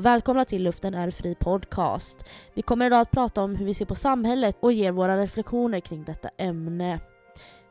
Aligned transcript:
och 0.00 0.06
välkomna 0.06 0.44
till 0.44 0.62
Luften 0.62 0.94
är 0.94 1.10
fri 1.10 1.34
podcast. 1.34 2.24
Vi 2.54 2.62
kommer 2.62 2.86
idag 2.86 3.00
att 3.00 3.10
prata 3.10 3.42
om 3.42 3.56
hur 3.56 3.66
vi 3.66 3.74
ser 3.74 3.84
på 3.84 3.94
samhället 3.94 4.56
och 4.60 4.72
ger 4.72 4.92
våra 4.92 5.22
reflektioner 5.22 5.80
kring 5.80 6.04
detta 6.04 6.30
ämne. 6.36 7.00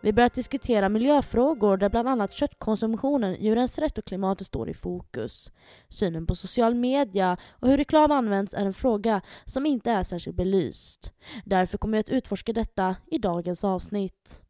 Vi 0.01 0.13
börjar 0.13 0.31
diskutera 0.33 0.89
miljöfrågor 0.89 1.77
där 1.77 1.89
bland 1.89 2.09
annat 2.09 2.33
köttkonsumtionen, 2.33 3.35
djurens 3.39 3.79
rätt 3.79 3.97
och 3.97 4.05
klimatet 4.05 4.47
står 4.47 4.69
i 4.69 4.73
fokus. 4.73 5.51
Synen 5.89 6.25
på 6.25 6.35
social 6.35 6.75
media 6.75 7.37
och 7.49 7.67
hur 7.67 7.77
reklam 7.77 8.11
används 8.11 8.53
är 8.53 8.65
en 8.65 8.73
fråga 8.73 9.21
som 9.45 9.65
inte 9.65 9.91
är 9.91 10.03
särskilt 10.03 10.37
belyst. 10.37 11.13
Därför 11.45 11.77
kommer 11.77 11.97
vi 11.97 11.99
att 11.99 12.09
utforska 12.09 12.53
detta 12.53 12.95
i 13.05 13.17
dagens 13.17 13.63
avsnitt. 13.63 14.43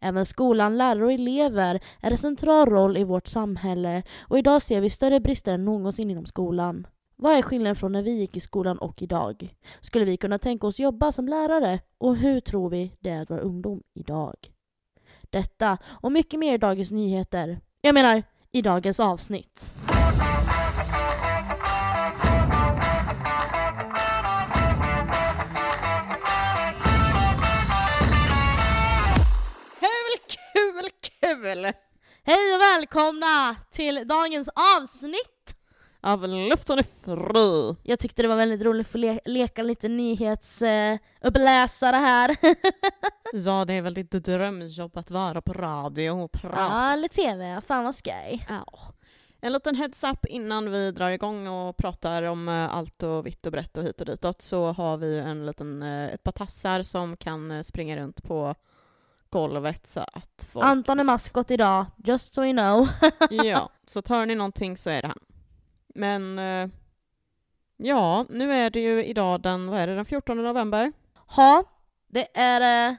Även 0.00 0.24
skolan, 0.24 0.78
lärare 0.78 1.04
och 1.04 1.12
elever 1.12 1.80
är 2.00 2.10
en 2.10 2.18
central 2.18 2.70
roll 2.70 2.96
i 2.96 3.04
vårt 3.04 3.26
samhälle 3.26 4.02
och 4.20 4.38
idag 4.38 4.62
ser 4.62 4.80
vi 4.80 4.90
större 4.90 5.20
brister 5.20 5.54
än 5.54 5.64
någonsin 5.64 6.10
inom 6.10 6.26
skolan. 6.26 6.86
Vad 7.20 7.38
är 7.38 7.42
skillnaden 7.42 7.76
från 7.76 7.92
när 7.92 8.02
vi 8.02 8.10
gick 8.10 8.36
i 8.36 8.40
skolan 8.40 8.78
och 8.78 9.02
idag? 9.02 9.54
Skulle 9.80 10.04
vi 10.04 10.16
kunna 10.16 10.38
tänka 10.38 10.66
oss 10.66 10.78
jobba 10.78 11.12
som 11.12 11.28
lärare? 11.28 11.80
Och 11.98 12.16
hur 12.16 12.40
tror 12.40 12.70
vi 12.70 12.92
det 13.00 13.10
är 13.10 13.22
att 13.22 13.30
vara 13.30 13.40
ungdom 13.40 13.82
idag? 13.94 14.34
Detta 15.30 15.78
och 15.84 16.12
mycket 16.12 16.40
mer 16.40 16.54
i 16.54 16.58
dagens 16.58 16.90
nyheter. 16.90 17.60
Jag 17.80 17.94
menar, 17.94 18.22
i 18.52 18.62
dagens 18.62 19.00
avsnitt. 19.00 19.72
Kul, 29.80 30.36
kul, 30.52 30.88
kul! 31.20 31.72
Hej 32.22 32.54
och 32.54 32.60
välkomna 32.60 33.56
till 33.72 34.08
dagens 34.08 34.48
avsnitt! 34.78 35.57
Av 36.00 36.28
luften 36.28 36.78
är 36.78 36.82
fri. 36.82 37.76
Jag 37.82 37.98
tyckte 37.98 38.22
det 38.22 38.28
var 38.28 38.36
väldigt 38.36 38.62
roligt 38.62 38.86
att 38.86 38.92
få 38.92 38.98
le 38.98 39.20
leka 39.24 39.62
lite 39.62 39.88
nyhetsuppläsare 39.88 41.96
uh, 41.96 42.02
här. 42.02 42.36
ja, 43.46 43.64
det 43.64 43.72
är 43.72 43.82
väl 43.82 43.94
ditt 43.94 44.10
drömjobb 44.10 44.96
att 44.96 45.10
vara 45.10 45.42
på 45.42 45.52
radio 45.52 46.10
och 46.10 46.32
prata. 46.32 46.58
Ja, 46.58 46.92
eller 46.92 47.08
TV. 47.08 47.60
Fan 47.66 47.84
vad 47.84 47.94
skoj. 47.94 48.46
Ja. 48.48 48.64
En 49.40 49.52
liten 49.52 49.76
heads-up 49.76 50.26
innan 50.26 50.70
vi 50.70 50.92
drar 50.92 51.10
igång 51.10 51.48
och 51.48 51.76
pratar 51.76 52.22
om 52.22 52.48
uh, 52.48 52.74
allt 52.74 53.02
och 53.02 53.26
vitt 53.26 53.46
och 53.46 53.52
brett 53.52 53.76
och 53.76 53.84
hit 53.84 54.00
och 54.00 54.06
ditåt 54.06 54.42
så 54.42 54.72
har 54.72 54.96
vi 54.96 55.18
en 55.18 55.46
liten, 55.46 55.82
uh, 55.82 56.14
ett 56.14 56.22
par 56.22 56.32
tassar 56.32 56.82
som 56.82 57.16
kan 57.16 57.64
springa 57.64 57.96
runt 57.96 58.22
på 58.22 58.54
golvet 59.30 59.86
så 59.86 60.00
att 60.00 60.46
folk... 60.52 60.66
Anton 60.66 61.00
är 61.00 61.04
maskot 61.04 61.50
idag, 61.50 61.86
just 61.96 62.34
so 62.34 62.44
you 62.44 62.52
know. 62.52 62.88
ja, 63.44 63.70
så 63.86 64.02
hör 64.08 64.26
ni 64.26 64.34
någonting 64.34 64.76
så 64.76 64.90
är 64.90 65.02
det 65.02 65.08
han. 65.08 65.18
Men 65.98 66.38
eh, 66.38 66.68
ja, 67.76 68.26
nu 68.28 68.52
är 68.52 68.70
det 68.70 68.80
ju 68.80 69.04
idag 69.04 69.40
den, 69.40 69.70
vad 69.70 69.80
är 69.80 69.86
det, 69.86 69.94
den 69.94 70.04
14 70.04 70.42
november. 70.42 70.92
Ja, 71.36 71.64
det 72.06 72.38
är, 72.38 72.90
eh, 72.90 72.96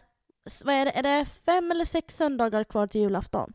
vad 0.63 0.75
är 0.75 0.85
det, 0.85 0.91
är 0.91 1.03
det 1.03 1.25
fem 1.25 1.71
eller 1.71 1.85
sex 1.85 2.15
söndagar 2.15 2.63
kvar 2.63 2.87
till 2.87 3.01
julafton? 3.01 3.53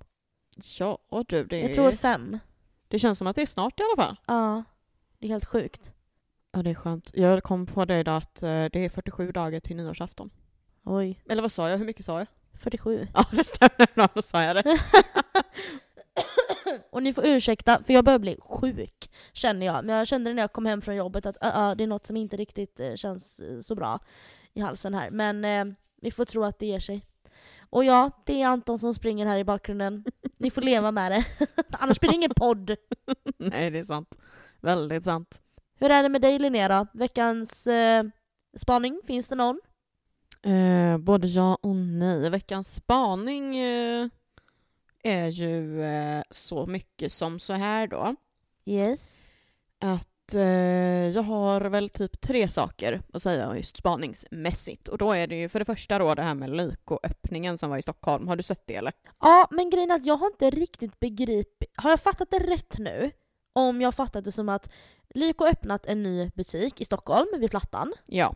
Ja 0.78 0.98
du, 1.28 1.44
det 1.44 1.56
är... 1.56 1.62
Jag 1.62 1.74
tror 1.74 1.90
fem. 1.90 2.38
Det 2.88 2.98
känns 2.98 3.18
som 3.18 3.26
att 3.26 3.36
det 3.36 3.42
är 3.42 3.46
snart 3.46 3.80
i 3.80 3.82
alla 3.82 4.06
fall. 4.06 4.16
Ja, 4.26 4.64
det 5.18 5.26
är 5.26 5.30
helt 5.30 5.44
sjukt. 5.44 5.92
Ja, 6.52 6.62
det 6.62 6.70
är 6.70 6.74
skönt. 6.74 7.10
Jag 7.14 7.42
kom 7.42 7.66
på 7.66 7.84
det 7.84 8.00
idag 8.00 8.16
att 8.16 8.42
eh, 8.42 8.48
det 8.48 8.84
är 8.84 8.88
47 8.88 9.32
dagar 9.32 9.60
till 9.60 9.76
nyårsafton. 9.76 10.30
Oj. 10.84 11.20
Eller 11.28 11.42
vad 11.42 11.52
sa 11.52 11.70
jag? 11.70 11.78
Hur 11.78 11.86
mycket 11.86 12.04
sa 12.04 12.18
jag? 12.18 12.26
47. 12.60 13.08
Ja, 13.14 13.24
det 13.32 13.44
stämmer. 13.44 14.14
Då 14.14 14.22
sa 14.22 14.42
jag 14.42 14.56
det. 14.56 14.64
och 16.90 17.02
ni 17.02 17.12
får 17.12 17.26
ursäkta, 17.26 17.82
för 17.82 17.94
jag 17.94 18.04
börjar 18.04 18.18
bli 18.18 18.36
sjuk, 18.40 19.10
känner 19.32 19.66
jag. 19.66 19.84
Men 19.84 19.96
jag 19.96 20.06
kände 20.06 20.30
det 20.30 20.34
när 20.34 20.42
jag 20.42 20.52
kom 20.52 20.66
hem 20.66 20.82
från 20.82 20.96
jobbet 20.96 21.26
att 21.26 21.36
uh, 21.44 21.58
uh, 21.58 21.76
det 21.76 21.84
är 21.84 21.86
något 21.86 22.06
som 22.06 22.16
inte 22.16 22.36
riktigt 22.36 22.80
uh, 22.80 22.94
känns 22.94 23.40
så 23.60 23.74
bra 23.74 23.98
i 24.52 24.60
halsen 24.60 24.94
här. 24.94 25.10
Men 25.10 25.76
vi 26.00 26.10
får 26.10 26.24
tro 26.24 26.44
att 26.44 26.58
det 26.58 26.66
ger 26.66 26.80
sig. 26.80 27.06
Och 27.70 27.84
ja, 27.84 28.10
det 28.26 28.42
är 28.42 28.48
Anton 28.48 28.78
som 28.78 28.94
springer 28.94 29.26
här 29.26 29.38
i 29.38 29.44
bakgrunden. 29.44 30.04
Ni 30.38 30.50
får 30.50 30.62
leva 30.62 30.92
med 30.92 31.12
det. 31.12 31.24
Annars 31.70 32.00
blir 32.00 32.10
det 32.10 32.16
ingen 32.16 32.34
podd. 32.36 32.76
Nej, 33.38 33.70
det 33.70 33.78
är 33.78 33.84
sant. 33.84 34.18
Väldigt 34.60 35.04
sant. 35.04 35.40
Hur 35.78 35.90
är 35.90 36.02
det 36.02 36.08
med 36.08 36.22
dig 36.22 36.38
Linnea 36.38 36.68
då? 36.68 36.86
Veckans 36.92 37.68
spaning, 38.56 39.00
finns 39.06 39.28
det 39.28 39.34
någon? 39.34 39.60
Eh, 40.44 40.98
både 40.98 41.26
ja 41.26 41.58
och 41.62 41.76
nej. 41.76 42.30
Veckans 42.30 42.74
spaning 42.74 43.56
eh, 43.56 44.08
är 45.04 45.28
ju 45.28 45.84
eh, 45.84 46.22
så 46.30 46.66
mycket 46.66 47.12
som 47.12 47.38
så 47.38 47.52
här 47.52 47.86
då. 47.86 48.14
Yes. 48.64 49.26
Att 49.78 50.34
eh, 50.34 50.42
jag 51.14 51.22
har 51.22 51.60
väl 51.60 51.88
typ 51.88 52.20
tre 52.20 52.48
saker 52.48 53.02
att 53.12 53.22
säga 53.22 53.56
just 53.56 53.76
spaningsmässigt. 53.76 54.88
Och 54.88 54.98
då 54.98 55.12
är 55.12 55.26
det 55.26 55.36
ju 55.36 55.48
för 55.48 55.58
det 55.58 55.64
första 55.64 55.98
då 55.98 56.14
det 56.14 56.22
här 56.22 56.34
med 56.34 56.50
Lyko-öppningen 56.50 57.58
som 57.58 57.70
var 57.70 57.78
i 57.78 57.82
Stockholm. 57.82 58.28
Har 58.28 58.36
du 58.36 58.42
sett 58.42 58.66
det 58.66 58.74
eller? 58.74 58.92
Ja, 59.20 59.48
men 59.50 59.70
grejen 59.70 59.90
är 59.90 59.94
att 59.94 60.06
jag 60.06 60.16
har 60.16 60.26
inte 60.26 60.50
riktigt 60.50 61.00
begripit. 61.00 61.70
Har 61.76 61.90
jag 61.90 62.00
fattat 62.00 62.30
det 62.30 62.38
rätt 62.38 62.78
nu? 62.78 63.10
Om 63.52 63.80
jag 63.80 63.94
fattat 63.94 64.24
det 64.24 64.32
som 64.32 64.48
att 64.48 64.70
Lyko 65.14 65.46
öppnat 65.46 65.86
en 65.86 66.02
ny 66.02 66.30
butik 66.34 66.80
i 66.80 66.84
Stockholm 66.84 67.26
vid 67.38 67.50
Plattan. 67.50 67.92
Ja. 68.06 68.34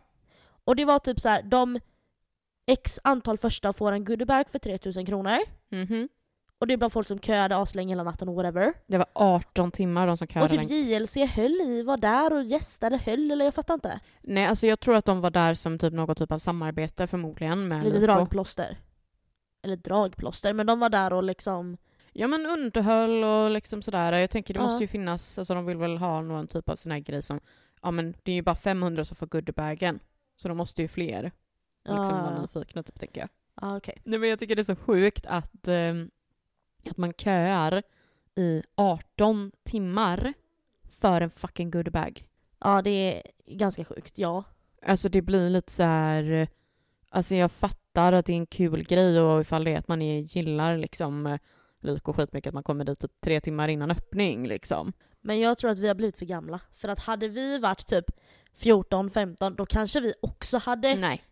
Och 0.63 0.75
det 0.75 0.85
var 0.85 0.99
typ 0.99 1.19
så 1.19 1.29
här, 1.29 1.43
de 1.43 1.79
x 2.65 2.99
antal 3.03 3.37
första 3.37 3.73
får 3.73 3.91
en 3.91 4.05
goodiebag 4.05 4.49
för 4.49 4.59
3000 4.59 5.05
kronor. 5.05 5.37
Mm 5.71 5.87
-hmm. 5.87 6.09
Och 6.59 6.67
det 6.67 6.73
är 6.73 6.77
bara 6.77 6.89
folk 6.89 7.07
som 7.07 7.19
köade 7.19 7.57
aslänge 7.57 7.91
hela 7.91 8.03
natten 8.03 8.29
och 8.29 8.35
whatever. 8.35 8.73
Det 8.87 8.97
var 8.97 9.07
18 9.13 9.71
timmar 9.71 10.07
de 10.07 10.17
som 10.17 10.27
köade. 10.27 10.45
Och 10.45 10.69
typ 10.69 10.69
JLC 10.69 11.15
höll 11.15 11.61
i, 11.61 11.83
var 11.83 11.97
där 11.97 12.33
och 12.33 12.43
gästade, 12.43 12.97
höll 12.97 13.31
eller 13.31 13.45
jag 13.45 13.53
fattar 13.53 13.73
inte. 13.73 13.99
Nej, 14.21 14.45
alltså 14.45 14.67
jag 14.67 14.79
tror 14.79 14.95
att 14.95 15.05
de 15.05 15.21
var 15.21 15.29
där 15.29 15.53
som 15.53 15.79
typ 15.79 15.93
något 15.93 16.17
typ 16.17 16.31
av 16.31 16.39
samarbete 16.39 17.07
förmodligen 17.07 17.67
med 17.67 17.83
Lite 17.83 17.99
dragplåster. 17.99 18.77
Eller 19.63 19.75
dragplåster, 19.75 20.53
men 20.53 20.67
de 20.67 20.79
var 20.79 20.89
där 20.89 21.13
och 21.13 21.23
liksom 21.23 21.77
Ja 22.13 22.27
men 22.27 22.45
underhöll 22.45 23.23
och 23.23 23.51
liksom 23.51 23.81
sådär. 23.81 24.13
Jag 24.13 24.29
tänker 24.29 24.53
det 24.53 24.59
ja. 24.59 24.63
måste 24.63 24.83
ju 24.83 24.87
finnas, 24.87 25.37
alltså 25.37 25.53
de 25.53 25.65
vill 25.65 25.77
väl 25.77 25.97
ha 25.97 26.21
någon 26.21 26.47
typ 26.47 26.69
av 26.69 26.75
sån 26.75 26.91
här 26.91 26.99
grej 26.99 27.21
som, 27.21 27.39
ja 27.81 27.91
men 27.91 28.15
det 28.23 28.31
är 28.31 28.35
ju 28.35 28.41
bara 28.41 28.55
500 28.55 29.05
som 29.05 29.15
får 29.15 29.27
goodiebagen. 29.27 29.99
Så 30.35 30.47
de 30.47 30.57
måste 30.57 30.81
ju 30.81 30.87
fler 30.87 31.31
liksom 31.85 32.15
ja. 32.15 32.23
vara 32.23 32.41
nyfikna 32.41 32.83
typ 32.83 32.99
tänker 32.99 33.21
jag. 33.21 33.29
Ja, 33.61 33.77
okay. 33.77 33.95
Nej 34.03 34.19
men 34.19 34.29
jag 34.29 34.39
tycker 34.39 34.55
det 34.55 34.61
är 34.61 34.63
så 34.63 34.75
sjukt 34.75 35.25
att 35.25 35.67
eh, 35.67 35.93
att 36.89 36.97
man 36.97 37.13
köar 37.13 37.83
i 38.35 38.63
18 38.75 39.51
timmar 39.63 40.33
för 40.99 41.21
en 41.21 41.29
fucking 41.29 41.71
goodiebag. 41.71 42.25
Ja, 42.59 42.81
det 42.81 42.89
är 42.89 43.23
ganska 43.45 43.85
sjukt, 43.85 44.17
ja. 44.17 44.43
Alltså 44.85 45.09
det 45.09 45.21
blir 45.21 45.49
lite 45.49 45.71
så 45.71 45.83
här... 45.83 46.47
Alltså 47.09 47.35
jag 47.35 47.51
fattar 47.51 48.13
att 48.13 48.25
det 48.25 48.33
är 48.33 48.37
en 48.37 48.45
kul 48.45 48.83
grej 48.83 49.21
och 49.21 49.41
ifall 49.41 49.63
det 49.63 49.73
är 49.73 49.77
att 49.77 49.87
man 49.87 50.01
är, 50.01 50.19
gillar 50.19 50.77
liksom 50.77 51.37
lik 51.79 52.07
och 52.07 52.15
skitmycket 52.15 52.47
att 52.47 52.53
man 52.53 52.63
kommer 52.63 52.85
dit 52.85 52.99
typ 52.99 53.21
tre 53.21 53.41
timmar 53.41 53.67
innan 53.67 53.91
öppning 53.91 54.47
liksom. 54.47 54.93
Men 55.21 55.39
jag 55.39 55.57
tror 55.57 55.71
att 55.71 55.79
vi 55.79 55.87
har 55.87 55.95
blivit 55.95 56.17
för 56.17 56.25
gamla. 56.25 56.59
För 56.75 56.87
att 56.87 56.99
hade 56.99 57.27
vi 57.27 57.57
varit 57.57 57.87
typ 57.87 58.05
14-15 58.59 59.55
då 59.55 59.65
kanske 59.65 59.99
vi 59.99 60.13
också 60.21 60.57
hade 60.57 60.95
Nej. 60.95 61.23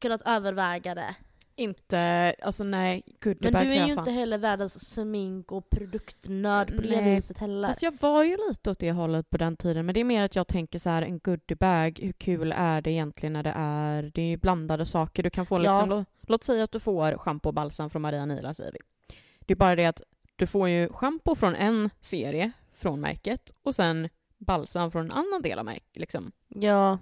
kunnat 0.00 0.22
överväga 0.26 0.94
det. 0.94 1.16
Inte, 1.56 2.34
alltså 2.42 2.64
nej, 2.64 3.02
Men 3.24 3.36
du 3.40 3.58
är 3.58 3.86
ju 3.86 3.92
inte 3.92 4.10
heller 4.10 4.38
världens 4.38 4.94
smink 4.94 5.52
och 5.52 5.70
produktnörd 5.70 6.76
på 6.76 6.82
det 6.82 7.00
viset 7.00 7.38
heller. 7.38 7.68
Fast 7.68 7.82
jag 7.82 7.94
var 8.00 8.24
ju 8.24 8.36
lite 8.48 8.70
åt 8.70 8.78
det 8.78 8.92
hållet 8.92 9.30
på 9.30 9.36
den 9.36 9.56
tiden, 9.56 9.86
men 9.86 9.94
det 9.94 10.00
är 10.00 10.04
mer 10.04 10.24
att 10.24 10.36
jag 10.36 10.46
tänker 10.46 10.78
så 10.78 10.90
här 10.90 11.02
en 11.02 11.18
goodiebag, 11.18 11.98
hur 12.02 12.12
kul 12.12 12.52
är 12.56 12.80
det 12.80 12.90
egentligen 12.90 13.32
när 13.32 13.42
det 13.42 13.52
är, 13.56 14.10
det 14.14 14.22
är 14.22 14.26
ju 14.26 14.36
blandade 14.36 14.86
saker. 14.86 15.22
Du 15.22 15.30
kan 15.30 15.46
få 15.46 15.58
liksom, 15.58 15.90
ja. 15.90 15.96
låt, 15.96 16.06
låt 16.22 16.44
säga 16.44 16.64
att 16.64 16.72
du 16.72 16.80
får 16.80 17.18
schampo 17.18 17.48
och 17.48 17.54
balsam 17.54 17.90
från 17.90 18.02
Maria 18.02 18.26
Nila 18.26 18.54
säger 18.54 18.72
vi. 18.72 18.78
Det 19.40 19.54
är 19.54 19.56
bara 19.56 19.76
det 19.76 19.86
att 19.86 20.02
du 20.36 20.46
får 20.46 20.68
ju 20.68 20.88
schampo 20.88 21.34
från 21.34 21.54
en 21.54 21.90
serie 22.00 22.52
från 22.74 23.00
märket 23.00 23.52
och 23.62 23.74
sen 23.74 24.08
balsam 24.38 24.90
från 24.90 25.04
en 25.04 25.12
annan 25.12 25.42
del 25.42 25.58
av 25.58 25.64
märket. 25.64 25.96
Liksom. 25.96 26.32
Ja, 26.48 26.98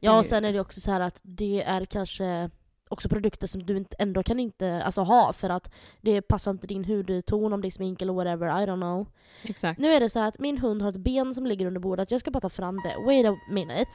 ja 0.00 0.18
och 0.18 0.26
sen 0.26 0.44
är 0.44 0.52
det 0.52 0.60
också 0.60 0.80
så 0.80 0.90
här 0.90 1.00
att 1.00 1.20
det 1.22 1.62
är 1.62 1.84
kanske 1.84 2.50
också 2.88 3.08
produkter 3.08 3.46
som 3.46 3.62
du 3.62 3.84
ändå 3.98 4.22
kan 4.22 4.40
inte 4.40 4.82
alltså, 4.82 5.02
ha 5.02 5.32
för 5.32 5.50
att 5.50 5.70
det 6.00 6.22
passar 6.22 6.50
inte 6.50 6.66
din 6.66 6.84
hudton 6.84 7.52
om 7.52 7.60
det 7.60 7.68
är 7.68 7.70
smink 7.70 8.02
eller 8.02 8.12
whatever, 8.12 8.46
I 8.46 8.66
don't 8.66 8.80
know. 8.80 9.06
Exakt. 9.42 9.80
Nu 9.80 9.92
är 9.92 10.00
det 10.00 10.10
så 10.10 10.20
att 10.20 10.38
min 10.38 10.58
hund 10.58 10.82
har 10.82 10.88
ett 10.90 10.96
ben 10.96 11.34
som 11.34 11.46
ligger 11.46 11.66
under 11.66 11.80
bordet, 11.80 12.10
jag 12.10 12.20
ska 12.20 12.30
bara 12.30 12.40
ta 12.40 12.48
fram 12.48 12.76
det. 12.76 12.96
Wait 13.06 13.26
a 13.26 13.36
minute. 13.50 13.90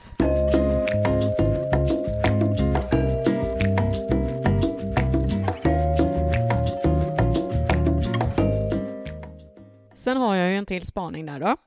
Sen 9.95 10.17
har 10.17 10.35
jag 10.35 10.49
ju 10.49 10.55
en 10.55 10.65
till 10.65 10.85
spaning 10.85 11.25
där 11.25 11.39
då. 11.39 11.57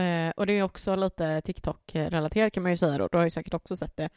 Eh, 0.00 0.30
och 0.36 0.46
det 0.46 0.52
är 0.52 0.62
också 0.62 0.96
lite 0.96 1.40
TikTok-relaterat 1.40 2.52
kan 2.52 2.62
man 2.62 2.72
ju 2.72 2.76
säga 2.76 2.98
då. 2.98 3.08
Du 3.12 3.16
har 3.16 3.24
ju 3.24 3.30
säkert 3.30 3.54
också 3.54 3.76
sett 3.76 3.96
det. 3.96 4.08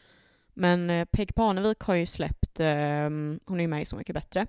Men 0.53 0.89
eh, 0.89 1.05
Peg 1.05 1.35
Parnevik 1.35 1.79
har 1.79 1.95
ju 1.95 2.05
släppt, 2.05 2.42
eh, 2.59 3.09
hon 3.45 3.57
är 3.57 3.61
ju 3.61 3.67
med 3.67 3.81
i 3.81 3.85
Så 3.85 3.95
mycket 3.95 4.13
bättre, 4.13 4.47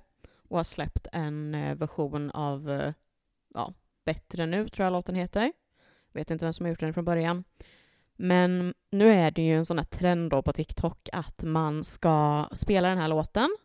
och 0.49 0.57
har 0.57 0.65
släppt 0.65 1.07
en 1.13 1.55
eh, 1.55 1.75
version 1.75 2.31
av, 2.31 2.71
eh, 2.71 2.93
ja, 3.55 3.73
Bättre 4.05 4.47
nu 4.47 4.69
tror 4.69 4.85
jag 4.85 4.93
låten 4.93 5.15
heter. 5.15 5.53
Vet 6.13 6.31
inte 6.31 6.45
vem 6.45 6.53
som 6.53 6.67
har 6.67 6.71
gjort 6.71 6.81
den 6.81 6.95
från 6.95 7.05
början. 7.05 7.45
Men 8.17 8.75
nu 8.91 9.11
är 9.11 9.31
det 9.31 9.43
ju 9.43 9.57
en 9.57 9.67
sån 9.67 9.79
här 9.79 9.85
trend 9.85 10.31
då 10.31 10.43
på 10.43 10.53
TikTok 10.53 11.09
att 11.13 11.43
man 11.43 11.85
ska 11.85 12.49
spela 12.53 12.89
den 12.89 12.99
här 12.99 13.09
låten 13.09 13.57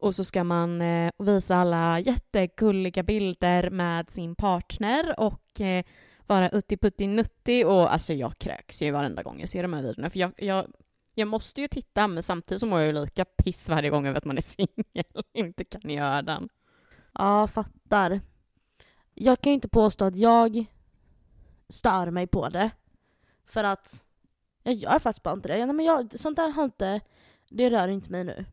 och 0.00 0.14
så 0.14 0.24
ska 0.24 0.44
man 0.44 0.82
eh, 0.82 1.10
visa 1.18 1.56
alla 1.56 2.00
jättegulliga 2.00 3.02
bilder 3.02 3.70
med 3.70 4.10
sin 4.10 4.34
partner 4.34 5.20
och 5.20 5.60
eh, 5.60 5.84
vara 6.26 6.48
utti-putti-nutti 6.48 7.64
och 7.64 7.92
alltså 7.92 8.12
jag 8.12 8.38
kräks 8.38 8.82
ju 8.82 8.90
varenda 8.90 9.22
gång 9.22 9.40
jag 9.40 9.48
ser 9.48 9.62
de 9.62 9.72
här 9.72 9.82
videorna 9.82 10.10
för 10.10 10.18
jag, 10.18 10.32
jag, 10.36 10.66
jag 11.14 11.28
måste 11.28 11.60
ju 11.60 11.68
titta 11.68 12.08
men 12.08 12.22
samtidigt 12.22 12.60
så 12.60 12.66
mår 12.66 12.78
jag 12.78 12.86
ju 12.86 12.92
lika 12.92 13.24
piss 13.24 13.68
varje 13.68 13.90
gång 13.90 14.06
över 14.06 14.18
att 14.18 14.24
man 14.24 14.38
är 14.38 14.42
singel 14.42 15.04
och 15.14 15.24
inte 15.32 15.64
kan 15.64 15.90
göra 15.90 16.22
den. 16.22 16.48
Ja, 17.12 17.46
fattar. 17.46 18.20
Jag 19.14 19.40
kan 19.40 19.50
ju 19.50 19.54
inte 19.54 19.68
påstå 19.68 20.04
att 20.04 20.16
jag 20.16 20.64
stör 21.68 22.10
mig 22.10 22.26
på 22.26 22.48
det. 22.48 22.70
För 23.46 23.64
att 23.64 24.04
jag 24.62 24.74
gör 24.74 24.98
faktiskt 24.98 25.22
bara 25.22 25.34
inte 25.34 25.48
det. 25.48 25.66
Nej, 25.66 25.74
men 25.74 25.86
jag, 25.86 26.18
sånt 26.18 26.36
där 26.36 26.50
har 26.50 26.64
inte, 26.64 27.00
det 27.48 27.70
rör 27.70 27.88
inte 27.88 28.10
mig 28.10 28.24
nu. 28.24 28.44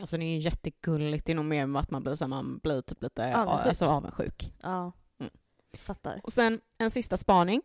Alltså 0.00 0.16
det 0.16 0.24
är 0.24 0.34
ju 0.34 0.40
jättegulligt, 0.40 1.26
det 1.26 1.32
är 1.32 1.36
nog 1.36 1.44
mer 1.44 1.66
med 1.66 1.82
att 1.82 1.90
man 1.90 2.02
blir, 2.02 2.14
så 2.14 2.28
man 2.28 2.58
blir 2.58 2.82
typ 2.82 3.02
lite 3.02 3.36
avundsjuk. 3.36 3.66
Alltså, 3.66 3.84
avundsjuk. 3.84 4.52
Ja, 4.62 4.92
mm. 5.18 5.32
fattar. 5.78 6.20
Och 6.22 6.32
sen 6.32 6.60
en 6.78 6.90
sista 6.90 7.16
spaning 7.16 7.62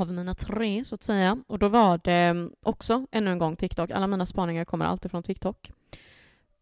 av 0.00 0.12
mina 0.12 0.34
tre 0.34 0.84
så 0.84 0.94
att 0.94 1.02
säga. 1.02 1.42
Och 1.46 1.58
då 1.58 1.68
var 1.68 2.00
det 2.04 2.48
också 2.62 3.06
ännu 3.10 3.30
en 3.30 3.38
gång 3.38 3.56
TikTok. 3.56 3.90
Alla 3.90 4.06
mina 4.06 4.26
spaningar 4.26 4.64
kommer 4.64 4.84
alltid 4.84 5.10
från 5.10 5.22
TikTok. 5.22 5.70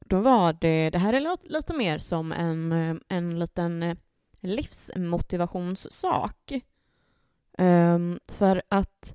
Då 0.06 0.20
var 0.20 0.52
det, 0.52 0.90
det 0.90 0.98
här 0.98 1.12
är 1.12 1.48
lite 1.48 1.74
mer 1.74 1.98
som 1.98 2.32
en, 2.32 2.72
eh, 2.72 2.96
en 3.08 3.38
liten 3.38 3.82
eh, 3.82 3.96
livsmotivationssak. 4.40 6.52
Um, 7.58 8.20
för 8.28 8.62
att 8.68 9.14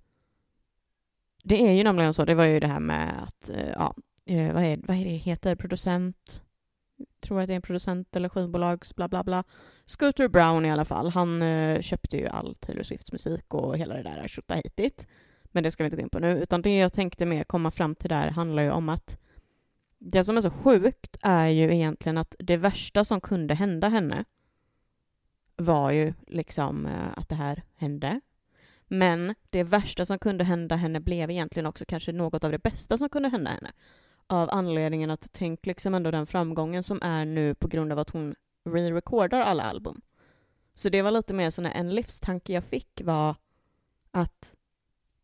det 1.43 1.67
är 1.67 1.71
ju 1.71 1.83
nämligen 1.83 2.13
så, 2.13 2.25
det 2.25 2.35
var 2.35 2.45
ju 2.45 2.59
det 2.59 2.67
här 2.67 2.79
med 2.79 3.23
att, 3.23 3.49
uh, 3.49 3.69
ja, 3.69 3.95
vad, 4.25 4.63
är, 4.63 4.87
vad 4.87 4.97
är 4.97 5.03
det 5.03 5.09
heter, 5.09 5.55
producent, 5.55 6.43
tror 7.21 7.41
att 7.41 7.47
det 7.47 7.53
är 7.53 7.55
en 7.55 7.61
producent 7.61 8.15
eller 8.15 8.29
skivbolags 8.29 8.95
bla 8.95 9.07
bla 9.07 9.23
bla. 9.23 9.43
Scooter 9.85 10.27
Brown 10.27 10.65
i 10.65 10.71
alla 10.71 10.85
fall, 10.85 11.09
han 11.09 11.41
eh, 11.41 11.81
köpte 11.81 12.17
ju 12.17 12.27
all 12.27 12.55
Taylor 12.55 12.83
Swifts 12.83 13.11
musik 13.11 13.53
och 13.53 13.77
hela 13.77 13.95
det 13.95 14.03
där 14.03 14.27
tjottahitigt. 14.27 15.07
Men 15.43 15.63
det 15.63 15.71
ska 15.71 15.83
vi 15.83 15.85
inte 15.85 15.97
gå 15.97 16.03
in 16.03 16.09
på 16.09 16.19
nu, 16.19 16.39
utan 16.41 16.61
det 16.61 16.77
jag 16.77 16.93
tänkte 16.93 17.25
mer 17.25 17.43
komma 17.43 17.71
fram 17.71 17.95
till 17.95 18.09
där 18.09 18.29
handlar 18.29 18.63
ju 18.63 18.71
om 18.71 18.89
att 18.89 19.17
det 19.99 20.23
som 20.23 20.37
är 20.37 20.41
så 20.41 20.49
sjukt 20.49 21.17
är 21.21 21.47
ju 21.47 21.73
egentligen 21.75 22.17
att 22.17 22.35
det 22.39 22.57
värsta 22.57 23.03
som 23.03 23.21
kunde 23.21 23.53
hända 23.53 23.89
henne 23.89 24.25
var 25.55 25.91
ju 25.91 26.13
liksom 26.27 26.85
eh, 26.85 27.07
att 27.15 27.29
det 27.29 27.35
här 27.35 27.63
hände. 27.75 28.21
Men 28.87 29.35
det 29.49 29.63
värsta 29.63 30.05
som 30.05 30.19
kunde 30.19 30.43
hända 30.43 30.75
henne 30.75 30.99
blev 30.99 31.31
egentligen 31.31 31.65
också 31.65 31.85
kanske 31.87 32.11
något 32.11 32.43
av 32.43 32.51
det 32.51 32.59
bästa 32.59 32.97
som 32.97 33.09
kunde 33.09 33.29
hända 33.29 33.49
henne. 33.49 33.71
Av 34.27 34.49
anledningen 34.51 35.11
att 35.11 35.29
tänk 35.31 35.65
liksom 35.65 35.95
ändå 35.95 36.11
den 36.11 36.27
framgången 36.27 36.83
som 36.83 36.99
är 37.01 37.25
nu 37.25 37.55
på 37.55 37.67
grund 37.67 37.91
av 37.91 37.99
att 37.99 38.09
hon 38.09 38.35
re-recordar 38.69 39.41
alla 39.41 39.63
album. 39.63 40.01
Så 40.73 40.89
det 40.89 41.01
var 41.01 41.11
lite 41.11 41.33
mer 41.33 41.49
sån 41.49 41.65
en 41.65 41.95
livstanke 41.95 42.53
jag 42.53 42.63
fick 42.63 43.01
var 43.03 43.35
att 44.11 44.55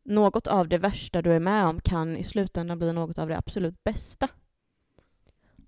något 0.03 0.47
av 0.47 0.67
det 0.67 0.77
värsta 0.77 1.21
du 1.21 1.33
är 1.33 1.39
med 1.39 1.65
om 1.65 1.79
kan 1.81 2.17
i 2.17 2.23
slutändan 2.23 2.79
bli 2.79 2.93
något 2.93 3.17
av 3.17 3.27
det 3.29 3.37
absolut 3.37 3.83
bästa. 3.83 4.27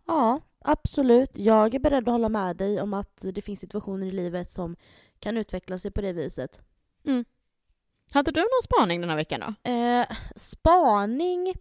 Ja, 0.05 0.41
absolut. 0.59 1.37
Jag 1.37 1.75
är 1.75 1.79
beredd 1.79 2.07
att 2.07 2.13
hålla 2.13 2.29
med 2.29 2.55
dig 2.55 2.81
om 2.81 2.93
att 2.93 3.25
det 3.33 3.41
finns 3.41 3.59
situationer 3.59 4.07
i 4.07 4.11
livet 4.11 4.51
som 4.51 4.75
kan 5.19 5.37
utveckla 5.37 5.77
sig 5.77 5.91
på 5.91 6.01
det 6.01 6.13
viset. 6.13 6.61
Mm. 7.05 7.25
Hade 8.11 8.31
du 8.31 8.39
någon 8.39 8.63
spaning 8.63 9.01
den 9.01 9.09
här 9.09 9.17
veckan 9.17 9.39
då? 9.39 9.71
Eh, 9.71 10.07
spaning 10.35 11.53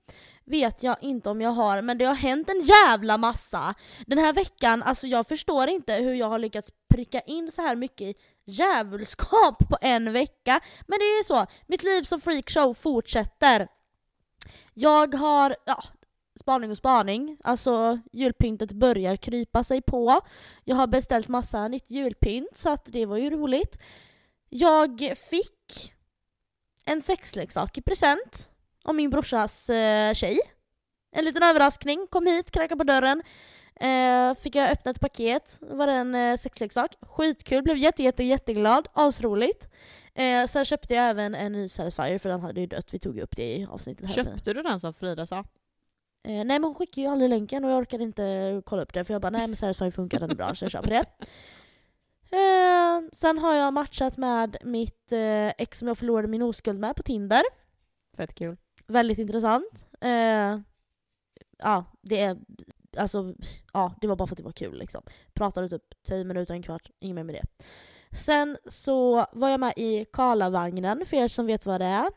vet 0.47 0.83
jag 0.83 0.97
inte 1.01 1.31
om 1.31 1.41
jag 1.41 1.51
har, 1.51 1.83
men 1.83 1.99
det 1.99 2.05
har 2.05 2.15
hänt 2.15 2.51
en 2.51 2.61
jävla 2.61 3.19
massa. 3.19 3.75
Den 4.07 4.19
här 4.19 4.33
veckan, 4.33 4.83
alltså 4.83 5.07
jag 5.07 5.27
förstår 5.27 5.69
inte 5.69 5.95
hur 5.95 6.15
jag 6.15 6.29
har 6.29 6.39
lyckats 6.39 6.71
pricka 6.89 7.21
in 7.21 7.53
så 7.53 7.63
här 7.63 7.77
mycket 7.77 8.17
djävulskap 8.45 9.59
på 9.71 9.79
en 9.81 10.13
vecka. 10.13 10.61
Men 10.87 10.99
det 10.99 11.05
är 11.05 11.19
ju 11.19 11.25
så, 11.25 11.47
mitt 11.67 11.83
liv 11.83 12.03
som 12.03 12.21
freakshow 12.21 12.75
fortsätter. 12.75 13.69
Jag 14.75 15.15
har, 15.15 15.57
ja, 15.65 15.85
spaning 16.41 16.71
och 16.71 16.77
spaning. 16.77 17.39
Alltså 17.45 18.01
julpyntet 18.13 18.73
börjar 18.73 19.17
krypa 19.17 19.65
sig 19.65 19.83
på. 19.83 20.21
Jag 20.65 20.77
har 20.77 20.87
beställt 20.87 21.29
massa 21.29 21.69
nytt 21.69 21.91
julpynt 21.91 22.59
så 22.59 22.71
att 22.71 22.85
det 22.85 23.07
var 23.07 23.17
ju 23.17 23.31
roligt. 23.31 23.79
Jag 24.49 25.15
fick 25.31 25.93
en 26.85 27.03
sexleksak 27.03 27.79
i 27.79 27.83
present 27.83 28.49
av 28.85 28.95
min 28.95 29.11
brorsas 29.11 29.71
eh, 29.71 30.15
tjej. 30.15 30.39
En 31.17 31.25
liten 31.25 31.43
överraskning, 31.43 32.07
kom 32.11 32.27
hit, 32.27 32.51
knackade 32.51 32.77
på 32.77 32.85
dörren. 32.85 33.23
Eh, 33.81 34.35
fick 34.35 34.55
jag 34.55 34.71
öppna 34.71 34.91
ett 34.91 35.01
paket, 35.01 35.59
det 35.61 35.75
var 35.75 35.87
det 35.87 35.93
en 35.93 36.15
eh, 36.15 36.37
sexleksak. 36.37 36.97
Skitkul, 37.01 37.63
blev 37.63 37.77
jätte, 37.77 38.03
jätte, 38.03 38.25
jätteglad, 38.25 38.89
asroligt. 38.93 39.69
Eh, 40.15 40.47
sen 40.47 40.65
köpte 40.65 40.95
jag 40.95 41.11
även 41.11 41.35
en 41.35 41.53
ny 41.53 41.69
Satisfyer 41.69 42.19
för 42.19 42.29
den 42.29 42.41
hade 42.41 42.61
ju 42.61 42.67
dött, 42.67 42.95
vi 42.95 42.99
tog 42.99 43.19
upp 43.19 43.37
det 43.37 43.57
i 43.57 43.67
avsnittet 43.71 44.07
här. 44.07 44.15
Köpte 44.15 44.53
du 44.53 44.63
den 44.63 44.81
som 44.81 44.95
Frida 44.95 45.27
sa? 45.27 45.39
Eh, 45.39 45.45
nej 46.25 46.45
men 46.45 46.65
hon 46.65 46.75
skickade 46.75 47.01
ju 47.01 47.13
aldrig 47.13 47.31
länken 47.31 47.65
och 47.65 47.71
jag 47.71 47.79
orkade 47.79 48.05
inte 48.05 48.63
kolla 48.67 48.83
upp 48.83 48.93
det 48.93 49.05
för 49.05 49.15
jag 49.15 49.23
bara 49.23 49.31
nej 49.31 49.47
men 49.47 49.57
Satisfyer 49.57 49.91
funkar, 49.91 50.21
den 50.21 50.31
är 50.31 50.35
bra 50.35 50.55
så 50.55 50.65
jag 50.65 50.73
köper 50.73 50.91
det. 50.91 51.05
Eh, 52.37 53.09
sen 53.13 53.39
har 53.39 53.55
jag 53.55 53.73
matchat 53.73 54.17
med 54.17 54.57
mitt 54.65 55.13
eh, 55.13 55.49
ex 55.49 55.79
som 55.79 55.89
jag 55.89 55.99
förlorade 55.99 56.29
min 56.29 56.43
oskuld 56.43 56.81
med 56.81 56.97
på 56.97 57.03
Tinder. 57.03 57.43
Fett 58.17 58.35
kul. 58.35 58.57
Väldigt 58.87 59.19
intressant. 59.19 59.87
Eh, 60.01 60.59
ja, 61.59 61.85
det 62.03 62.21
är 62.21 62.37
alltså, 62.97 63.35
ja, 63.73 63.95
det 64.01 64.07
var 64.07 64.17
bara 64.17 64.27
för 64.27 64.35
att 64.35 64.39
det 64.39 64.45
var 64.45 64.53
kul 64.53 64.79
liksom. 64.79 65.03
Pratade 65.33 65.69
typ 65.69 66.05
10 66.07 66.25
minuter, 66.25 66.55
en 66.55 66.63
kvart, 66.63 66.91
inget 67.01 67.15
mer 67.15 67.25
med 67.25 67.35
det. 67.35 67.67
Sen 68.17 68.59
så 68.67 69.27
var 69.33 69.49
jag 69.49 69.61
med 69.61 69.73
i 69.77 70.05
Karlavagnen, 70.13 71.07
för 71.07 71.17
er 71.17 71.29
som 71.29 71.47
vet 71.47 71.67
vad 71.67 71.81
det 71.81 71.87
är. 71.87 72.11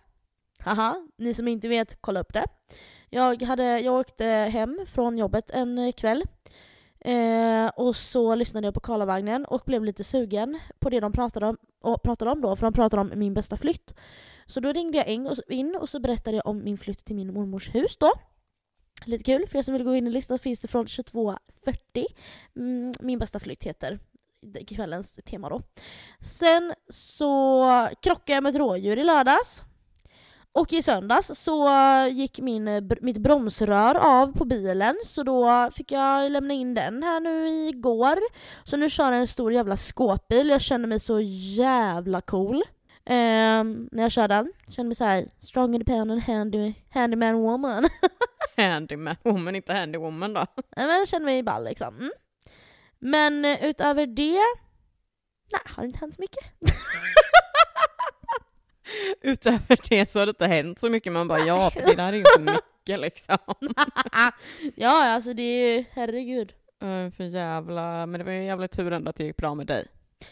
Haha, 0.60 1.08
ni 1.18 1.34
som 1.34 1.48
inte 1.48 1.68
vet, 1.68 2.02
kolla 2.02 2.19
upp 2.19 2.34
det. 2.34 2.46
Jag, 3.10 3.42
hade, 3.42 3.80
jag 3.80 4.00
åkte 4.00 4.25
hem 4.25 4.86
från 4.88 5.18
jobbet 5.18 5.52
en 5.52 5.94
kväll 5.94 6.24
Eh, 7.07 7.68
och 7.68 7.95
så 7.95 8.36
lyssnade 8.36 8.68
jag 8.68 8.74
på 8.74 8.80
Karlavagnen 8.80 9.45
och 9.45 9.62
blev 9.66 9.83
lite 9.83 10.04
sugen 10.04 10.59
på 10.80 10.90
det 10.90 11.00
de 11.00 11.12
pratade 11.12 11.45
om, 11.45 11.57
och 11.81 12.04
pratade 12.04 12.31
om 12.31 12.42
då, 12.42 12.56
för 12.56 12.68
de 12.68 12.74
pratade 12.74 13.02
om 13.02 13.12
min 13.16 13.33
bästa 13.33 13.57
flytt. 13.57 13.94
Så 14.47 14.59
då 14.59 14.73
ringde 14.73 14.97
jag 14.97 15.07
in 15.49 15.75
och, 15.75 15.89
så 15.89 15.99
berättade 15.99 16.37
jag 16.37 16.47
om 16.47 16.63
min 16.63 16.77
flytt 16.77 17.06
till 17.06 17.16
min 17.16 17.33
mormors 17.33 17.75
hus 17.75 17.97
då. 17.97 18.13
Lite 19.06 19.23
kul, 19.23 19.47
för 19.47 19.57
er 19.57 19.61
som 19.61 19.73
vill 19.73 19.83
gå 19.83 19.95
in 19.95 20.07
i 20.07 20.09
listan 20.09 20.39
finns 20.39 20.59
det 20.59 20.68
från 20.68 20.85
22.40. 20.85 22.06
Mm, 22.56 22.94
min 22.99 23.19
bästa 23.19 23.39
flytt 23.39 23.63
heter 23.63 23.99
kvällens 24.68 25.19
tema 25.25 25.49
då. 25.49 25.61
Sen 26.21 26.73
så 26.89 27.89
krockade 28.01 28.33
jag 28.33 28.44
med 28.44 28.49
ett 28.49 28.59
rådjur 28.59 28.97
i 28.97 29.04
lördags. 29.04 29.63
Och 30.51 30.73
i 30.73 30.81
söndags 30.81 31.31
så 31.35 31.69
gick 32.11 32.39
min, 32.39 32.89
mitt 33.01 33.18
bromsrör 33.18 33.95
av 33.95 34.33
på 34.33 34.45
bilen 34.45 34.95
så 35.06 35.23
då 35.23 35.69
fick 35.73 35.92
jag 35.92 36.31
lämna 36.31 36.54
in 36.54 36.73
den 36.73 37.04
här 37.04 37.19
nu 37.19 37.47
igår. 37.68 38.19
Så 38.63 38.77
nu 38.77 38.89
kör 38.89 39.11
jag 39.11 39.21
en 39.21 39.27
stor 39.27 39.54
jävla 39.54 39.77
skåpbil, 39.77 40.49
jag 40.49 40.61
känner 40.61 40.87
mig 40.87 40.99
så 40.99 41.19
jävla 41.19 42.21
cool. 42.21 42.63
Eh, 43.09 43.64
när 43.92 44.02
jag 44.02 44.11
kör 44.11 44.28
den. 44.28 44.54
Känner 44.69 44.87
mig 44.87 44.95
såhär 44.95 45.28
strong 45.40 45.73
independent 45.73 46.23
handy, 46.23 46.73
handyman 46.90 47.35
woman. 47.35 47.90
handyman 48.57 49.16
woman, 49.23 49.56
inte 49.56 49.73
handy 49.73 49.97
woman 49.97 50.33
då? 50.33 50.45
Men 50.76 50.90
jag 50.90 51.07
känner 51.07 51.26
mig 51.26 51.44
ball 51.44 51.64
liksom. 51.64 51.95
Mm. 51.95 52.11
Men 52.99 53.45
eh, 53.45 53.66
utöver 53.66 54.06
det, 54.06 54.40
nej 55.52 55.61
har 55.66 55.83
det 55.83 55.87
inte 55.87 55.99
hänt 55.99 56.16
så 56.16 56.21
mycket. 56.21 56.45
Utöver 59.21 59.90
det 59.90 60.09
så 60.09 60.19
har 60.19 60.26
det 60.26 60.30
inte 60.30 60.47
hänt 60.47 60.80
så 60.80 60.90
mycket, 60.90 61.14
man 61.14 61.28
bara 61.28 61.40
ja, 61.40 61.71
för 61.71 61.81
det 61.81 61.95
där 61.95 62.07
är 62.07 62.14
ju 62.14 62.19
inte 62.19 62.40
mycket 62.40 62.99
liksom. 62.99 63.37
ja, 64.76 65.06
alltså 65.06 65.33
det 65.33 65.44
är 65.44 65.78
ju, 65.78 65.85
herregud. 65.92 66.54
Uh, 66.83 67.11
för 67.11 67.23
jävla, 67.23 68.06
men 68.06 68.19
det 68.19 68.23
var 68.23 68.31
ju 68.31 68.44
jävla 68.44 68.68
tur 68.68 68.94
ändå 68.94 69.09
att 69.09 69.16
det 69.16 69.23
gick 69.23 69.37
bra 69.37 69.56
med 69.56 69.68
dig. 69.68 69.87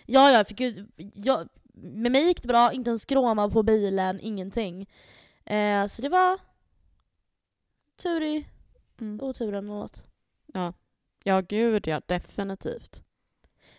Ja, 0.05 0.32
jag 0.32 0.48
fick 0.48 0.60
ju, 0.60 0.86
jag, 1.13 1.48
med 1.77 2.12
mig 2.12 2.24
gick 2.24 2.41
det 2.41 2.48
bra, 2.48 2.74
inte 2.74 2.91
en 2.91 3.00
skråma 3.00 3.50
på 3.50 3.63
bilen, 3.63 4.20
ingenting. 4.22 4.89
Eh, 5.46 5.86
så 5.86 6.01
det 6.01 6.10
var 6.10 6.39
tur 8.03 8.24
i 8.24 8.46
mm. 9.01 9.20
oturen 9.22 9.70
och 9.70 9.79
något. 9.79 10.03
Ja. 10.53 10.74
Ja, 11.24 11.41
gud 11.41 11.88
ja, 11.88 12.01
definitivt. 12.05 13.01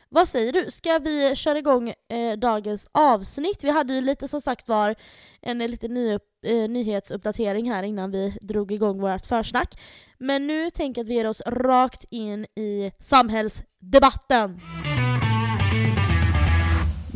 Vad 0.09 0.29
säger 0.29 0.53
du? 0.53 0.71
Ska 0.71 0.99
vi 0.99 1.37
köra 1.37 1.59
igång 1.59 1.95
eh, 2.09 2.38
dagens 2.38 2.88
avsnitt? 2.93 3.65
Vi 3.65 3.71
hade 3.71 3.95
ju 3.95 4.00
lite 4.00 4.29
som 4.29 4.41
sagt 4.41 4.69
var 4.69 4.95
en 5.41 5.59
liten 5.59 5.95
ny, 5.95 6.12
eh, 6.47 6.69
nyhetsuppdatering 6.69 7.71
här 7.71 7.83
innan 7.83 8.11
vi 8.11 8.38
drog 8.41 8.73
igång 8.73 9.00
vårt 9.00 9.26
försnack. 9.26 9.81
Men 10.19 10.47
nu 10.47 10.71
tänker 10.71 11.00
jag 11.00 11.05
att 11.05 11.11
vi 11.11 11.15
ger 11.15 11.29
oss 11.29 11.43
rakt 11.47 12.05
in 12.11 12.45
i 12.45 12.93
samhällsdebatten. 13.00 14.61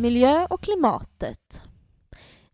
Miljö 0.00 0.46
och 0.50 0.60
klimatet. 0.60 1.62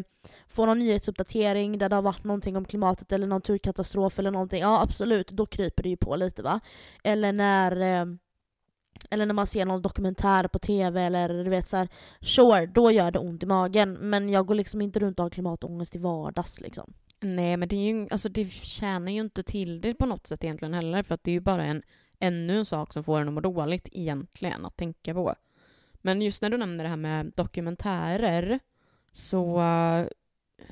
får 0.48 0.66
någon 0.66 0.80
nyhetsuppdatering 0.80 1.78
där 1.78 1.90
det 1.90 1.96
har 1.96 2.02
varit 2.02 2.24
någonting 2.24 2.58
om 2.58 2.66
klimatet 2.66 3.12
eller 3.12 3.28
någon 3.28 3.42
turkatastrof 3.42 4.20
eller 4.20 4.32
någonting, 4.32 4.62
ja 4.62 4.82
absolut, 4.82 5.30
då 5.30 5.46
kryper 5.46 5.84
det 5.84 5.90
ju 5.90 5.98
på 5.98 6.16
lite 6.16 6.44
va. 6.44 6.60
Eller 7.04 7.34
när 7.34 8.02
eh, 8.02 8.06
eller 9.10 9.26
när 9.26 9.34
man 9.34 9.48
ser 9.48 9.66
någon 9.66 9.82
dokumentär 9.82 10.48
på 10.48 10.60
TV 10.60 11.02
eller 11.02 11.44
du 11.44 11.50
vet 11.50 11.70
så 11.70 11.78
här, 11.78 11.88
sure, 12.22 12.66
då 12.66 12.92
gör 12.92 13.12
det 13.12 13.20
ont 13.20 13.44
i 13.44 13.46
magen. 13.46 13.94
Men 13.94 14.30
jag 14.30 14.46
går 14.46 14.56
liksom 14.56 14.82
inte 14.82 15.00
runt 15.00 15.20
och 15.20 15.26
har 15.26 15.30
klimatångest 15.30 15.96
i 15.96 16.00
vardags 16.00 16.60
liksom. 16.60 16.94
Nej, 17.20 17.58
men 17.58 17.68
det, 17.68 17.76
är 17.76 17.94
ju, 17.94 18.08
alltså, 18.12 18.30
det 18.30 18.52
tjänar 18.52 19.12
ju 19.12 19.22
inte 19.22 19.44
till 19.44 19.82
det 19.82 19.94
på 19.94 20.06
något 20.06 20.28
sätt 20.28 20.44
egentligen 20.44 20.74
heller, 20.74 21.04
för 21.04 21.16
att 21.16 21.24
det 21.24 21.32
är 21.32 21.34
ju 21.34 21.40
bara 21.40 21.64
en, 21.64 21.82
ännu 22.20 22.58
en 22.58 22.66
sak 22.66 22.94
som 22.94 23.04
får 23.04 23.22
en 23.22 23.28
att 23.28 23.34
må 23.34 23.42
dåligt 23.42 23.90
egentligen 23.92 24.66
att 24.66 24.78
tänka 24.78 25.14
på. 25.14 25.36
Men 26.06 26.22
just 26.22 26.42
när 26.42 26.50
du 26.50 26.58
nämner 26.58 26.84
det 26.84 26.90
här 26.90 26.98
med 26.98 27.32
dokumentärer 27.36 28.60
så 29.12 29.62
eh, 29.62 30.08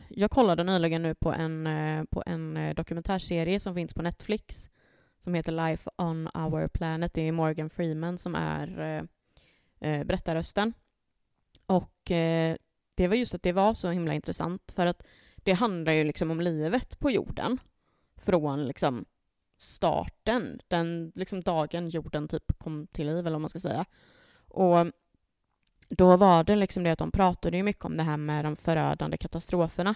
jag 0.10 0.32
kollade 0.32 0.64
nyligen 0.64 1.02
nu 1.02 1.16
på 1.16 1.32
en, 1.32 1.68
eh, 1.68 2.04
på 2.04 2.24
en 2.26 2.58
eh, 2.58 2.76
dokumentärserie 2.76 3.60
som 3.60 3.76
finns 3.76 3.94
på 3.94 4.02
Netflix 4.02 4.70
som 5.20 5.34
heter 5.34 5.52
Life 5.52 5.90
on 5.98 6.30
our 6.34 6.68
planet. 6.68 7.14
Det 7.14 7.28
är 7.28 7.32
Morgan 7.32 7.70
Freeman 7.70 8.18
som 8.18 8.36
är 8.36 9.08
berättarrösten. 9.80 10.74
Och 11.66 12.02
det 12.96 13.08
var 13.08 13.16
just 13.16 13.36
att 13.36 13.44
det 13.44 13.52
var 13.52 13.74
så 13.74 13.90
himla 13.90 14.14
intressant 14.14 14.72
för 14.76 14.86
att 14.86 15.04
det 15.36 15.54
handlar 15.54 15.94
ju 15.94 16.04
liksom 16.04 16.32
om 16.32 16.42
livet 16.42 17.00
på 17.00 17.12
jorden 17.12 17.58
från 18.16 18.68
liksom 18.68 19.06
starten, 19.58 20.60
den 20.68 21.12
liksom 21.16 21.42
dagen 21.42 21.90
jorden 21.90 22.28
typ 22.28 22.60
kom 22.60 22.88
till 22.88 23.08
liv 23.08 23.20
eller 23.20 23.32
vad 23.32 23.42
man 23.42 23.50
ska 23.50 23.60
säga. 23.60 23.86
Och 24.48 24.94
då 25.98 26.18
var 26.18 26.44
det 26.44 26.56
liksom 26.56 26.84
det 26.84 26.92
att 26.92 27.00
de 27.00 27.12
pratade 27.12 27.58
ju 27.58 27.64
mycket 27.64 27.86
om 27.86 27.98
det 27.98 28.04
här 28.04 28.18
med 28.18 28.46
de 28.46 28.56
förödande 28.56 29.18
katastroferna 29.18 29.96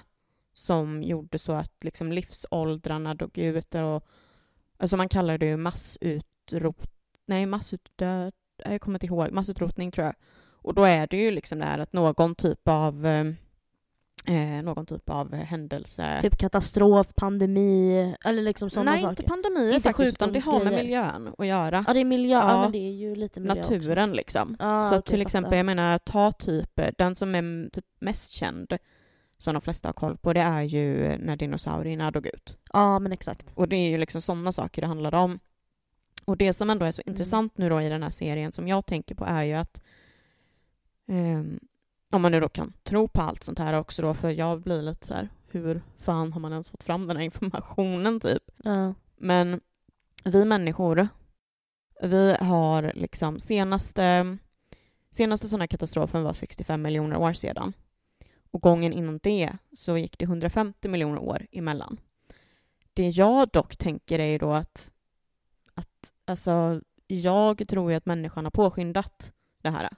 som 0.53 1.03
gjorde 1.03 1.39
så 1.39 1.53
att 1.53 1.83
liksom 1.83 2.11
livsåldrarna 2.11 3.15
dog 3.15 3.37
ut 3.37 3.75
och 3.75 4.05
alltså 4.77 4.97
man 4.97 5.09
kallar 5.09 5.37
det 5.37 5.45
ju 5.45 5.57
massutrot 5.57 6.91
nej 7.25 7.45
massutdöd 7.45 8.33
jag 8.65 8.81
kommer 8.81 8.95
inte 8.95 9.05
ihåg, 9.05 9.31
massutrotning 9.31 9.91
tror 9.91 10.05
jag. 10.05 10.15
Och 10.51 10.73
då 10.73 10.83
är 10.83 11.07
det 11.07 11.17
ju 11.17 11.31
liksom 11.31 11.59
det 11.59 11.65
här 11.65 11.79
att 11.79 11.93
någon 11.93 12.35
typ 12.35 12.67
av 12.67 13.05
eh, 13.05 13.33
eh, 14.27 14.63
någon 14.63 14.85
typ 14.85 15.09
av 15.09 15.35
händelse. 15.35 16.19
Typ 16.21 16.37
katastrof, 16.37 17.15
pandemi 17.15 18.15
eller 18.25 18.41
liksom 18.41 18.69
sådana 18.69 18.91
Nej, 18.91 19.01
saker? 19.01 19.09
inte 19.09 19.23
pandemier 19.23 19.75
inte 19.75 19.89
faktiskt, 19.89 20.13
utan 20.13 20.31
det 20.31 20.39
har 20.39 20.63
med 20.63 20.73
miljön 20.73 21.33
att 21.37 21.47
göra. 21.47 21.85
Ja, 21.87 21.93
det 21.93 21.99
är 21.99 22.05
miljö, 22.05 22.37
ja, 22.37 22.61
men 22.61 22.71
det 22.71 22.77
är 22.77 22.91
ju 22.91 23.15
lite 23.15 23.39
miljö 23.39 23.55
Naturen 23.55 24.09
också. 24.09 24.15
liksom. 24.15 24.55
Ja, 24.59 24.83
så 24.83 24.97
okay, 24.97 25.01
till 25.01 25.21
exempel, 25.21 25.57
jag 25.57 25.65
menar, 25.65 25.97
ta 25.97 26.31
typ 26.31 26.79
den 26.97 27.15
som 27.15 27.35
är 27.35 27.69
typ 27.69 27.85
mest 27.99 28.31
känd 28.31 28.77
som 29.37 29.53
de 29.53 29.61
flesta 29.61 29.87
har 29.87 29.93
koll 29.93 30.17
på, 30.17 30.33
det 30.33 30.41
är 30.41 30.61
ju 30.61 31.17
när 31.17 31.35
dinosaurierna 31.35 32.11
dog 32.11 32.25
ut. 32.25 32.57
Ja, 32.73 32.99
men 32.99 33.11
exakt. 33.11 33.51
Och 33.55 33.67
det 33.67 33.75
är 33.75 33.89
ju 33.89 33.97
liksom 33.97 34.21
sådana 34.21 34.51
saker 34.51 34.81
det 34.81 34.87
handlar 34.87 35.15
om. 35.15 35.39
Och 36.25 36.37
det 36.37 36.53
som 36.53 36.69
ändå 36.69 36.85
är 36.85 36.91
så 36.91 37.01
mm. 37.05 37.13
intressant 37.13 37.57
nu 37.57 37.69
då 37.69 37.81
i 37.81 37.89
den 37.89 38.03
här 38.03 38.09
serien 38.09 38.51
som 38.51 38.67
jag 38.67 38.85
tänker 38.85 39.15
på 39.15 39.25
är 39.25 39.43
ju 39.43 39.53
att 39.53 39.81
um, 41.07 41.59
om 42.11 42.21
man 42.21 42.31
nu 42.31 42.39
då 42.39 42.49
kan 42.49 42.73
tro 42.83 43.07
på 43.07 43.21
allt 43.21 43.43
sånt 43.43 43.59
här 43.59 43.73
också 43.73 44.01
då, 44.01 44.13
för 44.13 44.29
jag 44.29 44.61
blir 44.61 44.81
lite 44.81 45.07
så 45.07 45.13
här, 45.13 45.29
hur 45.47 45.81
fan 45.99 46.33
har 46.33 46.39
man 46.39 46.51
ens 46.51 46.71
fått 46.71 46.83
fram 46.83 47.07
den 47.07 47.17
här 47.17 47.23
informationen 47.23 48.19
typ? 48.19 48.43
Ja. 48.63 48.93
Men 49.17 49.61
vi 50.23 50.45
människor, 50.45 51.07
vi 52.01 52.35
har 52.39 52.91
liksom 52.95 53.39
senaste, 53.39 54.37
senaste 55.11 55.47
sådana 55.47 55.67
katastrofen 55.67 56.23
var 56.23 56.33
65 56.33 56.81
miljoner 56.81 57.17
år 57.17 57.33
sedan. 57.33 57.73
Och 58.51 58.61
gången 58.61 58.93
innan 58.93 59.19
det 59.23 59.57
så 59.73 59.97
gick 59.97 60.17
det 60.17 60.25
150 60.25 60.89
miljoner 60.89 61.19
år 61.19 61.47
emellan. 61.51 61.99
Det 62.93 63.09
jag 63.09 63.49
dock 63.49 63.77
tänker 63.77 64.19
är 64.19 64.25
ju 64.25 64.37
då 64.37 64.53
att, 64.53 64.91
att 65.73 66.11
alltså, 66.25 66.81
jag 67.07 67.67
tror 67.67 67.91
ju 67.91 67.97
att 67.97 68.05
människan 68.05 68.45
har 68.45 68.51
påskyndat 68.51 69.33
det 69.61 69.69
här. 69.69 69.89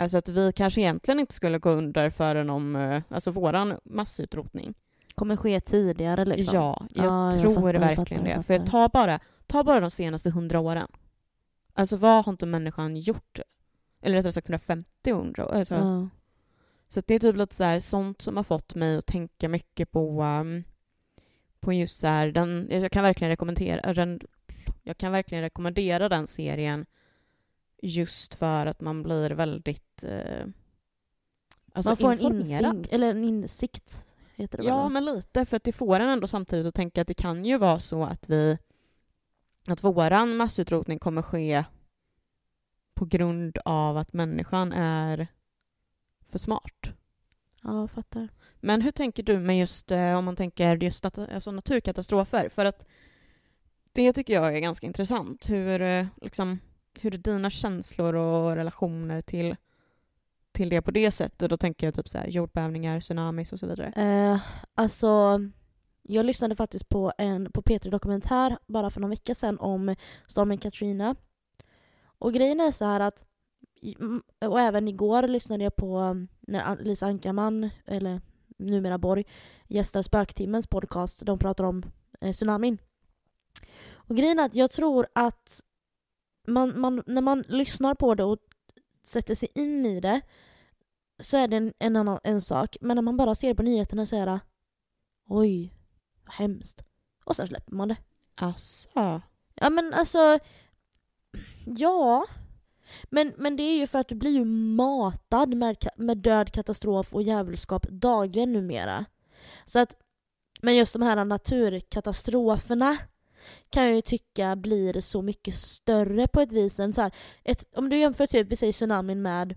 Alltså 0.00 0.18
att 0.18 0.28
vi 0.28 0.52
kanske 0.52 0.80
egentligen 0.80 1.20
inte 1.20 1.34
skulle 1.34 1.58
gå 1.58 1.70
under 1.70 2.10
förrän 2.10 2.50
om, 2.50 2.76
eh, 2.76 3.02
alltså 3.08 3.30
våran 3.30 3.78
massutrotning 3.84 4.74
kommer 5.14 5.36
ske 5.36 5.60
tidigare 5.60 6.24
liksom. 6.24 6.54
Ja, 6.54 6.86
jag 6.94 7.06
ah, 7.12 7.30
tror 7.30 7.44
jag 7.44 7.54
fattar, 7.54 7.96
verkligen 7.96 8.24
fattar, 8.24 8.36
det. 8.36 8.42
För 8.42 8.58
ta 8.58 8.88
bara, 8.88 9.20
ta 9.46 9.64
bara 9.64 9.80
de 9.80 9.90
senaste 9.90 10.30
hundra 10.30 10.60
åren. 10.60 10.88
Alltså 11.74 11.96
vad 11.96 12.24
har 12.24 12.32
inte 12.32 12.46
människan 12.46 12.96
gjort? 12.96 13.40
Eller 14.02 14.16
rättare 14.16 14.32
sagt 14.32 14.46
150 14.46 15.12
hundra 15.12 15.44
alltså. 15.44 15.74
ah. 15.74 16.08
Så 16.88 17.02
det 17.06 17.14
är 17.14 17.18
typ 17.18 17.36
lite 17.36 17.54
så 17.54 17.64
här, 17.64 17.80
sånt 17.80 18.22
som 18.22 18.36
har 18.36 18.44
fått 18.44 18.74
mig 18.74 18.96
att 18.96 19.06
tänka 19.06 19.48
mycket 19.48 19.90
på, 19.90 20.22
um, 20.22 20.64
på 21.60 21.72
just 21.72 21.98
så 21.98 22.06
här, 22.06 22.28
den, 22.28 22.68
jag 22.70 22.92
kan 22.92 23.02
verkligen 23.02 23.30
rekommendera 23.30 23.94
den, 23.94 24.20
jag 24.82 24.98
kan 24.98 25.12
verkligen 25.12 25.42
rekommendera 25.42 26.08
den 26.08 26.26
serien 26.26 26.86
just 27.82 28.34
för 28.34 28.66
att 28.66 28.80
man 28.80 29.02
blir 29.02 29.30
väldigt 29.30 30.04
eh, 30.04 30.46
alltså 31.72 31.90
Man 31.90 31.96
får 31.96 32.12
en 32.12 32.20
insikt, 32.20 32.92
eller 32.92 33.10
en 33.10 33.24
insikt, 33.24 34.06
heter 34.36 34.58
det 34.58 34.64
Ja, 34.64 34.82
väl? 34.82 34.92
men 34.92 35.04
lite, 35.04 35.44
för 35.44 35.56
att 35.56 35.64
det 35.64 35.72
får 35.72 36.00
en 36.00 36.08
ändå 36.08 36.26
samtidigt 36.26 36.66
att 36.66 36.74
tänka 36.74 37.00
att 37.02 37.08
det 37.08 37.14
kan 37.14 37.44
ju 37.44 37.58
vara 37.58 37.80
så 37.80 38.04
att 38.04 38.28
vi 38.30 38.58
att 39.66 39.84
våran 39.84 40.36
massutrotning 40.36 40.98
kommer 40.98 41.22
ske 41.22 41.64
på 42.94 43.04
grund 43.04 43.58
av 43.64 43.96
att 43.96 44.12
människan 44.12 44.72
är 44.72 45.26
för 46.28 46.38
smart. 46.38 46.92
Ja, 47.62 47.80
jag 47.80 47.90
fattar. 47.90 48.28
Men 48.60 48.82
hur 48.82 48.90
tänker 48.90 49.22
du 49.22 49.38
med 49.38 49.58
just 49.58 49.90
eh, 49.90 50.14
om 50.14 50.24
man 50.24 50.36
tänker 50.36 50.76
just 50.76 51.04
att, 51.04 51.18
alltså 51.18 51.50
naturkatastrofer? 51.50 52.48
För 52.48 52.64
att 52.64 52.86
det 53.92 54.12
tycker 54.12 54.34
jag 54.34 54.56
är 54.56 54.60
ganska 54.60 54.86
intressant. 54.86 55.48
Hur, 55.50 55.82
eh, 55.82 56.06
liksom, 56.16 56.58
hur 57.00 57.14
är 57.14 57.18
dina 57.18 57.50
känslor 57.50 58.14
och 58.14 58.56
relationer 58.56 59.20
till, 59.20 59.56
till 60.52 60.68
det 60.68 60.82
på 60.82 60.90
det 60.90 61.10
sättet? 61.10 61.50
Då 61.50 61.56
tänker 61.56 61.86
jag 61.86 61.94
typ 61.94 62.08
så 62.08 62.18
här, 62.18 62.26
jordbävningar, 62.26 63.00
tsunamis 63.00 63.52
och 63.52 63.58
så 63.58 63.66
vidare. 63.66 63.92
Eh, 63.96 64.40
alltså, 64.74 65.40
jag 66.02 66.26
lyssnade 66.26 66.56
faktiskt 66.56 66.88
på 66.88 67.12
en 67.18 67.52
på 67.52 67.62
P3 67.62 67.90
Dokumentär 67.90 68.58
bara 68.66 68.90
för 68.90 69.00
någon 69.00 69.10
vecka 69.10 69.34
sedan 69.34 69.58
om 69.58 69.94
stormen 70.26 70.58
Katrina. 70.58 71.14
Och 72.18 72.34
grejen 72.34 72.60
är 72.60 72.70
så 72.70 72.84
här 72.84 73.00
att 73.00 73.24
och 74.40 74.60
även 74.60 74.88
igår 74.88 75.22
lyssnade 75.22 75.64
jag 75.64 75.76
på 75.76 75.96
mm, 75.96 76.28
när 76.40 76.76
Lisa 76.76 77.06
Ankarman, 77.06 77.70
eller 77.86 78.20
numera 78.56 78.98
Borg, 78.98 79.24
gästar 79.66 80.02
Spöktimmens 80.02 80.66
podcast. 80.66 81.26
De 81.26 81.38
pratar 81.38 81.64
om 81.64 81.82
eh, 82.20 82.32
tsunamin. 82.32 82.78
Och 83.92 84.16
grejen 84.16 84.38
är 84.38 84.44
att 84.44 84.54
jag 84.54 84.70
tror 84.70 85.06
att 85.12 85.60
man, 86.52 86.80
man, 86.80 87.02
när 87.06 87.20
man 87.20 87.44
lyssnar 87.48 87.94
på 87.94 88.14
det 88.14 88.24
och 88.24 88.38
sätter 89.02 89.34
sig 89.34 89.48
in 89.54 89.86
i 89.86 90.00
det 90.00 90.20
så 91.18 91.36
är 91.36 91.48
det 91.48 91.56
en, 91.56 91.72
en 91.78 91.96
annan 91.96 92.20
en 92.24 92.40
sak. 92.40 92.76
Men 92.80 92.94
när 92.94 93.02
man 93.02 93.16
bara 93.16 93.34
ser 93.34 93.54
på 93.54 93.62
nyheterna 93.62 94.06
så 94.06 94.16
är 94.16 94.26
det 94.26 94.40
oj, 95.28 95.74
vad 96.24 96.34
hemskt. 96.34 96.82
Och 97.24 97.36
sen 97.36 97.48
släpper 97.48 97.72
man 97.72 97.88
det. 97.88 97.96
Asså? 98.34 99.22
Ja 99.54 99.70
men 99.70 99.94
alltså, 99.94 100.38
ja. 101.66 102.26
Men, 103.04 103.32
men 103.36 103.56
det 103.56 103.62
är 103.62 103.78
ju 103.78 103.86
för 103.86 103.98
att 103.98 104.08
du 104.08 104.14
blir 104.14 104.30
ju 104.30 104.44
matad 104.44 105.54
med, 105.54 105.88
med 105.96 106.18
död, 106.18 106.52
katastrof 106.52 107.14
och 107.14 107.22
djävulskap 107.22 107.86
dagligen 107.90 108.52
numera. 108.52 109.04
Så 109.66 109.78
att, 109.78 109.96
men 110.62 110.76
just 110.76 110.92
de 110.92 111.02
här 111.02 111.24
naturkatastroferna 111.24 112.98
kan 113.70 113.84
jag 113.84 113.94
ju 113.94 114.00
tycka 114.00 114.56
blir 114.56 115.00
så 115.00 115.22
mycket 115.22 115.54
större 115.54 116.28
på 116.28 116.40
ett 116.40 116.52
vis 116.52 116.80
än 116.80 116.92
så 116.92 117.02
här, 117.02 117.12
ett, 117.44 117.64
om 117.76 117.88
du 117.88 117.96
jämför 117.96 118.26
typ, 118.26 118.52
vi 118.52 118.56
säger 118.56 118.72
tsunamin 118.72 119.22
med 119.22 119.56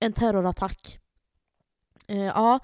en 0.00 0.12
terrorattack. 0.12 0.98
Eh, 2.06 2.24
ja, 2.24 2.60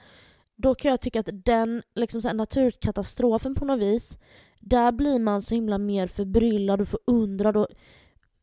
då 0.57 0.75
kan 0.75 0.91
jag 0.91 1.01
tycka 1.01 1.21
att 1.21 1.29
den 1.45 1.83
liksom 1.95 2.23
så 2.23 2.29
här, 2.29 2.35
naturkatastrofen 2.35 3.55
på 3.55 3.65
något 3.65 3.81
vis, 3.81 4.19
där 4.61 4.93
blir 4.93 5.19
man 5.19 5.43
så 5.43 5.55
himla 5.55 5.79
mer 5.79 6.07
förbryllad 6.07 6.81
och 6.81 6.89
förundrad 6.89 7.57
och 7.57 7.69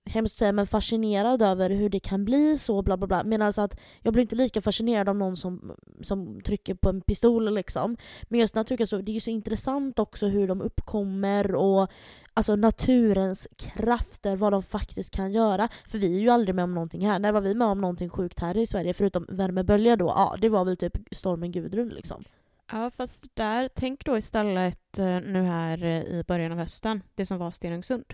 hemskt 0.05 0.37
säga, 0.37 0.51
men 0.51 0.67
fascinerad 0.67 1.41
över 1.41 1.69
hur 1.69 1.89
det 1.89 1.99
kan 1.99 2.25
bli 2.25 2.57
så 2.57 2.81
bla 2.81 2.97
bla 2.97 3.07
bla. 3.07 3.23
Medan 3.23 3.47
alltså 3.47 3.61
att 3.61 3.79
jag 4.01 4.13
blir 4.13 4.21
inte 4.21 4.35
lika 4.35 4.61
fascinerad 4.61 5.09
av 5.09 5.15
någon 5.15 5.37
som, 5.37 5.75
som 6.01 6.41
trycker 6.41 6.73
på 6.73 6.89
en 6.89 7.01
pistol 7.01 7.53
liksom. 7.53 7.97
Men 8.23 8.39
just 8.39 8.55
naturkatastrofer, 8.55 8.97
alltså, 8.97 9.05
det 9.05 9.11
är 9.11 9.13
ju 9.13 9.19
så 9.19 9.29
intressant 9.29 9.99
också 9.99 10.27
hur 10.27 10.47
de 10.47 10.61
uppkommer 10.61 11.55
och 11.55 11.91
alltså 12.33 12.55
naturens 12.55 13.47
krafter, 13.57 14.35
vad 14.35 14.53
de 14.53 14.63
faktiskt 14.63 15.11
kan 15.11 15.31
göra. 15.31 15.69
För 15.87 15.97
vi 15.97 16.17
är 16.17 16.21
ju 16.21 16.29
aldrig 16.29 16.55
med 16.55 16.63
om 16.63 16.73
någonting 16.73 17.07
här. 17.07 17.19
När 17.19 17.31
var 17.31 17.41
vi 17.41 17.55
med 17.55 17.67
om 17.67 17.81
någonting 17.81 18.09
sjukt 18.09 18.39
här 18.39 18.57
i 18.57 18.67
Sverige 18.67 18.93
förutom 18.93 19.25
värmebölja 19.29 19.95
då? 19.95 20.05
Ja, 20.05 20.35
det 20.41 20.49
var 20.49 20.65
väl 20.65 20.77
typ 20.77 20.97
stormen 21.11 21.51
Gudrun 21.51 21.89
liksom. 21.89 22.23
Ja, 22.71 22.91
fast 22.97 23.35
där, 23.35 23.69
tänk 23.75 24.05
då 24.05 24.17
istället 24.17 24.99
eh, 24.99 25.05
nu 25.05 25.41
här 25.41 25.83
eh, 25.83 26.01
i 26.01 26.23
början 26.27 26.51
av 26.51 26.57
hösten, 26.57 27.03
det 27.15 27.25
som 27.25 27.37
var 27.37 27.51
Stenungsund. 27.51 28.05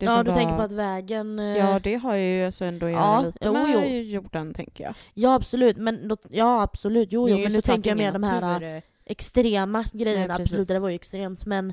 Det 0.00 0.06
ja, 0.06 0.22
du 0.22 0.30
var... 0.30 0.38
tänker 0.38 0.56
på 0.56 0.62
att 0.62 0.72
vägen... 0.72 1.38
Eh, 1.38 1.56
ja, 1.56 1.78
det 1.78 1.94
har 1.94 2.14
ju 2.14 2.44
alltså 2.44 2.64
ändå 2.64 2.86
att 2.86 2.92
göra 2.92 3.20
lite 3.20 3.38
jo, 3.42 3.52
med 3.52 3.68
jo. 3.68 3.80
jorden, 4.14 4.54
tänker 4.54 4.84
jag. 4.84 4.94
Ja, 5.14 5.34
absolut. 5.34 5.76
Men 5.76 6.08
då, 6.08 6.16
ja, 6.30 6.62
absolut. 6.62 7.08
Jo, 7.12 7.28
jo. 7.28 7.38
Men 7.38 7.52
nu 7.52 7.60
tänker 7.60 7.90
jag 7.90 7.96
mer 7.96 8.12
de 8.12 8.22
här 8.22 8.82
extrema 9.04 9.84
grejerna. 9.92 10.34
Nej, 10.34 10.42
absolut, 10.42 10.68
det 10.68 10.78
var 10.78 10.88
ju 10.88 10.94
extremt. 10.94 11.46
Men 11.46 11.72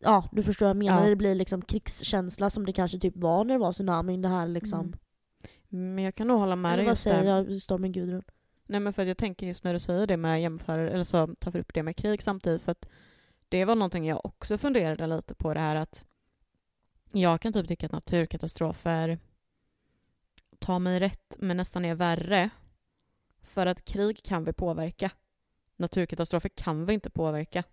ja, 0.00 0.28
du 0.32 0.42
förstår 0.42 0.66
vad 0.66 0.70
jag 0.70 0.76
menar. 0.76 1.02
Ja. 1.02 1.08
Det 1.08 1.16
blir 1.16 1.34
liksom 1.34 1.62
krigskänsla 1.62 2.50
som 2.50 2.66
det 2.66 2.72
kanske 2.72 2.98
typ 2.98 3.16
var 3.16 3.44
när 3.44 3.54
det 3.54 3.60
var 3.60 3.72
tsunamin. 3.72 4.22
Det 4.22 4.28
här 4.28 4.48
liksom. 4.48 4.80
Mm. 4.80 5.94
Men 5.94 6.04
jag 6.04 6.14
kan 6.14 6.28
nog 6.28 6.38
hålla 6.38 6.56
med 6.56 6.78
dig 6.78 6.86
just 6.86 7.04
där. 7.04 7.12
Vad 7.12 7.22
säger 7.22 7.36
jag? 7.36 7.62
Stormen 7.62 7.92
Gudrun. 7.92 8.22
Nej 8.66 8.80
men 8.80 8.92
för 8.92 9.02
att 9.02 9.08
jag 9.08 9.16
tänker 9.16 9.46
just 9.46 9.64
när 9.64 9.72
du 9.72 9.80
säger 9.80 10.06
det 10.06 10.16
med 10.16 10.42
jämför, 10.42 10.78
eller 10.78 11.04
så 11.04 11.26
tar 11.26 11.56
upp 11.56 11.74
det 11.74 11.82
med 11.82 11.96
krig 11.96 12.22
samtidigt 12.22 12.62
för 12.62 12.72
att 12.72 12.88
det 13.48 13.64
var 13.64 13.74
någonting 13.74 14.06
jag 14.06 14.26
också 14.26 14.58
funderade 14.58 15.06
lite 15.06 15.34
på 15.34 15.54
det 15.54 15.60
här 15.60 15.76
att 15.76 16.04
jag 17.12 17.40
kan 17.40 17.52
typ 17.52 17.68
tycka 17.68 17.86
att 17.86 17.92
naturkatastrofer 17.92 19.18
tar 20.58 20.78
mig 20.78 21.00
rätt 21.00 21.36
men 21.38 21.56
nästan 21.56 21.84
är 21.84 21.94
värre. 21.94 22.50
För 23.42 23.66
att 23.66 23.84
krig 23.84 24.22
kan 24.22 24.44
vi 24.44 24.52
påverka. 24.52 25.10
Naturkatastrofer 25.76 26.48
kan 26.48 26.86
vi 26.86 26.94
inte 26.94 27.10
påverka. 27.10 27.64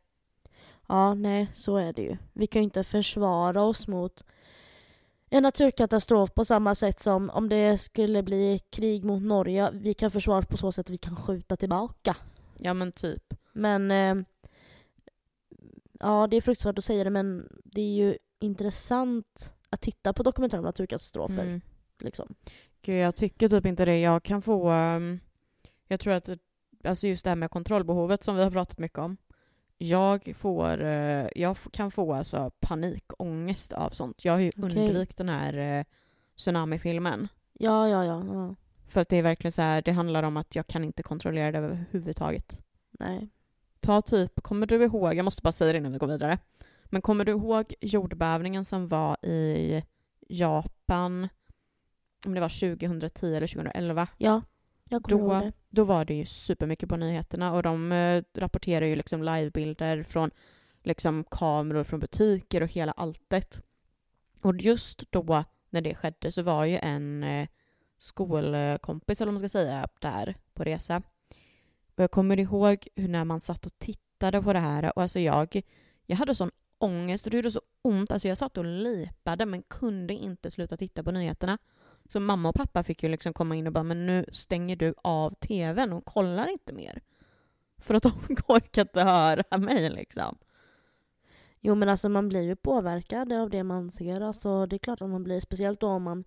Ja, 0.87 1.13
nej, 1.13 1.47
så 1.53 1.77
är 1.77 1.93
det 1.93 2.01
ju. 2.01 2.17
Vi 2.33 2.47
kan 2.47 2.61
ju 2.61 2.63
inte 2.63 2.83
försvara 2.83 3.61
oss 3.61 3.87
mot 3.87 4.23
en 5.29 5.43
naturkatastrof 5.43 6.33
på 6.33 6.45
samma 6.45 6.75
sätt 6.75 7.01
som 7.01 7.29
om 7.29 7.49
det 7.49 7.77
skulle 7.77 8.23
bli 8.23 8.59
krig 8.69 9.03
mot 9.03 9.23
Norge. 9.23 9.69
Vi 9.73 9.93
kan 9.93 10.11
försvara 10.11 10.39
oss 10.39 10.45
på 10.45 10.57
så 10.57 10.71
sätt 10.71 10.85
att 10.85 10.89
vi 10.89 10.97
kan 10.97 11.15
skjuta 11.15 11.57
tillbaka. 11.57 12.15
Ja, 12.57 12.73
men 12.73 12.91
typ. 12.91 13.33
Men 13.53 13.91
eh, 13.91 14.15
ja, 15.99 16.27
det 16.27 16.37
är 16.37 16.41
fruktansvärt 16.41 16.77
att 16.77 16.85
säga 16.85 17.03
det, 17.03 17.09
men 17.09 17.49
det 17.65 17.81
är 17.81 17.95
ju 17.95 18.17
intressant 18.39 19.53
att 19.69 19.81
titta 19.81 20.13
på 20.13 20.23
dokumentärer 20.23 20.59
om 20.59 20.65
naturkatastrofer. 20.65 21.43
Mm. 21.43 21.61
Liksom. 22.01 22.35
Gud, 22.81 22.95
jag 22.95 23.15
tycker 23.15 23.47
typ 23.47 23.65
inte 23.65 23.85
det. 23.85 23.99
Jag 23.99 24.23
kan 24.23 24.41
få... 24.41 24.71
Um, 24.71 25.19
jag 25.87 25.99
tror 25.99 26.13
att 26.13 26.29
alltså 26.83 27.07
just 27.07 27.23
det 27.23 27.29
här 27.29 27.35
med 27.35 27.51
kontrollbehovet 27.51 28.23
som 28.23 28.35
vi 28.35 28.43
har 28.43 28.51
pratat 28.51 28.79
mycket 28.79 28.99
om. 28.99 29.17
Jag 29.77 30.33
får, 30.35 30.81
uh, 30.81 31.27
jag 31.35 31.57
kan 31.71 31.91
få 31.91 32.13
alltså 32.13 32.51
panikångest 32.59 33.73
av 33.73 33.89
sånt. 33.89 34.25
Jag 34.25 34.33
har 34.33 34.39
ju 34.39 34.51
okay. 34.57 34.63
undvikit 34.63 35.17
den 35.17 35.29
här 35.29 35.79
uh, 35.79 35.85
tsunamifilmen. 36.35 37.27
Ja, 37.53 37.89
ja, 37.89 38.05
ja, 38.05 38.25
ja. 38.33 38.55
För 38.87 39.01
att 39.01 39.09
det 39.09 39.17
är 39.17 39.21
verkligen 39.21 39.51
så 39.51 39.61
här, 39.61 39.81
det 39.81 39.91
handlar 39.91 40.23
om 40.23 40.37
att 40.37 40.55
jag 40.55 40.67
kan 40.67 40.83
inte 40.83 41.03
kontrollera 41.03 41.51
det 41.51 41.57
överhuvudtaget. 41.57 42.61
Nej. 42.91 43.29
Ta 43.79 44.01
typ, 44.01 44.41
kommer 44.41 44.67
du 44.67 44.83
ihåg, 44.83 45.13
jag 45.13 45.25
måste 45.25 45.41
bara 45.41 45.51
säga 45.51 45.71
det 45.71 45.77
innan 45.77 45.91
vi 45.91 45.97
går 45.97 46.07
vidare. 46.07 46.37
Men 46.89 47.01
kommer 47.01 47.25
du 47.25 47.31
ihåg 47.31 47.73
jordbävningen 47.81 48.65
som 48.65 48.87
var 48.87 49.25
i 49.25 49.83
Japan, 50.29 51.27
om 52.25 52.33
det 52.33 52.41
var 52.41 52.77
2010 52.77 53.35
eller 53.35 53.47
2011? 53.47 54.07
Ja, 54.17 54.41
jag 54.89 55.03
kommer 55.03 55.23
då, 55.23 55.33
ihåg 55.33 55.43
det. 55.43 55.51
Då 55.69 55.83
var 55.83 56.05
det 56.05 56.13
ju 56.13 56.25
supermycket 56.25 56.89
på 56.89 56.97
nyheterna 56.97 57.53
och 57.53 57.63
de 57.63 57.91
eh, 57.91 58.23
rapporterar 58.33 58.85
ju 58.85 58.95
liksom 58.95 59.23
livebilder 59.23 60.03
från 60.03 60.31
liksom 60.83 61.23
kameror 61.23 61.83
från 61.83 61.99
butiker 61.99 62.63
och 62.63 62.69
hela 62.69 62.91
alltet. 62.91 63.61
Och 64.41 64.55
just 64.55 65.11
då 65.11 65.43
när 65.69 65.81
det 65.81 65.95
skedde 65.95 66.31
så 66.31 66.41
var 66.41 66.65
ju 66.65 66.77
en 66.77 67.23
eh, 67.23 67.47
skolkompis, 67.97 69.21
eller 69.21 69.31
vad 69.31 69.41
man 69.41 69.49
ska 69.49 69.59
säga, 69.59 69.87
där 69.99 70.35
på 70.53 70.63
resa. 70.63 71.01
Och 71.95 72.03
jag 72.03 72.11
kommer 72.11 72.39
ihåg 72.39 72.87
hur 72.95 73.07
när 73.07 73.25
man 73.25 73.39
satt 73.39 73.65
och 73.65 73.79
tittade 73.79 74.41
på 74.41 74.53
det 74.53 74.59
här 74.59 74.97
och 74.97 75.01
alltså 75.01 75.19
jag, 75.19 75.61
jag 76.05 76.17
hade 76.17 76.35
sån 76.35 76.51
ångest 76.77 77.25
och 77.25 77.31
det 77.31 77.37
gjorde 77.37 77.51
så 77.51 77.61
ont. 77.81 78.11
Alltså 78.11 78.27
jag 78.27 78.37
satt 78.37 78.57
och 78.57 78.65
lipade 78.65 79.45
men 79.45 79.63
kunde 79.63 80.13
inte 80.13 80.51
sluta 80.51 80.77
titta 80.77 81.03
på 81.03 81.11
nyheterna. 81.11 81.57
Så 82.09 82.19
mamma 82.19 82.49
och 82.49 82.55
pappa 82.55 82.83
fick 82.83 83.03
ju 83.03 83.09
liksom 83.09 83.33
komma 83.33 83.55
in 83.55 83.67
och 83.67 83.73
bara 83.73 83.83
men 83.83 84.05
nu 84.05 84.25
stänger 84.31 84.75
du 84.75 84.93
av 85.01 85.33
tvn 85.33 85.93
och 85.93 86.05
kollar 86.05 86.47
inte 86.47 86.73
mer. 86.73 87.01
För 87.77 87.93
att 87.93 88.03
de 88.03 88.11
orkar 88.47 88.81
inte 88.81 89.03
höra 89.03 89.57
mig 89.57 89.89
liksom. 89.89 90.37
Jo 91.59 91.75
men 91.75 91.89
alltså 91.89 92.09
man 92.09 92.29
blir 92.29 92.41
ju 92.41 92.55
påverkad 92.55 93.33
av 93.33 93.49
det 93.49 93.63
man 93.63 93.91
ser. 93.91 94.21
Alltså 94.21 94.65
det 94.65 94.75
är 94.75 94.79
klart 94.79 95.01
att 95.01 95.09
man 95.09 95.23
blir, 95.23 95.39
speciellt 95.39 95.79
då 95.79 95.87
om 95.87 96.03
man 96.03 96.23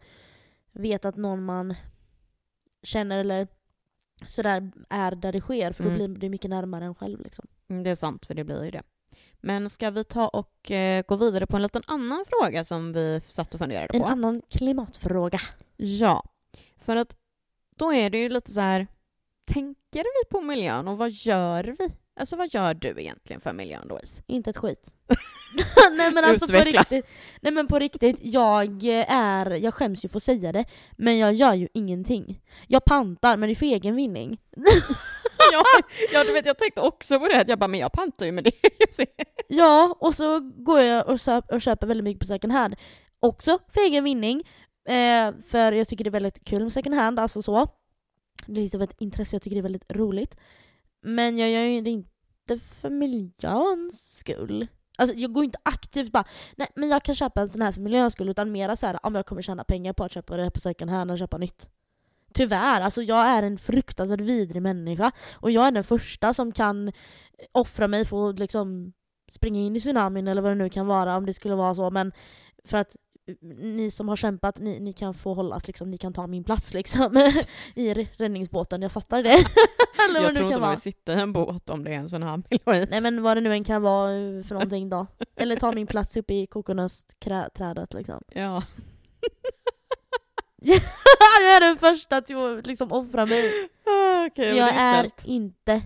vet 0.72 1.04
att 1.04 1.16
någon 1.16 1.44
man 1.44 1.74
känner 2.82 3.18
eller 3.18 3.48
sådär 4.26 4.70
är 4.88 5.10
där 5.10 5.32
det 5.32 5.40
sker. 5.40 5.72
För 5.72 5.82
då 5.82 5.90
mm. 5.90 6.12
blir 6.12 6.20
det 6.20 6.28
mycket 6.28 6.50
närmare 6.50 6.84
en 6.84 6.94
själv 6.94 7.20
liksom. 7.20 7.46
Mm, 7.68 7.82
det 7.82 7.90
är 7.90 7.94
sant, 7.94 8.26
för 8.26 8.34
det 8.34 8.44
blir 8.44 8.64
ju 8.64 8.70
det. 8.70 8.82
Men 9.40 9.68
ska 9.68 9.90
vi 9.90 10.04
ta 10.04 10.28
och 10.28 10.70
eh, 10.70 11.04
gå 11.08 11.16
vidare 11.16 11.46
på 11.46 11.56
en 11.56 11.62
liten 11.62 11.82
annan 11.86 12.24
fråga 12.28 12.64
som 12.64 12.92
vi 12.92 13.20
satt 13.26 13.54
och 13.54 13.60
funderade 13.60 13.88
på? 13.88 13.96
En 13.96 14.04
annan 14.04 14.42
klimatfråga. 14.50 15.40
Ja, 15.76 16.24
för 16.78 16.96
att 16.96 17.16
då 17.76 17.94
är 17.94 18.10
det 18.10 18.18
ju 18.18 18.28
lite 18.28 18.50
så 18.50 18.60
här, 18.60 18.86
tänker 19.44 20.04
vi 20.04 20.30
på 20.30 20.40
miljön 20.40 20.88
och 20.88 20.98
vad 20.98 21.10
gör 21.10 21.76
vi? 21.78 21.92
Alltså 22.20 22.36
vad 22.36 22.54
gör 22.54 22.74
du 22.74 22.88
egentligen 22.88 23.40
för 23.40 23.52
miljön 23.52 23.88
Louise? 23.88 24.22
Inte 24.26 24.50
ett 24.50 24.56
skit. 24.56 24.94
nej 25.96 26.12
men 26.12 26.24
alltså 26.24 26.44
Utveckla. 26.44 26.84
på 26.84 26.94
riktigt, 26.94 27.10
nej 27.40 27.52
men 27.52 27.66
på 27.66 27.78
riktigt, 27.78 28.16
jag 28.20 28.84
är, 29.08 29.50
jag 29.50 29.74
skäms 29.74 30.04
ju 30.04 30.08
för 30.08 30.16
att 30.16 30.22
säga 30.22 30.52
det, 30.52 30.64
men 30.92 31.18
jag 31.18 31.32
gör 31.32 31.54
ju 31.54 31.68
ingenting. 31.74 32.40
Jag 32.66 32.84
pantar, 32.84 33.36
men 33.36 33.48
det 33.48 33.52
är 33.52 33.56
för 33.56 33.66
egen 33.66 33.96
vinning. 33.96 34.40
ja, 35.52 35.64
ja, 36.12 36.24
du 36.24 36.32
vet 36.32 36.46
jag 36.46 36.58
tänkte 36.58 36.80
också 36.80 37.18
på 37.18 37.28
det, 37.28 37.40
att 37.40 37.48
jag 37.48 37.58
bara, 37.58 37.68
men 37.68 37.80
jag 37.80 37.92
pantar 37.92 38.26
ju 38.26 38.32
med 38.32 38.44
det. 38.44 38.52
ja, 39.48 39.96
och 40.00 40.14
så 40.14 40.40
går 40.40 40.80
jag 40.80 41.08
och, 41.08 41.18
köp, 41.18 41.52
och 41.52 41.62
köper 41.62 41.86
väldigt 41.86 42.04
mycket 42.04 42.20
på 42.20 42.26
second 42.26 42.52
hand. 42.52 42.74
Också 43.20 43.58
för 43.68 43.80
egen 43.80 44.04
vinning, 44.04 44.42
eh, 44.88 45.32
för 45.48 45.72
jag 45.72 45.88
tycker 45.88 46.04
det 46.04 46.08
är 46.08 46.12
väldigt 46.12 46.44
kul 46.44 46.62
med 46.62 46.72
second 46.72 46.94
hand, 46.94 47.18
alltså 47.18 47.42
så. 47.42 47.68
Det 48.46 48.60
är 48.60 48.64
lite 48.64 48.76
av 48.76 48.82
ett 48.82 49.00
intresse, 49.00 49.34
jag 49.36 49.42
tycker 49.42 49.56
det 49.56 49.60
är 49.60 49.62
väldigt 49.62 49.92
roligt. 49.92 50.36
Men 51.02 51.38
jag 51.38 51.50
gör 51.50 51.60
ju 51.60 51.80
det 51.80 51.90
inte 51.90 52.58
för 52.58 52.90
miljöns 52.90 54.16
skull. 54.16 54.66
Alltså 54.98 55.16
jag 55.16 55.32
går 55.32 55.44
inte 55.44 55.58
aktivt 55.62 56.12
bara, 56.12 56.24
nej 56.56 56.68
men 56.76 56.88
jag 56.88 57.02
kan 57.02 57.14
köpa 57.14 57.40
en 57.40 57.48
sån 57.48 57.62
här 57.62 57.72
för 57.72 57.80
miljöns 57.80 58.12
skull, 58.12 58.28
utan 58.28 58.52
mera 58.52 58.76
såhär 58.76 59.06
om 59.06 59.14
jag 59.14 59.26
kommer 59.26 59.42
tjäna 59.42 59.64
pengar 59.64 59.92
på 59.92 60.04
att 60.04 60.12
köpa 60.12 60.36
det 60.36 60.50
på 60.50 60.60
second 60.60 60.90
hand 60.90 61.10
och 61.10 61.18
köpa 61.18 61.38
nytt. 61.38 61.68
Tyvärr, 62.34 62.80
alltså 62.80 63.02
jag 63.02 63.26
är 63.26 63.42
en 63.42 63.58
fruktansvärt 63.58 64.20
vidrig 64.20 64.62
människa. 64.62 65.12
Och 65.32 65.50
jag 65.50 65.66
är 65.66 65.70
den 65.70 65.84
första 65.84 66.34
som 66.34 66.52
kan 66.52 66.92
offra 67.52 67.88
mig 67.88 68.04
för 68.04 68.30
att 68.30 68.38
liksom 68.38 68.92
springa 69.30 69.60
in 69.60 69.76
i 69.76 69.80
tsunamin 69.80 70.28
eller 70.28 70.42
vad 70.42 70.50
det 70.50 70.54
nu 70.54 70.70
kan 70.70 70.86
vara 70.86 71.16
om 71.16 71.26
det 71.26 71.34
skulle 71.34 71.54
vara 71.54 71.74
så. 71.74 71.90
Men 71.90 72.12
för 72.64 72.78
att 72.78 72.96
ni 73.52 73.90
som 73.90 74.08
har 74.08 74.16
kämpat, 74.16 74.58
ni, 74.58 74.80
ni 74.80 74.92
kan 74.92 75.14
få 75.14 75.34
hållas 75.34 75.66
liksom, 75.66 75.90
ni 75.90 75.98
kan 75.98 76.12
ta 76.12 76.26
min 76.26 76.44
plats 76.44 76.74
liksom 76.74 77.30
i 77.74 77.94
räddningsbåten, 77.94 78.82
jag 78.82 78.92
fattar 78.92 79.22
det. 79.22 79.30
Eller 80.08 80.20
jag 80.20 80.34
tror 80.34 80.46
inte 80.46 80.60
man 80.60 80.70
vill 80.70 80.80
sitta 80.80 81.12
i 81.12 81.20
en 81.20 81.32
båt 81.32 81.70
om 81.70 81.84
det 81.84 81.90
är 81.90 81.94
en 81.94 82.08
sån 82.08 82.22
här 82.22 82.42
Nej 82.90 83.00
men 83.00 83.22
vad 83.22 83.36
det 83.36 83.40
nu 83.40 83.52
än 83.52 83.64
kan 83.64 83.82
vara 83.82 84.08
för 84.42 84.54
någonting 84.54 84.90
då. 84.90 85.06
Eller 85.36 85.56
ta 85.56 85.72
min 85.72 85.86
plats 85.86 86.16
uppe 86.16 86.34
i 86.34 86.46
kokonötsträdet 86.46 87.94
liksom. 87.94 88.22
Ja. 88.28 88.62
jag 91.40 91.56
är 91.56 91.60
den 91.60 91.78
första 91.78 92.16
att 92.16 92.30
liksom 92.66 92.92
offra 92.92 93.26
mig. 93.26 93.68
Ah, 93.86 94.26
okay, 94.26 94.50
För 94.50 94.58
jag 94.58 94.68
är, 94.68 95.04
är 95.04 95.10
inte 95.24 95.82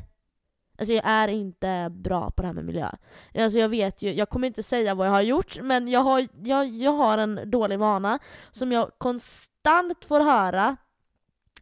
Alltså 0.78 0.92
jag 0.92 1.02
är 1.06 1.28
inte 1.28 1.88
bra 1.90 2.30
på 2.30 2.42
det 2.42 2.48
här 2.48 2.54
med 2.54 2.64
miljö. 2.64 2.90
Alltså 3.38 3.58
jag 3.58 3.68
vet 3.68 4.02
ju, 4.02 4.12
jag 4.12 4.28
kommer 4.28 4.46
inte 4.46 4.62
säga 4.62 4.94
vad 4.94 5.06
jag 5.06 5.12
har 5.12 5.20
gjort, 5.20 5.58
men 5.62 5.88
jag 5.88 6.00
har, 6.00 6.26
jag, 6.42 6.66
jag 6.66 6.92
har 6.92 7.18
en 7.18 7.50
dålig 7.50 7.78
vana 7.78 8.18
som 8.50 8.72
jag 8.72 8.90
konstant 8.98 10.04
får 10.04 10.20
höra, 10.20 10.76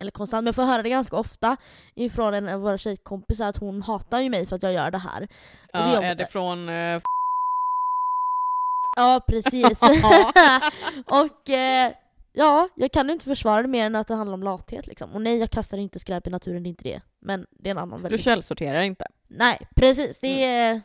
eller 0.00 0.10
konstant, 0.10 0.42
men 0.42 0.46
jag 0.46 0.54
får 0.54 0.62
höra 0.62 0.82
det 0.82 0.88
ganska 0.88 1.16
ofta 1.16 1.56
ifrån 1.94 2.34
en 2.34 2.48
av 2.48 2.60
våra 2.60 2.78
tjejkompisar 2.78 3.48
att 3.48 3.56
hon 3.56 3.82
hatar 3.82 4.20
ju 4.20 4.30
mig 4.30 4.46
för 4.46 4.56
att 4.56 4.62
jag 4.62 4.72
gör 4.72 4.90
det 4.90 4.98
här. 4.98 5.28
Ja, 5.72 6.00
det 6.00 6.06
är 6.06 6.14
det 6.14 6.26
från 6.26 6.68
uh, 6.68 7.00
Ja, 8.96 9.20
precis. 9.26 9.82
och 11.06 11.50
eh, 11.50 11.92
ja, 12.32 12.68
jag 12.74 12.92
kan 12.92 13.10
inte 13.10 13.24
försvara 13.24 13.62
det 13.62 13.68
mer 13.68 13.86
än 13.86 13.96
att 13.96 14.08
det 14.08 14.14
handlar 14.14 14.34
om 14.34 14.42
lathet 14.42 14.86
liksom. 14.86 15.10
Och 15.12 15.22
nej, 15.22 15.38
jag 15.38 15.50
kastar 15.50 15.78
inte 15.78 15.98
skräp 15.98 16.26
i 16.26 16.30
naturen, 16.30 16.62
det 16.62 16.66
är 16.66 16.70
inte 16.70 16.84
det. 16.84 17.00
Men 17.20 17.46
det 17.50 17.68
är 17.68 17.70
en 17.70 17.78
annan 17.78 18.02
väldigt... 18.02 18.18
Du 18.18 18.24
källsorterar 18.24 18.82
inte? 18.82 19.06
Nej, 19.28 19.68
precis. 19.74 20.18
Det 20.20 20.44
mm. 20.44 20.80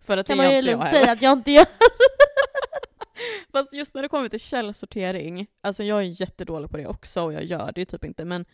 För 0.00 0.16
att 0.16 0.26
kan 0.26 0.36
man 0.36 0.56
ju 0.56 0.62
lugnt 0.62 0.88
säga 0.88 1.12
att 1.12 1.22
jag 1.22 1.32
inte 1.32 1.50
gör. 1.50 1.66
Fast 3.52 3.72
just 3.72 3.94
när 3.94 4.02
det 4.02 4.08
kommer 4.08 4.28
till 4.28 4.40
källsortering, 4.40 5.46
alltså 5.60 5.84
jag 5.84 5.98
är 5.98 6.20
jättedålig 6.20 6.70
på 6.70 6.76
det 6.76 6.86
också 6.86 7.22
och 7.22 7.32
jag 7.32 7.44
gör 7.44 7.72
det 7.74 7.80
ju 7.80 7.84
typ 7.84 8.04
inte, 8.04 8.24
men, 8.24 8.44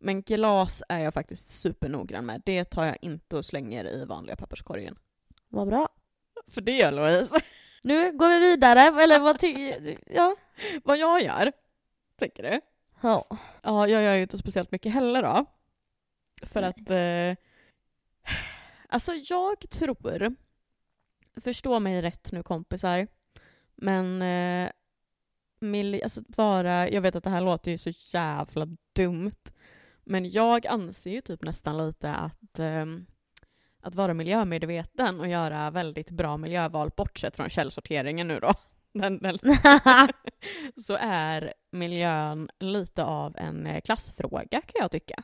men 0.00 0.22
glas 0.22 0.82
är 0.88 0.98
jag 0.98 1.14
faktiskt 1.14 1.60
supernoggrann 1.60 2.26
med. 2.26 2.42
Det 2.44 2.64
tar 2.64 2.84
jag 2.84 2.96
inte 3.00 3.36
och 3.36 3.44
slänger 3.44 3.84
i 3.84 4.04
vanliga 4.04 4.36
papperskorgen. 4.36 4.98
Vad 5.48 5.68
bra. 5.68 5.88
För 6.48 6.60
det 6.60 6.90
Louise. 6.90 7.40
Nu 7.82 8.12
går 8.12 8.28
vi 8.28 8.38
vidare, 8.38 8.80
eller 8.80 9.18
vad 9.18 9.38
tycker? 9.38 9.98
Ja. 10.14 10.36
Vad 10.84 10.98
jag 10.98 11.22
gör, 11.22 11.52
tänker 12.16 12.42
du? 12.42 12.60
Ja. 13.00 13.26
Ja, 13.62 13.88
jag 13.88 14.02
gör 14.02 14.14
ju 14.14 14.22
inte 14.22 14.38
speciellt 14.38 14.72
mycket 14.72 14.92
heller 14.92 15.22
då. 15.22 15.44
För 16.42 16.60
Nej. 16.60 16.70
att... 16.70 16.90
Eh, 16.90 17.44
alltså 18.88 19.12
jag 19.12 19.70
tror, 19.70 20.36
förstå 21.40 21.80
mig 21.80 22.02
rätt 22.02 22.32
nu 22.32 22.42
kompisar, 22.42 23.06
men 23.74 24.22
eh, 24.22 24.70
mil, 25.60 26.00
alltså 26.04 26.20
vara, 26.28 26.88
jag 26.88 27.00
vet 27.00 27.16
att 27.16 27.24
det 27.24 27.30
här 27.30 27.40
låter 27.40 27.70
ju 27.70 27.78
så 27.78 27.90
jävla 28.12 28.66
dumt, 28.92 29.52
men 30.04 30.30
jag 30.30 30.66
anser 30.66 31.10
ju 31.10 31.20
typ 31.20 31.42
nästan 31.42 31.86
lite 31.86 32.14
att 32.14 32.58
eh, 32.58 32.84
att 33.84 33.94
vara 33.94 34.14
miljömedveten 34.14 35.20
och 35.20 35.28
göra 35.28 35.70
väldigt 35.70 36.10
bra 36.10 36.36
miljöval, 36.36 36.90
bortsett 36.96 37.36
från 37.36 37.48
källsorteringen 37.48 38.28
nu 38.28 38.40
då, 38.40 38.54
så 40.76 40.96
är 41.00 41.54
miljön 41.72 42.48
lite 42.60 43.04
av 43.04 43.36
en 43.36 43.66
eh, 43.66 43.80
klassfråga 43.80 44.60
kan 44.60 44.80
jag 44.80 44.90
tycka. 44.90 45.22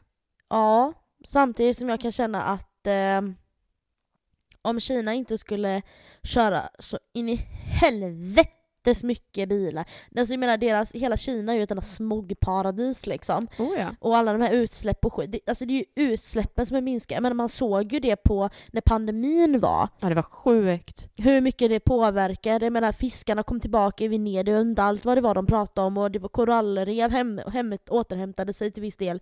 Ja, 0.48 0.92
samtidigt 1.24 1.78
som 1.78 1.88
jag 1.88 2.00
kan 2.00 2.12
känna 2.12 2.42
att 2.42 2.86
eh, 2.86 3.20
om 4.62 4.80
Kina 4.80 5.14
inte 5.14 5.38
skulle 5.38 5.82
köra 6.22 6.70
så 6.78 6.98
in 7.12 7.28
i 7.28 7.36
helvete 7.80 8.59
jättes 8.80 9.02
mycket 9.04 9.48
bilar. 9.48 9.84
Alltså 10.16 10.32
jag 10.32 10.40
menar 10.40 10.56
deras, 10.56 10.92
hela 10.92 11.16
Kina 11.16 11.52
är 11.52 11.56
ju 11.56 11.62
ett 11.62 11.70
enda 11.70 11.82
smogparadis 11.82 13.06
liksom. 13.06 13.46
Oh 13.58 13.78
ja. 13.78 13.94
Och 14.00 14.16
alla 14.16 14.32
de 14.32 14.42
här 14.42 14.52
utsläpp 14.52 15.04
och 15.04 15.12
skit. 15.12 15.42
alltså 15.46 15.64
det 15.64 15.72
är 15.72 15.78
ju 15.78 16.12
utsläppen 16.12 16.66
som 16.66 16.76
är 16.76 16.80
minskade. 16.80 17.16
Jag 17.16 17.22
menar 17.22 17.34
man 17.34 17.48
såg 17.48 17.92
ju 17.92 18.00
det 18.00 18.16
på 18.16 18.50
när 18.72 18.80
pandemin 18.80 19.60
var. 19.60 19.88
Ja 20.00 20.08
det 20.08 20.14
var 20.14 20.22
sjukt. 20.22 21.08
Hur 21.18 21.40
mycket 21.40 21.70
det 21.70 21.80
påverkade. 21.80 22.66
Jag 22.66 22.72
menar 22.72 22.92
fiskarna 22.92 23.42
kom 23.42 23.60
tillbaka 23.60 24.04
i 24.04 24.08
Venedig 24.08 24.54
och 24.54 24.60
inte 24.60 24.82
allt 24.82 25.04
vad 25.04 25.16
det 25.16 25.20
var 25.20 25.34
de 25.34 25.46
pratade 25.46 25.86
om 25.86 25.98
och 25.98 26.10
det 26.10 26.18
var 26.18 26.28
korallrev, 26.28 27.10
hem, 27.10 27.40
hemmet 27.46 27.88
återhämtade 27.88 28.52
sig 28.52 28.70
till 28.70 28.82
viss 28.82 28.96
del. 28.96 29.20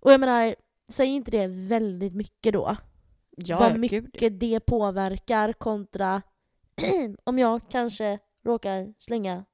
Och 0.00 0.12
jag 0.12 0.20
menar, 0.20 0.54
säger 0.88 1.12
inte 1.12 1.30
det 1.30 1.46
väldigt 1.46 2.14
mycket 2.14 2.52
då? 2.52 2.76
Ja, 3.36 3.58
vad 3.58 3.78
mycket 3.78 4.12
gud. 4.12 4.32
det 4.32 4.60
påverkar 4.60 5.52
kontra 5.52 6.22
om 7.24 7.38
jag 7.38 7.60
kanske 7.70 8.18
råkar 8.44 8.94
slänga 8.98 9.44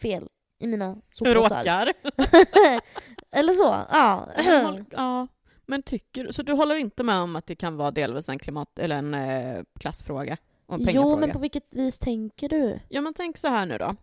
fel 0.00 0.28
i 0.58 0.66
mina 0.66 0.96
soppåsar. 1.10 1.34
Råkar? 1.34 1.92
Eller 3.30 3.52
så, 3.52 3.76
ja. 3.90 4.28
ja. 4.90 5.28
Men 5.66 5.82
tycker 5.82 6.32
Så 6.32 6.42
du 6.42 6.52
håller 6.52 6.74
inte 6.74 7.02
med 7.02 7.18
om 7.20 7.36
att 7.36 7.46
det 7.46 7.54
kan 7.54 7.76
vara 7.76 7.90
delvis 7.90 8.28
en 8.28 8.38
klimat 8.38 8.78
eller 8.78 8.96
en 8.96 9.14
eh, 9.14 9.62
klassfråga? 9.80 10.36
Och 10.66 10.74
en 10.74 10.88
jo, 10.90 11.16
men 11.16 11.30
på 11.30 11.38
vilket 11.38 11.74
vis 11.74 11.98
tänker 11.98 12.48
du? 12.48 12.80
Ja, 12.88 13.00
men 13.00 13.14
tänk 13.14 13.38
så 13.38 13.48
här 13.48 13.66
nu 13.66 13.78
då. 13.78 13.96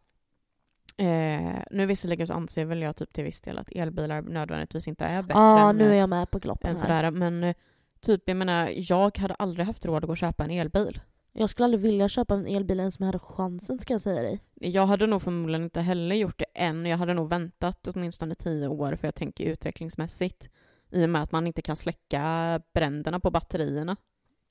Eh, 0.97 1.63
nu 1.71 1.85
visserligen 1.85 2.27
så 2.27 2.33
anser 2.33 2.65
väl 2.65 2.81
jag 2.81 2.95
typ 2.95 3.13
till 3.13 3.23
viss 3.23 3.41
del 3.41 3.57
att 3.57 3.69
elbilar 3.71 4.21
nödvändigtvis 4.21 4.87
inte 4.87 5.05
är 5.05 5.21
bättre 5.21 5.39
Ja, 5.39 5.69
än, 5.69 5.77
nu 5.77 5.91
är 5.91 5.99
jag 5.99 6.09
med 6.09 6.31
på 6.31 6.39
gloppen 6.39 6.75
här. 6.75 6.81
Sådär, 6.81 7.11
men 7.11 7.43
eh, 7.43 7.55
typ, 8.01 8.23
jag 8.25 8.37
menar, 8.37 8.71
jag 8.75 9.17
hade 9.17 9.33
aldrig 9.33 9.65
haft 9.65 9.85
råd 9.85 10.03
att 10.03 10.07
gå 10.07 10.11
och 10.11 10.17
köpa 10.17 10.43
en 10.43 10.51
elbil. 10.51 11.01
Jag 11.33 11.49
skulle 11.49 11.65
aldrig 11.65 11.81
vilja 11.81 12.09
köpa 12.09 12.33
en 12.33 12.47
elbil 12.47 12.79
ens 12.79 12.99
om 12.99 13.03
jag 13.03 13.07
hade 13.07 13.19
chansen 13.19 13.79
ska 13.79 13.93
jag 13.93 14.01
säga 14.01 14.21
dig. 14.21 14.39
Jag 14.53 14.87
hade 14.87 15.07
nog 15.07 15.21
förmodligen 15.21 15.63
inte 15.63 15.81
heller 15.81 16.15
gjort 16.15 16.39
det 16.39 16.45
än. 16.55 16.85
Jag 16.85 16.97
hade 16.97 17.13
nog 17.13 17.29
väntat 17.29 17.87
åtminstone 17.87 18.35
tio 18.35 18.67
år 18.67 18.95
för 18.95 19.07
jag 19.07 19.15
tänker 19.15 19.43
utvecklingsmässigt. 19.43 20.49
I 20.91 21.05
och 21.05 21.09
med 21.09 21.23
att 21.23 21.31
man 21.31 21.47
inte 21.47 21.61
kan 21.61 21.75
släcka 21.75 22.61
bränderna 22.73 23.19
på 23.19 23.31
batterierna. 23.31 23.95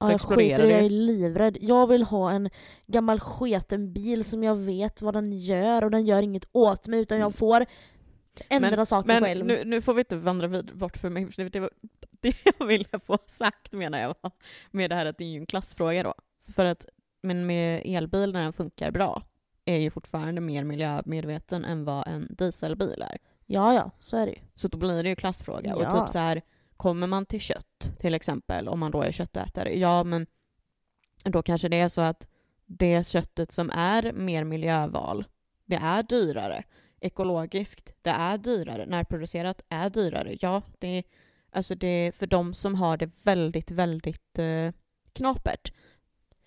Ja, 0.00 0.10
jag 0.10 0.20
skiter 0.20 0.64
jag 0.64 0.84
är 0.84 0.90
livrädd. 0.90 1.58
Jag 1.60 1.86
vill 1.86 2.02
ha 2.02 2.30
en 2.30 2.50
gammal 2.86 3.20
sketen 3.20 3.92
bil 3.92 4.24
som 4.24 4.44
jag 4.44 4.56
vet 4.56 5.02
vad 5.02 5.14
den 5.14 5.32
gör 5.32 5.84
och 5.84 5.90
den 5.90 6.04
gör 6.04 6.22
inget 6.22 6.44
åt 6.52 6.86
mig 6.86 7.00
utan 7.00 7.18
jag 7.18 7.26
mm. 7.26 7.32
får 7.32 7.66
ändra 8.48 8.76
men, 8.76 8.86
saker 8.86 9.06
men 9.06 9.22
själv. 9.22 9.46
Nu, 9.46 9.64
nu 9.64 9.80
får 9.80 9.94
vi 9.94 10.00
inte 10.00 10.16
vandra 10.16 10.46
vid, 10.46 10.76
bort 10.78 10.96
för 10.96 11.10
mig. 11.10 11.28
Det 11.36 11.60
var 11.60 11.70
det 12.20 12.36
jag 12.44 12.66
ville 12.66 12.98
få 13.04 13.18
sagt 13.26 13.72
menar 13.72 13.98
jag 13.98 14.14
med 14.70 14.90
det 14.90 14.94
här 14.94 15.06
att 15.06 15.18
det 15.18 15.24
är 15.24 15.28
ju 15.28 15.38
en 15.38 15.46
klassfråga 15.46 16.02
då. 16.02 16.14
För 16.54 16.64
att, 16.64 16.86
men 17.22 17.46
med 17.46 17.82
elbil 17.84 18.32
när 18.32 18.42
den 18.42 18.52
funkar 18.52 18.90
bra 18.90 19.22
är 19.64 19.76
ju 19.76 19.90
fortfarande 19.90 20.40
mer 20.40 20.64
miljömedveten 20.64 21.64
än 21.64 21.84
vad 21.84 22.08
en 22.08 22.26
dieselbil 22.30 23.02
är. 23.02 23.18
Ja, 23.46 23.74
ja, 23.74 23.90
så 24.00 24.16
är 24.16 24.26
det 24.26 24.32
ju. 24.32 24.38
Så 24.54 24.68
då 24.68 24.78
blir 24.78 25.02
det 25.02 25.08
ju 25.08 25.16
klassfråga. 25.16 25.70
Ja. 25.70 25.76
Och 25.76 26.00
typ 26.00 26.12
så 26.12 26.18
här, 26.18 26.42
kommer 26.76 27.06
man 27.06 27.26
till 27.26 27.40
kött 27.40 27.90
till 27.98 28.14
exempel, 28.14 28.68
om 28.68 28.80
man 28.80 28.90
då 28.90 29.02
är 29.02 29.12
köttätare, 29.12 29.78
ja 29.78 30.04
men 30.04 30.26
då 31.24 31.42
kanske 31.42 31.68
det 31.68 31.80
är 31.80 31.88
så 31.88 32.00
att 32.00 32.28
det 32.66 33.06
köttet 33.06 33.52
som 33.52 33.70
är 33.70 34.12
mer 34.12 34.44
miljöval, 34.44 35.24
det 35.64 35.76
är 35.76 36.02
dyrare. 36.02 36.64
Ekologiskt, 37.00 37.94
det 38.02 38.10
är 38.10 38.38
dyrare. 38.38 38.86
Närproducerat 38.86 39.62
är 39.68 39.90
dyrare. 39.90 40.36
Ja, 40.40 40.62
det 40.78 40.98
är, 40.98 41.04
alltså 41.50 41.74
det 41.74 42.12
för 42.14 42.26
de 42.26 42.54
som 42.54 42.74
har 42.74 42.96
det 42.96 43.10
väldigt, 43.22 43.70
väldigt 43.70 44.38
eh, 44.38 44.72
knapert 45.12 45.72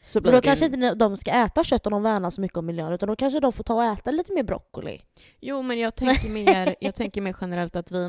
så 0.05 0.21
men 0.21 0.31
då 0.31 0.41
kanske 0.41 0.65
inte 0.65 0.95
de 0.95 1.17
ska 1.17 1.31
äta 1.31 1.63
kött 1.63 1.87
om 1.87 1.91
de 1.91 2.03
värnar 2.03 2.29
så 2.29 2.41
mycket 2.41 2.57
om 2.57 2.65
miljön, 2.65 2.93
utan 2.93 3.09
då 3.09 3.15
kanske 3.15 3.39
de 3.39 3.53
får 3.53 3.63
ta 3.63 3.73
och 3.73 3.83
äta 3.83 4.11
lite 4.11 4.33
mer 4.33 4.43
broccoli. 4.43 5.01
Jo, 5.41 5.61
men 5.61 5.79
jag 5.79 5.95
tänker 5.95 6.29
mer, 6.45 6.75
jag 6.79 6.95
tänker 6.95 7.21
mer 7.21 7.35
generellt 7.41 7.75
att 7.75 7.91
vi, 7.91 8.07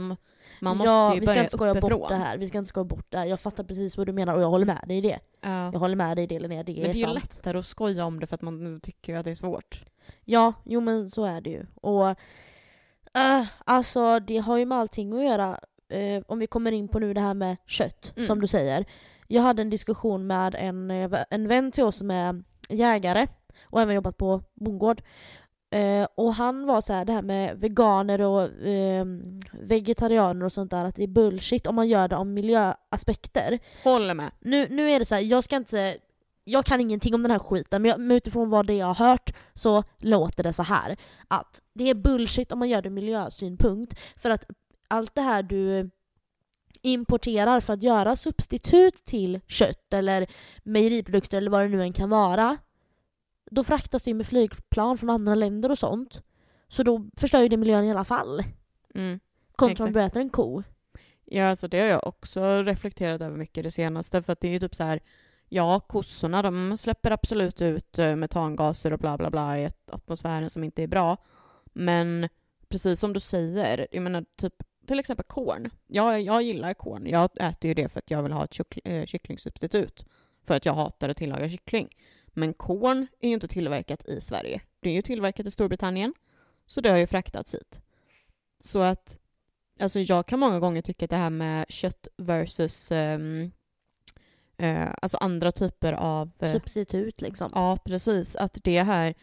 man 0.60 0.76
måste 0.76 0.84
ja, 0.84 1.14
ju 1.14 1.20
vi 1.20 1.26
ska 1.26 1.40
inte 1.40 1.56
skoja 1.56 1.74
bort 1.74 2.08
det 2.08 2.14
här. 2.14 2.38
Vi 2.38 2.48
ska 2.48 2.58
inte 2.58 2.68
skoja 2.68 2.84
bort 2.84 3.06
det 3.08 3.18
här. 3.18 3.26
Jag 3.26 3.40
fattar 3.40 3.64
precis 3.64 3.96
vad 3.96 4.06
du 4.06 4.12
menar 4.12 4.34
och 4.34 4.42
jag 4.42 4.50
håller 4.50 4.66
med 4.66 4.84
dig 4.86 4.98
i 4.98 5.00
det. 5.00 5.18
Ja. 5.40 5.72
Jag 5.72 5.78
håller 5.78 5.96
med 5.96 6.16
dig 6.16 6.24
i 6.24 6.26
det 6.26 6.38
Linnea, 6.38 6.62
det 6.62 6.72
men 6.72 6.82
är 6.82 6.92
det 6.92 7.02
är 7.02 7.06
ju 7.08 7.14
lättare 7.14 7.58
att 7.58 7.66
skoja 7.66 8.04
om 8.04 8.20
det 8.20 8.26
för 8.26 8.34
att 8.34 8.42
man 8.42 8.80
tycker 8.80 9.14
att 9.14 9.24
det 9.24 9.30
är 9.30 9.34
svårt. 9.34 9.84
Ja, 10.24 10.52
jo 10.64 10.80
men 10.80 11.08
så 11.08 11.24
är 11.24 11.40
det 11.40 11.50
ju. 11.50 11.66
Och 11.74 12.08
uh, 12.08 13.46
alltså 13.64 14.20
det 14.20 14.38
har 14.38 14.56
ju 14.56 14.64
med 14.64 14.78
allting 14.78 15.12
att 15.12 15.24
göra. 15.24 15.60
Uh, 15.94 16.22
om 16.26 16.38
vi 16.38 16.46
kommer 16.46 16.72
in 16.72 16.88
på 16.88 16.98
nu 16.98 17.14
det 17.14 17.20
här 17.20 17.34
med 17.34 17.56
kött, 17.66 18.12
mm. 18.16 18.26
som 18.26 18.40
du 18.40 18.46
säger. 18.46 18.84
Jag 19.28 19.42
hade 19.42 19.62
en 19.62 19.70
diskussion 19.70 20.26
med 20.26 20.54
en, 20.54 20.90
eh, 20.90 21.24
en 21.30 21.48
vän 21.48 21.72
till 21.72 21.84
oss 21.84 21.96
som 21.96 22.10
är 22.10 22.42
jägare 22.68 23.26
och 23.64 23.80
även 23.80 23.94
jobbat 23.94 24.16
på 24.16 24.42
bondgård. 24.54 25.02
Eh, 25.70 26.06
och 26.14 26.34
han 26.34 26.66
var 26.66 26.80
så 26.80 26.92
här, 26.92 27.04
det 27.04 27.12
här 27.12 27.22
med 27.22 27.58
veganer 27.58 28.20
och 28.20 28.66
eh, 28.66 29.06
vegetarianer 29.52 30.46
och 30.46 30.52
sånt 30.52 30.70
där, 30.70 30.84
att 30.84 30.96
det 30.96 31.02
är 31.02 31.08
bullshit 31.08 31.66
om 31.66 31.74
man 31.74 31.88
gör 31.88 32.08
det 32.08 32.16
av 32.16 32.26
miljöaspekter. 32.26 33.58
Håller 33.84 34.14
med. 34.14 34.30
Nu, 34.40 34.66
nu 34.70 34.90
är 34.90 34.98
det 34.98 35.04
så 35.04 35.14
här, 35.14 35.22
jag 35.22 35.44
ska 35.44 35.56
inte 35.56 35.96
jag 36.48 36.64
kan 36.64 36.80
ingenting 36.80 37.14
om 37.14 37.22
den 37.22 37.30
här 37.30 37.38
skiten, 37.38 37.82
men, 37.82 37.90
jag, 37.90 38.00
men 38.00 38.16
utifrån 38.16 38.50
vad 38.50 38.66
det 38.66 38.74
jag 38.74 38.86
har 38.86 39.06
hört 39.08 39.34
så 39.54 39.84
låter 39.98 40.42
det 40.42 40.52
så 40.52 40.62
här 40.62 40.96
att 41.28 41.62
det 41.72 41.90
är 41.90 41.94
bullshit 41.94 42.52
om 42.52 42.58
man 42.58 42.68
gör 42.68 42.82
det 42.82 42.88
ur 42.88 42.92
miljösynpunkt. 42.92 43.98
För 44.16 44.30
att 44.30 44.44
allt 44.88 45.14
det 45.14 45.20
här 45.20 45.42
du 45.42 45.90
importerar 46.86 47.60
för 47.60 47.72
att 47.72 47.82
göra 47.82 48.16
substitut 48.16 49.04
till 49.04 49.40
kött 49.46 49.92
eller 49.92 50.26
mejeriprodukter 50.62 51.38
eller 51.38 51.50
vad 51.50 51.62
det 51.62 51.68
nu 51.68 51.82
än 51.82 51.92
kan 51.92 52.10
vara, 52.10 52.56
då 53.50 53.64
fraktas 53.64 54.02
det 54.02 54.14
med 54.14 54.26
flygplan 54.26 54.98
från 54.98 55.10
andra 55.10 55.34
länder 55.34 55.70
och 55.70 55.78
sånt. 55.78 56.22
Så 56.68 56.82
då 56.82 57.06
förstör 57.16 57.42
ju 57.42 57.48
det 57.48 57.56
miljön 57.56 57.84
i 57.84 57.90
alla 57.90 58.04
fall. 58.04 58.44
Mm. 58.94 59.20
Kontra 59.56 59.84
om 59.84 59.92
du 59.92 60.02
äter 60.02 60.20
en 60.20 60.30
ko. 60.30 60.62
Ja, 61.24 61.48
alltså 61.48 61.68
det 61.68 61.80
har 61.80 61.86
jag 61.86 62.06
också 62.06 62.62
reflekterat 62.62 63.20
över 63.20 63.36
mycket 63.36 63.64
det 63.64 63.70
senaste, 63.70 64.22
för 64.22 64.32
att 64.32 64.40
det 64.40 64.48
är 64.48 64.52
ju 64.52 64.58
typ 64.58 64.74
så 64.74 64.84
här 64.84 65.00
Ja, 65.48 65.80
kossorna 65.80 66.42
de 66.42 66.76
släpper 66.76 67.10
absolut 67.10 67.62
ut 67.62 67.98
eh, 67.98 68.16
metangaser 68.16 68.92
och 68.92 68.98
bla 68.98 69.18
bla 69.18 69.30
bla 69.30 69.58
i 69.58 69.68
atmosfären 69.92 70.50
som 70.50 70.64
inte 70.64 70.82
är 70.82 70.86
bra. 70.86 71.16
Men 71.72 72.28
precis 72.68 73.00
som 73.00 73.12
du 73.12 73.20
säger, 73.20 73.86
jag 73.92 74.02
menar 74.02 74.24
typ 74.36 74.54
till 74.86 74.98
exempel 74.98 75.24
korn. 75.28 75.70
Jag, 75.86 76.20
jag 76.20 76.42
gillar 76.42 76.74
korn. 76.74 77.06
Jag 77.06 77.30
äter 77.40 77.68
ju 77.68 77.74
det 77.74 77.88
för 77.88 77.98
att 77.98 78.10
jag 78.10 78.22
vill 78.22 78.32
ha 78.32 78.44
ett 78.44 78.52
kyckl 78.52 78.80
äh, 78.84 79.06
kycklingsubstitut. 79.06 80.06
För 80.44 80.54
att 80.54 80.66
jag 80.66 80.74
hatar 80.74 81.08
att 81.08 81.16
tillaga 81.16 81.48
kyckling. 81.48 81.96
Men 82.26 82.54
korn 82.54 83.06
är 83.20 83.28
ju 83.28 83.34
inte 83.34 83.48
tillverkat 83.48 84.04
i 84.04 84.20
Sverige. 84.20 84.60
Det 84.80 84.90
är 84.90 84.94
ju 84.94 85.02
tillverkat 85.02 85.46
i 85.46 85.50
Storbritannien. 85.50 86.14
Så 86.66 86.80
det 86.80 86.90
har 86.90 86.96
ju 86.96 87.06
fraktats 87.06 87.54
hit. 87.54 87.80
Så 88.60 88.80
att 88.80 89.18
alltså 89.80 90.00
jag 90.00 90.26
kan 90.26 90.38
många 90.38 90.60
gånger 90.60 90.82
tycka 90.82 91.04
att 91.04 91.10
det 91.10 91.16
här 91.16 91.30
med 91.30 91.66
kött 91.68 92.08
versus 92.16 92.90
um, 92.90 93.52
uh, 94.62 94.88
alltså 95.02 95.16
andra 95.16 95.52
typer 95.52 95.92
av... 95.92 96.30
Uh, 96.42 96.52
Substitut 96.52 97.20
liksom. 97.20 97.50
Ja, 97.54 97.78
precis. 97.84 98.36
Att 98.36 98.58
det 98.64 98.82
här... 98.82 99.14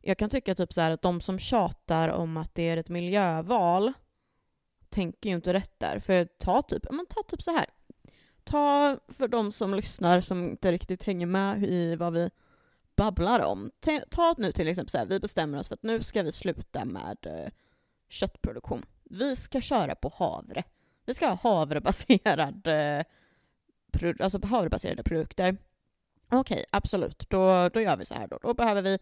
Jag 0.00 0.18
kan 0.18 0.30
tycka 0.30 0.54
typ 0.54 0.72
så 0.72 0.80
här 0.80 0.90
att 0.90 1.02
de 1.02 1.20
som 1.20 1.38
tjatar 1.38 2.08
om 2.08 2.36
att 2.36 2.54
det 2.54 2.68
är 2.68 2.76
ett 2.76 2.88
miljöval 2.88 3.92
tänker 4.90 5.30
ju 5.30 5.36
inte 5.36 5.52
rätt 5.52 5.78
där. 5.78 5.98
För 6.00 6.24
ta 6.24 6.62
typ, 6.62 6.86
men 6.90 7.06
ta 7.06 7.22
typ 7.22 7.42
så 7.42 7.50
här. 7.50 7.66
Ta 8.44 8.98
för 9.08 9.28
de 9.28 9.52
som 9.52 9.74
lyssnar 9.74 10.20
som 10.20 10.44
inte 10.44 10.72
riktigt 10.72 11.02
hänger 11.02 11.26
med 11.26 11.64
i 11.64 11.96
vad 11.96 12.12
vi 12.12 12.30
babblar 12.96 13.40
om. 13.40 13.70
Ta 14.10 14.34
nu 14.38 14.52
till 14.52 14.68
exempel 14.68 14.90
så 14.90 14.98
här, 14.98 15.06
vi 15.06 15.20
bestämmer 15.20 15.58
oss 15.58 15.68
för 15.68 15.74
att 15.74 15.82
nu 15.82 16.02
ska 16.02 16.22
vi 16.22 16.32
sluta 16.32 16.84
med 16.84 17.16
eh, 17.22 17.52
köttproduktion. 18.08 18.86
Vi 19.04 19.36
ska 19.36 19.60
köra 19.60 19.94
på 19.94 20.12
havre. 20.16 20.62
Vi 21.04 21.14
ska 21.14 21.28
ha 21.28 21.34
havrebaserad, 21.34 22.66
eh, 22.66 23.04
alltså 24.20 24.46
havrebaserade 24.46 25.02
produkter. 25.02 25.56
Okej, 26.30 26.38
okay, 26.40 26.64
absolut. 26.70 27.30
Då, 27.30 27.68
då 27.68 27.80
gör 27.80 27.96
vi 27.96 28.04
så 28.04 28.14
här 28.14 28.28
då. 28.28 28.38
Då 28.42 28.54
behöver 28.54 28.82
vi, 28.82 28.98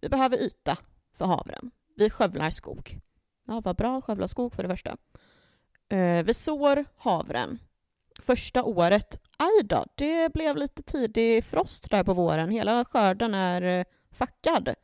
vi 0.00 0.08
behöver 0.08 0.36
yta 0.36 0.78
för 1.12 1.24
havren. 1.24 1.70
Vi 1.96 2.10
skövlar 2.10 2.50
skog. 2.50 3.00
Ja, 3.46 3.60
vad 3.60 3.76
bra, 3.76 4.00
skövla 4.00 4.28
skog 4.28 4.54
för 4.54 4.62
det 4.62 4.68
första 4.68 4.96
eh, 5.90 6.22
vi 6.24 6.34
sår 6.34 6.84
havren. 6.96 7.58
Första 8.20 8.62
året, 8.64 9.20
aj 9.36 9.64
då, 9.64 9.86
det 9.94 10.32
blev 10.32 10.56
lite 10.56 10.82
tidig 10.82 11.44
frost 11.44 11.90
där 11.90 12.04
på 12.04 12.14
våren. 12.14 12.50
Hela 12.50 12.84
skörden 12.84 13.34
är 13.34 13.62
eh, 13.62 13.84
fackad. 14.10 14.74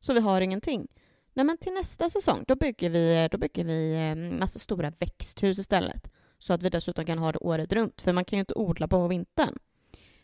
Så 0.00 0.12
vi 0.12 0.20
har 0.20 0.40
ingenting. 0.40 0.88
Nej, 1.32 1.44
men 1.44 1.58
till 1.58 1.72
nästa 1.72 2.10
säsong, 2.10 2.44
då 2.46 2.56
bygger 2.56 2.90
vi, 2.90 3.22
eh, 3.22 3.28
då 3.30 3.38
bygger 3.38 3.64
vi 3.64 3.94
eh, 3.94 4.38
massa 4.38 4.58
stora 4.58 4.92
växthus 4.98 5.58
istället. 5.58 6.10
Så 6.38 6.52
att 6.52 6.62
vi 6.62 6.70
dessutom 6.70 7.04
kan 7.04 7.18
ha 7.18 7.32
det 7.32 7.38
året 7.38 7.72
runt. 7.72 8.00
För 8.00 8.12
man 8.12 8.24
kan 8.24 8.36
ju 8.36 8.40
inte 8.40 8.54
odla 8.54 8.88
på 8.88 9.08
vintern. 9.08 9.58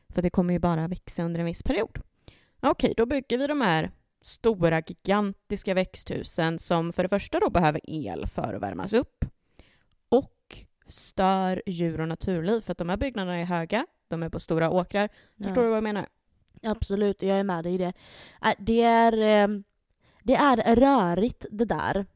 För 0.09 0.23
det 0.23 0.31
kommer 0.31 0.53
ju 0.53 0.59
bara 0.59 0.89
växa 0.89 1.23
under 1.23 1.41
en 1.41 1.47
viss 1.47 1.63
period. 1.63 1.99
Okej, 2.61 2.95
då 2.97 3.07
bygger 3.07 3.39
vi 3.39 3.47
de 3.47 3.61
här 3.61 3.91
stora 4.23 4.83
gigantiska 4.87 5.75
växthusen 5.75 6.59
som 6.59 6.93
för 6.93 7.03
det 7.03 7.09
första 7.09 7.41
då 7.41 7.51
behöver 7.51 7.81
el 7.85 8.27
för 8.27 8.55
att 8.55 8.63
värmas 8.63 8.93
upp 8.93 9.20
stör 10.91 11.63
djur 11.67 12.01
och 12.01 12.09
naturliv 12.09 12.61
för 12.61 12.73
att 12.73 12.79
de 12.79 12.89
här 12.89 12.97
byggnaderna 12.97 13.39
är 13.39 13.45
höga, 13.45 13.87
de 14.09 14.23
är 14.23 14.29
på 14.29 14.41
stora 14.41 14.71
åkrar. 14.71 15.09
Förstår 15.37 15.57
ja. 15.57 15.63
du 15.63 15.69
vad 15.69 15.77
jag 15.77 15.85
menar? 15.85 16.07
Absolut, 16.63 17.23
jag 17.23 17.39
är 17.39 17.45
med 17.45 17.65
dig 17.65 17.75
i 17.75 17.79
det. 17.79 17.93
Äh, 18.45 18.55
det 18.59 18.83
är, 18.83 19.13
ehm, 19.13 19.65
det 20.23 20.35
är 20.35 20.77
rörigt 20.77 21.47
det 21.51 21.65
där. 21.65 22.07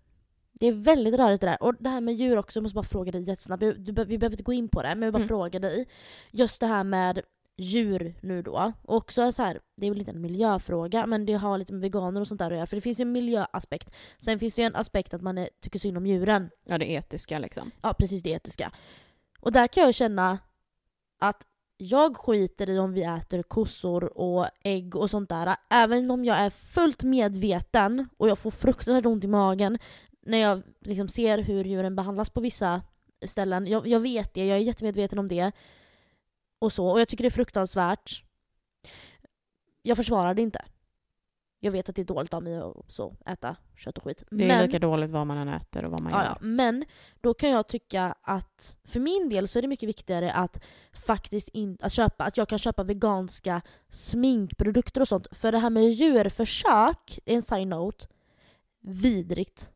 Det 0.53 0.67
är 0.67 0.73
väldigt 0.73 1.15
rörigt 1.15 1.41
det 1.41 1.47
där. 1.47 1.63
Och 1.63 1.75
det 1.79 1.89
här 1.89 2.01
med 2.01 2.15
djur 2.15 2.39
också, 2.39 2.59
jag 2.59 2.63
måste 2.63 2.75
bara 2.75 2.85
fråga 2.85 3.13
dig 3.13 3.23
jättesnabbt. 3.23 3.63
Vi 3.63 3.93
behöver 3.93 4.31
inte 4.31 4.43
gå 4.43 4.53
in 4.53 4.69
på 4.69 4.83
det, 4.83 4.89
men 4.89 5.03
jag 5.03 5.07
vill 5.07 5.13
bara 5.13 5.19
mm. 5.19 5.29
fråga 5.29 5.59
dig. 5.59 5.89
Just 6.31 6.61
det 6.61 6.67
här 6.67 6.85
med 6.85 7.23
djur 7.57 8.15
nu 8.21 8.43
då. 8.43 8.73
Och 8.83 8.97
också 8.97 9.33
så 9.33 9.43
här, 9.43 9.61
det 9.77 9.87
är 9.87 9.91
väl 9.91 9.99
inte 9.99 10.11
en 10.11 10.21
miljöfråga, 10.21 11.07
men 11.07 11.27
det 11.27 11.33
har 11.33 11.59
lite 11.59 11.73
med 11.73 11.83
veganer 11.83 12.21
och 12.21 12.29
sånt 12.29 12.39
där 12.39 12.51
att 12.51 12.57
göra. 12.57 12.67
För 12.67 12.77
det 12.77 12.81
finns 12.81 13.01
ju 13.01 13.03
en 13.03 13.13
miljöaspekt. 13.13 13.91
Sen 14.19 14.39
finns 14.39 14.55
det 14.55 14.63
ju 14.63 14.67
en 14.67 14.77
aspekt 14.77 15.15
att 15.15 15.23
man 15.23 15.39
är, 15.39 15.49
tycker 15.61 15.79
synd 15.79 15.97
om 15.97 16.07
djuren. 16.07 16.51
Ja, 16.65 16.79
det 16.79 16.91
etiska 16.91 17.39
liksom. 17.39 17.71
Ja, 17.83 17.95
precis 17.99 18.23
det 18.23 18.31
etiska. 18.31 18.73
Och 19.41 19.53
där 19.53 19.67
kan 19.67 19.83
jag 19.83 19.95
känna 19.95 20.39
att 21.21 21.47
jag 21.77 22.17
skiter 22.17 22.71
i 22.71 22.79
om 22.79 22.93
vi 22.93 23.03
äter 23.03 23.43
kossor 23.43 24.19
och 24.19 24.47
ägg 24.65 24.97
och 24.97 25.11
sånt 25.11 25.29
där. 25.29 25.57
Även 25.71 26.11
om 26.11 26.25
jag 26.25 26.37
är 26.37 26.51
fullt 26.51 27.03
medveten 27.03 28.09
och 28.17 28.29
jag 28.29 28.39
får 28.39 28.51
fruktansvärt 28.51 29.07
ont 29.07 29.25
i 29.25 29.29
magen 29.29 29.79
när 30.23 30.39
jag 30.39 30.63
liksom 30.81 31.09
ser 31.09 31.39
hur 31.39 31.65
djuren 31.65 31.97
behandlas 31.97 32.31
på 32.31 32.41
vissa 32.41 32.83
ställen. 33.27 33.67
Jag, 33.67 33.87
jag 33.87 34.01
vet 34.01 34.35
det, 34.35 34.47
jag 34.47 34.59
är 34.59 34.63
jättemedveten 34.63 35.19
om 35.19 35.29
det 35.29 35.53
och 36.65 36.73
så. 36.73 36.87
Och 36.87 37.01
jag 37.01 37.09
tycker 37.09 37.25
det 37.25 37.29
är 37.29 37.31
fruktansvärt. 37.31 38.23
Jag 39.83 39.97
försvarar 39.97 40.35
det 40.35 40.43
inte. 40.43 40.65
Jag 41.61 41.73
vet 41.73 41.89
att 41.89 41.97
det 41.97 42.03
är 42.03 42.07
dåligt 42.07 42.35
av 42.35 42.43
mig 42.43 42.57
att 42.57 42.93
så, 42.93 43.17
äta 43.27 43.57
kött 43.77 43.99
och 43.99 44.05
skit. 44.05 44.25
Det 44.31 44.45
är 44.45 44.49
men, 44.49 44.67
lika 44.67 44.79
dåligt 44.79 45.11
vad 45.11 45.27
man 45.27 45.39
än 45.39 45.49
äter 45.49 45.85
och 45.85 45.91
vad 45.91 46.01
man 46.01 46.13
ja, 46.13 46.25
gör. 46.25 46.37
men 46.41 46.85
då 47.21 47.35
kan 47.35 47.51
jag 47.51 47.69
tycka 47.69 48.15
att 48.23 48.79
för 48.85 49.01
min 49.01 49.29
del 49.29 49.49
så 49.49 49.59
är 49.59 49.63
det 49.63 49.69
mycket 49.69 49.89
viktigare 49.89 50.33
att 50.33 50.61
faktiskt 51.07 51.49
in, 51.49 51.79
att, 51.81 51.93
köpa, 51.93 52.25
att 52.25 52.37
jag 52.37 52.49
kan 52.49 52.59
köpa 52.59 52.83
veganska 52.83 53.61
sminkprodukter 53.91 55.01
och 55.01 55.09
sånt. 55.09 55.27
För 55.31 55.53
det 55.53 55.59
här 55.59 55.71
med 55.71 55.91
djurförsök, 55.91 57.19
en 57.25 57.43
side-note, 57.43 58.07
vidrigt. 58.81 59.73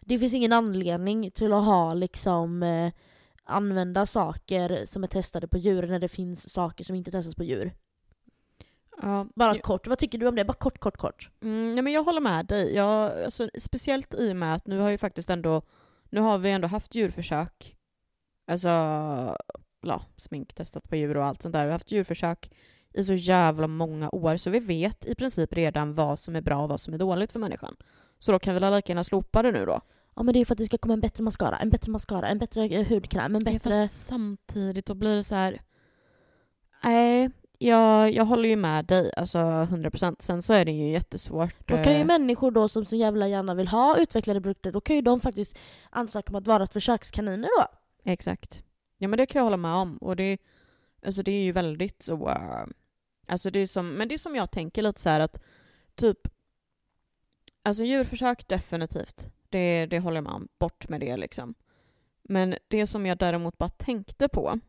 Det 0.00 0.18
finns 0.18 0.34
ingen 0.34 0.52
anledning 0.52 1.30
till 1.30 1.52
att 1.52 1.64
ha 1.64 1.94
liksom 1.94 2.62
eh, 2.62 2.92
använda 3.50 4.06
saker 4.06 4.86
som 4.86 5.02
är 5.02 5.08
testade 5.08 5.48
på 5.48 5.58
djur 5.58 5.86
när 5.86 5.98
det 5.98 6.08
finns 6.08 6.52
saker 6.52 6.84
som 6.84 6.96
inte 6.96 7.10
testas 7.10 7.34
på 7.34 7.44
djur. 7.44 7.72
Ja, 9.02 9.26
Bara 9.34 9.54
jag, 9.54 9.62
kort, 9.62 9.86
vad 9.86 9.98
tycker 9.98 10.18
du 10.18 10.28
om 10.28 10.34
det? 10.34 10.44
Bara 10.44 10.52
kort, 10.52 10.78
kort, 10.78 10.96
kort. 10.96 11.30
Mm, 11.42 11.74
nej 11.74 11.82
men 11.82 11.92
jag 11.92 12.04
håller 12.04 12.20
med 12.20 12.46
dig. 12.46 12.74
Jag, 12.74 13.24
alltså, 13.24 13.50
speciellt 13.58 14.14
i 14.14 14.32
och 14.32 14.36
med 14.36 14.54
att 14.54 14.66
nu 14.66 14.78
har 14.78 14.90
ju 14.90 14.98
faktiskt 14.98 15.30
ändå, 15.30 15.62
nu 16.10 16.20
har 16.20 16.38
vi 16.38 16.50
ändå 16.50 16.68
haft 16.68 16.94
djurförsök. 16.94 17.76
Alltså, 18.46 18.68
ja, 19.82 20.02
smink 20.16 20.54
testat 20.54 20.88
på 20.88 20.96
djur 20.96 21.16
och 21.16 21.24
allt 21.24 21.42
sånt 21.42 21.52
där. 21.52 21.60
Vi 21.64 21.66
har 21.66 21.72
haft 21.72 21.92
djurförsök 21.92 22.50
i 22.92 23.02
så 23.02 23.14
jävla 23.14 23.66
många 23.66 24.10
år, 24.10 24.36
så 24.36 24.50
vi 24.50 24.58
vet 24.58 25.06
i 25.06 25.14
princip 25.14 25.52
redan 25.52 25.94
vad 25.94 26.18
som 26.18 26.36
är 26.36 26.40
bra 26.40 26.62
och 26.62 26.68
vad 26.68 26.80
som 26.80 26.94
är 26.94 26.98
dåligt 26.98 27.32
för 27.32 27.38
människan. 27.38 27.76
Så 28.18 28.32
då 28.32 28.38
kan 28.38 28.54
vi 28.54 28.60
lika 28.60 28.92
gärna 28.92 29.04
slopa 29.04 29.42
det 29.42 29.52
nu 29.52 29.66
då. 29.66 29.80
Ja 30.14 30.22
men 30.22 30.34
det 30.34 30.40
är 30.40 30.44
för 30.44 30.54
att 30.54 30.58
det 30.58 30.64
ska 30.64 30.78
komma 30.78 30.94
en 30.94 31.00
bättre 31.00 31.22
mascara, 31.22 31.58
en 31.58 31.70
bättre 31.70 31.92
mascara, 31.92 32.28
en 32.28 32.38
bättre 32.38 32.64
eh, 32.64 32.88
hudkräm, 32.88 33.34
en 33.36 33.44
bättre... 33.44 33.74
Ja, 33.74 33.82
fast 33.82 34.06
samtidigt 34.06 34.86
då 34.86 34.94
blir 34.94 35.16
det 35.16 35.24
så 35.24 35.34
här... 35.34 35.62
Nej, 36.84 37.30
jag, 37.58 38.12
jag 38.12 38.24
håller 38.24 38.48
ju 38.48 38.56
med 38.56 38.84
dig, 38.84 39.12
alltså 39.16 39.38
100%. 39.38 40.16
Sen 40.18 40.42
så 40.42 40.52
är 40.52 40.64
det 40.64 40.72
ju 40.72 40.90
jättesvårt. 40.90 41.68
Då 41.68 41.82
kan 41.82 41.92
ju 41.92 42.00
eh, 42.00 42.06
människor 42.06 42.50
då 42.50 42.68
som 42.68 42.84
så 42.84 42.96
jävla 42.96 43.28
gärna 43.28 43.54
vill 43.54 43.68
ha 43.68 43.96
utvecklade 43.98 44.40
produkter, 44.40 44.72
då 44.72 44.80
kan 44.80 44.96
ju 44.96 45.02
de 45.02 45.20
faktiskt 45.20 45.58
ansöka 45.90 46.30
om 46.32 46.36
att 46.36 46.46
vara 46.46 46.66
försökskaniner 46.66 47.48
då. 47.58 47.66
Exakt. 48.04 48.62
Ja 48.98 49.08
men 49.08 49.16
det 49.16 49.26
kan 49.26 49.38
jag 49.38 49.44
hålla 49.44 49.56
med 49.56 49.74
om. 49.74 49.96
Och 49.96 50.16
det, 50.16 50.38
alltså 51.06 51.22
det 51.22 51.32
är 51.32 51.42
ju 51.42 51.52
väldigt 51.52 52.02
så... 52.02 52.28
Uh, 52.28 52.66
alltså 53.28 53.50
det 53.50 53.58
är 53.58 53.66
som, 53.66 53.94
men 53.94 54.08
det 54.08 54.14
är 54.14 54.18
som 54.18 54.36
jag 54.36 54.50
tänker 54.50 54.82
lite 54.82 55.00
så 55.00 55.08
att 55.08 55.42
typ... 55.94 56.18
Alltså 57.62 57.84
djurförsök 57.84 58.48
definitivt. 58.48 59.28
Det, 59.50 59.86
det 59.86 59.98
håller 59.98 60.20
man. 60.20 60.48
Bort 60.58 60.88
med 60.88 61.00
det 61.00 61.16
liksom. 61.16 61.54
Men 62.22 62.56
det 62.68 62.86
som 62.86 63.06
jag 63.06 63.18
däremot 63.18 63.58
bara 63.58 63.68
tänkte 63.68 64.28
på, 64.28 64.60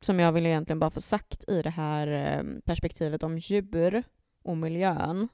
som 0.00 0.20
jag 0.20 0.32
vill 0.32 0.46
egentligen 0.46 0.78
bara 0.80 0.90
få 0.90 1.00
sagt 1.00 1.48
i 1.48 1.62
det 1.62 1.70
här 1.70 2.06
eh, 2.06 2.60
perspektivet 2.64 3.22
om 3.22 3.38
djur 3.38 4.02
och 4.42 4.56
miljön, 4.56 5.28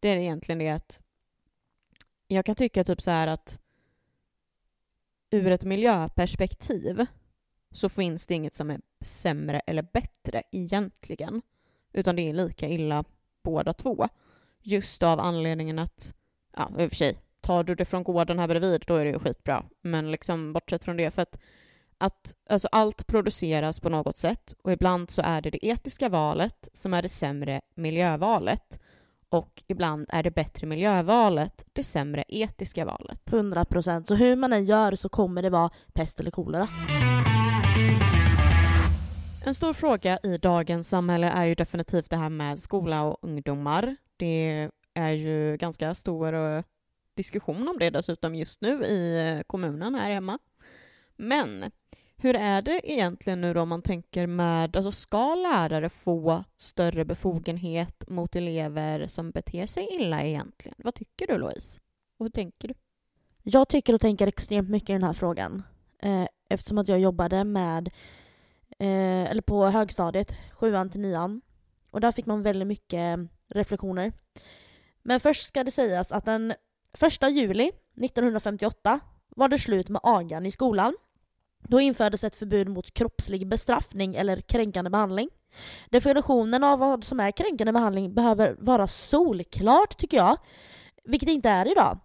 det 0.00 0.08
är 0.08 0.16
egentligen 0.16 0.58
det 0.58 0.68
att 0.68 1.00
jag 2.28 2.44
kan 2.44 2.54
tycka 2.54 2.84
typ 2.84 3.00
så 3.00 3.10
här 3.10 3.26
att 3.26 3.60
ur 5.30 5.52
ett 5.52 5.64
miljöperspektiv 5.64 7.06
så 7.70 7.88
finns 7.88 8.26
det 8.26 8.34
inget 8.34 8.54
som 8.54 8.70
är 8.70 8.80
sämre 9.00 9.60
eller 9.60 9.82
bättre 9.82 10.42
egentligen, 10.52 11.42
utan 11.92 12.16
det 12.16 12.28
är 12.28 12.32
lika 12.32 12.68
illa 12.68 13.04
båda 13.42 13.72
två. 13.72 14.08
Just 14.62 15.02
av 15.02 15.20
anledningen 15.20 15.78
att, 15.78 16.14
ja 16.56 16.70
i 16.78 16.86
och 16.86 16.90
för 16.90 16.96
sig, 16.96 17.18
tar 17.46 17.64
du 17.64 17.74
det 17.74 17.84
från 17.84 18.04
gården 18.04 18.38
här 18.38 18.48
bredvid, 18.48 18.84
då 18.86 18.96
är 18.96 19.04
det 19.04 19.10
ju 19.10 19.18
skitbra. 19.18 19.64
Men 19.82 20.10
liksom 20.10 20.52
bortsett 20.52 20.84
från 20.84 20.96
det, 20.96 21.10
för 21.10 21.22
att, 21.22 21.38
att 21.98 22.34
alltså 22.50 22.68
allt 22.72 23.06
produceras 23.06 23.80
på 23.80 23.88
något 23.88 24.16
sätt 24.16 24.54
och 24.62 24.72
ibland 24.72 25.10
så 25.10 25.22
är 25.24 25.40
det 25.40 25.50
det 25.50 25.66
etiska 25.66 26.08
valet 26.08 26.68
som 26.72 26.94
är 26.94 27.02
det 27.02 27.08
sämre 27.08 27.60
miljövalet 27.74 28.80
och 29.28 29.62
ibland 29.66 30.06
är 30.08 30.22
det 30.22 30.30
bättre 30.30 30.66
miljövalet 30.66 31.66
det 31.72 31.84
sämre 31.84 32.24
etiska 32.28 32.84
valet. 32.84 33.32
100 33.32 33.64
procent. 33.64 34.06
Så 34.06 34.14
hur 34.14 34.36
man 34.36 34.52
än 34.52 34.64
gör 34.64 34.96
så 34.96 35.08
kommer 35.08 35.42
det 35.42 35.50
vara 35.50 35.70
pest 35.94 36.20
eller 36.20 36.30
kolera. 36.30 36.68
En 39.46 39.54
stor 39.54 39.72
fråga 39.72 40.18
i 40.22 40.38
dagens 40.38 40.88
samhälle 40.88 41.28
är 41.28 41.44
ju 41.44 41.54
definitivt 41.54 42.10
det 42.10 42.16
här 42.16 42.28
med 42.28 42.60
skola 42.60 43.02
och 43.02 43.18
ungdomar. 43.22 43.96
Det 44.16 44.68
är 44.94 45.10
ju 45.10 45.56
ganska 45.56 45.94
stor 45.94 46.64
diskussion 47.16 47.68
om 47.68 47.78
det 47.78 47.90
dessutom 47.90 48.34
just 48.34 48.60
nu 48.60 48.84
i 48.84 49.28
eh, 49.28 49.42
kommunen 49.42 49.94
här 49.94 50.10
hemma. 50.10 50.38
Men 51.16 51.70
hur 52.16 52.36
är 52.36 52.62
det 52.62 52.92
egentligen 52.92 53.40
nu 53.40 53.54
då 53.54 53.60
om 53.60 53.68
man 53.68 53.82
tänker 53.82 54.26
med, 54.26 54.76
alltså 54.76 54.92
ska 54.92 55.34
lärare 55.34 55.88
få 55.88 56.44
större 56.56 57.04
befogenhet 57.04 58.08
mot 58.08 58.36
elever 58.36 59.06
som 59.06 59.30
beter 59.30 59.66
sig 59.66 59.88
illa 59.94 60.22
egentligen? 60.22 60.76
Vad 60.78 60.94
tycker 60.94 61.26
du 61.26 61.38
Louise? 61.38 61.80
Och 62.18 62.24
hur 62.24 62.30
tänker 62.30 62.68
du? 62.68 62.74
Jag 63.42 63.68
tycker 63.68 63.94
och 63.94 64.00
tänker 64.00 64.26
extremt 64.26 64.70
mycket 64.70 64.90
i 64.90 64.92
den 64.92 65.02
här 65.02 65.12
frågan. 65.12 65.62
Eh, 66.02 66.26
eftersom 66.48 66.78
att 66.78 66.88
jag 66.88 66.98
jobbade 66.98 67.44
med, 67.44 67.88
eh, 68.78 69.30
eller 69.30 69.42
på 69.42 69.66
högstadiet, 69.66 70.34
sjuan 70.52 70.90
till 70.90 71.00
nian. 71.00 71.40
Och 71.90 72.00
där 72.00 72.12
fick 72.12 72.26
man 72.26 72.42
väldigt 72.42 72.68
mycket 72.68 73.18
eh, 73.18 73.24
reflektioner. 73.48 74.12
Men 75.02 75.20
först 75.20 75.46
ska 75.46 75.64
det 75.64 75.70
sägas 75.70 76.12
att 76.12 76.24
den 76.24 76.54
första 76.96 77.28
juli 77.28 77.72
1958 78.02 79.00
var 79.36 79.48
det 79.48 79.58
slut 79.58 79.88
med 79.88 80.00
agan 80.04 80.46
i 80.46 80.50
skolan. 80.50 80.96
Då 81.68 81.80
infördes 81.80 82.24
ett 82.24 82.36
förbud 82.36 82.68
mot 82.68 82.94
kroppslig 82.94 83.48
bestraffning 83.48 84.14
eller 84.14 84.40
kränkande 84.40 84.90
behandling. 84.90 85.28
Definitionen 85.90 86.64
av 86.64 86.78
vad 86.78 87.04
som 87.04 87.20
är 87.20 87.30
kränkande 87.30 87.72
behandling 87.72 88.14
behöver 88.14 88.56
vara 88.58 88.86
solklart 88.86 89.96
tycker 89.98 90.16
jag, 90.16 90.36
vilket 91.04 91.26
det 91.26 91.32
inte 91.32 91.48
är 91.48 91.72
idag. 91.72 91.98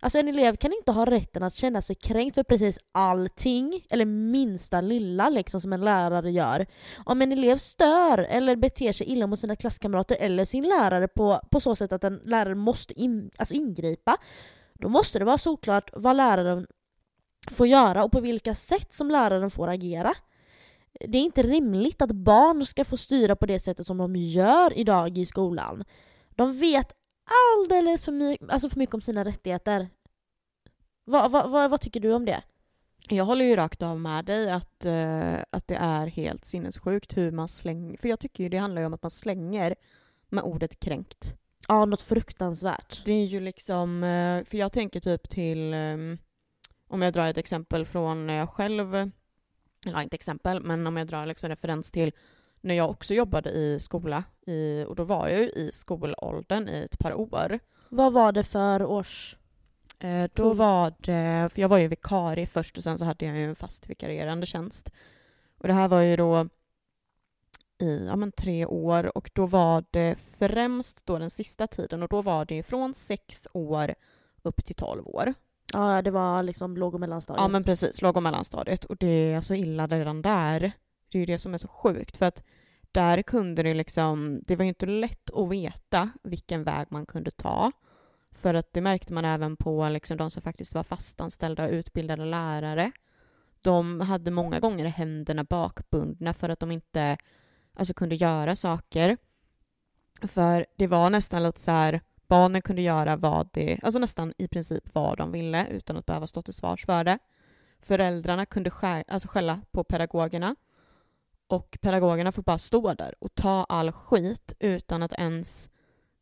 Alltså 0.00 0.18
en 0.18 0.28
elev 0.28 0.56
kan 0.56 0.72
inte 0.72 0.92
ha 0.92 1.06
rätten 1.06 1.42
att 1.42 1.54
känna 1.54 1.82
sig 1.82 1.96
kränkt 1.96 2.34
för 2.34 2.42
precis 2.42 2.78
allting, 2.92 3.86
eller 3.90 4.04
minsta 4.04 4.80
lilla 4.80 5.28
liksom 5.28 5.60
som 5.60 5.72
en 5.72 5.80
lärare 5.80 6.30
gör. 6.30 6.66
Om 7.04 7.22
en 7.22 7.32
elev 7.32 7.58
stör 7.58 8.18
eller 8.18 8.56
beter 8.56 8.92
sig 8.92 9.06
illa 9.06 9.26
mot 9.26 9.40
sina 9.40 9.56
klasskamrater 9.56 10.16
eller 10.20 10.44
sin 10.44 10.64
lärare 10.64 11.08
på, 11.08 11.40
på 11.50 11.60
så 11.60 11.76
sätt 11.76 11.92
att 11.92 12.04
en 12.04 12.20
lärare 12.24 12.54
måste 12.54 13.00
in, 13.00 13.30
alltså 13.36 13.54
ingripa, 13.54 14.16
då 14.74 14.88
måste 14.88 15.18
det 15.18 15.24
vara 15.24 15.38
såklart 15.38 15.90
vad 15.92 16.16
läraren 16.16 16.66
får 17.50 17.66
göra 17.66 18.04
och 18.04 18.12
på 18.12 18.20
vilka 18.20 18.54
sätt 18.54 18.94
som 18.94 19.10
läraren 19.10 19.50
får 19.50 19.68
agera. 19.68 20.14
Det 21.00 21.18
är 21.18 21.22
inte 21.22 21.42
rimligt 21.42 22.02
att 22.02 22.12
barn 22.12 22.66
ska 22.66 22.84
få 22.84 22.96
styra 22.96 23.36
på 23.36 23.46
det 23.46 23.60
sättet 23.60 23.86
som 23.86 23.96
de 23.96 24.16
gör 24.16 24.78
idag 24.78 25.18
i 25.18 25.26
skolan. 25.26 25.84
De 26.28 26.58
vet 26.58 26.92
alldeles 27.26 28.04
för, 28.04 28.12
my 28.12 28.38
alltså 28.48 28.68
för 28.68 28.78
mycket 28.78 28.94
om 28.94 29.00
sina 29.00 29.24
rättigheter. 29.24 29.88
Va, 31.04 31.28
va, 31.28 31.46
va, 31.46 31.68
vad 31.68 31.80
tycker 31.80 32.00
du 32.00 32.12
om 32.12 32.24
det? 32.24 32.42
Jag 33.08 33.24
håller 33.24 33.44
ju 33.44 33.56
rakt 33.56 33.82
av 33.82 34.00
med 34.00 34.24
dig 34.24 34.50
att, 34.50 34.86
uh, 34.86 35.38
att 35.50 35.68
det 35.68 35.76
är 35.76 36.06
helt 36.06 36.44
sinnessjukt 36.44 37.16
hur 37.16 37.30
man 37.30 37.48
slänger... 37.48 37.96
För 37.96 38.08
jag 38.08 38.20
tycker 38.20 38.44
ju 38.44 38.48
det 38.48 38.58
handlar 38.58 38.82
ju 38.82 38.86
om 38.86 38.94
att 38.94 39.02
man 39.02 39.10
slänger 39.10 39.74
med 40.28 40.44
ordet 40.44 40.80
kränkt. 40.80 41.34
Ja, 41.68 41.84
något 41.84 42.02
fruktansvärt. 42.02 43.04
Det 43.04 43.12
är 43.12 43.24
ju 43.24 43.40
liksom... 43.40 44.02
Uh, 44.02 44.44
för 44.44 44.58
jag 44.58 44.72
tänker 44.72 45.00
typ 45.00 45.28
till... 45.28 45.74
Um, 45.74 46.18
om 46.88 47.02
jag 47.02 47.12
drar 47.12 47.28
ett 47.28 47.38
exempel 47.38 47.86
från 47.86 48.26
när 48.26 48.34
jag 48.34 48.48
själv... 48.48 48.94
Eller 49.86 50.02
inte 50.02 50.16
exempel, 50.16 50.62
men 50.62 50.86
om 50.86 50.96
jag 50.96 51.06
drar 51.06 51.26
liksom 51.26 51.48
referens 51.48 51.90
till 51.90 52.12
när 52.66 52.74
jag 52.74 52.90
också 52.90 53.14
jobbade 53.14 53.50
i 53.50 53.80
skola, 53.80 54.24
i, 54.46 54.84
och 54.88 54.96
då 54.96 55.04
var 55.04 55.28
jag 55.28 55.40
ju 55.40 55.48
i 55.48 55.70
skolåldern 55.72 56.68
i 56.68 56.82
ett 56.84 56.98
par 56.98 57.14
år. 57.14 57.58
Vad 57.88 58.12
var 58.12 58.32
det 58.32 58.44
för 58.44 58.84
års? 58.84 59.36
Eh, 59.98 60.30
då 60.34 60.54
var 60.54 60.94
det, 60.98 61.48
för 61.52 61.60
jag 61.60 61.68
var 61.68 61.78
ju 61.78 61.88
vikarie 61.88 62.46
först 62.46 62.78
och 62.78 62.84
sen 62.84 62.98
så 62.98 63.04
hade 63.04 63.26
jag 63.26 63.36
ju 63.36 63.44
en 63.44 63.56
fast 63.56 63.90
vikarierande 63.90 64.46
tjänst. 64.46 64.92
Och 65.58 65.68
det 65.68 65.74
här 65.74 65.88
var 65.88 66.00
ju 66.00 66.16
då 66.16 66.48
i 67.78 68.06
ja, 68.06 68.16
men 68.16 68.32
tre 68.32 68.66
år 68.66 69.16
och 69.16 69.30
då 69.34 69.46
var 69.46 69.84
det 69.90 70.16
främst 70.38 71.06
då 71.06 71.18
den 71.18 71.30
sista 71.30 71.66
tiden 71.66 72.02
och 72.02 72.08
då 72.08 72.22
var 72.22 72.44
det 72.44 72.62
från 72.62 72.94
sex 72.94 73.48
år 73.52 73.94
upp 74.42 74.64
till 74.64 74.74
tolv 74.74 75.08
år. 75.08 75.34
Ja, 75.72 76.02
det 76.02 76.10
var 76.10 76.42
liksom 76.42 76.76
låg 76.76 76.94
och 76.94 77.00
mellanstadiet. 77.00 77.42
Ja, 77.42 77.48
men 77.48 77.64
precis, 77.64 78.02
låg 78.02 78.16
och 78.16 78.22
mellanstadiet. 78.22 78.84
Och 78.84 78.96
det 78.96 79.32
är 79.32 79.40
så 79.40 79.54
illa 79.54 79.86
redan 79.86 80.22
där. 80.22 80.72
Det 81.16 81.20
är 81.20 81.26
ju 81.26 81.34
det 81.34 81.38
som 81.38 81.54
är 81.54 81.58
så 81.58 81.68
sjukt 81.68 82.16
för 82.16 82.26
att 82.26 82.44
där 82.92 83.22
kunde 83.22 83.62
det 83.62 83.74
liksom, 83.74 84.40
det 84.46 84.56
var 84.56 84.64
ju 84.64 84.68
inte 84.68 84.86
lätt 84.86 85.30
att 85.30 85.48
veta 85.48 86.10
vilken 86.22 86.64
väg 86.64 86.86
man 86.90 87.06
kunde 87.06 87.30
ta. 87.30 87.72
För 88.32 88.54
att 88.54 88.72
det 88.72 88.80
märkte 88.80 89.12
man 89.12 89.24
även 89.24 89.56
på 89.56 89.88
liksom 89.88 90.16
de 90.16 90.30
som 90.30 90.42
faktiskt 90.42 90.74
var 90.74 90.82
fastanställda 90.82 91.64
och 91.64 91.70
utbildade 91.70 92.24
lärare. 92.24 92.92
De 93.60 94.00
hade 94.00 94.30
många 94.30 94.60
gånger 94.60 94.84
händerna 94.84 95.44
bakbundna 95.44 96.34
för 96.34 96.48
att 96.48 96.60
de 96.60 96.70
inte 96.70 97.16
alltså, 97.74 97.94
kunde 97.94 98.14
göra 98.14 98.56
saker. 98.56 99.16
För 100.22 100.66
det 100.76 100.86
var 100.86 101.10
nästan 101.10 101.42
lite 101.42 101.60
så 101.60 101.70
här, 101.70 102.00
barnen 102.28 102.62
kunde 102.62 102.82
göra 102.82 103.16
vad 103.16 103.48
det, 103.52 103.80
alltså 103.82 103.98
nästan 103.98 104.34
i 104.38 104.48
princip 104.48 104.94
vad 104.94 105.18
de 105.18 105.32
ville 105.32 105.66
utan 105.66 105.96
att 105.96 106.06
behöva 106.06 106.26
stå 106.26 106.42
till 106.42 106.54
svars 106.54 106.86
för 106.86 107.04
det. 107.04 107.18
Föräldrarna 107.80 108.46
kunde 108.46 108.70
skär, 108.70 109.04
alltså 109.08 109.28
skälla 109.28 109.60
på 109.70 109.84
pedagogerna 109.84 110.56
och 111.48 111.78
pedagogerna 111.80 112.32
får 112.32 112.42
bara 112.42 112.58
stå 112.58 112.94
där 112.94 113.14
och 113.18 113.34
ta 113.34 113.64
all 113.68 113.92
skit 113.92 114.52
utan 114.58 115.02
att 115.02 115.12
ens 115.12 115.70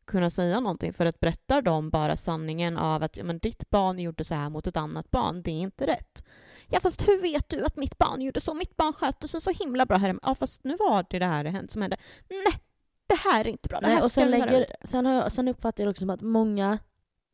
kunna 0.05 0.29
säga 0.29 0.59
någonting. 0.59 0.93
För 0.93 1.05
att 1.05 1.19
berättar 1.19 1.61
de 1.61 1.89
bara 1.89 2.17
sanningen 2.17 2.77
av 2.77 3.03
att 3.03 3.17
ja, 3.17 3.23
men 3.23 3.39
ditt 3.39 3.69
barn 3.69 3.99
gjorde 3.99 4.23
så 4.23 4.35
här 4.35 4.49
mot 4.49 4.67
ett 4.67 4.77
annat 4.77 5.11
barn, 5.11 5.41
det 5.41 5.51
är 5.51 5.59
inte 5.59 5.87
rätt. 5.87 6.25
Ja 6.67 6.79
fast 6.79 7.07
hur 7.07 7.21
vet 7.21 7.49
du 7.49 7.65
att 7.65 7.77
mitt 7.77 7.97
barn 7.97 8.21
gjorde 8.21 8.41
så? 8.41 8.53
Mitt 8.53 8.75
barn 8.77 8.93
skötte 8.93 9.27
sig 9.27 9.41
så 9.41 9.51
himla 9.51 9.85
bra 9.85 9.97
här. 9.97 10.19
Ja 10.21 10.35
fast 10.35 10.63
nu 10.63 10.77
var 10.77 11.05
det 11.09 11.19
det 11.19 11.25
här 11.25 11.65
som 11.69 11.81
hände. 11.81 11.97
Nej, 12.29 12.59
det 13.07 13.15
här 13.15 13.45
är 13.45 13.49
inte 13.49 13.69
bra. 13.69 13.79
Det 13.79 13.87
Nej, 13.87 14.01
och 14.01 14.11
sen, 14.11 14.31
lägger, 14.31 14.65
sen, 14.83 15.05
har 15.05 15.13
jag, 15.13 15.31
sen 15.31 15.47
uppfattar 15.47 15.83
jag 15.83 15.91
också 15.91 15.99
som 15.99 16.09
att 16.09 16.21
många 16.21 16.79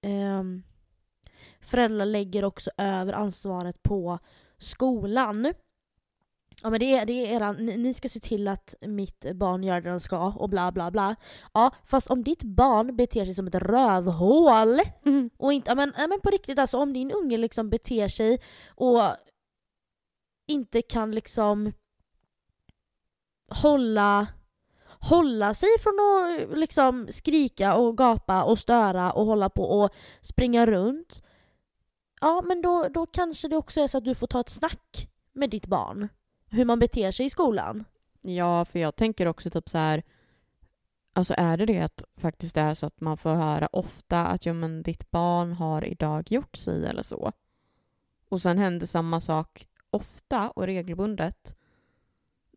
eh, 0.03 0.43
föräldrar 1.61 2.05
lägger 2.05 2.45
också 2.45 2.71
över 2.77 3.13
ansvaret 3.13 3.83
på 3.83 4.19
skolan. 4.57 5.53
Ja 6.63 6.69
men 6.69 6.79
det 6.79 6.95
är, 6.95 7.05
det 7.05 7.13
är 7.13 7.35
eran, 7.35 7.55
ni, 7.55 7.77
ni, 7.77 7.93
ska 7.93 8.09
se 8.09 8.19
till 8.19 8.47
att 8.47 8.75
mitt 8.81 9.35
barn 9.35 9.63
gör 9.63 9.81
det 9.81 9.89
den 9.89 9.99
ska 9.99 10.27
och 10.27 10.49
bla 10.49 10.71
bla 10.71 10.91
bla. 10.91 11.15
Ja 11.53 11.71
fast 11.85 12.07
om 12.07 12.23
ditt 12.23 12.43
barn 12.43 12.95
beter 12.95 13.25
sig 13.25 13.33
som 13.33 13.47
ett 13.47 13.55
rövhål 13.55 14.81
mm. 15.05 15.29
och 15.37 15.53
inte, 15.53 15.69
ja 15.71 15.75
men, 15.75 15.93
ja 15.97 16.07
men 16.07 16.21
på 16.21 16.29
riktigt 16.29 16.59
alltså 16.59 16.77
om 16.77 16.93
din 16.93 17.11
unge 17.11 17.37
liksom 17.37 17.69
beter 17.69 18.07
sig 18.07 18.41
och 18.67 19.01
inte 20.47 20.81
kan 20.81 21.11
liksom 21.11 21.71
hålla 23.51 24.27
hålla 24.99 25.53
sig 25.53 25.69
från 25.79 25.93
att 25.99 26.57
liksom 26.57 27.07
skrika 27.11 27.75
och 27.75 27.97
gapa 27.97 28.43
och 28.43 28.59
störa 28.59 29.11
och 29.11 29.25
hålla 29.25 29.49
på 29.49 29.63
och 29.63 29.89
springa 30.21 30.65
runt. 30.65 31.23
Ja 32.21 32.41
men 32.47 32.61
då, 32.61 32.87
då 32.87 33.05
kanske 33.05 33.47
det 33.47 33.55
också 33.55 33.81
är 33.81 33.87
så 33.87 33.97
att 33.97 34.05
du 34.05 34.15
får 34.15 34.27
ta 34.27 34.39
ett 34.39 34.49
snack 34.49 35.07
med 35.33 35.49
ditt 35.49 35.65
barn 35.65 36.09
hur 36.51 36.65
man 36.65 36.79
beter 36.79 37.11
sig 37.11 37.25
i 37.25 37.29
skolan. 37.29 37.85
Ja, 38.21 38.65
för 38.65 38.79
jag 38.79 38.95
tänker 38.95 39.25
också 39.25 39.49
typ 39.49 39.69
så 39.69 39.77
här, 39.77 40.03
alltså 41.13 41.33
är 41.37 41.57
det 41.57 41.65
det 41.65 41.79
att 41.79 42.03
faktiskt 42.17 42.57
är 42.57 42.73
så 42.73 42.85
att 42.85 43.01
man 43.01 43.17
får 43.17 43.33
höra 43.35 43.67
ofta 43.71 44.25
att 44.25 44.45
ja, 44.45 44.53
men 44.53 44.83
ditt 44.83 45.11
barn 45.11 45.51
har 45.51 45.85
idag 45.85 46.31
gjort 46.31 46.55
sig 46.57 46.85
eller 46.85 47.03
så. 47.03 47.31
Och 48.29 48.41
sen 48.41 48.57
händer 48.57 48.85
samma 48.87 49.21
sak 49.21 49.67
ofta 49.89 50.49
och 50.49 50.65
regelbundet. 50.65 51.55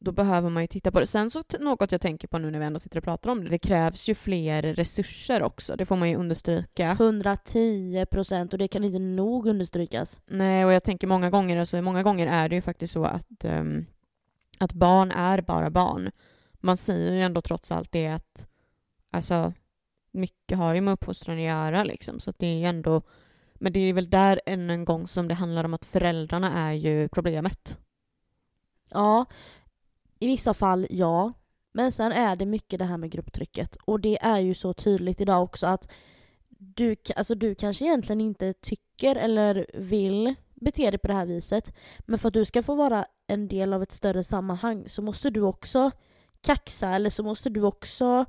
Då 0.05 0.13
behöver 0.13 0.51
man 0.51 0.63
ju 0.63 0.67
titta 0.67 0.93
på 0.93 1.01
det. 1.01 1.07
Sen 1.07 1.31
så 1.31 1.45
något 1.61 1.93
jag 1.93 2.01
tänker 2.01 2.29
på 2.29 2.39
nu 2.39 2.51
när 2.51 2.59
vi 2.59 2.65
ändå 2.65 2.79
sitter 2.79 2.99
och 2.99 3.05
pratar 3.05 3.31
om 3.31 3.45
det, 3.45 3.51
det 3.51 3.59
krävs 3.59 4.09
ju 4.09 4.15
fler 4.15 4.63
resurser 4.63 5.43
också. 5.43 5.77
Det 5.77 5.87
får 5.87 5.97
man 5.97 6.11
ju 6.11 6.17
understryka. 6.17 6.91
110 6.91 8.07
procent 8.11 8.53
och 8.53 8.59
det 8.59 8.69
kan 8.69 8.85
inte 8.85 8.99
nog 8.99 9.47
understrykas. 9.47 10.21
Nej, 10.27 10.65
och 10.65 10.73
jag 10.73 10.85
tänker 10.85 11.07
många 11.07 11.31
gånger, 11.31 11.57
alltså 11.57 11.83
många 11.83 12.03
gånger 12.03 12.27
är 12.27 12.49
det 12.49 12.55
ju 12.55 12.63
faktiskt 12.63 12.93
så 12.93 13.05
att 13.05 13.45
um, 13.45 13.87
att 14.59 14.73
barn 14.73 15.11
är 15.11 15.41
bara 15.41 15.71
barn. 15.71 16.11
Man 16.53 16.77
säger 16.77 17.13
ju 17.13 17.23
ändå 17.23 17.43
trots 17.43 17.73
allt 17.73 17.93
det 17.93 18.07
att 18.07 18.49
alltså, 19.11 19.53
mycket 20.13 20.59
har 20.59 20.75
ju 20.75 20.81
med 20.81 20.93
uppfostran 20.93 21.37
att 21.37 21.43
göra 21.43 21.85
liksom, 21.85 22.21
så 22.21 22.31
att 22.31 22.39
det 22.39 22.47
är 22.47 22.59
ju 22.59 22.65
ändå 22.65 23.03
men 23.55 23.73
det 23.73 23.81
är 23.81 23.93
väl 23.93 24.11
där 24.11 24.41
än 24.47 24.71
en 24.71 24.85
gång 24.85 25.07
som 25.07 25.29
det 25.29 25.35
handlar 25.35 25.65
om 25.65 25.75
att 25.75 25.85
föräldrarna 25.85 26.53
är 26.69 26.73
ju 26.73 27.09
problemet. 27.09 27.79
Ja, 28.91 29.27
i 30.19 30.27
vissa 30.27 30.55
fall 30.55 30.87
ja. 30.91 31.33
Men 31.73 31.93
sen 31.93 32.13
är 32.13 32.37
det 32.37 32.47
mycket 32.47 32.79
det 32.79 32.85
här 32.85 32.97
med 32.97 33.11
grupptrycket 33.11 33.77
och 33.85 34.01
det 34.01 34.19
är 34.23 34.39
ju 34.39 34.55
så 34.55 34.75
tydligt 34.75 35.21
idag 35.21 35.43
också 35.43 35.67
att 35.67 35.89
du, 36.49 36.97
alltså 37.17 37.35
du 37.35 37.55
kanske 37.55 37.85
egentligen 37.85 38.21
inte 38.21 38.53
tycker 38.53 39.17
eller 39.17 39.67
vill 39.75 40.35
bete 40.55 40.91
dig 40.91 40.99
på 40.99 41.09
det 41.09 41.15
här 41.15 41.27
viset. 41.27 41.75
Men 41.99 42.19
för 42.19 42.29
att 42.29 42.35
du 42.35 42.45
ska 42.45 42.63
få 42.63 42.75
vara 42.75 43.07
en 43.27 43.49
del 43.49 43.73
av 43.73 43.83
ett 43.83 43.93
större 43.93 44.25
sammanhang 44.25 44.89
så 44.89 45.03
måste 45.03 45.31
du 45.31 45.41
också 45.41 45.91
kaxa 46.41 46.91
eller 46.91 47.11
så 47.11 47.23
måste 47.23 47.51
du 47.51 47.63
också 47.63 48.25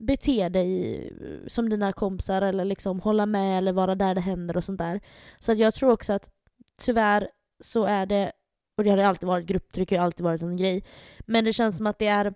bete 0.00 0.48
dig 0.48 1.12
som 1.46 1.68
dina 1.68 1.92
kompisar 1.92 2.42
eller 2.42 2.64
liksom 2.64 3.00
hålla 3.00 3.26
med 3.26 3.58
eller 3.58 3.72
vara 3.72 3.94
där 3.94 4.14
det 4.14 4.20
händer 4.20 4.56
och 4.56 4.64
sånt 4.64 4.78
där. 4.78 5.00
Så 5.38 5.52
att 5.52 5.58
jag 5.58 5.74
tror 5.74 5.92
också 5.92 6.12
att 6.12 6.30
tyvärr 6.78 7.28
så 7.60 7.84
är 7.84 8.06
det, 8.06 8.32
och 8.80 8.84
det 8.84 8.90
har 8.90 8.98
alltid 8.98 9.26
varit, 9.26 9.46
grupptryck 9.46 9.90
har 9.90 9.98
alltid 9.98 10.24
varit 10.24 10.42
en 10.42 10.56
grej, 10.56 10.84
men 11.20 11.44
det 11.44 11.52
känns 11.52 11.76
som 11.76 11.86
att 11.86 11.98
det 11.98 12.06
är 12.06 12.34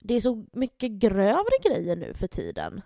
det 0.00 0.14
är 0.14 0.20
så 0.20 0.44
mycket 0.52 0.90
grövre 0.90 1.56
grejer 1.64 1.96
nu 1.96 2.14
för 2.14 2.26
tiden. 2.26 2.82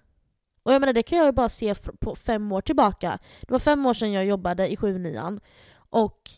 Och 0.62 0.72
jag 0.72 0.80
menar 0.80 0.92
det 0.92 1.02
kan 1.02 1.18
jag 1.18 1.26
ju 1.26 1.32
bara 1.32 1.48
se 1.48 1.74
på 1.74 2.14
fem 2.14 2.52
år 2.52 2.60
tillbaka. 2.60 3.18
Det 3.40 3.50
var 3.50 3.58
fem 3.58 3.86
år 3.86 3.94
sedan 3.94 4.12
jag 4.12 4.24
jobbade 4.24 4.72
i 4.72 4.76
7 4.76 4.98
9 4.98 5.40
och 5.74 6.30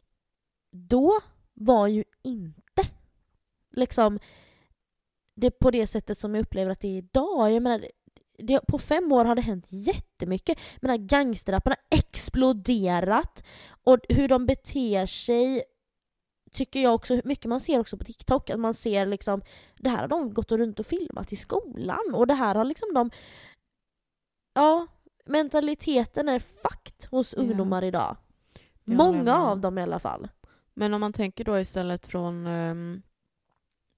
då 0.71 1.21
var 1.55 1.87
ju 1.87 2.05
inte 2.23 2.83
liksom 3.71 4.19
det 5.37 5.51
på 5.51 5.71
det 5.71 5.87
sättet 5.87 6.19
som 6.19 6.35
jag 6.35 6.43
upplever 6.43 6.71
att 6.71 6.81
det 6.81 6.89
är 6.89 6.99
idag. 6.99 7.53
Jag 7.53 7.63
menar, 7.63 7.87
det, 8.39 8.61
på 8.69 8.79
fem 8.79 9.13
år 9.13 9.25
har 9.25 9.35
det 9.35 9.43
hänt 9.43 9.67
jättemycket. 9.69 10.59
Jag 10.81 10.89
menar, 10.89 10.97
gangsterrapparna 10.97 11.77
har 11.91 11.99
exploderat. 11.99 13.45
Och 13.85 13.99
hur 14.09 14.29
de 14.29 14.47
beter 14.47 15.07
sig 15.07 15.63
tycker 16.55 16.81
jag 16.83 16.95
också, 16.95 17.21
mycket 17.25 17.45
man 17.49 17.61
ser 17.61 17.81
också 17.81 17.97
på 17.97 18.05
TikTok, 18.05 18.51
att 18.51 18.61
man 18.61 18.75
ser 18.75 19.07
liksom 19.07 19.43
det 19.79 19.89
här 19.91 19.99
har 19.99 20.09
de 20.09 20.35
gått 20.35 20.53
runt 20.53 20.79
och 20.81 20.87
filmat 20.87 21.33
i 21.33 21.37
skolan 21.37 22.15
och 22.15 22.27
det 22.27 22.35
här 22.35 22.55
har 22.55 22.65
liksom 22.65 22.95
de 22.95 23.11
Ja, 24.55 24.87
mentaliteten 25.27 26.29
är 26.29 26.39
fakt 26.39 27.05
hos 27.05 27.35
Ja. 27.37 27.43
ungdomar 27.43 27.85
idag. 27.85 28.17
Ja, 28.85 28.95
Många 28.95 29.37
av 29.39 29.61
dem 29.61 29.79
i 29.79 29.83
alla 29.83 29.99
fall. 29.99 30.29
Men 30.75 30.95
om 30.95 31.01
man 31.01 31.13
tänker 31.13 31.45
då 31.45 31.59
istället 31.61 32.07
från, 32.07 32.47
um, 32.47 33.03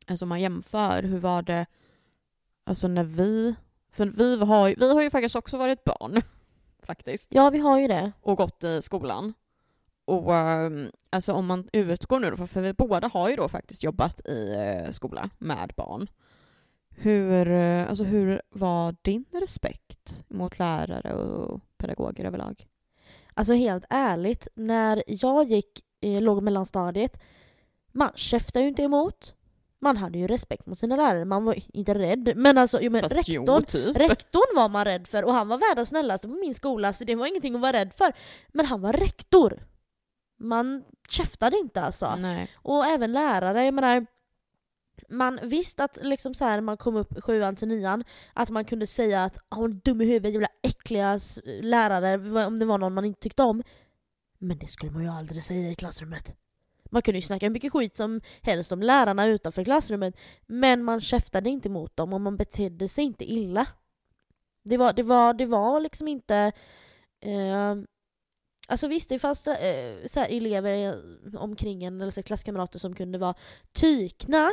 alltså 0.06 0.24
om 0.24 0.28
man 0.28 0.40
jämför, 0.40 1.02
hur 1.02 1.18
var 1.18 1.42
det, 1.42 1.66
alltså 2.64 2.88
när 2.88 3.04
vi, 3.04 3.54
för 3.92 4.06
vi 4.06 4.36
har, 4.36 4.74
vi 4.78 4.92
har 4.92 5.02
ju 5.02 5.10
faktiskt 5.10 5.36
också 5.36 5.56
varit 5.56 5.84
barn, 5.84 6.22
faktiskt, 6.82 7.34
Ja, 7.34 7.50
vi 7.50 7.58
har 7.58 7.78
ju 7.80 7.88
det. 7.88 8.12
och 8.20 8.36
gått 8.36 8.64
i 8.64 8.82
skolan. 8.82 9.34
Och 10.06 10.36
ehm, 10.36 10.90
alltså 11.10 11.32
om 11.32 11.46
man 11.46 11.68
utgår 11.72 12.20
nu 12.20 12.30
då, 12.30 12.46
för 12.46 12.60
vi 12.60 12.72
båda 12.72 13.08
har 13.08 13.28
ju 13.28 13.36
då 13.36 13.48
faktiskt 13.48 13.84
jobbat 13.84 14.26
i 14.26 14.54
eh, 14.54 14.90
skola 14.90 15.30
med 15.38 15.72
barn. 15.76 16.06
Hur, 16.90 17.48
eh, 17.48 17.88
alltså 17.88 18.04
hur 18.04 18.42
var 18.50 18.96
din 19.02 19.24
respekt 19.32 20.24
mot 20.28 20.58
lärare 20.58 21.14
och 21.14 21.60
pedagoger 21.76 22.24
överlag? 22.24 22.66
Alltså 23.34 23.54
helt 23.54 23.84
ärligt, 23.90 24.48
när 24.54 25.02
jag 25.06 25.44
gick 25.44 25.80
i 26.00 26.20
låg 26.20 26.36
och 26.36 26.42
mellanstadiet, 26.42 27.22
man 27.92 28.10
käftade 28.14 28.62
ju 28.62 28.68
inte 28.68 28.82
emot. 28.82 29.34
Man 29.78 29.96
hade 29.96 30.18
ju 30.18 30.26
respekt 30.26 30.66
mot 30.66 30.78
sina 30.78 30.96
lärare, 30.96 31.24
man 31.24 31.44
var 31.44 31.56
inte 31.72 31.94
rädd. 31.94 32.32
Men 32.36 32.58
alltså, 32.58 32.78
jo, 32.82 32.90
men 32.92 33.02
Fast 33.02 33.16
rektorn, 33.16 33.44
jo, 33.46 33.60
typ. 33.60 33.96
rektorn 33.96 34.56
var 34.56 34.68
man 34.68 34.84
rädd 34.84 35.06
för 35.06 35.24
och 35.24 35.32
han 35.32 35.48
var 35.48 35.58
världens 35.58 35.88
snällaste 35.88 36.28
på 36.28 36.34
min 36.34 36.54
skola 36.54 36.92
så 36.92 37.04
det 37.04 37.14
var 37.14 37.26
ingenting 37.26 37.54
att 37.54 37.60
vara 37.60 37.72
rädd 37.72 37.92
för. 37.96 38.12
Men 38.48 38.66
han 38.66 38.80
var 38.80 38.92
rektor. 38.92 39.62
Man 40.38 40.84
käftade 41.08 41.56
inte 41.58 41.80
alltså. 41.82 42.16
Nej. 42.16 42.50
Och 42.54 42.86
även 42.86 43.12
lärare, 43.12 43.64
jag 43.64 43.74
menar 43.74 44.06
man 45.08 45.40
visste 45.42 45.84
att 45.84 45.98
liksom 46.02 46.34
så 46.34 46.44
här, 46.44 46.60
man 46.60 46.76
kom 46.76 46.96
upp 46.96 47.24
sjuan 47.24 47.56
till 47.56 47.68
nian, 47.68 48.04
att 48.32 48.50
man 48.50 48.64
kunde 48.64 48.86
säga 48.86 49.24
att 49.24 49.38
"Ah, 49.48 49.56
hon 49.56 49.78
dum 49.78 50.00
i 50.00 50.04
huvudet, 50.04 50.32
jävla 50.32 50.48
äckliga 50.62 51.18
lärare, 51.44 52.46
om 52.46 52.58
det 52.58 52.64
var 52.64 52.78
någon 52.78 52.94
man 52.94 53.04
inte 53.04 53.20
tyckte 53.20 53.42
om. 53.42 53.62
Men 54.38 54.58
det 54.58 54.66
skulle 54.66 54.92
man 54.92 55.02
ju 55.02 55.08
aldrig 55.08 55.44
säga 55.44 55.70
i 55.70 55.74
klassrummet. 55.74 56.36
Man 56.90 57.02
kunde 57.02 57.18
ju 57.18 57.22
snacka 57.22 57.46
hur 57.46 57.52
mycket 57.52 57.72
skit 57.72 57.96
som 57.96 58.20
helst 58.42 58.72
om 58.72 58.82
lärarna 58.82 59.26
utanför 59.26 59.64
klassrummet, 59.64 60.14
men 60.46 60.84
man 60.84 61.00
käftade 61.00 61.50
inte 61.50 61.68
mot 61.68 61.96
dem 61.96 62.12
och 62.12 62.20
man 62.20 62.36
betedde 62.36 62.88
sig 62.88 63.04
inte 63.04 63.24
illa. 63.32 63.66
Det 64.62 64.76
var, 64.76 64.92
det 64.92 65.02
var, 65.02 65.34
det 65.34 65.46
var 65.46 65.80
liksom 65.80 66.08
inte... 66.08 66.52
Eh, 67.20 67.74
alltså 68.66 68.88
visst, 68.88 69.08
det 69.08 69.18
fanns 69.18 69.46
eh, 69.46 70.06
så 70.06 70.20
elever 70.20 71.02
omkring 71.36 71.84
en, 71.84 72.00
eller 72.00 72.10
så 72.12 72.22
klasskamrater 72.22 72.78
som 72.78 72.94
kunde 72.94 73.18
vara 73.18 73.34
tykna. 73.72 74.52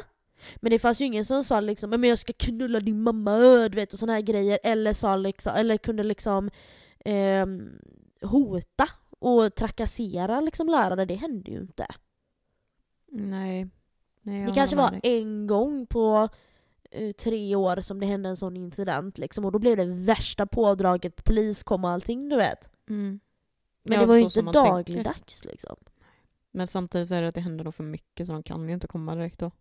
Men 0.55 0.69
det 0.69 0.79
fanns 0.79 1.01
ju 1.01 1.05
ingen 1.05 1.25
som 1.25 1.43
sa 1.43 1.59
liksom 1.59 1.89
men 1.89 2.03
jag 2.03 2.19
ska 2.19 2.33
knulla 2.33 2.79
din 2.79 3.01
mamma, 3.01 3.31
ö", 3.37 3.69
du 3.69 3.75
vet 3.75 3.93
och 3.93 3.99
såna 3.99 4.13
här 4.13 4.21
grejer. 4.21 4.59
Eller, 4.63 4.93
sa 4.93 5.15
liksom, 5.15 5.55
eller 5.55 5.77
kunde 5.77 6.03
liksom 6.03 6.49
eh, 7.05 7.45
hota 8.21 8.89
och 9.19 9.55
trakassera 9.55 10.41
liksom 10.41 10.67
lärare. 10.67 11.05
Det 11.05 11.15
hände 11.15 11.51
ju 11.51 11.57
inte. 11.57 11.85
Nej. 13.11 13.67
Nej 14.21 14.45
Det 14.45 14.51
kanske 14.51 14.75
var 14.75 14.91
med 14.91 15.01
dig. 15.01 15.21
en 15.21 15.47
gång 15.47 15.85
på 15.85 16.29
eh, 16.91 17.11
tre 17.11 17.55
år 17.55 17.81
som 17.81 17.99
det 17.99 18.05
hände 18.05 18.29
en 18.29 18.37
sån 18.37 18.57
incident 18.57 19.17
liksom. 19.17 19.45
Och 19.45 19.51
då 19.51 19.59
blev 19.59 19.77
det 19.77 19.85
värsta 19.85 20.45
pådraget, 20.45 21.23
polis 21.23 21.63
kom 21.63 21.83
och 21.83 21.89
allting 21.89 22.29
du 22.29 22.35
vet. 22.35 22.69
Mm. 22.89 23.19
Men 23.83 23.93
Ja, 23.95 23.99
det 24.01 24.05
var 24.05 24.15
ju 24.15 24.21
inte 24.21 24.33
tänker. 24.33 24.53
dagligdags 24.53 25.45
liksom. 25.45 25.75
Men 26.51 26.67
samtidigt 26.67 27.07
så 27.07 27.15
är 27.15 27.21
det 27.21 27.27
att 27.27 27.35
det 27.35 27.41
händer 27.41 27.63
nog 27.63 27.75
för 27.75 27.83
mycket 27.83 28.27
så 28.27 28.33
de 28.33 28.43
kan 28.43 28.67
ju 28.67 28.73
inte 28.73 28.87
komma 28.87 29.15
direkt 29.15 29.39
då. 29.39 29.51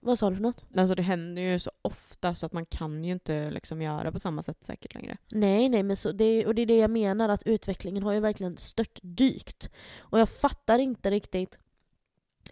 Vad 0.00 0.18
sa 0.18 0.30
du 0.30 0.36
för 0.36 0.42
något? 0.42 0.64
Alltså 0.76 0.94
det 0.94 1.02
händer 1.02 1.42
ju 1.42 1.58
så 1.58 1.70
ofta 1.82 2.34
så 2.34 2.46
att 2.46 2.52
man 2.52 2.66
kan 2.66 3.04
ju 3.04 3.12
inte 3.12 3.50
liksom 3.50 3.82
göra 3.82 4.12
på 4.12 4.18
samma 4.18 4.42
sätt 4.42 4.64
säkert 4.64 4.94
längre. 4.94 5.16
Nej, 5.30 5.68
nej, 5.68 5.82
men 5.82 5.96
så 5.96 6.12
det, 6.12 6.46
och 6.46 6.54
det 6.54 6.62
är 6.62 6.66
det 6.66 6.76
jag 6.76 6.90
menar 6.90 7.28
att 7.28 7.42
utvecklingen 7.42 8.02
har 8.02 8.12
ju 8.12 8.20
verkligen 8.20 8.56
stört 8.56 8.98
dykt. 9.02 9.70
Och 9.98 10.20
jag 10.20 10.28
fattar 10.28 10.78
inte 10.78 11.10
riktigt. 11.10 11.58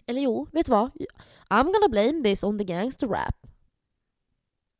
Eller 0.05 0.21
jo, 0.21 0.47
vet 0.51 0.65
du 0.65 0.71
vad? 0.71 0.91
I'm 1.49 1.63
gonna 1.63 1.89
blame 1.89 2.23
this 2.23 2.43
on 2.43 2.57
the 2.57 2.63
gangster 2.63 3.07
rap. 3.07 3.47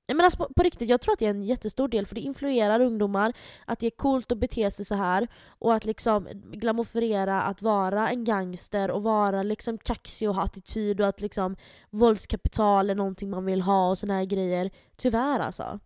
Nej, 0.08 0.16
men 0.16 0.26
alltså 0.26 0.38
på, 0.38 0.54
på 0.54 0.64
riktigt, 0.64 0.89
jag 0.89 1.02
tror 1.02 1.14
att 1.14 1.20
det 1.20 1.26
är 1.26 1.30
en 1.30 1.43
jättestor 1.43 1.88
del 1.88 2.06
för 2.06 2.16
det 2.16 2.22
influerar 2.22 2.80
ungdomar 2.80 3.34
att 3.66 3.80
det 3.80 3.86
är 3.86 3.91
coolt 3.91 4.32
att 4.32 4.38
bete 4.38 4.72
sig 4.72 4.86
så 4.86 4.95
här 4.95 5.28
och 5.47 5.74
att 5.74 5.86
liksom 5.86 6.28
glamourera 6.52 7.41
att 7.41 7.62
vara 7.62 8.10
en 8.10 8.24
gangster 8.24 8.91
och 8.91 9.04
vara 9.04 9.43
liksom 9.43 9.78
kaxig 9.78 10.30
och 10.30 10.36
ha 10.36 10.43
attityd 10.43 11.02
och 11.02 11.08
att 11.08 11.22
liksom 11.22 11.56
våldskapital 11.89 12.89
är 12.89 12.95
någonting 12.95 13.30
man 13.30 13.45
vill 13.45 13.62
ha 13.62 13.89
och 13.89 13.97
såna 13.97 14.14
här 14.14 14.26
grejer. 14.26 14.72
Tyvärr 14.97 15.39
alltså. 15.39 15.80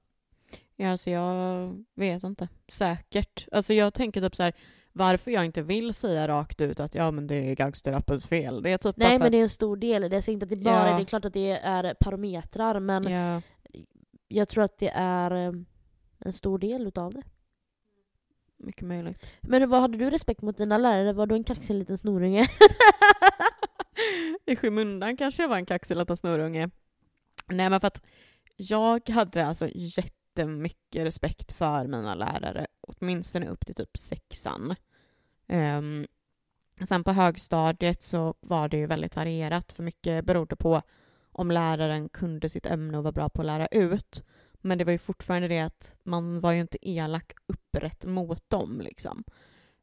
Ja, 0.75 0.91
alltså 0.91 1.09
jag 1.09 1.83
vet 1.95 2.23
inte. 2.23 2.47
Säkert. 2.67 3.47
Alltså 3.51 3.73
jag 3.73 3.93
tänker 3.93 4.21
typ 4.21 4.35
så 4.35 4.43
här 4.43 4.53
varför 4.97 5.31
jag 5.31 5.45
inte 5.45 5.61
vill 5.61 5.93
säga 5.93 6.27
rakt 6.27 6.61
ut 6.61 6.79
att 6.79 6.95
ja 6.95 7.11
men 7.11 7.27
det 7.27 7.35
är 7.35 7.55
gangsterrappens 7.55 8.27
fel. 8.27 8.63
Det 8.63 8.71
är 8.71 8.77
typ 8.77 8.97
Nej 8.97 9.19
men 9.19 9.31
det 9.31 9.37
är 9.37 9.41
en 9.41 9.49
stor 9.49 9.77
del 9.77 10.03
i 10.03 10.09
det. 10.09 10.15
Jag 10.15 10.23
säger 10.23 10.33
inte 10.33 10.43
att 10.43 10.49
det 10.49 10.55
bara 10.55 10.89
Ja. 10.89 10.95
det 10.95 11.01
är 11.01 11.05
klart 11.05 11.25
att 11.25 11.33
det 11.33 11.51
är 11.51 11.93
parametrar 11.93 12.79
men 12.79 13.03
ja, 13.03 13.41
jag 14.35 14.49
tror 14.49 14.63
att 14.63 14.77
det 14.77 14.91
är 14.95 15.31
eh, 15.31 15.53
en 16.19 16.33
stor 16.33 16.59
del 16.59 16.87
utav 16.87 17.13
det. 17.13 17.23
mycket 18.57 18.87
möjligt. 18.87 19.29
Men 19.41 19.69
vad 19.69 19.81
hade 19.81 19.97
du 19.97 20.09
respekt 20.09 20.41
mot 20.41 20.57
dina 20.57 20.77
lärare? 20.77 21.13
Var 21.13 21.25
du 21.25 21.35
en 21.35 21.43
kaxig 21.43 21.73
liten 21.73 21.97
snorunge? 21.97 22.47
I 24.45 24.55
skymundan 24.55 25.17
kanske 25.17 25.43
jag 25.43 25.49
var 25.49 25.57
en 25.57 25.65
kaxig 25.65 25.97
liten 25.97 26.17
snurrunge. 26.17 26.69
Nej 27.47 27.69
men 27.69 27.79
för 27.79 27.87
att 27.87 28.05
jag 28.57 29.09
hade 29.09 29.45
alltså 29.45 29.69
jättemycket 29.73 31.05
respekt 31.05 31.51
för 31.51 31.87
mina 31.87 32.15
lärare, 32.15 32.67
åtminstone 32.81 33.47
upp 33.47 33.65
till 33.65 33.75
typ 33.75 33.97
sexan. 33.97 34.75
Um, 35.47 36.07
sen 36.87 37.03
på 37.03 37.11
högstadiet 37.11 38.01
så 38.01 38.35
var 38.41 38.69
det 38.69 38.77
ju 38.77 38.85
väldigt 38.85 39.15
varierat, 39.15 39.73
för 39.73 39.83
mycket 39.83 40.25
berodde 40.25 40.55
på 40.55 40.81
om 41.37 41.51
läraren 41.51 42.09
kunde 42.09 42.49
sitt 42.49 42.65
ämne 42.65 42.97
och 42.97 43.03
var 43.03 43.11
bra 43.11 43.29
på 43.29 43.41
att 43.41 43.45
lära 43.45 43.67
ut. 43.67 44.23
Men 44.61 44.77
det 44.77 44.83
var 44.83 44.91
ju 44.91 44.97
fortfarande 44.97 45.47
det 45.47 45.59
att 45.59 45.97
man 46.03 46.39
var 46.39 46.51
ju 46.51 46.59
inte 46.59 46.89
elak 46.89 47.33
upprätt 47.47 48.05
mot 48.05 48.49
dem 48.49 48.81
liksom. 48.81 49.23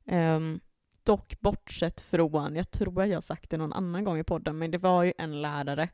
Um, 0.05 0.61
dock 1.03 1.41
bortsett 1.41 2.01
från, 2.01 2.57
jag 2.57 2.71
tror 2.71 3.03
att 3.03 3.09
jag 3.09 3.17
har 3.17 3.21
sagt 3.21 3.51
det 3.51 3.57
någon 3.57 3.73
annan 3.73 4.05
gång 4.05 4.19
i 4.19 4.25
podden, 4.25 4.59
men 4.59 4.71
det 4.71 4.79
var 4.79 5.03
ju 5.03 5.13
en 5.19 5.43
lärare 5.43 5.89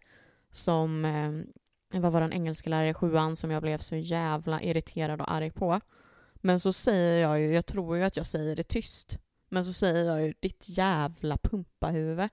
som, 0.53 1.05
um, 1.05 2.03
var 2.03 2.11
vår 2.11 2.33
engelska 2.33 2.71
lärare 2.71 2.91
i 2.91 2.95
sjuan 2.95 3.37
som 3.37 3.51
jag 3.51 3.63
blev 3.63 3.79
så 3.79 3.97
jävla 3.97 4.63
irriterad 4.63 5.21
och 5.21 5.33
arg 5.33 5.51
på. 5.51 5.81
Men 6.35 6.61
så 6.61 6.73
säger 6.73 7.23
jag 7.23 7.41
ju, 7.41 7.55
jag 7.55 7.67
tror 7.67 7.97
ju 7.97 8.03
att 8.03 8.17
jag 8.17 8.27
säger 8.27 8.57
det 8.57 8.69
tyst, 8.69 9.19
men 9.49 9.65
så 9.65 9.73
säger 9.73 10.05
jag 10.05 10.23
ju 10.23 10.35
ditt 10.41 10.65
jävla 10.69 11.37
pumpahuvud. 11.37 12.29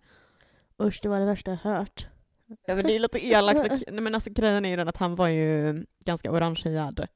Usch, 0.82 1.00
det 1.02 1.10
var 1.10 1.20
det 1.20 1.26
värsta 1.26 1.52
jag 1.52 1.58
hört. 1.58 2.08
Ja 2.48 2.76
men 2.76 2.86
det 2.86 2.96
är 2.96 3.00
lite 3.00 3.26
elakt. 3.26 3.84
Nej, 3.88 4.02
men 4.02 4.16
alltså 4.16 4.30
grejen 4.30 4.66
är 4.66 4.70
ju 4.70 4.76
den 4.76 4.88
att 4.88 4.98
han 4.98 5.16
var 5.16 5.28
ju 5.28 5.86
ganska 6.06 6.32
orangehyad. 6.32 7.08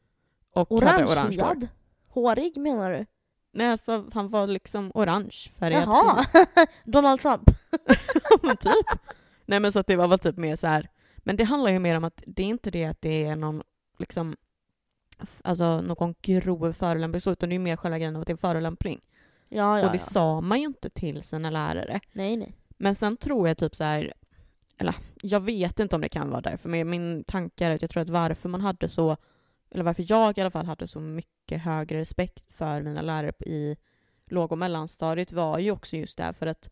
Och 0.53 0.82
hade 0.82 0.86
orange 0.86 1.03
hår. 1.03 1.11
Orangehyad? 1.11 1.67
Hårig 2.07 2.57
menar 2.57 2.91
du? 2.91 3.05
Nej 3.51 3.67
alltså 3.67 4.09
han 4.13 4.30
var 4.30 4.47
liksom 4.47 4.91
orangefärgad. 4.93 5.84
Jaha! 5.84 6.25
Donald 6.84 7.21
Trump? 7.21 7.51
men 8.41 8.57
typ. 8.57 9.01
Nej 9.45 9.59
men 9.59 9.71
så 9.71 9.80
att 9.80 9.88
det 9.88 9.95
var 9.95 10.07
väl 10.07 10.19
typ 10.19 10.38
mer 10.38 10.55
så 10.55 10.67
här. 10.67 10.89
Men 11.17 11.38
det 11.38 11.43
handlar 11.43 11.71
ju 11.71 11.80
mer 11.80 11.97
om 11.97 12.03
att 12.03 12.23
det 12.27 12.43
är 12.43 12.47
inte 12.47 12.71
det 12.71 12.86
att 12.86 13.01
det 13.01 13.25
är 13.25 13.36
någon 13.36 13.63
liksom 13.99 14.36
alltså 15.43 15.82
någon 15.82 16.15
grov 16.21 16.73
förolämpning 16.73 17.21
så, 17.21 17.32
utan 17.32 17.49
det 17.49 17.55
är 17.55 17.59
mer 17.59 17.75
själva 17.75 17.97
grejen 17.97 18.15
av 18.15 18.21
att 18.21 18.27
det 18.27 18.32
är 18.32 18.34
en 18.34 18.38
förolämpning. 18.38 19.01
Ja, 19.49 19.80
ja, 19.80 19.86
och 19.86 19.91
det 19.91 19.97
ja. 19.97 20.05
sa 20.05 20.41
man 20.41 20.59
ju 20.59 20.65
inte 20.65 20.89
till 20.89 21.23
sina 21.23 21.49
lärare. 21.49 21.99
Nej, 22.11 22.38
nej. 22.38 22.55
Men 22.77 22.95
sen 22.95 23.17
tror 23.17 23.47
jag 23.47 23.57
typ 23.57 23.75
så 23.75 23.84
här, 23.84 24.13
eller 24.80 24.95
jag 25.21 25.39
vet 25.39 25.80
inte 25.80 25.95
om 25.95 26.01
det 26.01 26.09
kan 26.09 26.30
vara 26.30 26.41
därför, 26.41 26.69
men 26.69 26.89
min 26.89 27.23
tanke 27.23 27.65
är 27.65 27.71
att 27.75 27.82
jag 27.82 27.91
tror 27.91 28.01
att 28.03 28.09
varför 28.09 28.49
man 28.49 28.61
hade 28.61 28.89
så, 28.89 29.17
eller 29.71 29.84
varför 29.84 30.05
jag 30.07 30.38
i 30.38 30.41
alla 30.41 30.51
fall 30.51 30.65
hade 30.65 30.88
så 30.88 30.99
mycket 30.99 31.61
högre 31.61 31.99
respekt 31.99 32.53
för 32.53 32.82
mina 32.82 33.01
lärare 33.01 33.32
i 33.45 33.77
låg 34.25 34.51
och 34.51 34.57
mellanstadiet 34.57 35.32
var 35.32 35.59
ju 35.59 35.71
också 35.71 35.95
just 35.97 36.17
det 36.17 36.34
för 36.34 36.47
att 36.47 36.69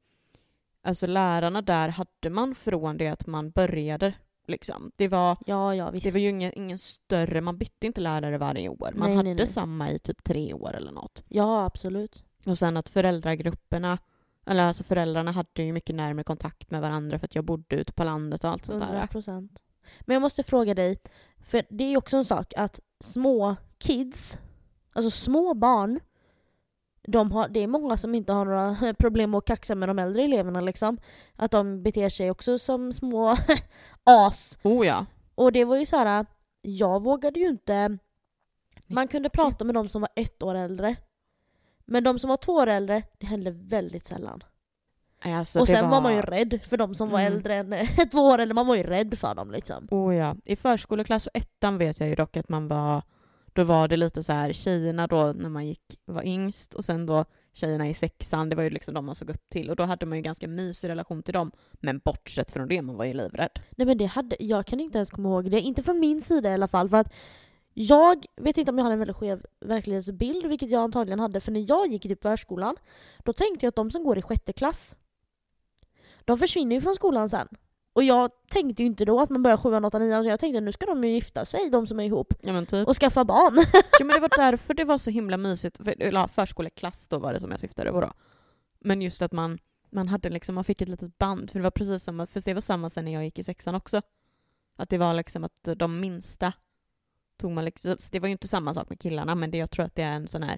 alltså 0.82 1.08
lärarna 1.08 1.62
där 1.62 1.90
hade 1.90 2.30
man 2.30 2.56
från 2.56 2.98
det 2.98 3.08
att 3.08 3.28
man 3.28 3.52
började 3.52 4.14
liksom. 4.48 4.92
Det 4.98 5.08
var, 5.08 5.38
Ja, 5.46 5.76
ja, 5.76 5.90
visst. 5.92 6.04
det 6.06 6.12
var 6.12 6.20
ju 6.20 6.30
ingen, 6.30 6.52
ingen 6.56 6.80
större, 6.80 7.42
man 7.42 7.58
bytte 7.58 7.88
inte 7.88 8.02
lärare 8.02 8.38
varje 8.38 8.70
år. 8.70 8.92
Man 8.96 9.08
Nej, 9.08 9.16
hade 9.18 9.30
nej, 9.30 9.36
nej. 9.36 9.48
samma 9.48 9.92
i 9.92 10.00
typ 10.00 10.24
tre 10.24 10.54
år 10.54 10.76
eller 10.76 10.92
något. 10.92 11.24
Ja, 11.28 11.66
absolut. 11.66 12.24
Och 12.46 12.58
sen 12.58 12.78
att 12.78 12.90
föräldragrupperna, 12.90 13.98
eller 14.48 14.64
alltså 14.64 14.84
föräldrarna 14.84 15.32
hade 15.32 15.64
ju 15.64 15.74
mycket 15.74 15.96
närmare 15.96 16.24
kontakt 16.24 16.72
med 16.72 16.82
varandra 16.82 17.20
för 17.20 17.26
att 17.26 17.36
jag 17.36 17.44
bodde 17.46 17.76
ute 17.76 17.94
på 17.94 18.04
landet 18.04 18.44
och 18.44 18.50
allt 18.50 18.66
sånt 18.66 18.84
100 18.84 19.00
där. 19.00 19.08
procent. 19.08 19.60
Men 20.02 20.14
jag 20.14 20.22
måste 20.22 20.44
fråga 20.44 20.74
dig, 20.74 21.00
för 21.46 21.64
det 21.70 21.84
är 21.84 21.90
ju 21.90 21.98
också 21.98 22.18
en 22.18 22.26
sak 22.26 22.54
att 22.58 22.80
små 23.00 23.56
kids, 23.78 24.40
alltså 24.94 25.12
små 25.12 25.54
barn, 25.54 26.00
de 27.08 27.32
har, 27.32 27.48
det 27.48 27.60
är 27.60 27.68
många 27.68 27.98
som 27.98 28.16
inte 28.16 28.34
har 28.34 28.46
några 28.46 28.94
problem 29.00 29.34
att 29.34 29.46
kaxa 29.46 29.76
med 29.76 29.90
de 29.90 30.00
äldre 30.00 30.24
eleverna 30.24 30.62
liksom. 30.62 30.98
Att 31.36 31.52
de 31.52 31.84
beter 31.84 32.10
sig 32.10 32.32
också 32.32 32.60
som 32.60 32.94
små 32.94 33.38
as. 34.04 34.58
Oh 34.64 34.88
ja. 34.88 35.06
Och 35.36 35.52
det 35.52 35.66
var 35.66 35.78
ju 35.78 35.86
så 35.86 35.98
här. 35.98 36.26
jag 36.62 37.04
vågade 37.04 37.40
ju 37.40 37.48
inte... 37.48 37.98
Man 38.88 39.08
kunde 39.08 39.30
prata 39.30 39.66
med 39.66 39.76
de 39.76 39.90
som 39.90 40.02
var 40.02 40.10
ett 40.16 40.44
år 40.44 40.56
äldre. 40.56 40.96
Men 41.88 42.04
de 42.04 42.20
som 42.20 42.30
var 42.30 42.38
två 42.38 42.52
år 42.54 42.68
äldre, 42.68 43.04
det 43.18 43.26
hände 43.26 43.52
väldigt 43.52 44.08
sällan. 44.08 44.44
Alltså, 45.22 45.60
och 45.60 45.68
sen 45.68 45.84
var... 45.84 45.92
var... 45.92 46.02
man 46.02 46.16
ju 46.16 46.22
rädd 46.22 46.60
för 46.70 46.78
de 46.78 46.96
som 46.96 47.10
var 47.10 47.20
Mm. 47.20 47.34
äldre 47.34 47.54
än 47.54 47.88
två 48.12 48.20
år 48.20 48.40
äldre, 48.40 48.56
man 48.56 48.68
var 48.68 48.76
ju 48.76 48.84
rädd 48.84 49.18
för 49.18 49.36
dem 49.36 49.52
liksom. 49.52 49.88
Oh 49.92 50.16
ja. 50.16 50.36
I 50.46 50.56
förskoleklass 50.56 51.28
och 51.28 51.36
ettan 51.36 51.78
vet 51.78 52.00
jag 52.00 52.10
ju 52.10 52.16
dock 52.16 52.38
att 52.38 52.50
man 52.50 52.68
var... 52.68 53.02
Då 53.54 53.64
var 53.64 53.88
det 53.88 53.98
lite 53.98 54.24
så 54.24 54.34
här 54.34 54.54
tjejerna 54.54 55.08
då 55.08 55.34
när 55.38 55.50
man 55.50 55.68
gick, 55.68 56.00
var 56.06 56.26
yngst 56.28 56.74
och 56.74 56.86
sen 56.86 57.06
då 57.06 57.26
tjejerna 57.54 57.90
i 57.90 57.94
sexan, 57.94 58.50
det 58.50 58.56
var 58.56 58.64
ju 58.64 58.70
liksom 58.70 58.94
de 58.94 59.06
man 59.06 59.16
såg 59.16 59.30
upp 59.30 59.50
till 59.50 59.70
och 59.70 59.76
då 59.76 59.84
hade 59.84 60.06
man 60.06 60.18
ju 60.18 60.22
ganska 60.22 60.48
mysig 60.48 60.90
relation 60.90 61.24
till 61.24 61.34
dem. 61.34 61.52
Men 61.74 62.00
bortsett 62.06 62.52
från 62.52 62.68
det, 62.68 62.82
man 62.82 62.96
var 62.98 63.06
ju 63.06 63.14
livrädd. 63.14 63.60
Nej 63.72 63.86
men 63.86 63.98
det 63.98 64.06
hade, 64.06 64.36
jag 64.40 64.66
kan 64.66 64.80
inte 64.80 64.98
ens 64.98 65.12
komma 65.12 65.30
ihåg 65.30 65.52
det, 65.52 65.62
inte 65.62 65.84
från 65.84 66.00
min 66.00 66.22
sida 66.22 66.50
i 66.50 66.54
alla 66.54 66.68
fall 66.68 66.90
för 66.90 66.98
att 66.98 67.14
jag 67.80 68.26
vet 68.36 68.58
inte 68.58 68.72
om 68.72 68.78
jag 68.78 68.86
har 68.86 68.92
en 68.92 69.00
väldigt 69.00 69.18
skev 69.18 69.46
verklighetsbild, 69.60 70.46
vilket 70.46 70.70
jag 70.70 70.82
antagligen 70.82 71.20
hade, 71.20 71.40
för 71.40 71.52
när 71.52 71.70
jag 71.70 71.88
gick 71.88 72.06
i 72.06 72.10
typ 72.10 72.22
förskolan, 72.22 72.76
då 73.24 73.34
tänkte 73.34 73.66
jag 73.66 73.70
att 73.70 73.76
de 73.76 73.92
som 73.92 74.04
går 74.04 74.18
i 74.18 74.22
sjätte 74.22 74.54
klass, 74.54 74.96
de 76.26 76.38
försvinner 76.38 76.76
ju 76.76 76.82
från 76.82 76.96
skolan 76.96 77.30
sen. 77.30 77.48
Och 77.94 78.04
jag 78.04 78.32
tänkte 78.50 78.84
ju 78.84 78.88
inte 78.88 79.06
då 79.06 79.20
att 79.20 79.30
man 79.30 79.44
börjar 79.44 79.58
sjuan, 79.58 79.86
åttan, 79.86 80.02
nian, 80.02 80.24
så 80.24 80.30
jag 80.30 80.40
tänkte 80.40 80.62
nu 80.62 80.72
ska 80.72 80.86
de 80.86 81.04
ju 81.04 81.10
gifta 81.10 81.46
sig, 81.46 81.70
de 81.70 81.88
som 81.88 82.00
är 82.00 82.04
ihop, 82.04 82.34
Ja 82.42 82.66
typ. 82.66 82.88
och 82.88 82.98
skaffa 82.98 83.26
barn. 83.26 83.56
Ja, 84.00 84.06
men 84.06 84.16
det 84.16 84.20
var 84.22 84.38
därför 84.38 84.74
det 84.74 84.86
var 84.86 84.98
så 84.98 85.10
himla 85.10 85.38
mysigt. 85.38 85.78
För, 85.78 86.02
eller, 86.02 86.28
förskoleklass 86.28 87.08
då 87.08 87.20
var 87.20 87.34
det 87.34 87.40
som 87.40 87.52
jag 87.52 87.60
syftade 87.60 87.92
på 87.92 88.02
då. 88.02 88.14
Men 88.80 89.02
just 89.02 89.22
att 89.22 89.32
man, 89.32 89.60
man 89.90 90.08
hade 90.08 90.30
liksom, 90.30 90.56
man 90.56 90.64
fick 90.64 90.82
ett 90.82 90.90
litet 90.90 91.18
band. 91.18 91.52
För 91.52 91.60
det 91.60 91.64
var 91.64 91.72
precis 91.72 92.04
som 92.04 92.20
att, 92.20 92.30
för 92.30 92.42
det 92.46 92.54
var 92.54 92.62
samma 92.62 92.90
sen 92.90 93.06
när 93.06 93.14
jag 93.14 93.24
gick 93.24 93.40
i 93.40 93.44
sexan 93.44 93.76
också. 93.76 94.02
Att 94.76 94.90
det 94.90 94.98
var 94.98 95.14
liksom 95.14 95.44
att 95.44 95.70
de 95.76 96.00
minsta 96.00 96.54
tog 97.38 97.52
man 97.52 97.66
liksom, 97.66 97.96
så 98.00 98.10
det 98.12 98.20
var 98.20 98.28
ju 98.28 98.32
inte 98.32 98.48
samma 98.48 98.74
sak 98.74 98.90
med 98.90 99.00
killarna 99.00 99.36
men 99.36 99.52
det, 99.52 99.58
jag 99.58 99.72
tror 99.72 99.86
att 99.86 99.96
det 99.96 100.02
är 100.04 100.12
en 100.16 100.28
sån 100.28 100.44
här, 100.44 100.58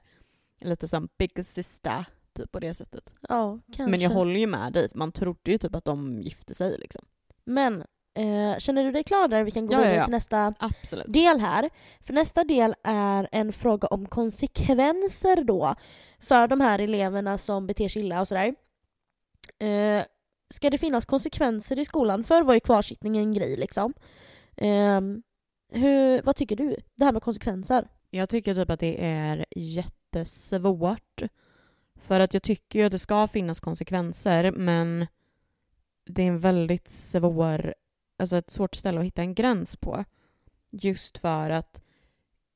lite 0.62 0.88
som 0.88 1.10
big 1.18 1.46
sister 1.46 2.06
typ 2.34 2.52
på 2.52 2.60
det 2.60 2.74
sättet. 2.74 3.14
ja, 3.30 3.60
kanske. 3.76 3.92
Men 3.92 4.00
jag 4.02 4.10
håller 4.10 4.40
ju 4.40 4.48
med 4.48 4.74
dig, 4.74 4.90
man 4.94 5.12
trodde 5.12 5.52
ju 5.52 5.58
typ 5.58 5.76
att 5.76 5.86
de 5.86 6.22
gifte 6.22 6.54
sig 6.56 6.78
liksom. 6.78 7.06
Men, 7.46 7.84
eh, 8.14 8.58
känner 8.60 8.84
du 8.84 8.92
dig 8.92 9.04
klar 9.04 9.28
där? 9.28 9.44
Vi 9.44 9.52
kan 9.52 9.68
gå 9.68 9.74
Ja, 9.74 9.78
ja, 9.78 9.82
vidare 9.84 9.98
ja. 9.98 10.06
till 10.06 10.12
nästa 10.12 10.54
Absolut. 10.60 11.06
del 11.14 11.40
här. 11.40 11.70
För 12.02 12.14
nästa 12.14 12.44
del 12.44 12.76
är 12.84 13.30
en 13.32 13.54
fråga 13.54 13.88
om 13.88 14.06
konsekvenser 14.06 15.44
då 15.44 15.76
för 16.20 16.48
de 16.48 16.62
här 16.62 16.80
eleverna 16.80 17.38
som 17.38 17.68
beter 17.68 17.88
sig 17.88 18.02
illa 18.02 18.22
och 18.22 18.28
sådär. 18.28 18.56
Eh, 19.60 20.04
ska 20.54 20.70
det 20.70 20.78
finnas 20.78 21.06
konsekvenser 21.06 21.80
i 21.80 21.86
skolan? 21.86 22.24
Förr 22.24 22.44
var 22.44 22.54
ju 22.54 22.60
kvarsittning 22.60 23.18
en 23.18 23.34
grej 23.34 23.56
liksom. 23.58 23.94
Eh, 24.58 25.02
hur, 25.70 26.22
vad 26.22 26.36
tycker 26.36 26.56
du? 26.56 26.76
Det 26.96 27.06
här 27.06 27.12
med 27.12 27.22
konsekvenser. 27.22 27.88
Jag 28.10 28.30
tycker 28.30 28.56
typ 28.56 28.70
att 28.70 28.80
det 28.80 29.06
är 29.06 29.46
jättesvårt. 29.56 31.22
För 31.96 32.20
att 32.20 32.34
jag 32.34 32.44
tycker 32.44 32.80
ju 32.80 32.86
att 32.86 32.92
det 32.92 33.00
ska 33.00 33.28
finnas 33.28 33.60
konsekvenser 33.60 34.52
men 34.52 35.08
det 36.06 36.24
är 36.24 36.28
en 36.28 36.40
väldigt 36.40 36.90
svår, 36.90 37.76
alltså 38.18 38.38
ett 38.38 38.52
svårt 38.52 38.76
ställe 38.76 39.00
att 39.00 39.06
hitta 39.06 39.22
en 39.22 39.36
gräns 39.36 39.76
på. 39.76 40.04
Just 40.72 41.18
för 41.18 41.50
att 41.50 41.82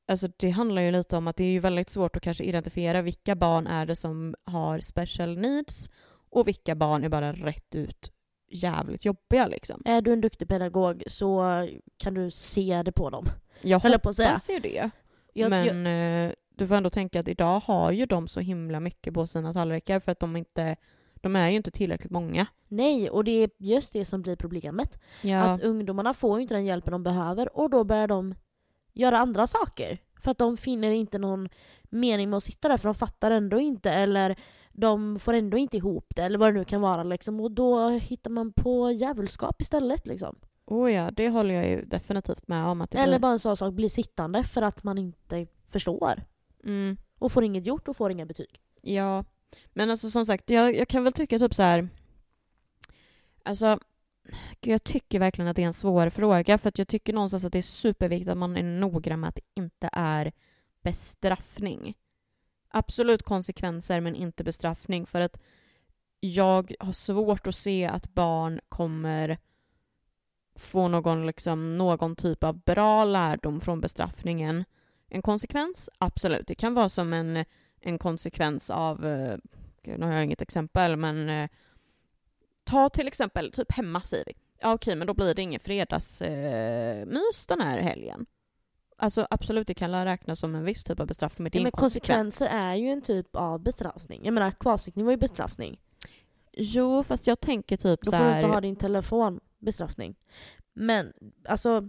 alltså 0.08 0.28
det 0.36 0.50
handlar 0.50 0.82
ju 0.82 0.90
lite 0.90 1.16
om 1.16 1.28
att 1.28 1.36
det 1.36 1.44
är 1.44 1.52
ju 1.52 1.58
väldigt 1.58 1.90
svårt 1.90 2.16
att 2.16 2.22
kanske 2.22 2.44
identifiera 2.44 3.02
vilka 3.02 3.34
barn 3.34 3.66
är 3.66 3.86
det 3.86 3.96
som 3.96 4.34
har 4.44 4.80
special 4.80 5.38
needs 5.38 5.90
och 6.30 6.48
vilka 6.48 6.74
barn 6.74 7.04
är 7.04 7.08
bara 7.08 7.32
rätt 7.32 7.74
ut 7.74 8.13
jävligt 8.54 9.04
jobbiga 9.04 9.46
liksom. 9.46 9.82
Är 9.84 10.00
du 10.00 10.12
en 10.12 10.20
duktig 10.20 10.48
pedagog 10.48 11.02
så 11.06 11.42
kan 11.96 12.14
du 12.14 12.30
se 12.30 12.82
det 12.84 12.92
på 12.92 13.10
dem. 13.10 13.26
Jag 13.62 13.80
Höll 13.80 13.92
jag 13.92 14.02
på 14.02 14.08
att 14.08 14.16
säga. 14.16 14.28
hoppas 14.28 14.50
ju 14.50 14.58
det. 14.58 14.74
Jag, 14.76 14.90
jag, 15.32 15.50
men 15.50 15.86
eh, 16.26 16.32
du 16.56 16.66
får 16.66 16.74
ändå 16.74 16.90
tänka 16.90 17.20
att 17.20 17.28
idag 17.28 17.60
har 17.60 17.92
ju 17.92 18.06
de 18.06 18.28
så 18.28 18.40
himla 18.40 18.80
mycket 18.80 19.14
på 19.14 19.26
sina 19.26 19.52
tallrikar 19.52 20.00
för 20.00 20.12
att 20.12 20.20
de 20.20 20.36
inte 20.36 20.76
de 21.14 21.36
är 21.36 21.48
ju 21.50 21.56
inte 21.56 21.70
tillräckligt 21.70 22.10
många. 22.12 22.46
nej, 22.68 23.10
och 23.10 23.24
det 23.24 23.30
är 23.30 23.50
just 23.58 23.92
det 23.92 24.04
som 24.04 24.22
blir 24.22 24.36
problemet. 24.36 24.98
Ja, 25.22 25.40
Att 25.40 25.62
ungdomarna 25.62 26.14
får 26.14 26.38
ju 26.38 26.42
inte 26.42 26.54
den 26.54 26.64
hjälpen 26.64 26.92
de 26.92 27.02
behöver 27.02 27.56
och 27.56 27.70
då 27.70 27.84
börjar 27.84 28.08
de 28.08 28.34
göra 28.92 29.18
andra 29.18 29.46
saker. 29.46 29.98
För 30.22 30.30
att 30.30 30.38
de 30.38 30.56
finner 30.56 30.90
inte 30.90 31.18
någon 31.18 31.48
mening 31.82 32.30
med 32.30 32.36
att 32.36 32.44
sitta 32.44 32.68
där 32.68 32.76
för 32.76 32.88
de 32.88 32.94
fattar 32.94 33.30
ändå 33.30 33.60
inte 33.60 33.90
eller 33.90 34.36
de 34.76 35.18
får 35.18 35.32
ändå 35.32 35.56
inte 35.56 35.76
ihop 35.76 36.06
det 36.16 36.22
eller 36.22 36.38
vad 36.38 36.54
det 36.54 36.58
nu 36.58 36.64
kan 36.64 36.80
vara 36.80 37.02
liksom. 37.02 37.40
Och 37.40 37.50
då 37.50 37.88
hittar 37.88 38.30
man 38.30 38.52
på 38.52 38.90
djävulskap 38.90 39.60
istället 39.60 40.06
liksom. 40.06 40.36
oh 40.66 40.92
ja, 40.92 41.10
det 41.10 41.28
håller 41.28 41.54
jag 41.54 41.68
ju 41.68 41.84
definitivt 41.84 42.48
med 42.48 42.66
om. 42.66 42.80
Att 42.80 42.94
Eller 42.94 43.06
blir... 43.06 43.18
bara 43.18 43.32
en 43.32 43.38
sån 43.38 43.56
sak, 43.56 43.74
bli 43.74 43.90
sittande 43.90 44.44
för 44.44 44.62
att 44.62 44.84
man 44.84 44.98
inte 44.98 45.46
förstår. 45.70 46.22
mm, 46.64 46.96
Och 47.18 47.32
får 47.32 47.44
inget 47.44 47.66
gjort 47.66 47.88
och 47.88 47.96
får 47.96 48.10
inga 48.10 48.26
betyg. 48.26 48.60
Ja, 48.82 49.24
men 49.72 49.90
alltså 49.90 50.10
som 50.10 50.26
sagt, 50.26 50.50
jag, 50.50 50.76
jag 50.76 50.88
kan 50.88 51.04
väl 51.04 51.12
tycka 51.12 51.38
typ 51.38 51.54
så 51.54 51.62
här. 51.62 51.88
Alltså, 53.42 53.78
jag 54.60 54.84
tycker 54.84 55.18
verkligen 55.18 55.48
att 55.48 55.56
det 55.56 55.62
är 55.62 55.66
en 55.66 55.72
svår 55.72 56.10
fråga 56.10 56.58
för 56.58 56.72
jag 56.76 56.88
tycker 56.88 57.12
någonstans 57.12 57.44
att 57.44 57.52
det 57.52 57.58
är 57.58 57.62
superviktigt 57.62 58.30
att 58.30 58.38
man 58.38 58.56
är 58.56 58.62
noggrann 58.62 59.20
med 59.20 59.28
att 59.28 59.34
det 59.34 59.60
inte 59.60 59.90
är 59.92 60.32
bestraffning. 60.82 61.94
Absolut 62.76 63.22
konsekvenser 63.22 64.00
men 64.00 64.14
inte 64.14 64.44
bestraffning 64.44 65.06
för 65.06 65.20
att 65.20 65.40
jag 66.20 66.74
har 66.80 66.92
svårt 66.92 67.46
att 67.46 67.54
se 67.54 67.86
att 67.86 68.14
barn 68.14 68.60
kommer 68.68 69.38
få 70.54 70.88
någon, 70.88 71.26
liksom, 71.26 71.78
någon 71.78 72.16
typ 72.16 72.44
av 72.44 72.58
bra 72.58 73.04
lärdom 73.04 73.60
från 73.60 73.80
bestraffningen. 73.80 74.64
En 75.08 75.22
konsekvens? 75.22 75.90
Absolut. 75.98 76.46
Det 76.46 76.54
kan 76.54 76.74
vara 76.74 76.88
som 76.88 77.12
en, 77.12 77.44
en 77.80 77.98
konsekvens 77.98 78.70
av, 78.70 79.06
eh, 79.06 79.36
gud, 79.82 80.00
nu 80.00 80.06
har 80.06 80.12
jag 80.12 80.24
inget 80.24 80.42
exempel, 80.42 80.96
men 80.96 81.28
eh, 81.28 81.50
ta 82.64 82.88
till 82.88 83.08
exempel, 83.08 83.52
typ 83.52 83.72
hemma 83.72 84.00
säger 84.00 84.24
vi. 84.26 84.32
Ja 84.60 84.74
okej, 84.74 84.96
men 84.96 85.06
då 85.06 85.14
blir 85.14 85.34
det 85.34 85.42
ingen 85.42 85.60
fredagsmys 85.60 87.46
eh, 87.50 87.56
den 87.56 87.60
här 87.60 87.78
helgen. 87.78 88.26
Alltså 88.96 89.26
absolut, 89.30 89.66
det 89.66 89.74
kan 89.74 90.04
räknas 90.04 90.38
som 90.40 90.54
en 90.54 90.64
viss 90.64 90.84
typ 90.84 91.00
av 91.00 91.06
bestraffning, 91.06 91.42
men 91.42 91.50
det 91.50 91.56
är 91.56 91.60
Ja, 91.60 91.60
en 91.60 91.64
men 91.64 91.72
konsekvens. 91.72 92.38
konsekvenser 92.38 92.58
är 92.58 92.74
ju 92.74 92.88
en 92.88 93.02
typ 93.02 93.36
av 93.36 93.60
bestraffning. 93.60 94.24
Jag 94.24 94.34
menar 94.34 94.50
kvarsittning 94.50 95.04
var 95.04 95.12
ju 95.12 95.16
bestraffning. 95.18 95.80
Jo, 96.52 97.02
fast 97.02 97.26
jag 97.26 97.40
tänker 97.40 97.76
typ 97.76 98.00
Då 98.02 98.10
så 98.10 98.16
får 98.16 98.24
du 98.24 98.30
här... 98.30 98.38
inte 98.38 98.48
ha 98.54 98.60
din 98.60 98.76
telefon 98.76 99.40
bestraffning. 99.58 100.14
Men 100.72 101.12
alltså, 101.48 101.88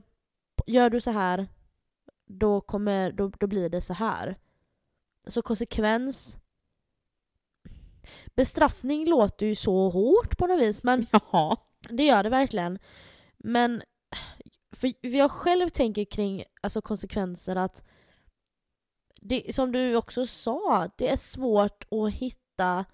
gör 0.68 0.90
du 0.90 1.02
så 1.02 1.12
här 1.12 1.48
då, 2.28 2.62
kommer, 2.62 3.12
då, 3.12 3.28
då 3.30 3.48
blir 3.48 3.70
det 3.70 3.82
så 3.82 3.94
här. 3.94 4.36
Så 5.28 5.42
konsekvens... 5.42 6.38
Bestraffning 8.36 9.10
låter 9.10 9.46
ju 9.46 9.56
så 9.56 9.90
hårt 9.90 10.38
på 10.38 10.48
något 10.48 10.60
vis, 10.60 10.84
men 10.84 11.06
Jaha. 11.12 11.58
det 11.90 12.04
gör 12.04 12.24
det 12.24 12.30
verkligen. 12.30 12.80
Men 13.38 13.82
för 14.76 14.94
jag 15.02 15.32
själv 15.32 15.70
tänker 15.70 16.06
kring 16.06 16.44
alltså, 16.62 16.82
konsekvenser 16.82 17.56
att 17.56 17.84
det, 19.22 19.56
som 19.56 19.72
du 19.72 19.96
också 19.96 20.26
sa, 20.26 20.90
det 20.98 21.10
är 21.10 21.18
svårt 21.18 21.86
att 21.92 22.14
hitta 22.14 22.86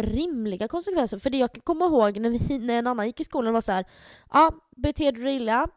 rimliga 0.00 0.68
konsekvenser. 0.68 1.18
För 1.18 1.30
det 1.30 1.38
jag 1.38 1.52
kan 1.52 1.60
komma 1.60 1.84
ihåg 1.84 2.20
när, 2.20 2.30
vi, 2.30 2.58
när 2.58 2.78
en 2.78 2.86
annan 2.86 3.06
gick 3.06 3.20
i 3.20 3.24
skolan 3.24 3.54
var 3.54 3.60
så 3.60 3.72
här, 3.72 3.84
ja, 4.32 4.52
beter 4.76 5.12
du 5.12 5.24
dig 5.24 5.36
illa, 5.36 5.68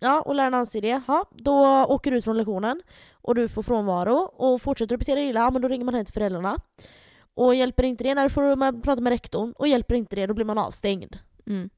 ja, 0.00 0.20
och 0.20 0.34
läraren 0.34 0.54
anser 0.54 0.80
det, 0.80 1.02
ja, 1.08 1.24
då 1.30 1.84
åker 1.84 2.10
du 2.10 2.16
ut 2.16 2.24
från 2.24 2.36
lektionen 2.36 2.82
och 3.12 3.34
du 3.34 3.48
får 3.48 3.62
frånvaro. 3.62 4.16
Och 4.16 4.62
fortsätter 4.62 4.94
du 4.94 4.98
bete 4.98 5.14
dig 5.14 5.28
illa, 5.28 5.40
ja, 5.40 5.50
men 5.50 5.62
då 5.62 5.68
ringer 5.68 5.84
man 5.84 5.94
hem 5.94 6.04
till 6.04 6.14
föräldrarna. 6.14 6.58
Och 7.34 7.54
hjälper 7.54 7.82
inte 7.82 8.04
det, 8.04 8.14
när 8.14 8.28
får 8.28 8.56
man 8.56 8.82
prata 8.82 9.00
med 9.00 9.10
rektorn. 9.10 9.52
Och 9.52 9.68
hjälper 9.68 9.94
inte 9.94 10.16
det, 10.16 10.26
då 10.26 10.34
blir 10.34 10.44
man 10.44 10.58
avstängd. 10.58 11.18
Mm. 11.46 11.70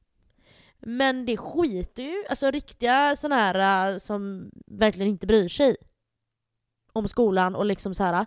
Men 0.81 1.25
det 1.25 1.37
skiter 1.37 2.03
ju, 2.03 2.25
alltså 2.29 2.51
riktiga 2.51 3.15
såna 3.15 3.35
här 3.35 3.91
äh, 3.93 3.97
som 3.97 4.51
verkligen 4.67 5.09
inte 5.09 5.27
bryr 5.27 5.47
sig 5.47 5.75
om 6.93 7.07
skolan 7.07 7.55
och 7.55 7.65
liksom 7.65 7.95
så 7.95 8.03
här. 8.03 8.25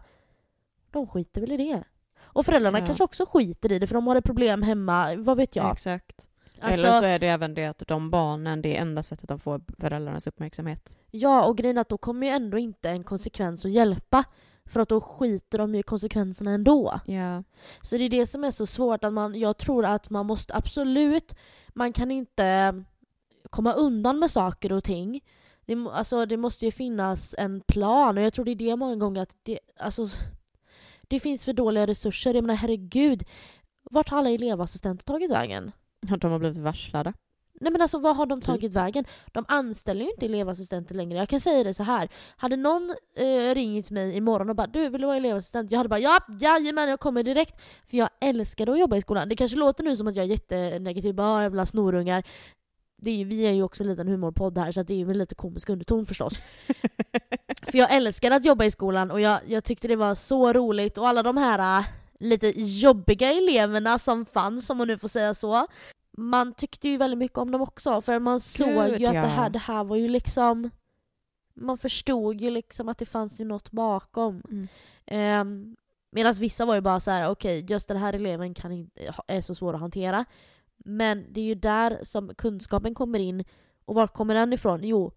de 0.91 1.07
skiter 1.07 1.41
väl 1.41 1.53
i 1.53 1.57
det. 1.57 1.85
Och 2.23 2.47
föräldrarna 2.47 2.79
Ja. 2.79 2.87
kanske 2.87 3.05
också 3.05 3.27
skiter 3.27 3.73
i 3.73 3.79
det 3.79 3.87
för 3.87 3.95
de 3.95 4.07
har 4.07 4.17
ett 4.17 4.25
problem 4.25 4.63
hemma, 4.63 5.15
vad 5.17 5.37
vet 5.37 5.57
jag. 5.57 5.73
Exakt. 5.73 6.29
Alltså, 6.61 6.81
Eller 6.81 6.93
så 6.93 7.05
är 7.05 7.19
det 7.19 7.27
även 7.29 7.55
det 7.55 7.67
att 7.67 7.83
de 7.87 8.11
barnen, 8.11 8.63
det 8.63 8.77
är 8.77 8.81
enda 8.81 9.03
sättet 9.03 9.29
de 9.29 9.39
får 9.41 9.61
föräldrarnas 9.79 10.27
uppmärksamhet. 10.27 10.97
Ja, 11.11 11.45
och 11.45 11.57
grejen 11.59 11.79
att 11.79 11.89
då 11.89 11.99
kommer 11.99 12.27
ju 12.27 12.33
ändå 12.33 12.59
inte 12.59 12.91
en 12.91 13.05
konsekvens 13.05 13.65
att 13.65 13.71
hjälpa. 13.71 14.25
För 14.73 14.81
att 14.81 14.89
då 14.89 15.01
skiter 15.01 15.59
de 15.59 15.75
ju 15.75 15.81
i 15.81 15.83
konsekvenserna 15.83 16.51
ändå. 16.51 17.01
Ja. 17.07 17.43
Så 17.83 17.97
det 17.97 18.05
är 18.05 18.11
det 18.11 18.27
som 18.27 18.45
är 18.45 18.51
så 18.51 18.67
svårt. 18.67 19.05
att 19.05 19.13
man, 19.13 19.41
Jag 19.41 19.59
tror 19.59 19.85
att 19.85 20.11
man 20.11 20.27
måste 20.27 20.55
absolut, 20.55 21.35
man 21.69 21.93
kan 21.93 22.11
inte 22.11 22.85
komma 23.51 23.73
undan 23.73 24.19
med 24.19 24.31
saker 24.31 24.73
och 24.73 24.85
ting. 24.85 25.21
Det, 25.67 25.75
alltså, 25.93 26.27
det 26.27 26.37
måste 26.37 26.65
ju 26.65 26.71
finnas 26.71 27.35
en 27.39 27.61
plan 27.61 28.19
och 28.19 28.25
jag 28.25 28.33
tror 28.33 28.45
det 28.45 28.51
är 28.51 28.57
det 28.57 28.77
många 28.77 28.97
gånger 28.97 29.23
att 29.23 29.35
det, 29.43 29.59
alltså, 29.77 30.09
det 31.03 31.21
finns 31.21 31.45
för 31.45 31.53
dåliga 31.53 31.87
resurser. 31.87 32.35
Jag 32.35 32.43
menar 32.43 32.55
herregud, 32.55 33.25
vart 33.83 34.09
har 34.09 34.19
alla 34.19 34.31
elevassistenter 34.31 35.05
tagit 35.05 35.31
vägen? 35.31 35.73
De 36.01 36.33
har 36.33 36.39
blivit 36.39 36.59
varslade. 36.59 37.13
Nej 37.63 37.73
men 37.73 37.83
alltså 37.83 37.99
vad 37.99 38.17
har 38.17 38.27
de 38.27 38.41
Typ. 38.41 38.47
tagit 38.47 38.73
vägen? 38.73 39.05
De 39.33 39.45
anställer 39.49 40.05
ju 40.05 40.11
inte 40.11 40.27
elevassistenter 40.27 40.95
längre. 40.95 41.19
Jag 41.19 41.29
kan 41.29 41.41
säga 41.41 41.65
det 41.65 41.75
så 41.75 41.83
här. 41.83 42.09
Hade 42.37 42.57
någon 42.57 42.95
eh, 43.17 43.55
ringt 43.55 43.91
mig 43.91 44.17
imorgon 44.17 44.51
och 44.51 44.57
bara 44.57 44.67
du 44.67 44.89
vill 44.89 45.01
du 45.01 45.07
vara 45.07 45.17
elevassistent? 45.17 45.71
Jag 45.71 45.79
hade 45.79 45.89
bara 45.89 46.01
ja, 46.01 46.21
jajamän 46.41 46.89
jag 46.89 47.01
kommer 47.01 47.23
direkt. 47.23 47.61
För 47.91 47.97
jag 47.97 48.09
älskade 48.21 48.73
att 48.73 48.79
jobba 48.81 48.97
i 48.97 49.01
skolan. 49.01 49.29
Det 49.29 49.37
kanske 49.37 49.57
låter 49.57 49.85
nu 49.85 49.97
som 49.97 50.07
att 50.07 50.17
jag 50.17 50.25
är 50.25 50.29
jättenegativ, 50.29 51.15
bara 51.15 51.37
"Ah, 51.37 51.43
jävla 51.43 51.67
snorungar. 51.67 52.23
Det 53.03 53.11
är, 53.11 53.15
ju- 53.17 53.25
vi 53.25 53.47
är 53.47 53.53
ju 53.53 53.63
också 53.63 53.83
en 53.83 53.89
liten 53.89 54.09
humorpodd 54.09 54.59
här 54.59 54.73
så 54.73 54.83
det 54.83 54.95
är 54.95 54.99
ju 54.99 55.07
med 55.07 55.17
lite 55.17 55.35
komisk 55.35 55.69
underton 55.69 56.07
förstås. 56.07 56.35
För 57.71 57.79
jag 57.79 57.93
älskade 57.95 58.37
att 58.37 58.45
jobba 58.45 58.65
i 58.65 58.71
skolan 58.71 59.11
och 59.11 59.21
jag, 59.21 59.41
jag 59.47 59.65
tyckte 59.65 59.89
det 59.89 59.97
var 59.97 60.15
så 60.15 60.53
roligt 60.53 60.99
och 60.99 61.09
alla 61.09 61.23
de 61.23 61.37
här 61.37 61.79
äh, 61.81 61.85
lite 62.21 62.53
jobbiga 62.57 63.33
eleverna 63.33 63.99
som 63.99 64.25
fanns, 64.27 64.71
om 64.71 64.77
man 64.79 64.89
nu 64.89 64.99
får 64.99 65.09
säga 65.09 65.35
så. 65.35 65.67
Man 66.17 66.55
tyckte 66.55 66.89
ju 66.89 66.97
väldigt 66.97 67.19
mycket 67.19 67.39
om 67.39 67.51
dem 67.51 67.61
också 67.61 68.01
för 68.01 68.19
man 68.19 68.41
såg 68.41 68.89
ju 68.89 68.95
att 68.95 69.01
ja. 69.01 69.13
det, 69.13 69.19
här, 69.19 69.51
det 69.51 69.59
här 69.59 69.85
var 69.85 69.97
ju 69.97 70.09
liksom 70.09 70.71
Man 71.55 71.79
förstod 71.79 72.41
ju 72.41 72.51
liksom 72.51 72.89
att 72.89 72.99
det 72.99 73.07
fanns 73.07 73.41
ju 73.41 73.45
något 73.45 73.71
bakom. 73.71 74.43
Mm. 74.51 75.41
Um, 75.41 75.77
Medan 76.15 76.35
vissa 76.35 76.65
var 76.65 76.75
ju 76.75 76.81
bara 76.81 77.01
så 77.01 77.11
här: 77.11 77.31
okej 77.31 77.67
just 77.69 77.89
den 77.89 77.97
här 77.97 78.13
eleven 78.13 78.55
kan 78.55 78.73
inte, 78.73 79.15
är 79.27 79.41
så 79.41 79.55
svår 79.55 79.75
att 79.75 79.81
hantera. 79.81 80.25
Men 80.77 81.27
det 81.33 81.41
är 81.41 81.45
ju 81.45 81.55
där 81.55 81.99
som 82.03 82.35
kunskapen 82.35 82.95
kommer 82.95 83.19
in. 83.19 83.45
Och 83.85 83.95
var 83.95 84.07
kommer 84.07 84.35
den 84.35 84.53
ifrån? 84.53 84.81
Jo, 84.83 85.13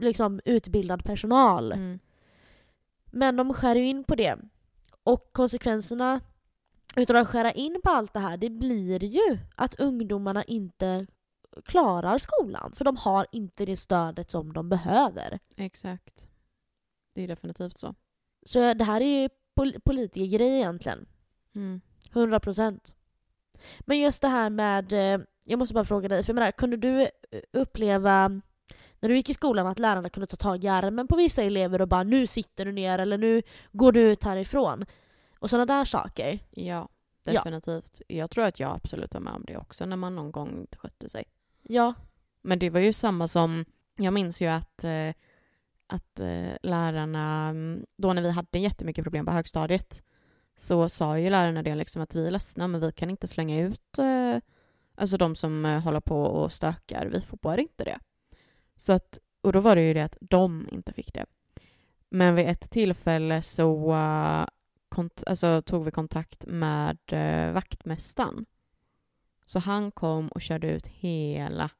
liksom 0.00 0.40
utbildad 0.44 1.04
personal. 1.04 1.72
Mm. 1.72 1.98
Men 3.12 3.36
de 3.36 3.54
skär 3.54 3.74
ju 3.74 3.86
in 3.86 4.04
på 4.04 4.14
det. 4.14 4.38
Och 5.04 5.32
konsekvenserna 5.32 6.20
utav 6.96 7.16
att 7.16 7.28
skära 7.28 7.52
in 7.52 7.80
på 7.84 7.90
allt 7.90 8.12
det 8.12 8.20
här, 8.20 8.36
det 8.36 8.50
blir 8.50 9.04
ju 9.04 9.38
att 9.56 9.74
ungdomarna 9.80 10.44
inte 10.44 11.06
klarar 11.64 12.18
skolan. 12.18 12.72
För 12.72 12.84
de 12.84 12.96
har 12.96 13.26
inte 13.32 13.64
det 13.64 13.76
stödet 13.76 14.30
som 14.30 14.52
de 14.52 14.68
behöver. 14.68 15.38
Exakt. 15.56 16.28
Det 17.14 17.22
är 17.22 17.28
definitivt 17.28 17.78
så. 17.78 17.94
Så 18.42 18.74
det 18.74 18.84
här 18.84 19.00
är 19.00 19.22
ju 19.22 19.28
pol- 19.54 19.80
politikergrej 19.84 20.56
egentligen. 20.56 21.06
Mm. 21.54 21.80
100 22.12 22.40
procent. 22.40 22.94
Men 23.80 24.00
just 24.00 24.22
det 24.22 24.28
här 24.28 24.50
med, 24.50 24.92
eh, 24.92 25.20
jag 25.44 25.58
måste 25.58 25.74
bara 25.74 25.84
fråga 25.84 26.08
dig, 26.08 26.22
för 26.22 26.30
jag 26.30 26.34
menar, 26.34 26.50
kunde 26.50 26.76
du 26.76 27.00
eh, 27.02 27.08
uppleva 27.52 28.28
när 29.00 29.08
du 29.08 29.16
gick 29.16 29.30
i 29.30 29.34
skolan 29.34 29.66
att 29.66 29.78
lärarna 29.78 30.08
kunde 30.08 30.26
ta 30.26 30.36
tag 30.36 30.64
i 30.64 30.68
armen 30.68 31.08
på 31.08 31.16
vissa 31.16 31.42
elever 31.42 31.80
och 31.82 31.88
bara 31.88 32.02
nu 32.02 32.26
sitter 32.26 32.64
du 32.64 32.72
ner 32.72 32.98
eller 32.98 33.18
nu 33.18 33.42
går 33.72 33.92
du 33.92 34.00
ut 34.00 34.24
härifrån? 34.24 34.84
Och 35.42 35.50
sådana 35.50 35.66
där 35.66 35.84
saker. 35.84 36.38
Ja, 36.50 36.88
Ja. 37.24 37.32
definitivt. 37.32 38.02
Jag 38.08 38.30
tror 38.30 38.44
att 38.44 38.60
jag 38.60 38.74
absolut 38.74 39.14
var 39.14 39.20
med 39.20 39.32
om 39.32 39.44
det 39.46 39.56
också 39.56 39.86
när 39.86 39.96
man 39.96 40.14
någon 40.16 40.32
gång 40.32 40.58
inte 40.60 40.78
skötte 40.78 41.08
sig. 41.08 41.24
Ja, 41.62 41.94
Men 42.42 42.58
det 42.58 42.70
var 42.70 42.80
ju 42.80 42.92
samma 42.92 43.28
som, 43.28 43.64
jag 43.96 44.14
minns 44.14 44.42
ju 44.42 44.46
att, 44.46 44.84
eh, 44.84 45.08
att 45.86 46.20
eh, 46.20 46.52
lärarna, 46.62 47.54
då 47.96 48.12
när 48.12 48.22
vi 48.22 48.30
hade 48.30 48.58
jättemycket 48.58 49.04
problem 49.04 49.26
på 49.26 49.32
högstadiet, 49.32 50.02
så 50.56 50.88
sa 50.88 51.18
ju 51.18 51.30
lärarna 51.30 51.62
det 51.62 51.74
liksom 51.74 52.02
att 52.02 52.14
vi 52.14 52.26
är 52.26 52.30
ledsna 52.30 52.68
men 52.68 52.80
vi 52.80 52.92
kan 52.92 53.10
inte 53.10 53.26
slänga 53.26 53.60
ut 53.60 53.98
eh, 53.98 54.36
alltså 54.94 55.16
de 55.16 55.34
som 55.34 55.64
håller 55.64 56.00
på 56.00 56.22
och 56.22 56.52
stökar, 56.52 57.06
vi 57.06 57.20
får 57.20 57.36
bara 57.36 57.60
inte 57.60 57.84
det. 57.84 57.98
Så 58.76 58.92
att, 58.92 59.18
och 59.40 59.52
då 59.52 59.60
var 59.60 59.76
det 59.76 59.82
ju 59.82 59.94
det 59.94 60.04
att 60.04 60.18
de 60.20 60.68
inte 60.72 60.92
fick 60.92 61.14
det. 61.14 61.26
Men 62.08 62.34
vid 62.34 62.48
ett 62.48 62.70
tillfälle 62.70 63.42
så 63.42 63.96
kont- 64.92 65.22
alltså, 65.26 65.62
tog 65.62 65.84
vi 65.84 65.90
kontakt 65.90 66.46
med 66.46 66.98
eh, 67.06 67.52
vaktmästaren. 67.52 68.46
Så 69.44 69.58
han 69.58 69.90
kom 69.90 70.28
och 70.28 70.42
körde 70.42 70.66
ut 70.66 70.86
hela 70.86 71.70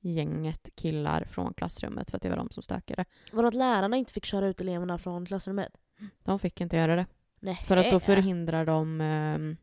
gänget 0.00 0.68
killar 0.74 1.24
från 1.24 1.54
klassrummet 1.54 2.10
för 2.10 2.16
att 2.16 2.22
det 2.22 2.28
var 2.28 2.36
de 2.36 2.50
som 2.50 2.62
stökade. 2.62 3.04
var 3.32 3.42
det 3.42 3.48
att 3.48 3.54
lärarna 3.54 3.96
inte 3.96 4.12
fick 4.12 4.24
köra 4.24 4.48
ut 4.48 4.60
eleverna 4.60 4.98
från 4.98 5.26
klassrummet? 5.26 5.76
De 6.22 6.38
fick 6.38 6.60
inte 6.60 6.76
göra 6.76 6.96
det. 6.96 7.06
Nej. 7.40 7.60
För 7.64 7.76
att 7.76 7.90
då 7.90 8.00
förhindrar 8.00 8.66
de 8.66 9.00
ehm, 9.00 9.56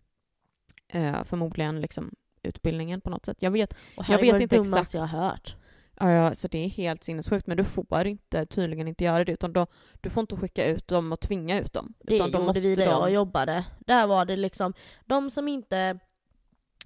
eh, 0.87 1.23
förmodligen 1.23 1.81
liksom 1.81 2.15
utbildningen 2.43 3.01
på 3.01 3.09
något 3.09 3.25
sätt. 3.25 3.37
Jag 3.39 3.51
vet, 3.51 3.75
jag 3.95 4.19
vet 4.19 4.37
det 4.37 4.43
inte 4.43 4.55
exakt. 4.55 4.93
jag 4.93 5.01
har 5.01 5.19
hört. 5.29 5.55
Ja, 5.99 6.11
ja, 6.11 6.35
så 6.35 6.47
det 6.47 6.57
är 6.57 6.69
helt 6.69 7.03
sinnessjukt 7.03 7.47
men 7.47 7.57
du 7.57 7.63
får 7.63 8.07
inte, 8.07 8.45
tydligen 8.45 8.87
inte 8.87 9.03
göra 9.03 9.25
det 9.25 9.31
utan 9.31 9.53
då, 9.53 9.67
du 10.01 10.09
får 10.09 10.21
inte 10.21 10.35
skicka 10.35 10.65
ut 10.65 10.87
dem 10.87 11.11
och 11.11 11.19
tvinga 11.19 11.59
ut 11.59 11.73
dem. 11.73 11.93
Det 11.99 12.15
utan 12.15 12.31
gjorde 12.31 12.59
vi 12.59 12.75
där 12.75 12.85
de- 12.85 12.91
jag 12.91 13.11
jobbade. 13.11 13.65
Där 13.79 14.07
var 14.07 14.25
det 14.25 14.35
liksom, 14.35 14.73
de 15.05 15.29
som 15.29 15.47
inte... 15.47 15.99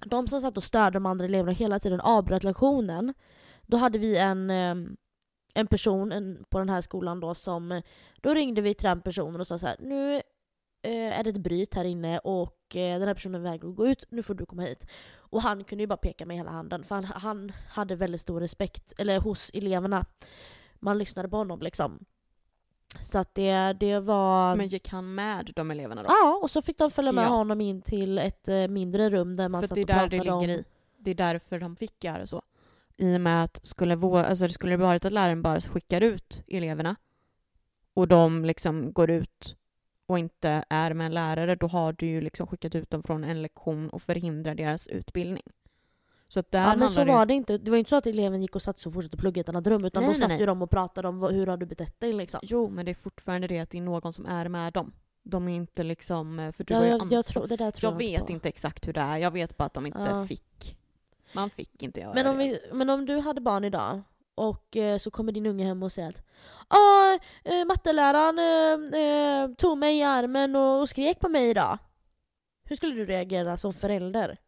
De 0.06 0.26
som 0.28 0.40
satt 0.40 0.56
och 0.56 0.64
störde 0.64 0.96
de 0.96 1.06
andra 1.06 1.24
eleverna 1.24 1.52
hela 1.52 1.80
tiden 1.80 2.00
avbröt 2.00 2.44
lektionen. 2.44 3.14
Då 3.62 3.76
hade 3.76 3.98
vi 3.98 4.16
en, 4.18 4.50
eh, 4.50 4.74
en 5.54 5.66
person 5.66 6.12
en, 6.12 6.44
på 6.50 6.58
den 6.58 6.68
här 6.68 6.80
skolan 6.80 7.20
då 7.20 7.34
som... 7.34 7.82
Då 8.20 8.34
ringde 8.34 8.60
vi 8.60 8.74
till 8.74 8.88
den 8.88 9.00
personen 9.00 9.40
och 9.40 9.46
sa 9.46 9.58
så 9.58 9.66
här: 9.66 9.76
nu 9.80 10.14
eh, 10.82 11.18
är 11.18 11.24
det 11.24 11.30
ett 11.30 11.36
bryt 11.36 11.74
här 11.74 11.84
inne 11.84 12.18
och 12.18 12.76
eh, 12.76 12.98
den 12.98 13.08
här 13.08 13.14
personen 13.14 13.42
vägrar 13.42 13.68
gå 13.68 13.86
ut, 13.86 14.04
nu 14.10 14.22
får 14.22 14.34
du 14.34 14.46
komma 14.46 14.62
hit. 14.62 14.86
Och 15.30 15.42
han 15.42 15.64
kunde 15.64 15.82
ju 15.82 15.86
bara 15.86 15.96
peka 15.96 16.26
med 16.26 16.36
hela 16.36 16.50
handen 16.50 16.84
för 16.84 16.94
han, 16.94 17.04
han 17.04 17.52
hade 17.68 17.96
väldigt 17.96 18.20
stor 18.20 18.40
respekt, 18.40 18.92
eller 18.98 19.20
hos 19.20 19.50
eleverna. 19.54 20.06
Man 20.74 20.98
lyssnade 20.98 21.28
på 21.28 21.36
honom 21.36 21.60
liksom. 21.62 22.04
Så 23.00 23.18
att 23.18 23.34
det, 23.34 23.72
det 23.80 24.00
var... 24.00 24.56
Men 24.56 24.66
gick 24.66 24.88
han 24.88 25.14
med 25.14 25.52
de 25.56 25.70
eleverna 25.70 26.02
då? 26.02 26.08
Ja, 26.08 26.40
och 26.42 26.50
så 26.50 26.62
fick 26.62 26.78
de 26.78 26.90
följa 26.90 27.12
med 27.12 27.24
Ja. 27.24 27.28
honom 27.28 27.60
in 27.60 27.82
till 27.82 28.18
ett 28.18 28.48
eh, 28.48 28.68
mindre 28.68 29.10
rum 29.10 29.36
där 29.36 29.48
man 29.48 29.60
För 29.62 29.68
satt 29.68 29.74
det 29.74 29.80
och 29.80 29.86
där 29.86 29.94
det 29.94 30.00
pratade 30.18 30.38
ligger 30.40 30.54
om... 30.54 30.60
i. 30.60 30.64
Det 30.98 31.10
är 31.10 31.14
därför 31.14 31.58
de 31.58 31.76
fick 31.76 32.04
göra 32.04 32.26
så. 32.26 32.42
I 32.96 33.16
och 33.16 33.20
med 33.20 33.44
att 33.44 33.66
skulle, 33.66 33.94
vå- 33.96 34.24
alltså 34.24 34.46
det 34.46 34.52
skulle 34.52 34.76
varit 34.76 35.04
att 35.04 35.12
läraren 35.12 35.42
bara 35.42 35.60
skickar 35.60 36.00
ut 36.00 36.42
eleverna 36.48 36.96
och 37.94 38.08
de 38.08 38.44
liksom 38.44 38.92
går 38.92 39.10
ut 39.10 39.56
och 40.06 40.18
inte 40.18 40.64
är 40.68 40.94
med 40.94 41.06
en 41.06 41.14
lärare, 41.14 41.54
då 41.54 41.66
har 41.66 41.92
du 41.92 42.06
ju 42.06 42.20
liksom 42.20 42.46
skickat 42.46 42.74
ut 42.74 42.90
dem 42.90 43.02
från 43.02 43.24
en 43.24 43.42
lektion 43.42 43.90
och 43.90 44.02
förhindrar 44.02 44.54
deras 44.54 44.88
utbildning. 44.88 45.42
Så 46.28 46.40
att 46.40 46.50
där 46.50 46.60
Ja 46.68 46.76
men 46.76 46.88
så 46.90 47.04
det- 47.04 47.12
var 47.12 47.26
det 47.26 47.34
inte. 47.34 47.58
Det 47.58 47.70
var 47.70 47.76
ju 47.76 47.78
inte 47.78 47.88
så 47.88 47.96
att 47.96 48.06
eleven 48.06 48.42
gick 48.42 48.56
och 48.56 48.62
satte 48.62 48.80
sig 48.80 48.90
och 48.90 48.94
fortsatte 48.94 49.16
plugga 49.16 49.38
i 49.38 49.40
ett 49.40 49.48
annat 49.48 49.66
rum 49.66 49.84
utan 49.84 50.02
Nej, 50.02 50.08
då 50.08 50.12
nej, 50.12 50.20
satt 50.20 50.28
nej. 50.28 50.40
ju 50.40 50.46
de 50.46 50.62
och 50.62 50.70
pratade 50.70 51.08
om 51.08 51.22
hur 51.22 51.46
har 51.46 51.56
du 51.56 51.66
betett 51.66 52.00
dig 52.00 52.12
liksom. 52.12 52.40
Jo, 52.42 52.68
men 52.70 52.84
det 52.84 52.90
är 52.90 52.94
fortfarande 52.94 53.46
det 53.46 53.58
att 53.58 53.70
det 53.70 53.78
är 53.78 53.82
någon 53.82 54.12
som 54.12 54.26
är 54.26 54.48
med 54.48 54.72
dem. 54.72 54.92
De 55.22 55.48
är 55.48 55.56
inte 55.56 55.82
liksom... 55.82 56.38
eh, 56.38 56.52
För 56.52 56.64
du 56.64 56.74
har 56.74 56.80
Ja, 56.80 56.86
ju 56.86 56.92
jag, 56.98 57.12
jag 57.12 57.24
tror, 57.24 57.46
det 57.46 57.56
där 57.56 57.70
tror 57.70 57.92
jag 57.92 58.02
jag, 58.02 58.08
vet 58.18 58.26
på. 58.26 58.32
inte 58.32 58.48
exakt 58.48 58.88
hur 58.88 58.92
det 58.92 59.00
är. 59.00 59.16
Jag 59.18 59.30
vet 59.30 59.56
bara 59.56 59.64
att 59.64 59.74
de 59.74 59.86
inte 59.86 59.98
Ja. 59.98 60.26
fick. 60.26 60.76
Man 61.34 61.50
fick 61.50 61.82
inte 61.82 62.00
göra 62.00 62.14
Men 62.14 62.26
om, 62.26 62.38
det. 62.38 62.44
vi, 62.44 62.60
men 62.72 62.90
om 62.90 63.06
du 63.06 63.18
hade 63.20 63.40
barn 63.40 63.64
idag 63.64 64.02
och 64.34 64.76
eh, 64.76 64.98
så 64.98 65.10
kommer 65.10 65.32
din 65.32 65.46
unge 65.46 65.64
hem 65.64 65.82
och 65.82 65.92
säger 65.92 66.08
att 66.08 66.24
ah, 66.68 67.18
eh, 67.44 67.64
matteläraren 67.64 68.38
eh, 68.38 69.00
eh, 69.00 69.50
tog 69.54 69.78
mig 69.78 69.98
i 69.98 70.02
armen 70.02 70.56
och, 70.56 70.80
och 70.80 70.88
skrek 70.88 71.20
på 71.20 71.28
mig 71.28 71.50
idag. 71.50 71.78
Hur 72.64 72.76
skulle 72.76 72.94
du 72.94 73.04
reagera 73.06 73.56
som 73.56 73.72
förälder? 73.72 74.38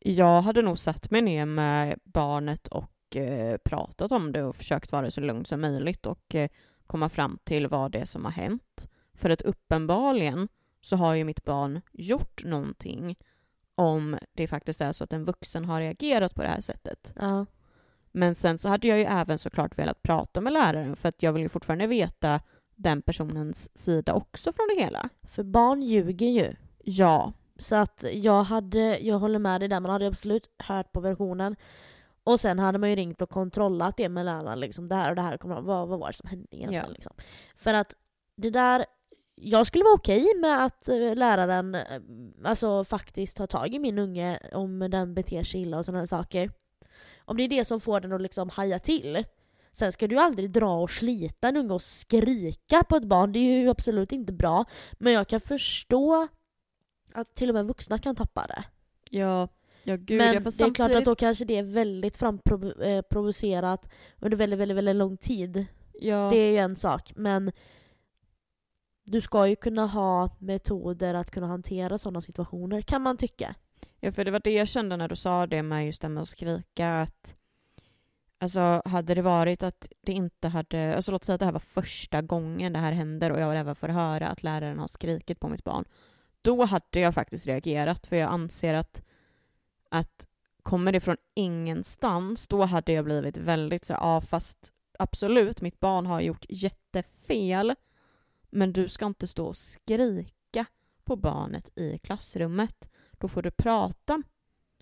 Jag 0.00 0.42
hade 0.42 0.62
nog 0.62 0.78
satt 0.78 1.10
mig 1.10 1.22
ner 1.22 1.44
med 1.44 1.98
barnet 2.04 2.66
och 2.66 3.16
eh, 3.16 3.56
pratat 3.56 4.12
om 4.12 4.32
det 4.32 4.44
och 4.44 4.56
försökt 4.56 4.92
vara 4.92 5.10
så 5.10 5.20
lugn 5.20 5.44
som 5.44 5.60
möjligt 5.60 6.06
och 6.06 6.34
eh, 6.34 6.50
komma 6.86 7.08
fram 7.08 7.38
till 7.44 7.66
vad 7.66 7.92
det 7.92 7.98
är 7.98 8.04
som 8.04 8.24
har 8.24 8.32
hänt. 8.32 8.88
För 9.14 9.30
att 9.30 9.42
uppenbarligen 9.42 10.48
så 10.80 10.96
har 10.96 11.14
ju 11.14 11.24
mitt 11.24 11.44
barn 11.44 11.80
gjort 11.92 12.44
någonting 12.44 13.16
om 13.74 14.18
det 14.32 14.48
faktiskt 14.48 14.80
är 14.80 14.92
så 14.92 15.04
att 15.04 15.12
en 15.12 15.24
vuxen 15.24 15.64
har 15.64 15.80
reagerat 15.80 16.34
på 16.34 16.42
det 16.42 16.48
här 16.48 16.60
sättet. 16.60 17.12
Ja. 17.16 17.46
Men 18.12 18.34
sen 18.34 18.58
så 18.58 18.68
hade 18.68 18.88
jag 18.88 18.98
ju 18.98 19.04
även 19.04 19.38
såklart 19.38 19.78
velat 19.78 20.02
prata 20.02 20.40
med 20.40 20.52
läraren 20.52 20.96
för 20.96 21.08
att 21.08 21.22
jag 21.22 21.32
vill 21.32 21.42
ju 21.42 21.48
fortfarande 21.48 21.86
veta 21.86 22.40
den 22.76 23.02
personens 23.02 23.78
sida 23.78 24.14
också 24.14 24.52
från 24.52 24.68
det 24.74 24.82
hela. 24.82 25.08
För 25.28 25.42
barn 25.42 25.82
ljuger 25.82 26.26
ju. 26.26 26.54
Ja, 26.84 27.32
Så 27.58 27.76
att 27.76 28.04
jag, 28.12 28.42
hade, 28.42 28.98
jag 28.98 29.18
håller 29.18 29.38
med 29.38 29.60
dig 29.60 29.68
där, 29.68 29.80
man 29.80 29.90
hade 29.90 30.06
absolut 30.06 30.50
hört 30.58 30.92
på 30.92 31.00
versionen. 31.00 31.56
Och 32.24 32.40
sen 32.40 32.58
hade 32.58 32.78
man 32.78 32.90
ju 32.90 32.96
ringt 32.96 33.22
och 33.22 33.30
kontrollat 33.30 33.96
det 33.96 34.08
med 34.08 34.24
läraren. 34.24 34.60
Liksom, 34.60 34.88
det 34.88 34.94
här 34.94 35.10
och 35.10 35.16
det 35.16 35.22
här, 35.22 35.36
kommer, 35.36 35.60
vad, 35.60 35.88
vad 35.88 35.98
var 35.98 36.06
det 36.06 36.12
som 36.14 36.28
hände 36.28 36.46
egentligen? 36.50 36.84
Ja. 36.86 36.92
Liksom. 36.92 37.12
För 37.56 37.74
att 37.74 37.94
det 38.36 38.50
där, 38.50 38.84
jag 39.34 39.66
skulle 39.66 39.84
vara 39.84 39.94
okej 39.94 40.26
med 40.40 40.64
att 40.64 40.88
eh, 40.88 41.14
läraren 41.14 41.74
eh, 41.74 41.82
alltså, 42.44 42.84
faktiskt 42.84 43.36
tar 43.36 43.46
tag 43.46 43.74
i 43.74 43.78
min 43.78 43.98
unge 43.98 44.38
om 44.52 44.78
den 44.78 45.14
beter 45.14 45.42
sig 45.42 45.60
illa 45.60 45.78
och 45.78 45.84
sådana 45.84 46.06
saker. 46.06 46.50
Om 47.28 47.36
det 47.36 47.42
är 47.42 47.48
det 47.48 47.64
som 47.64 47.80
får 47.80 48.00
den 48.00 48.12
att 48.12 48.20
liksom 48.20 48.50
haja 48.50 48.78
till. 48.78 49.24
Sen 49.72 49.92
ska 49.92 50.06
du 50.06 50.18
aldrig 50.18 50.50
dra 50.50 50.82
och 50.82 50.90
slita 50.90 51.48
en 51.48 51.56
unge 51.56 51.74
och 51.74 51.82
skrika 51.82 52.82
på 52.88 52.96
ett 52.96 53.04
barn, 53.04 53.32
det 53.32 53.38
är 53.38 53.60
ju 53.60 53.68
absolut 53.70 54.12
inte 54.12 54.32
bra. 54.32 54.64
Men 54.92 55.12
jag 55.12 55.28
kan 55.28 55.40
förstå 55.40 56.28
att 57.12 57.34
till 57.34 57.48
och 57.48 57.54
med 57.54 57.66
vuxna 57.66 57.98
kan 57.98 58.16
tappa 58.16 58.46
det. 58.46 58.64
ja, 59.10 59.48
Ja, 59.82 59.96
gud, 59.96 60.18
Men 60.18 60.26
ja, 60.26 60.32
det 60.34 60.40
fast 60.40 60.60
är 60.60 60.64
samtidigt... 60.64 60.76
klart 60.76 60.98
att 60.98 61.04
då 61.04 61.14
kanske 61.14 61.44
det 61.44 61.56
är 61.56 61.62
väldigt 61.62 62.16
framprovocerat 62.16 63.90
under 64.20 64.36
väldigt, 64.36 64.58
väldigt, 64.58 64.76
väldigt 64.76 64.96
lång 64.96 65.16
tid. 65.16 65.66
ja, 65.92 66.28
Det 66.32 66.36
är 66.36 66.50
ju 66.50 66.56
en 66.56 66.76
sak, 66.76 67.12
men 67.16 67.52
du 69.04 69.20
ska 69.20 69.46
ju 69.46 69.56
kunna 69.56 69.86
ha 69.86 70.36
metoder 70.38 71.14
att 71.14 71.30
kunna 71.30 71.46
hantera 71.46 71.98
sådana 71.98 72.20
situationer, 72.20 72.80
kan 72.80 73.02
man 73.02 73.16
tycka 73.16 73.54
ja, 74.00 74.12
för 74.12 74.24
det 74.24 74.30
var 74.30 74.40
det 74.44 74.52
jag 74.52 74.68
kände 74.68 74.96
när 74.96 75.08
du 75.08 75.16
sa 75.16 75.46
det 75.46 75.62
med 75.62 75.86
just 75.86 76.02
det 76.02 76.08
med 76.08 76.22
att 76.22 76.28
skrika. 76.28 77.00
Att, 77.00 77.36
alltså, 78.38 78.82
hade 78.84 79.14
det 79.14 79.22
varit 79.22 79.62
att 79.62 79.92
det 80.00 80.12
inte 80.12 80.48
hade... 80.48 80.96
Alltså, 80.96 81.12
låt 81.12 81.24
säga 81.24 81.34
att 81.34 81.40
det 81.40 81.44
här 81.44 81.52
var 81.52 81.60
första 81.60 82.22
gången 82.22 82.72
det 82.72 82.78
här 82.78 82.92
händer 82.92 83.32
och 83.32 83.40
jag 83.40 83.56
även 83.56 83.74
får 83.74 83.88
höra 83.88 84.28
att 84.28 84.42
läraren 84.42 84.78
har 84.78 84.88
skrikit 84.88 85.40
på 85.40 85.48
mitt 85.48 85.64
barn. 85.64 85.84
Då 86.42 86.64
hade 86.64 87.00
jag 87.00 87.14
faktiskt 87.14 87.46
reagerat, 87.46 88.06
för 88.06 88.16
jag 88.16 88.30
anser 88.30 88.74
att, 88.74 89.02
att 89.88 90.26
kommer 90.62 90.92
det 90.92 91.00
från 91.00 91.16
ingenstans, 91.34 92.46
då 92.48 92.64
hade 92.64 92.92
jag 92.92 93.04
blivit 93.04 93.36
väldigt 93.36 93.84
så 93.84 93.92
ja 93.92 94.20
fast 94.20 94.72
absolut, 94.98 95.60
mitt 95.60 95.80
barn 95.80 96.06
har 96.06 96.20
gjort 96.20 96.46
jättefel, 96.48 97.74
men 98.50 98.72
du 98.72 98.88
ska 98.88 99.06
inte 99.06 99.26
stå 99.26 99.46
och 99.46 99.56
skrika 99.56 100.66
på 101.04 101.16
barnet 101.16 101.78
i 101.78 101.98
klassrummet. 101.98 102.90
Då 103.18 103.28
får 103.28 103.42
du 103.42 103.50
prata. 103.50 104.22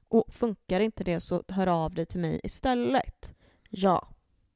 Och 0.09 0.35
funkar 0.35 0.81
inte 0.81 1.05
det 1.05 1.21
så 1.21 1.43
hör 1.49 1.67
av 1.67 1.95
dig 1.95 2.07
till 2.07 2.21
mig 2.21 2.41
istället. 2.45 3.31
Ja. 3.71 4.09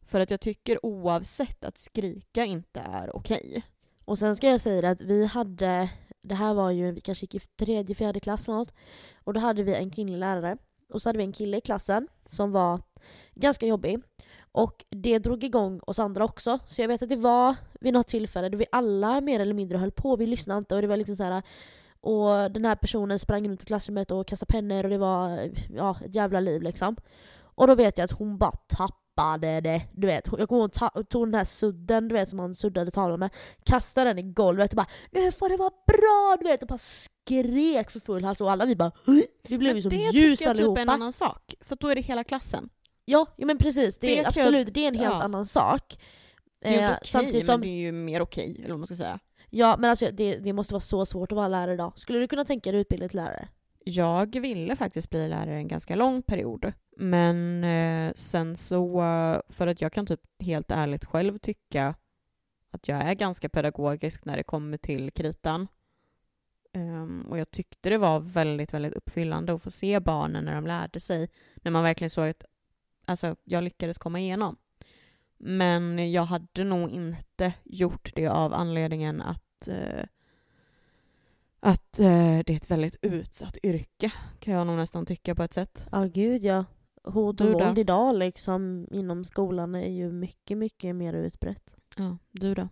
För 0.06 0.20
att 0.20 0.30
jag 0.30 0.40
tycker 0.40 0.86
oavsett 0.86 1.64
att 1.64 1.78
skrika 1.78 2.44
inte 2.44 2.80
är 2.80 3.16
okej. 3.16 3.62
Och 4.04 4.18
sen 4.18 4.36
ska 4.36 4.48
jag 4.48 4.60
säga 4.60 4.90
att 4.90 5.00
vi 5.00 5.26
hade, 5.26 5.90
det 6.22 6.34
här 6.34 6.54
var 6.54 6.70
ju, 6.70 6.92
vi 6.92 7.00
kanske 7.00 7.24
gick 7.24 7.34
i 7.34 7.40
tredje, 7.40 7.94
fjärde 7.94 8.20
klass 8.20 8.48
eller 8.48 8.58
något. 8.58 8.74
Och 9.24 9.34
då 9.34 9.40
hade 9.40 9.62
vi 9.62 9.74
en 9.74 9.90
kvinnlig 9.90 10.18
lärare. 10.18 10.56
Och 10.92 11.02
så 11.02 11.08
hade 11.08 11.18
vi 11.18 11.24
en 11.24 11.32
kille 11.32 11.56
i 11.56 11.60
klassen 11.60 12.08
som 12.24 12.52
var 12.52 12.80
ganska 13.34 13.66
jobbig. 13.66 14.00
Och 14.52 14.84
det 14.88 15.18
drog 15.18 15.44
igång 15.44 15.80
oss 15.86 15.98
andra 15.98 16.24
också. 16.24 16.58
Så 16.66 16.80
jag 16.80 16.88
vet 16.88 17.02
att 17.02 17.08
det 17.08 17.16
var 17.16 17.56
vid 17.80 17.92
något 17.92 18.08
tillfälle 18.08 18.48
då 18.48 18.58
vi 18.58 18.66
alla 18.72 19.20
mer 19.20 19.40
eller 19.40 19.54
mindre 19.54 19.78
höll 19.78 19.92
på. 19.92 20.16
Vi 20.16 20.26
lyssnade 20.26 20.58
inte 20.58 20.74
och 20.74 20.82
det 20.82 20.88
var 20.88 20.96
liksom 20.96 21.16
så 21.16 21.24
här. 21.24 21.42
Och 22.02 22.50
den 22.52 22.64
här 22.64 22.76
personen 22.76 23.18
sprang 23.18 23.48
runt 23.48 23.62
i 23.62 23.66
klassrummet 23.66 24.10
och 24.10 24.26
kastade 24.26 24.52
pennor 24.52 24.84
och 24.84 24.90
det 24.90 24.98
var 24.98 25.50
ja, 25.74 25.96
ett 26.04 26.14
jävla 26.14 26.40
liv 26.40 26.62
liksom. 26.62 26.96
Och 27.42 27.66
då 27.66 27.74
vet 27.74 27.98
jag 27.98 28.04
att 28.04 28.10
hon 28.18 28.38
bara 28.38 28.52
tappade 28.66 29.60
det. 29.60 29.82
Du 29.92 30.06
vet, 30.06 30.26
jag 30.26 30.48
kommer 30.48 30.60
ihåg 30.60 30.60
hon 30.60 30.70
ta- 30.70 31.02
tog 31.08 31.26
den 31.26 31.34
här 31.34 31.44
sudden 31.44 32.08
du 32.08 32.12
vet 32.14 32.28
som 32.28 32.36
man 32.36 32.54
suddade 32.54 32.90
tavlan 32.90 33.18
med. 33.20 33.30
Kastade 33.64 34.10
den 34.10 34.18
i 34.18 34.22
golvet 34.22 34.72
och 34.72 34.76
bara 34.76 34.86
Nu 35.10 35.32
får 35.32 35.48
det 35.48 35.56
vara 35.56 35.70
bra! 35.86 36.36
Du 36.40 36.48
vet 36.48 36.62
och 36.62 36.68
bara 36.68 36.78
skrek 36.78 37.90
för 37.90 38.00
full 38.00 38.24
hals 38.24 38.40
och 38.40 38.50
alla 38.52 38.66
vi 38.66 38.76
bara 38.76 38.92
"Oj!" 39.06 39.26
Vi 39.48 39.58
blev 39.58 39.76
ju 39.76 39.82
som 39.82 39.88
det 39.90 39.96
ljus 39.96 40.12
tycker 40.12 40.22
jag 40.28 40.36
typ 40.38 40.46
är 40.46 40.50
allihopa. 40.50 40.80
en 40.80 40.88
annan 40.88 41.12
sak. 41.12 41.54
För 41.60 41.76
då 41.80 41.88
är 41.88 41.94
det 41.94 42.00
hela 42.00 42.24
klassen. 42.24 42.68
Ja, 43.04 43.26
ja 43.36 43.46
men 43.46 43.58
precis, 43.58 43.98
det, 43.98 44.06
Det 44.06 44.12
är 44.18 44.24
kan 44.24 44.32
jag- 44.36 44.46
absolut 44.46 44.74
det 44.74 44.84
är 44.84 44.88
en 44.88 44.94
helt 44.94 45.10
ja. 45.12 45.22
annan 45.22 45.46
sak. 45.46 45.98
Det 46.62 46.68
är 46.68 46.72
ju 46.72 46.78
Eh, 46.78 46.84
inte 46.84 46.96
okej, 46.96 47.08
samtidigt 47.10 47.46
som, 47.46 47.52
men 47.52 47.68
det 47.68 47.74
är 47.74 47.80
ju 47.80 47.92
mer 47.92 48.20
okej, 48.22 48.56
eller 48.58 48.68
vad 48.70 48.78
man 48.78 48.86
ska 48.86 48.96
säga 48.96 49.18
ja 49.50 49.76
men 49.76 49.90
alltså 49.90 50.10
det, 50.12 50.36
det 50.36 50.52
måste 50.52 50.74
vara 50.74 50.80
så 50.80 51.06
svårt 51.06 51.32
att 51.32 51.36
vara 51.36 51.48
lärare 51.48 51.74
idag. 51.74 51.92
Skulle 51.96 52.18
du 52.18 52.28
kunna 52.28 52.44
tänka 52.44 52.72
dig 52.72 52.80
utbilda 52.80 53.08
till 53.08 53.16
lärare? 53.16 53.48
Jag 53.84 54.40
ville 54.40 54.76
faktiskt 54.76 55.10
bli 55.10 55.28
lärare 55.28 55.56
en 55.56 55.68
ganska 55.68 55.96
lång 55.96 56.22
period. 56.22 56.72
Men 56.96 57.64
eh, 57.64 58.12
sen 58.14 58.56
så, 58.56 59.02
för 59.48 59.66
att 59.66 59.80
jag 59.80 59.92
kan 59.92 60.06
typ 60.06 60.20
helt 60.42 60.70
ärligt 60.70 61.04
själv 61.04 61.38
tycka 61.38 61.94
att 62.70 62.88
jag 62.88 62.98
är 62.98 63.14
ganska 63.14 63.48
pedagogisk 63.48 64.24
när 64.24 64.36
det 64.36 64.42
kommer 64.42 64.76
till 64.76 65.10
kritan. 65.10 65.68
Um, 66.74 67.26
och 67.30 67.38
jag 67.38 67.50
tyckte 67.50 67.90
det 67.90 67.98
var 67.98 68.20
väldigt, 68.20 68.74
väldigt 68.74 68.92
uppfyllande 68.92 69.54
att 69.54 69.62
få 69.62 69.70
se 69.70 70.00
barnen 70.00 70.44
när 70.44 70.54
de 70.54 70.66
lärde 70.66 71.00
sig. 71.00 71.28
När 71.56 71.70
man 71.70 71.82
verkligen 71.82 72.10
såg 72.10 72.28
att 72.28 72.44
alltså, 73.06 73.36
jag 73.44 73.64
lyckades 73.64 73.98
komma 73.98 74.20
igenom. 74.20 74.56
Men 75.42 76.12
jag 76.12 76.22
hade 76.24 76.64
nog 76.64 76.90
inte 76.90 77.52
gjort 77.64 78.12
det 78.14 78.26
av 78.26 78.54
anledningen 78.54 79.22
att 79.22 79.68
eh, 79.68 80.04
att 81.60 81.98
eh, 82.00 82.38
det 82.46 82.50
är 82.50 82.56
ett 82.56 82.70
väldigt 82.70 82.96
utsatt 83.02 83.56
yrke, 83.62 84.12
kan 84.38 84.54
jag 84.54 84.66
nog 84.66 84.76
nästan 84.76 85.06
tycka 85.06 85.34
på 85.34 85.42
ett 85.42 85.52
sätt. 85.52 85.86
Ja 85.92 86.04
gud 86.04 86.44
ja. 86.44 86.64
Hot 87.04 87.40
och 87.40 87.46
Du 87.46 87.52
då? 87.52 87.58
våld 87.58 87.78
idag 87.78 88.16
liksom 88.16 88.88
inom 88.90 89.24
skolan 89.24 89.74
är 89.74 89.88
ju 89.88 90.12
mycket, 90.12 90.58
mycket 90.58 90.96
mer 90.96 91.12
utbrett. 91.12 91.76
Ja, 91.96 92.16
du 92.30 92.54
då? 92.54 92.68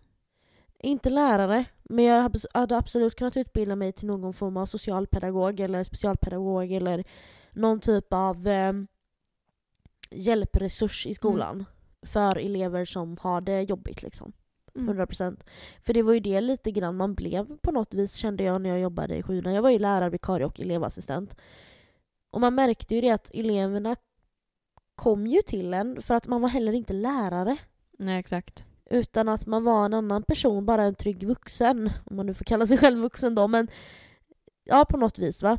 Inte 0.80 1.10
lärare, 1.10 1.64
men 1.82 2.04
jag 2.04 2.30
hade- 2.54 2.76
absolut 2.76 3.14
kunnat 3.14 3.36
utbilda 3.36 3.76
mig 3.76 3.92
till 3.92 4.06
någon 4.06 4.32
form 4.32 4.56
av 4.56 4.66
socialpedagog 4.66 5.60
eller 5.60 5.84
specialpedagog 5.84 6.72
eller 6.72 7.04
någon 7.52 7.80
typ 7.80 8.12
av 8.12 8.46
eh, 8.48 8.72
hjälpresurs 10.10 11.06
i 11.06 11.14
skolan 11.14 11.64
för 12.06 12.38
elever 12.38 12.84
som 12.84 13.16
har 13.20 13.40
det 13.40 13.62
jobbigt 13.62 14.02
liksom. 14.02 14.32
Mm. 14.74 15.00
100%. 15.00 15.40
För 15.82 15.94
det 15.94 16.02
var 16.02 16.12
ju 16.12 16.20
det 16.20 16.40
lite 16.40 16.70
grann 16.70 16.96
man 16.96 17.14
blev 17.14 17.56
på 17.58 17.72
något 17.72 17.94
vis 17.94 18.14
kände 18.14 18.44
jag 18.44 18.60
när 18.60 18.70
jag 18.70 18.80
jobbade 18.80 19.16
i 19.16 19.22
sjuan. 19.22 19.54
Jag 19.54 19.62
var 19.62 19.70
ju 19.70 19.78
lärarvikarie 19.78 20.46
och 20.46 20.60
elevassistent. 20.60 21.36
Och 22.30 22.40
man 22.40 22.54
märkte 22.54 22.94
ju 22.94 23.00
det 23.00 23.10
att 23.10 23.34
eleverna 23.34 23.96
kom 24.94 25.26
ju 25.26 25.42
till 25.42 25.74
en 25.74 26.02
för 26.02 26.14
att 26.14 26.26
man 26.26 26.40
var 26.40 26.48
heller 26.48 26.72
inte 26.72 26.92
lärare. 26.92 27.56
Nej, 27.98 28.18
exakt. 28.18 28.64
Utan 28.90 29.28
att 29.28 29.46
man 29.46 29.64
var 29.64 29.84
en 29.84 29.94
annan 29.94 30.22
person, 30.22 30.66
bara 30.66 30.82
en 30.82 30.94
trygg 30.94 31.26
vuxen. 31.26 31.90
Om 32.04 32.16
man 32.16 32.26
nu 32.26 32.34
får 32.34 32.44
kalla 32.44 32.66
sig 32.66 32.78
själv 32.78 32.98
vuxen 32.98 33.34
då, 33.34 33.48
men 33.48 33.68
ja, 34.64 34.84
på 34.84 34.96
något 34.96 35.18
vis 35.18 35.42
va. 35.42 35.58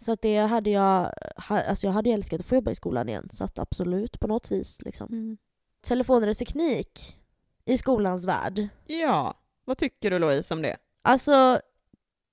Så 0.00 0.12
att 0.12 0.22
det 0.22 0.36
hade 0.38 0.70
jag, 0.70 1.12
alltså 1.48 1.86
jag 1.86 1.92
hade 1.92 2.10
älskat 2.10 2.40
att 2.40 2.46
få 2.46 2.54
jobba 2.54 2.70
i 2.70 2.74
skolan 2.74 3.08
igen. 3.08 3.28
Så 3.32 3.44
att 3.44 3.58
absolut, 3.58 4.20
på 4.20 4.26
något 4.26 4.50
vis 4.50 4.82
liksom. 4.82 5.08
Mm. 5.12 5.38
Telefoner 5.80 6.28
och 6.28 6.38
teknik 6.38 7.16
i 7.64 7.78
skolans 7.78 8.24
värld. 8.24 8.68
Ja, 8.86 9.34
vad 9.64 9.78
tycker 9.78 10.10
du 10.10 10.18
Louise 10.18 10.54
om 10.54 10.62
det? 10.62 10.76
Alltså, 11.02 11.60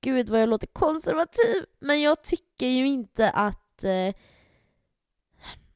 gud 0.02 0.30
vad 0.30 0.42
jag 0.42 0.50
låter 0.50 0.68
konservativ, 0.68 1.66
men 1.80 2.02
jag 2.02 2.24
tycker 2.24 2.68
ju 2.68 2.88
inte 2.88 3.30
att 3.30 3.84
eh, 3.84 4.16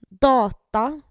data 0.10 1.02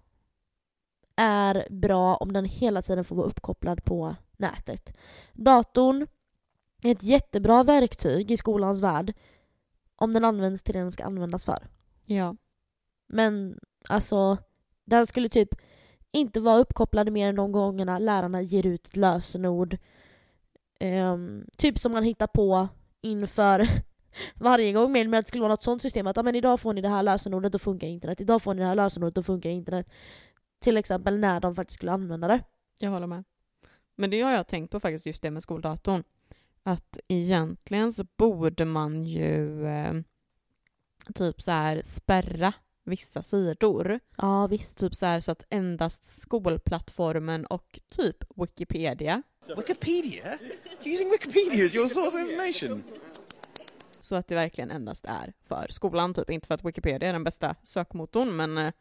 är 1.15 1.67
bra 1.69 2.15
om 2.15 2.33
den 2.33 2.45
hela 2.45 2.81
tiden 2.81 3.03
får 3.03 3.15
vara 3.15 3.27
uppkopplad 3.27 3.83
på 3.83 4.15
nätet. 4.37 4.97
Datorn 5.33 6.07
är 6.83 6.91
ett 6.91 7.03
jättebra 7.03 7.63
verktyg 7.63 8.31
i 8.31 8.37
skolans 8.37 8.81
värld 8.81 9.13
om 9.99 10.13
den 10.13 10.25
används 10.25 10.63
till 10.63 10.73
det 10.73 10.79
den 10.79 10.91
ska 10.91 11.03
användas 11.03 11.45
för. 11.45 11.67
Ja. 12.05 12.35
Men 13.07 13.59
alltså, 13.89 14.37
den 14.85 15.07
skulle 15.07 15.29
typ 15.29 15.49
inte 16.11 16.39
vara 16.39 16.57
uppkopplad 16.57 17.11
mer 17.11 17.29
än 17.29 17.35
de 17.35 17.51
gångerna 17.51 17.99
lärarna 17.99 18.41
ger 18.41 18.65
ut 18.65 18.87
ett 18.87 18.95
lösenord. 18.95 19.77
Ehm, 20.79 21.45
typ 21.57 21.79
som 21.79 21.91
man 21.91 22.03
hittar 22.03 22.27
på 22.27 22.67
inför 23.01 23.67
varje 24.35 24.73
gång 24.73 24.91
med 24.91 25.15
att 25.15 25.25
det 25.25 25.27
skulle 25.27 25.41
vara 25.41 25.53
något 25.53 25.63
sånt 25.63 25.81
system 25.81 26.07
att 26.07 26.17
ah, 26.17 26.23
men 26.23 26.35
idag 26.35 26.59
får 26.59 26.73
ni 26.73 26.81
det 26.81 26.89
här 26.89 27.03
lösenordet, 27.03 27.51
då 27.51 27.59
funkar 27.59 27.87
internet. 27.87 28.21
Idag 28.21 28.41
får 28.41 28.53
ni 28.53 28.61
det 28.61 28.67
här 28.67 28.75
lösenordet, 28.75 29.15
då 29.15 29.23
funkar 29.23 29.49
internet. 29.49 29.89
Till 30.59 30.77
exempel 30.77 31.19
när 31.19 31.39
de 31.39 31.55
faktiskt 31.55 31.75
skulle 31.75 31.91
använda 31.91 32.27
det. 32.27 32.43
Jag 32.79 32.91
håller 32.91 33.07
med. 33.07 33.23
Men 33.95 34.09
det 34.09 34.21
har 34.21 34.31
jag 34.31 34.47
tänkt 34.47 34.71
på 34.71 34.79
faktiskt, 34.79 35.05
just 35.05 35.21
det 35.21 35.31
med 35.31 35.43
skoldatorn. 35.43 36.03
Att 36.63 36.99
egentligen 37.07 37.93
så 37.93 38.03
borde 38.17 38.65
man 38.65 39.03
ju 39.03 39.67
eh, 39.67 39.93
typ 41.15 41.41
så 41.41 41.51
här 41.51 41.81
spärra 41.81 42.53
vissa 42.85 43.23
sidor. 43.23 43.99
Ja 44.17 44.47
visst. 44.47 44.79
Typ 44.79 44.95
så 44.95 45.05
här 45.05 45.19
så 45.19 45.31
att 45.31 45.43
endast 45.49 46.21
skolplattformen 46.21 47.45
och 47.45 47.79
typ 47.89 48.23
Wikipedia 48.35 49.23
Wikipedia? 49.57 50.25
You're 50.83 50.93
using 50.93 51.09
Wikipedia 51.09 51.65
as 51.65 51.75
your 51.75 51.87
source 51.87 52.07
of 52.07 52.29
information? 52.29 52.83
Så 53.99 54.15
att 54.15 54.27
det 54.27 54.35
verkligen 54.35 54.71
endast 54.71 55.05
är 55.05 55.33
för 55.41 55.67
skolan, 55.69 56.13
typ. 56.13 56.29
Inte 56.29 56.47
för 56.47 56.55
att 56.55 56.65
Wikipedia 56.65 57.09
är 57.09 57.13
den 57.13 57.23
bästa 57.23 57.55
sökmotorn, 57.63 58.35
men 58.35 58.57
eh, 58.57 58.71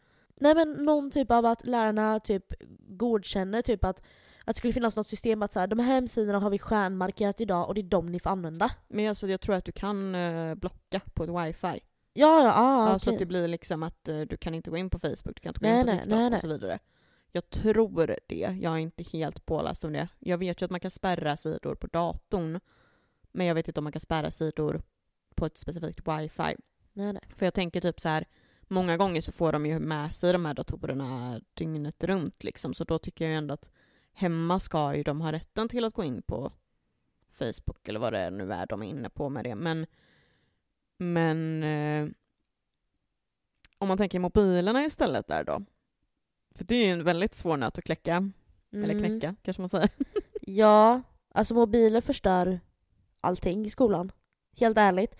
Nej 0.41 0.55
men 0.55 0.73
någon 0.73 1.11
typ 1.11 1.31
av 1.31 1.47
att 1.47 1.67
lärarna 1.67 2.21
typ 2.21 2.45
godkänner 2.89 3.63
typ 3.63 3.85
att, 3.85 4.03
att 4.49 4.55
det 4.55 4.59
skulle 4.59 4.73
finnas 4.73 4.97
något 4.97 5.07
system 5.07 5.43
att 5.43 5.53
så 5.53 5.61
här, 5.61 5.67
de 5.67 5.79
här 5.79 5.95
hemsidorna 5.95 6.39
har 6.39 6.51
vi 6.51 6.59
stjärnmarkerat 6.59 7.41
idag 7.41 7.69
och 7.69 7.75
det 7.75 7.81
är 7.81 7.83
de 7.83 8.13
ni 8.13 8.21
får 8.21 8.31
använda. 8.31 8.71
men 8.89 9.09
alltså, 9.09 9.29
jag 9.29 9.41
tror 9.41 9.55
att 9.55 9.65
du 9.65 9.73
kan 9.73 10.15
eh, 10.15 10.55
blocka 10.55 11.01
på 11.15 11.25
ett 11.25 11.31
wifi. 11.31 11.85
Ja, 12.13 12.43
ja, 12.43 12.45
ja, 12.45 12.91
ja, 12.91 12.99
Så 12.99 13.11
okej. 13.11 13.15
att 13.15 13.19
det 13.19 13.27
blir 13.27 13.49
liksom 13.49 13.83
att 13.83 14.09
eh, 14.09 14.21
du 14.21 14.37
kan 14.37 14.55
inte 14.55 14.71
gå 14.71 14.77
in 14.77 14.91
på 14.91 14.99
Facebook, 14.99 15.37
du 15.37 15.41
kan 15.41 15.51
inte 15.51 15.61
gå 15.61 15.67
Nej, 15.67 15.81
in 15.81 15.87
på 15.87 15.93
nej, 15.93 15.99
TikTok 15.99 16.19
nej, 16.19 16.35
och 16.35 16.41
så 16.41 16.49
vidare. 16.49 16.79
Jag 17.33 17.51
tror 17.51 18.07
det. 18.07 18.59
Jag 18.61 18.73
är 18.73 18.77
inte 18.77 19.03
helt 19.03 19.47
påläst 19.47 19.85
om 19.85 19.93
det. 19.93 20.09
Jag 20.19 20.39
vet 20.39 20.63
ju 20.63 20.65
att 20.65 20.71
man 20.71 20.81
kan 20.81 20.91
spärra 20.91 21.37
sidor 21.37 21.75
på 21.75 21.87
datorn. 21.87 22.61
Men 23.33 23.47
jag 23.47 23.55
vet 23.55 23.69
inte 23.69 23.81
om 23.81 23.85
man 23.85 23.93
kan 23.93 24.01
spärra 24.01 24.31
sidor 24.31 24.83
på 25.35 25.47
ett 25.47 25.59
specifikt 25.59 26.01
wifi. 26.09 26.57
Nej, 26.93 27.13
nej. 27.13 27.23
För 27.35 27.47
jag 27.47 27.55
tänker 27.55 27.81
typ 27.81 28.01
så 28.01 28.09
här, 28.09 28.25
många 28.63 28.97
gånger 28.97 29.21
så 29.21 29.33
får 29.33 29.53
de 29.53 29.67
ju 29.67 29.79
med 29.79 30.15
sig 30.15 30.33
de 30.33 30.45
här 30.45 30.55
datorerna 30.55 31.41
dygnet 31.55 32.05
runt 32.05 32.45
liksom. 32.45 32.75
Så 32.75 32.85
då 32.85 32.99
tycker 32.99 33.25
jag 33.25 33.33
ju 33.33 33.39
ändå 33.39 33.55
att 33.55 33.71
hemma 34.19 34.61
ska 34.61 34.97
ju 34.97 35.03
de 35.03 35.21
ha 35.21 35.33
rätten 35.33 35.69
till 35.69 35.85
att 35.85 35.95
gå 35.95 36.05
in 36.05 36.23
på 36.23 36.53
Facebook 37.31 37.89
eller 37.89 38.01
vad 38.01 38.13
det 38.13 38.31
nu 38.31 38.53
är 38.53 38.67
de 38.67 38.83
är 38.83 38.87
inne 38.87 39.11
på 39.11 39.29
med 39.29 39.45
det. 39.45 39.55
Men, 39.55 39.87
men 40.99 41.63
eh, 41.63 42.09
om 43.79 43.89
man 43.89 43.99
tänker 43.99 44.19
mobilerna 44.19 44.85
istället 44.85 45.27
där 45.27 45.45
då. 45.45 45.63
För 46.55 46.65
det 46.65 46.75
är 46.75 46.87
ju 46.87 46.93
en 46.93 47.05
väldigt 47.05 47.35
svår 47.35 47.57
nöt 47.57 47.79
att 47.79 47.85
kläcka. 47.85 48.17
Mm. 48.17 48.85
Eller 48.85 48.99
knäcka 48.99 49.37
kanske 49.43 49.63
man 49.63 49.69
säger. 49.69 49.91
Ja, 50.51 51.03
alltså 51.35 51.55
mobiler 51.55 52.01
förstör 52.01 52.61
allting 53.21 53.67
i 53.67 53.71
skolan. 53.71 54.13
Helt 54.57 54.79
ärligt. 54.79 55.15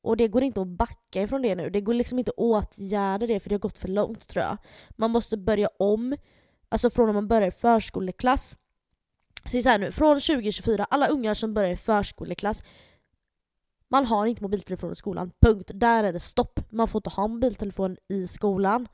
Och 0.00 0.16
det 0.16 0.28
går 0.28 0.42
inte 0.42 0.60
att 0.60 0.68
backa 0.68 1.22
ifrån 1.22 1.42
det 1.42 1.54
nu. 1.54 1.70
Det 1.70 1.80
går 1.80 1.94
liksom 1.94 2.18
inte 2.18 2.30
att 2.30 2.38
åtgärda 2.38 3.26
det 3.26 3.40
för 3.40 3.48
det 3.48 3.54
har 3.54 3.60
gått 3.60 3.78
för 3.78 3.88
långt 3.88 4.28
tror 4.28 4.44
jag. 4.44 4.56
Man 4.90 5.10
måste 5.10 5.36
börja 5.36 5.68
om. 5.78 6.16
Alltså 6.68 6.90
från 6.90 7.06
när 7.06 7.12
man 7.12 7.28
börjar 7.28 7.48
i 7.48 7.50
förskoleklass. 7.50 8.58
Så 9.44 9.62
så 9.62 9.68
här 9.68 9.78
nu, 9.78 9.92
från 9.92 10.20
2024, 10.20 10.86
alla 10.90 11.08
ungar 11.08 11.34
som 11.34 11.54
börjar 11.54 11.70
i 11.70 11.76
förskoleklass 11.76 12.62
man 13.94 14.06
har 14.06 14.26
inte 14.26 14.42
mobiltelefon 14.42 14.92
i 14.92 14.96
skolan, 14.96 15.30
punkt. 15.40 15.70
Där 15.74 16.04
är 16.04 16.12
det 16.12 16.20
stopp. 16.20 16.60
Man 16.70 16.88
får 16.88 16.98
inte 16.98 17.10
ha 17.10 17.28
mobiltelefon 17.28 17.96
i 18.08 18.26
skolan. 18.26 18.88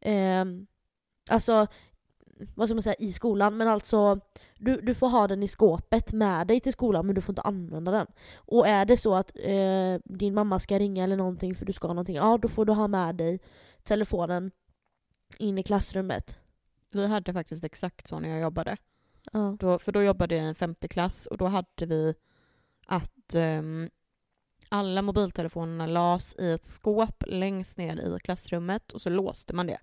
Eh, 0.00 0.44
alltså, 1.30 1.66
vad 2.54 2.68
ska 2.68 2.74
man 2.74 2.82
säga, 2.82 2.94
i 2.98 3.12
skolan, 3.12 3.56
men 3.56 3.68
alltså 3.68 4.20
du, 4.58 4.76
du 4.76 4.94
får 4.94 5.08
ha 5.08 5.28
den 5.28 5.42
i 5.42 5.48
skåpet 5.48 6.12
med 6.12 6.46
dig 6.46 6.60
till 6.60 6.72
skolan 6.72 7.06
men 7.06 7.14
du 7.14 7.20
får 7.20 7.32
inte 7.32 7.42
använda 7.42 7.92
den. 7.92 8.06
Och 8.34 8.68
är 8.68 8.84
det 8.84 8.96
så 8.96 9.14
att 9.14 9.32
eh, 9.36 9.98
din 10.04 10.34
mamma 10.34 10.58
ska 10.58 10.78
ringa 10.78 11.04
eller 11.04 11.16
någonting 11.16 11.54
för 11.54 11.66
du 11.66 11.72
ska 11.72 11.86
ha 11.86 11.94
någonting, 11.94 12.16
ja 12.16 12.38
då 12.42 12.48
får 12.48 12.64
du 12.64 12.72
ha 12.72 12.88
med 12.88 13.14
dig 13.14 13.40
telefonen 13.82 14.50
in 15.38 15.58
i 15.58 15.62
klassrummet. 15.62 16.38
Vi 16.92 17.06
hade 17.06 17.32
faktiskt 17.32 17.64
exakt 17.64 18.06
så 18.06 18.20
när 18.20 18.28
jag 18.28 18.40
jobbade. 18.40 18.76
Ja. 19.32 19.56
Då, 19.58 19.78
för 19.78 19.92
då 19.92 20.02
jobbade 20.02 20.34
jag 20.34 20.44
i 20.44 20.48
en 20.48 20.54
femte 20.54 20.88
klass 20.88 21.26
och 21.26 21.38
då 21.38 21.46
hade 21.46 21.86
vi 21.86 22.14
att 22.86 23.34
um, 23.34 23.90
alla 24.68 25.02
mobiltelefonerna 25.02 25.86
las 25.86 26.34
i 26.38 26.52
ett 26.52 26.64
skåp 26.64 27.24
längst 27.26 27.78
ner 27.78 28.16
i 28.16 28.20
klassrummet 28.20 28.92
och 28.92 29.02
så 29.02 29.10
låste 29.10 29.54
man 29.54 29.66
det. 29.66 29.78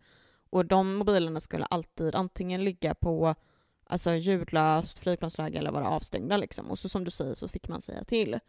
Och 0.49 0.66
de 0.66 0.95
mobilerna 0.95 1.39
skulle 1.39 1.66
alltid 1.66 2.16
antingen 2.16 2.64
ligga 2.64 2.95
på 2.95 3.36
alltså 3.84 4.16
ljudlöst, 4.16 4.99
flygplansläge 4.99 5.57
eller 5.57 5.72
vara 5.72 5.89
avstängda 5.89 6.38
liksom. 6.38 6.72
Och 6.72 6.80
så 6.80 6.89
som 6.89 7.03
du 7.03 7.12
säger 7.12 7.34
så 7.34 7.47
fick 7.47 7.68
man 7.68 7.82
säga 7.82 8.03
till. 8.03 8.39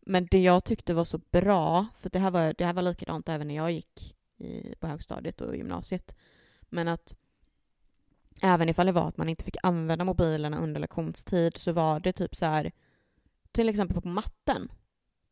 Men 0.00 0.26
det 0.30 0.42
jag 0.42 0.64
tyckte 0.64 0.94
var 0.94 1.04
så 1.04 1.18
bra, 1.18 1.86
för 1.96 2.10
det 2.10 2.18
här 2.18 2.30
var, 2.30 2.54
det 2.58 2.64
här 2.64 2.72
var 2.72 2.82
likadant 2.82 3.28
även 3.28 3.48
när 3.48 3.56
jag 3.56 3.72
gick 3.72 4.16
i, 4.36 4.74
på 4.80 4.86
högstadiet 4.86 5.40
och 5.40 5.56
gymnasiet, 5.56 6.16
men 6.60 6.88
att 6.88 7.16
även 8.42 8.68
ifall 8.68 8.86
det 8.86 8.92
var 8.92 9.08
att 9.08 9.16
man 9.16 9.28
inte 9.28 9.44
fick 9.44 9.56
använda 9.62 10.04
mobilerna 10.04 10.58
under 10.58 10.80
lektionstid 10.80 11.56
så 11.56 11.72
var 11.72 12.00
det 12.00 12.12
typ 12.12 12.36
så 12.36 12.46
här, 12.46 12.72
till 13.52 13.68
exempel 13.68 14.02
på 14.02 14.08
matten, 14.08 14.72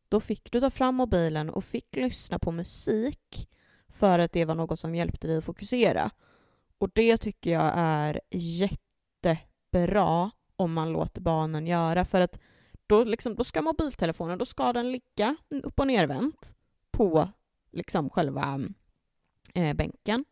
då 0.09 0.19
fick 0.19 0.51
du 0.51 0.59
ta 0.59 0.69
fram 0.69 0.95
mobilen 0.95 1.49
och 1.49 1.63
fick 1.63 1.95
lyssna 1.95 2.39
på 2.39 2.51
musik 2.51 3.49
för 3.89 4.19
att 4.19 4.31
det 4.31 4.45
var 4.45 4.55
något 4.55 4.79
som 4.79 4.95
hjälpte 4.95 5.27
dig 5.27 5.37
att 5.37 5.45
fokusera. 5.45 6.11
Och 6.77 6.89
det 6.93 7.17
tycker 7.17 7.51
jag 7.51 7.71
är 7.75 8.21
jättebra 8.31 10.31
om 10.55 10.73
man 10.73 10.91
låter 10.91 11.21
barnen 11.21 11.67
göra 11.67 12.05
för 12.05 12.21
att 12.21 12.39
då, 12.87 13.03
liksom, 13.03 13.35
då 13.35 13.43
ska 13.43 13.61
mobiltelefonen 13.61 14.37
då 14.37 14.45
ska 14.45 14.73
den 14.73 14.91
ligga 14.91 15.35
upp 15.49 15.79
och 15.79 15.87
nervänt 15.87 16.55
på 16.91 17.29
liksom 17.71 18.09
själva 18.09 18.59
eh, 19.53 19.73
bänken. 19.73 20.25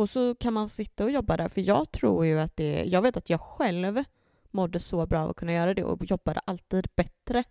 Och 0.00 0.10
så 0.10 0.34
kan 0.34 0.52
man 0.52 0.68
sitta 0.68 1.04
och 1.04 1.10
jobba 1.10 1.36
där, 1.36 1.48
för 1.48 1.60
jag 1.60 1.92
tror 1.92 2.26
ju 2.26 2.40
att 2.40 2.56
det... 2.56 2.84
Jag 2.84 3.02
vet 3.02 3.16
att 3.16 3.30
jag 3.30 3.40
själv 3.40 4.04
mådde 4.50 4.78
så 4.78 5.06
bra 5.06 5.20
av 5.20 5.30
att 5.30 5.36
kunna 5.36 5.52
göra 5.52 5.74
det 5.74 5.84
och 5.84 6.04
jobbade 6.04 6.40
alltid 6.44 6.88
bättre 6.96 7.44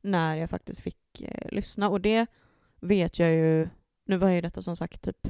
när 0.00 0.34
jag 0.34 0.50
faktiskt 0.50 0.80
fick 0.80 1.20
eh, 1.20 1.48
lyssna. 1.52 1.88
Och 1.88 2.00
det 2.00 2.26
vet 2.80 3.18
jag 3.18 3.30
ju, 3.30 3.68
nu 4.04 4.16
var 4.16 4.28
ju 4.28 4.40
detta 4.40 4.62
som 4.62 4.76
sagt 4.76 5.02
typ 5.02 5.28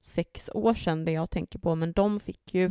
sex 0.00 0.50
år 0.54 0.74
sedan 0.74 1.04
det 1.04 1.12
jag 1.12 1.30
tänker 1.30 1.58
på, 1.58 1.74
men 1.74 1.92
de 1.92 2.20
fick 2.20 2.54
ju 2.54 2.70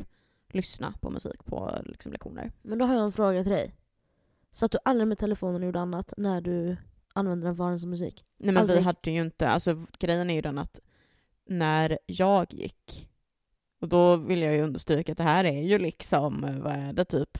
lyssna 0.49 0.93
på 1.01 1.09
musik 1.09 1.45
på 1.45 1.81
liksom, 1.85 2.11
lektioner. 2.11 2.51
Men 2.61 2.77
då 2.77 2.85
har 2.85 2.93
jag 2.93 3.03
en 3.03 3.11
fråga 3.11 3.43
till 3.43 3.51
dig. 3.51 3.73
Satt 4.51 4.71
du 4.71 4.77
aldrig 4.85 5.07
med 5.07 5.17
telefonen 5.17 5.61
och 5.61 5.65
gjorde 5.65 5.79
annat 5.79 6.13
när 6.17 6.41
du 6.41 6.77
använde 7.13 7.47
den 7.47 7.55
för 7.55 7.77
som 7.77 7.89
musik? 7.89 8.25
Nej 8.37 8.53
men 8.53 8.61
Aldrig. 8.61 8.79
vi 8.79 8.83
hade 8.83 9.11
ju 9.11 9.21
inte, 9.21 9.47
alltså 9.47 9.85
grejen 9.99 10.29
är 10.29 10.35
ju 10.35 10.41
den 10.41 10.57
att 10.57 10.79
när 11.45 11.99
jag 12.05 12.53
gick, 12.53 13.09
och 13.79 13.89
då 13.89 14.15
vill 14.15 14.41
jag 14.41 14.53
ju 14.53 14.61
understryka 14.61 15.11
att 15.11 15.17
det 15.17 15.23
här 15.23 15.43
är 15.43 15.61
ju 15.61 15.77
liksom, 15.77 16.59
vad 16.63 16.73
är 16.73 16.93
det, 16.93 17.05
typ 17.05 17.37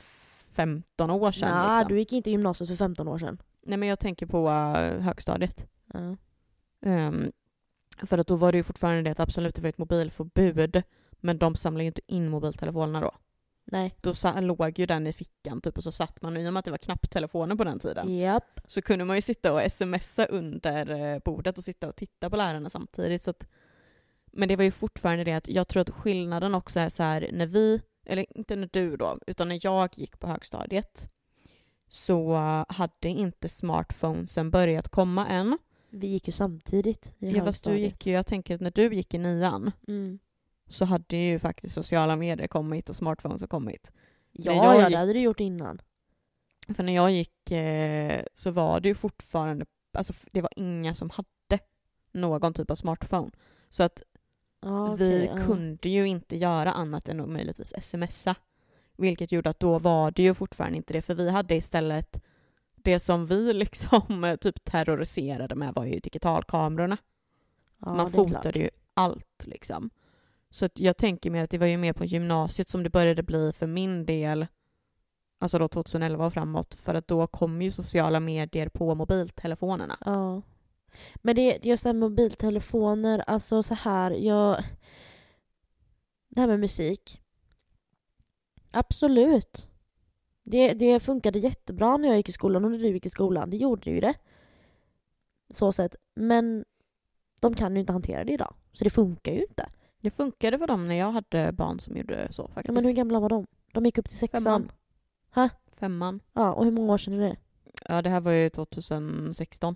15 0.52 1.12
år 1.12 1.32
sedan 1.32 1.68
Nej, 1.68 1.78
liksom. 1.78 1.88
du 1.88 2.00
gick 2.00 2.14
inte 2.14 2.30
i 2.30 2.32
gymnasiet 2.32 2.70
för 2.70 2.76
15 2.76 3.08
år 3.08 3.18
sedan. 3.18 3.42
Nej 3.62 3.78
men 3.78 3.90
jag 3.90 4.00
tänker 4.00 4.26
på 4.26 4.48
uh, 4.50 5.02
högstadiet. 5.02 5.68
Ja. 5.94 6.18
Ehm, 6.82 7.32
för 8.04 8.18
att 8.18 8.28
då 8.28 8.36
var 8.36 8.52
det 8.52 8.58
ju 8.58 8.64
fortfarande 8.64 9.02
det 9.02 9.12
att 9.12 9.20
absolut 9.20 9.56
det 9.56 9.62
var 9.62 9.70
ett 9.70 9.78
mobilförbud, 9.78 10.84
men 11.12 11.38
de 11.38 11.56
samlade 11.56 11.84
ju 11.84 11.88
inte 11.88 12.02
in 12.08 12.30
mobiltelefonerna 12.30 13.02
då. 13.02 13.12
Nej. 13.72 13.96
Då 14.02 14.14
låg 14.40 14.80
ju 14.80 14.86
den 14.86 15.08
i 15.08 15.14
fickan 15.14 15.62
typ 15.62 15.78
och 15.78 15.84
så 15.84 15.92
satt 15.92 16.22
man, 16.22 16.38
i 16.38 16.50
och 16.50 16.54
med 16.54 16.60
att 16.60 16.66
det 16.66 16.72
var 16.72 16.78
knapptelefoner 16.78 17.56
på 17.56 17.64
den 17.64 17.80
tiden, 17.80 18.18
Japp. 18.18 18.60
så 18.68 18.82
kunde 18.82 19.06
man 19.06 19.16
ju 19.16 19.22
sitta 19.22 19.54
och 19.54 19.72
smsa 19.72 20.26
under 20.26 20.90
eh, 20.90 21.20
bordet 21.26 21.58
och 21.58 21.64
sitta 21.64 21.88
och 21.88 21.96
titta 21.96 22.30
på 22.30 22.36
lärarna 22.36 22.70
samtidigt. 22.70 23.24
Så 23.24 23.30
att, 23.32 23.48
men 24.38 24.48
det 24.50 24.56
var 24.56 24.64
ju 24.64 24.72
fortfarande 24.72 25.24
det 25.24 25.34
att 25.34 25.48
jag 25.48 25.68
tror 25.68 25.82
att 25.82 25.90
skillnaden 25.90 26.56
också 26.56 26.80
är 26.80 26.90
så 26.90 27.04
här 27.04 27.30
när 27.34 27.46
vi, 27.46 27.82
eller 28.06 28.26
inte 28.38 28.56
när 28.56 28.70
du 28.72 28.98
då, 28.98 29.20
utan 29.28 29.48
när 29.48 29.60
jag 29.64 29.90
gick 29.98 30.20
på 30.20 30.28
högstadiet 30.28 31.10
så 31.90 32.36
hade 32.70 33.10
inte 33.10 33.50
smartphonesen 33.50 34.52
börjat 34.52 34.90
komma 34.90 35.28
än. 35.28 35.58
Vi 35.90 36.08
gick 36.08 36.28
ju 36.28 36.32
samtidigt 36.32 37.14
i 37.20 37.32
Ja, 37.32 37.46
fast 37.46 37.64
du 37.64 37.80
gick 37.80 38.06
ju, 38.06 38.14
jag 38.14 38.28
tänker 38.28 38.56
att 38.56 38.62
när 38.62 38.72
du 38.72 38.96
gick 38.96 39.14
i 39.14 39.18
nian 39.18 39.72
Mm. 39.88 40.20
så 40.70 40.86
hade 40.86 41.18
ju 41.18 41.40
faktiskt 41.40 41.76
sociala 41.76 42.16
medier 42.16 42.48
kommit 42.48 42.90
och 42.90 42.96
smartphones 42.96 43.42
har 43.42 43.48
kommit. 43.48 43.92
Ja, 44.32 44.54
jag 44.54 44.66
ja, 44.66 44.82
gick- 44.82 44.92
det 44.92 44.98
hade 44.98 45.14
du 45.14 45.20
gjort 45.20 45.40
innan. 45.40 45.82
För 46.76 46.84
när 46.84 46.96
jag 46.96 47.12
gick 47.12 47.52
eh, 47.52 48.24
så 48.34 48.52
var 48.52 48.80
det 48.80 48.88
ju 48.90 48.96
fortfarande, 48.96 49.66
alltså 49.94 50.14
det 50.32 50.42
var 50.42 50.52
inga 50.56 50.94
som 50.96 51.10
hade 51.10 51.64
någon 52.12 52.54
typ 52.54 52.72
av 52.72 52.76
smartphone. 52.76 53.32
Så 53.70 53.84
att 53.84 54.04
Ja, 54.62 54.96
vi 54.96 55.26
ja. 55.26 55.46
kunde 55.46 55.90
ju 55.90 56.08
inte 56.08 56.38
göra 56.38 56.72
annat 56.72 57.10
än 57.10 57.20
att 57.20 57.30
möjligtvis 57.30 57.74
smsa. 57.82 58.36
Vilket 58.98 59.32
gjorde 59.32 59.50
att 59.50 59.60
då 59.60 59.80
var 59.80 60.12
det 60.12 60.24
ju 60.24 60.34
fortfarande 60.34 60.78
inte 60.78 60.94
det, 60.94 61.02
för 61.02 61.16
vi 61.16 61.30
hade 61.30 61.56
istället 61.56 62.24
det 62.76 63.00
som 63.00 63.26
vi 63.26 63.54
liksom 63.54 64.24
eh, 64.24 64.36
typ 64.36 64.64
terroriserade 64.64 65.56
med 65.56 65.74
var 65.74 65.86
ju 65.86 66.00
digitalkamerorna. 66.00 66.98
Ja, 67.80 67.96
Man 67.96 68.12
fotade 68.12 68.60
ju 68.60 68.70
allt 68.94 69.46
liksom. 69.46 69.90
Så 70.50 70.70
jag 70.74 70.98
tänker 70.98 71.32
mer 71.32 71.44
att 71.44 71.50
det 71.50 71.58
var 71.58 71.68
ju 71.68 71.78
mer 71.78 71.94
på 71.94 72.06
gymnasiet 72.06 72.70
som 72.70 72.84
det 72.84 72.90
började 72.90 73.24
bli 73.24 73.52
för 73.54 73.68
min 73.68 74.06
del, 74.06 74.48
alltså 75.40 75.60
då 75.60 75.68
2011 75.68 76.26
och 76.26 76.34
framåt, 76.34 76.74
för 76.74 76.96
att 76.96 77.08
då 77.08 77.28
kom 77.28 77.62
ju 77.62 77.72
sociala 77.72 78.20
medier 78.20 78.70
på 78.70 78.96
mobiltelefonerna. 78.96 79.98
Ja. 80.06 80.42
Men 81.16 81.36
det, 81.36 81.42
är 81.56 81.68
just 81.68 81.84
det 81.84 81.90
här 81.90 81.94
mobiltelefoner, 81.94 83.24
alltså 83.28 83.64
så 83.64 83.74
här, 83.74 84.12
jag... 84.12 84.64
Det 86.30 86.42
här 86.42 86.48
med 86.48 86.60
musik. 86.60 87.22
Absolut. 88.72 89.68
Det, 90.44 90.74
det 90.74 91.00
funkade 91.00 91.40
jättebra 91.40 91.98
när 91.98 92.08
jag 92.08 92.18
gick 92.18 92.30
i 92.30 92.32
skolan 92.32 92.66
och 92.66 92.72
när 92.72 92.78
du 92.78 92.88
gick 92.88 93.06
i 93.06 93.10
skolan. 93.10 93.50
Det 93.50 93.58
gjorde 93.58 93.90
ju 93.90 94.00
det. 94.00 94.14
Så 95.50 95.72
sett. 95.72 95.96
Men 96.16 96.66
de 97.42 97.56
kan 97.56 97.74
ju 97.76 97.80
inte 97.80 97.94
hantera 97.94 98.24
det 98.24 98.34
idag. 98.34 98.54
Så 98.74 98.84
det 98.84 98.90
funkar 98.90 99.32
ju 99.32 99.42
inte. 99.42 99.70
Det 100.02 100.10
funkade 100.12 100.58
för 100.58 100.68
dem 100.68 100.88
när 100.88 100.96
jag 100.96 101.12
hade 101.12 101.52
barn 101.52 101.80
som 101.80 101.98
gjorde 101.98 102.28
så 102.32 102.42
Ja, 102.42 102.48
faktiskt. 102.54 102.74
men 102.74 102.86
hur 102.86 102.92
gamla 102.92 103.20
var 103.20 103.30
de? 103.30 103.48
De 103.74 103.86
gick 103.86 103.98
upp 103.98 104.10
till 104.10 104.18
sexan. 104.18 104.70
Femman. 105.34 105.50
Femman. 105.76 106.20
Ja, 106.34 106.54
och 106.54 106.66
hur 106.66 106.72
många 106.72 106.94
år 106.94 106.98
sedan 106.98 107.14
är 107.14 107.20
det? 107.20 107.38
Ja, 107.88 108.02
det 108.02 108.10
här 108.10 108.20
var 108.20 108.32
ju 108.32 108.50
2016. 108.50 109.76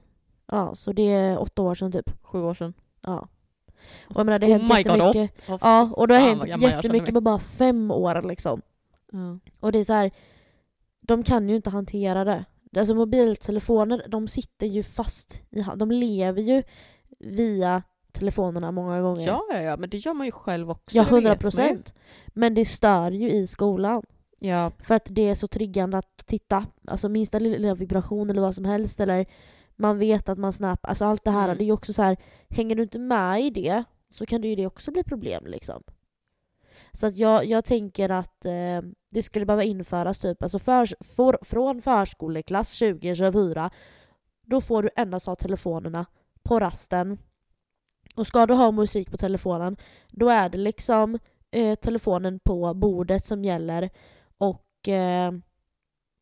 Ja, 0.51 0.75
så 0.75 0.93
det 0.93 1.11
är 1.11 1.41
åtta 1.41 1.61
år 1.61 1.75
sedan 1.75 1.91
typ. 1.91 2.11
Sju 2.23 2.41
år 2.41 2.53
sedan. 2.53 2.73
Ja. 3.01 3.27
Och 4.09 4.15
jag 4.15 4.25
menar 4.25 4.39
det 4.39 4.45
har 4.51 4.59
Oh 4.59 4.61
hänt 4.61 4.73
my 4.73 4.83
God, 4.83 4.97
jättemycket. 5.15 5.43
Åh, 5.49 5.57
Ja, 5.61 5.89
och 5.95 6.07
det 6.07 6.13
har 6.13 6.21
hänt 6.21 6.43
gammal 6.43 6.61
jättemycket 6.71 7.13
på 7.13 7.21
bara 7.21 7.39
fem 7.39 7.91
år 7.91 8.21
liksom. 8.21 8.61
Ja. 9.11 9.39
Och 9.59 9.71
det 9.71 9.79
är 9.79 9.83
så 9.83 9.93
här, 9.93 10.11
de 11.01 11.23
kan 11.23 11.49
ju 11.49 11.55
inte 11.55 11.69
hantera 11.69 12.23
det. 12.23 12.45
Alltså 12.77 12.95
mobiltelefoner, 12.95 14.05
de 14.07 14.27
sitter 14.27 14.67
ju 14.67 14.83
fast 14.83 15.41
i. 15.49 15.65
De 15.75 15.91
lever 15.91 16.41
ju 16.41 16.63
via 17.19 17.83
telefonerna 18.11 18.71
många 18.71 19.01
gånger. 19.01 19.27
ja, 19.27 19.43
ja, 19.49 19.61
ja, 19.61 19.77
men 19.77 19.89
det 19.89 19.97
gör 19.97 20.13
man 20.13 20.25
ju 20.25 20.31
själv 20.31 20.71
också. 20.71 20.97
ja 20.97 21.03
det 21.03 21.09
100 21.09 21.29
vet 21.29 21.43
man 21.43 21.51
ju. 21.51 21.57
procent. 21.57 21.93
Men 22.27 22.53
det 22.53 22.65
stör 22.65 23.11
ju 23.11 23.31
i 23.31 23.47
skolan. 23.47 24.03
Ja, 24.39 24.71
För 24.83 24.95
att 24.95 25.05
det 25.09 25.29
är 25.29 25.35
så 25.35 25.47
triggande 25.47 25.97
att 25.97 26.23
titta. 26.25 26.65
Alltså 26.87 27.09
minsta 27.09 27.39
lilla 27.39 27.75
vibration 27.75 28.29
eller 28.29 28.41
vad 28.41 28.55
som 28.55 28.65
helst. 28.65 28.99
Eller 28.99 29.25
man 29.81 29.97
vet 29.97 30.29
att 30.29 30.37
man 30.37 30.53
snappar. 30.53 30.89
Alltså 30.89 31.05
allt 31.05 31.23
det 31.23 31.31
här. 31.31 31.45
Mm. 31.45 31.57
Det 31.57 31.63
är 31.63 31.65
ju 31.65 31.71
också 31.71 31.93
så 31.93 32.01
här, 32.01 32.17
hänger 32.49 32.75
du 32.75 32.83
inte 32.83 32.99
med 32.99 33.41
i 33.41 33.49
det 33.49 33.83
så 34.09 34.25
kan 34.25 34.41
det 34.41 34.47
ju 34.47 34.55
det 34.55 34.67
också 34.67 34.91
bli 34.91 35.03
problem 35.03 35.43
liksom. 35.47 35.83
Så 36.93 37.07
att 37.07 37.17
jag, 37.17 37.45
jag 37.45 37.65
tänker 37.65 38.09
att 38.09 38.45
eh, 38.45 38.81
det 39.09 39.23
skulle 39.23 39.45
behöva 39.45 39.63
införas 39.63 40.19
typ, 40.19 40.43
alltså 40.43 40.59
för, 40.59 41.03
för, 41.03 41.45
från 41.45 41.81
förskoleklass 41.81 42.79
2024 42.79 43.71
då 44.45 44.61
får 44.61 44.83
du 44.83 44.89
endast 44.95 45.25
ha 45.25 45.35
telefonerna 45.35 46.05
på 46.43 46.59
rasten 46.59 47.17
Och 48.15 48.27
ska 48.27 48.45
du 48.45 48.53
ha 48.53 48.71
musik 48.71 49.11
på 49.11 49.17
telefonen, 49.17 49.77
då 50.09 50.29
är 50.29 50.49
det 50.49 50.57
liksom 50.57 51.19
eh, 51.51 51.75
telefonen 51.75 52.39
på 52.39 52.73
bordet 52.73 53.25
som 53.25 53.43
gäller. 53.43 53.89
Och 54.37 54.89
eh, 54.89 55.31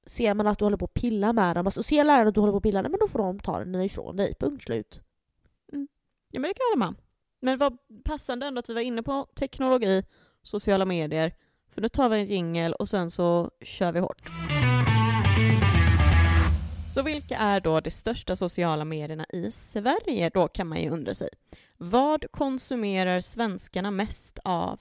ser 0.10 0.34
man 0.34 0.48
att 0.48 0.60
du 0.60 0.66
håller 0.66 0.78
på 0.78 0.86
att 0.86 0.94
pilla 0.94 1.34
med 1.34 1.56
dem, 1.56 1.68
alltså 1.68 1.84
ser 1.84 2.04
läraren 2.04 2.28
att 2.28 2.34
du 2.34 2.40
håller 2.40 2.52
på 2.54 2.58
att 2.58 2.64
pilla, 2.64 2.82
men 2.82 3.00
då 3.00 3.08
får 3.08 3.20
de 3.20 3.40
ta 3.40 3.60
den 3.60 3.82
ifrån 3.82 4.16
dig, 4.16 4.36
punkt 4.40 4.64
slut. 4.64 5.02
Mm. 5.74 5.88
Ja 6.32 6.40
men 6.40 6.50
det 6.50 6.54
kan 6.54 6.64
jag 6.70 6.78
hålla 6.78 6.92
med. 6.92 7.02
Men 7.42 7.58
vad 7.58 7.78
passande 8.04 8.46
ändå 8.46 8.60
att 8.60 8.70
vi 8.70 8.74
var 8.74 8.82
inne 8.82 9.04
på 9.04 9.28
teknologi, 9.36 10.04
sociala 10.44 10.86
medier. 10.86 11.34
För 11.72 11.82
nu 11.82 11.90
tar 11.90 12.10
vi 12.10 12.18
en 12.18 12.26
jingel 12.26 12.74
och 12.74 12.90
sen 12.90 13.12
så 13.12 13.52
kör 13.62 13.92
vi 13.92 14.00
hårt. 14.00 14.30
Så 16.96 17.04
vilka 17.04 17.38
är 17.38 17.60
då 17.60 17.80
de 17.80 17.92
största 17.92 18.36
sociala 18.36 18.86
medierna 18.86 19.26
i 19.30 19.52
Sverige 19.52 20.30
då 20.34 20.48
kan 20.48 20.68
man 20.68 20.82
ju 20.82 20.90
undra 20.90 21.14
sig. 21.14 21.30
Vad 21.78 22.32
konsumerar 22.32 23.22
svenskarna 23.22 23.92
mest 23.92 24.40
av? 24.44 24.80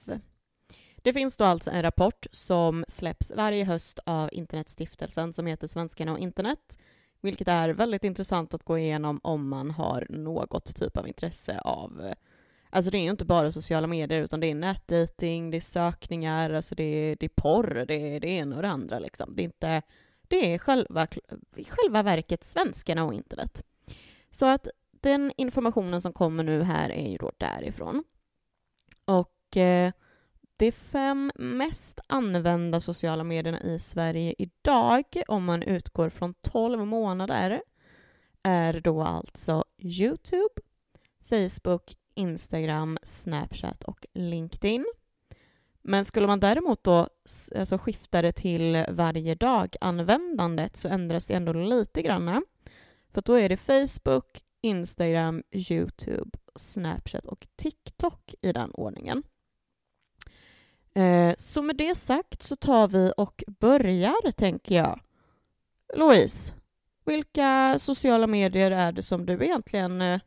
Det 1.03 1.13
finns 1.13 1.37
då 1.37 1.45
alltså 1.45 1.71
en 1.71 1.81
rapport 1.81 2.25
som 2.31 2.85
släpps 2.87 3.31
varje 3.35 3.63
höst 3.63 3.99
av 4.05 4.29
Internetstiftelsen 4.31 5.33
som 5.33 5.45
heter 5.45 5.67
Svenskarna 5.67 6.11
och 6.11 6.19
internet, 6.19 6.79
vilket 7.21 7.47
är 7.47 7.69
väldigt 7.69 8.03
intressant 8.03 8.53
att 8.53 8.63
gå 8.63 8.77
igenom 8.77 9.19
om 9.23 9.49
man 9.49 9.71
har 9.71 10.07
något 10.09 10.75
typ 10.75 10.97
av 10.97 11.07
intresse 11.07 11.59
av 11.59 12.13
Alltså 12.71 12.91
det 12.91 12.97
är 12.97 13.03
ju 13.03 13.09
inte 13.09 13.25
bara 13.25 13.51
sociala 13.51 13.87
medier 13.87 14.21
utan 14.21 14.39
det 14.39 14.47
är 14.47 14.55
nätdating, 14.55 15.51
det 15.51 15.57
är 15.57 15.61
sökningar, 15.61 16.49
alltså 16.49 16.75
det 16.75 16.83
är, 16.83 17.15
det 17.19 17.25
är 17.25 17.31
porr, 17.35 17.85
det 17.87 18.15
är 18.15 18.19
det 18.19 18.27
ena 18.27 18.55
och 18.55 18.61
det 18.61 18.69
andra 18.69 18.99
liksom. 18.99 19.35
Det 19.35 19.41
är 19.41 19.43
inte, 19.43 19.81
det 20.27 20.53
är 20.53 20.57
själva, 20.57 21.07
själva 21.69 22.03
verket 22.03 22.43
svenskarna 22.43 23.03
och 23.03 23.13
internet. 23.13 23.63
Så 24.31 24.45
att 24.45 24.67
den 24.91 25.31
informationen 25.37 26.01
som 26.01 26.13
kommer 26.13 26.43
nu 26.43 26.63
här 26.63 26.89
är 26.89 27.09
ju 27.09 27.17
då 27.17 27.31
därifrån. 27.37 28.03
Och 29.05 29.57
eh, 29.57 29.91
de 30.59 30.71
fem 30.71 31.31
mest 31.35 31.99
använda 32.07 32.81
sociala 32.81 33.23
medierna 33.23 33.61
i 33.61 33.79
Sverige 33.79 34.35
idag, 34.37 35.05
om 35.27 35.45
man 35.45 35.63
utgår 35.63 36.09
från 36.09 36.33
12 36.33 36.85
månader, 36.85 37.61
är 38.43 38.81
då 38.81 39.01
alltså 39.01 39.63
Youtube, 39.77 40.61
Facebook, 41.29 41.95
Instagram, 42.15 42.97
Snapchat 43.03 43.83
och 43.83 44.05
LinkedIn. 44.13 44.85
Men 45.81 46.05
skulle 46.05 46.27
man 46.27 46.39
däremot 46.39 46.83
då 46.83 47.07
alltså 47.55 47.77
skifta 47.77 48.21
det 48.21 48.31
till 48.31 48.85
varje 48.89 49.35
dag-användandet 49.35 50.77
så 50.77 50.87
ändras 50.87 51.27
det 51.27 51.33
ändå 51.33 51.53
lite 51.53 52.01
grann. 52.01 52.45
För 53.13 53.21
då 53.21 53.33
är 53.33 53.49
det 53.49 53.57
Facebook, 53.57 54.43
Instagram, 54.61 55.43
Youtube, 55.51 56.39
Snapchat 56.55 57.25
och 57.25 57.47
TikTok 57.55 58.33
i 58.41 58.51
den 58.51 58.71
ordningen. 58.71 59.23
Eh, 60.99 61.33
så 61.37 61.61
med 61.61 61.75
det 61.75 61.95
sagt 61.95 62.43
så 62.43 62.55
tar 62.55 62.87
vi 62.87 63.11
och 63.17 63.43
börjar, 63.47 64.31
tänker 64.31 64.75
jag. 64.75 64.99
Louise, 65.95 66.53
vilka 67.05 67.79
sociala 67.79 68.27
medier 68.27 68.71
är 68.71 68.91
det 68.91 69.01
som 69.01 69.25
du 69.25 69.33
egentligen 69.33 70.01
eh, 70.01 70.19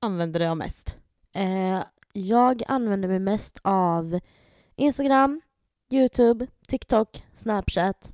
använder 0.00 0.40
dig 0.40 0.48
av 0.48 0.56
mest? 0.56 0.96
Eh, 1.32 1.82
jag 2.12 2.62
använder 2.68 3.08
mig 3.08 3.18
mest 3.18 3.58
av 3.62 4.20
Instagram, 4.76 5.40
Youtube, 5.90 6.46
TikTok, 6.68 7.24
Snapchat, 7.34 8.12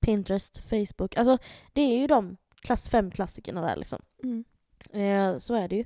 Pinterest, 0.00 0.58
Facebook. 0.58 1.16
Alltså 1.16 1.38
det 1.72 1.80
är 1.80 1.98
ju 1.98 2.06
de 2.06 2.36
klass 2.60 2.88
fem 2.88 3.10
klassikerna 3.10 3.60
där 3.60 3.76
liksom. 3.76 4.02
Mm. 4.22 4.44
Eh, 4.92 5.38
så 5.38 5.54
är 5.54 5.68
det 5.68 5.76
ju. 5.76 5.84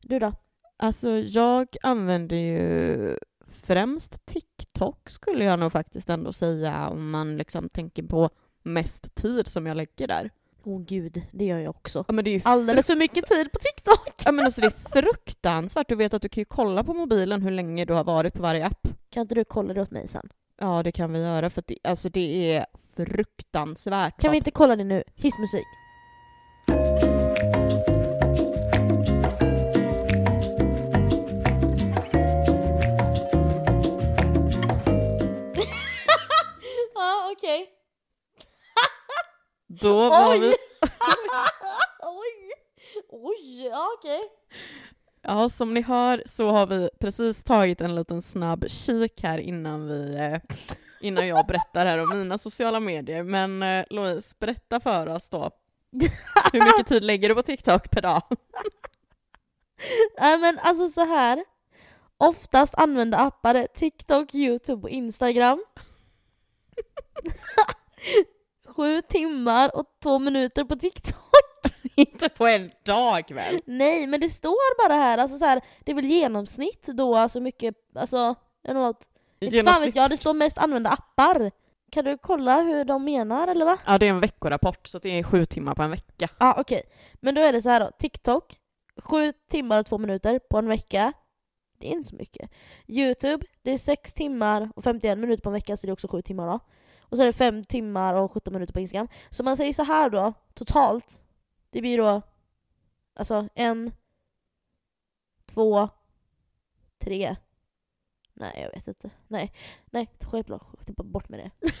Du 0.00 0.18
då? 0.18 0.32
Alltså 0.76 1.10
jag 1.10 1.76
använder 1.82 2.36
ju 2.36 3.16
främst 3.50 4.26
TikTok 4.26 5.10
skulle 5.10 5.44
jag 5.44 5.58
nog 5.58 5.72
faktiskt 5.72 6.10
ändå 6.10 6.32
säga 6.32 6.88
om 6.88 7.10
man 7.10 7.36
liksom 7.36 7.68
tänker 7.68 8.02
på 8.02 8.30
mest 8.62 9.14
tid 9.14 9.46
som 9.46 9.66
jag 9.66 9.76
lägger 9.76 10.08
där. 10.08 10.30
Åh 10.64 10.76
oh, 10.76 10.84
gud, 10.84 11.22
det 11.32 11.44
gör 11.44 11.58
jag 11.58 11.70
också. 11.70 12.04
Ja, 12.08 12.12
men 12.12 12.24
det 12.24 12.30
är 12.30 12.42
Alldeles 12.44 12.86
för 12.86 12.96
mycket 12.96 13.26
tid 13.26 13.52
på 13.52 13.58
TikTok! 13.58 14.22
Ja 14.24 14.32
men 14.32 14.44
alltså 14.44 14.60
det 14.60 14.66
är 14.66 15.02
fruktansvärt. 15.02 15.88
Du 15.88 15.94
vet 15.94 16.14
att 16.14 16.22
du 16.22 16.28
kan 16.28 16.40
ju 16.40 16.44
kolla 16.44 16.84
på 16.84 16.94
mobilen 16.94 17.42
hur 17.42 17.50
länge 17.50 17.84
du 17.84 17.94
har 17.94 18.04
varit 18.04 18.34
på 18.34 18.42
varje 18.42 18.66
app. 18.66 18.88
Kan 19.10 19.20
inte 19.20 19.34
du 19.34 19.44
kolla 19.44 19.74
det 19.74 19.82
åt 19.82 19.90
mig 19.90 20.08
sen? 20.08 20.28
Ja 20.60 20.82
det 20.82 20.92
kan 20.92 21.12
vi 21.12 21.18
göra 21.18 21.50
för 21.50 21.64
det, 21.66 21.76
alltså 21.84 22.08
det 22.08 22.54
är 22.56 22.66
fruktansvärt. 22.96 24.20
Kan 24.20 24.30
vi 24.30 24.36
inte 24.36 24.50
kolla 24.50 24.76
det 24.76 24.84
nu? 24.84 25.02
Hissmusik. 25.14 25.66
Då 39.80 40.08
var 40.08 40.30
Oj! 40.30 40.40
vi... 40.40 40.54
Oj! 42.02 42.50
Oj, 43.08 43.66
ja 43.66 43.88
okej. 43.98 44.20
Ja, 45.22 45.48
som 45.48 45.74
ni 45.74 45.82
hör 45.82 46.22
så 46.26 46.50
har 46.50 46.66
vi 46.66 46.90
precis 47.00 47.44
tagit 47.44 47.80
en 47.80 47.94
liten 47.94 48.22
snabb 48.22 48.64
kik 48.68 49.22
här 49.22 49.38
innan 49.38 49.88
vi 49.88 50.14
eh, 50.14 50.40
innan 51.00 51.26
jag 51.26 51.46
berättar 51.46 51.86
här 51.86 51.98
om 51.98 52.18
mina 52.18 52.38
sociala 52.38 52.80
medier. 52.80 53.22
Men 53.22 53.62
eh, 53.62 53.84
Louise, 53.90 54.36
berätta 54.40 54.80
för 54.80 55.08
oss 55.08 55.28
då. 55.28 55.50
Hur 56.52 56.64
mycket 56.64 56.86
tid 56.86 57.04
lägger 57.04 57.28
du 57.28 57.34
på 57.34 57.42
TikTok 57.42 57.90
per 57.90 58.02
dag? 58.02 58.22
Nej 60.20 60.38
men 60.38 60.58
alltså 60.58 60.88
så 60.88 61.04
här. 61.04 61.44
Oftast 62.16 62.74
använda 62.74 63.18
appar 63.18 63.54
är 63.54 63.66
TikTok, 63.66 64.34
Youtube 64.34 64.82
och 64.82 64.90
Instagram 64.90 65.64
sju 68.80 69.02
timmar 69.02 69.76
och 69.76 69.84
två 70.02 70.18
minuter 70.18 70.64
på 70.64 70.76
TikTok. 70.76 71.16
Inte 71.94 72.28
på 72.28 72.46
en 72.46 72.70
dag 72.84 73.32
väl? 73.34 73.60
Nej, 73.64 74.06
men 74.06 74.20
det 74.20 74.28
står 74.28 74.88
bara 74.88 74.98
här, 74.98 75.18
alltså 75.18 75.38
så 75.38 75.44
här, 75.44 75.60
det 75.84 75.90
är 75.90 75.94
väl 75.94 76.04
genomsnitt 76.04 76.86
då, 76.86 77.16
alltså 77.16 77.40
mycket, 77.40 77.74
alltså, 77.94 78.34
eller 78.64 78.80
något. 78.80 79.08
Inte 79.40 79.64
fan 79.64 79.80
vet 79.80 79.96
jag, 79.96 80.10
det 80.10 80.16
står 80.16 80.34
mest 80.34 80.58
använda 80.58 80.90
appar. 80.90 81.50
Kan 81.92 82.04
du 82.04 82.18
kolla 82.18 82.62
hur 82.62 82.84
de 82.84 83.04
menar 83.04 83.48
eller 83.48 83.64
va? 83.64 83.78
Ja, 83.86 83.98
det 83.98 84.06
är 84.06 84.10
en 84.10 84.20
veckorapport 84.20 84.86
så 84.86 84.98
det 84.98 85.18
är 85.18 85.22
sju 85.22 85.46
timmar 85.46 85.74
på 85.74 85.82
en 85.82 85.90
vecka. 85.90 86.28
Ja, 86.38 86.54
okej. 86.58 86.78
Okay. 86.78 86.90
Men 87.20 87.34
då 87.34 87.40
är 87.40 87.52
det 87.52 87.62
så 87.62 87.68
här 87.68 87.80
då, 87.80 87.90
TikTok, 87.98 88.56
sju 88.96 89.32
timmar 89.50 89.80
och 89.80 89.86
två 89.86 89.98
minuter 89.98 90.38
på 90.38 90.58
en 90.58 90.68
vecka. 90.68 91.12
Det 91.80 91.86
är 91.86 91.92
inte 91.92 92.08
så 92.08 92.16
mycket. 92.16 92.50
Youtube, 92.86 93.46
det 93.62 93.70
är 93.70 93.78
sex 93.78 94.14
timmar 94.14 94.70
och 94.76 94.84
51 94.84 95.18
minuter 95.18 95.42
på 95.42 95.48
en 95.48 95.52
vecka 95.52 95.76
så 95.76 95.86
det 95.86 95.90
är 95.90 95.92
också 95.92 96.08
sju 96.08 96.22
timmar 96.22 96.46
då. 96.46 96.60
Och 97.10 97.16
så 97.16 97.22
är 97.22 97.26
det 97.26 97.32
5 97.32 97.64
timmar 97.64 98.14
och 98.14 98.32
17 98.32 98.52
minuter 98.52 98.72
på 98.72 98.80
Instagram. 98.80 99.08
Så 99.30 99.42
man 99.42 99.56
säger 99.56 99.72
så 99.72 99.82
här 99.82 100.10
då, 100.10 100.32
totalt. 100.54 101.22
Det 101.70 101.80
blir 101.80 101.98
då 101.98 102.22
alltså 103.14 103.48
en, 103.54 103.92
två, 105.46 105.88
tre. 106.98 107.36
Nej, 108.34 108.60
jag 108.62 108.70
vet 108.70 108.88
inte. 108.88 109.10
Nej, 109.28 109.52
nej, 109.90 110.08
självklart 110.20 110.66
bort 110.86 111.28
med 111.28 111.38
det. 111.38 111.72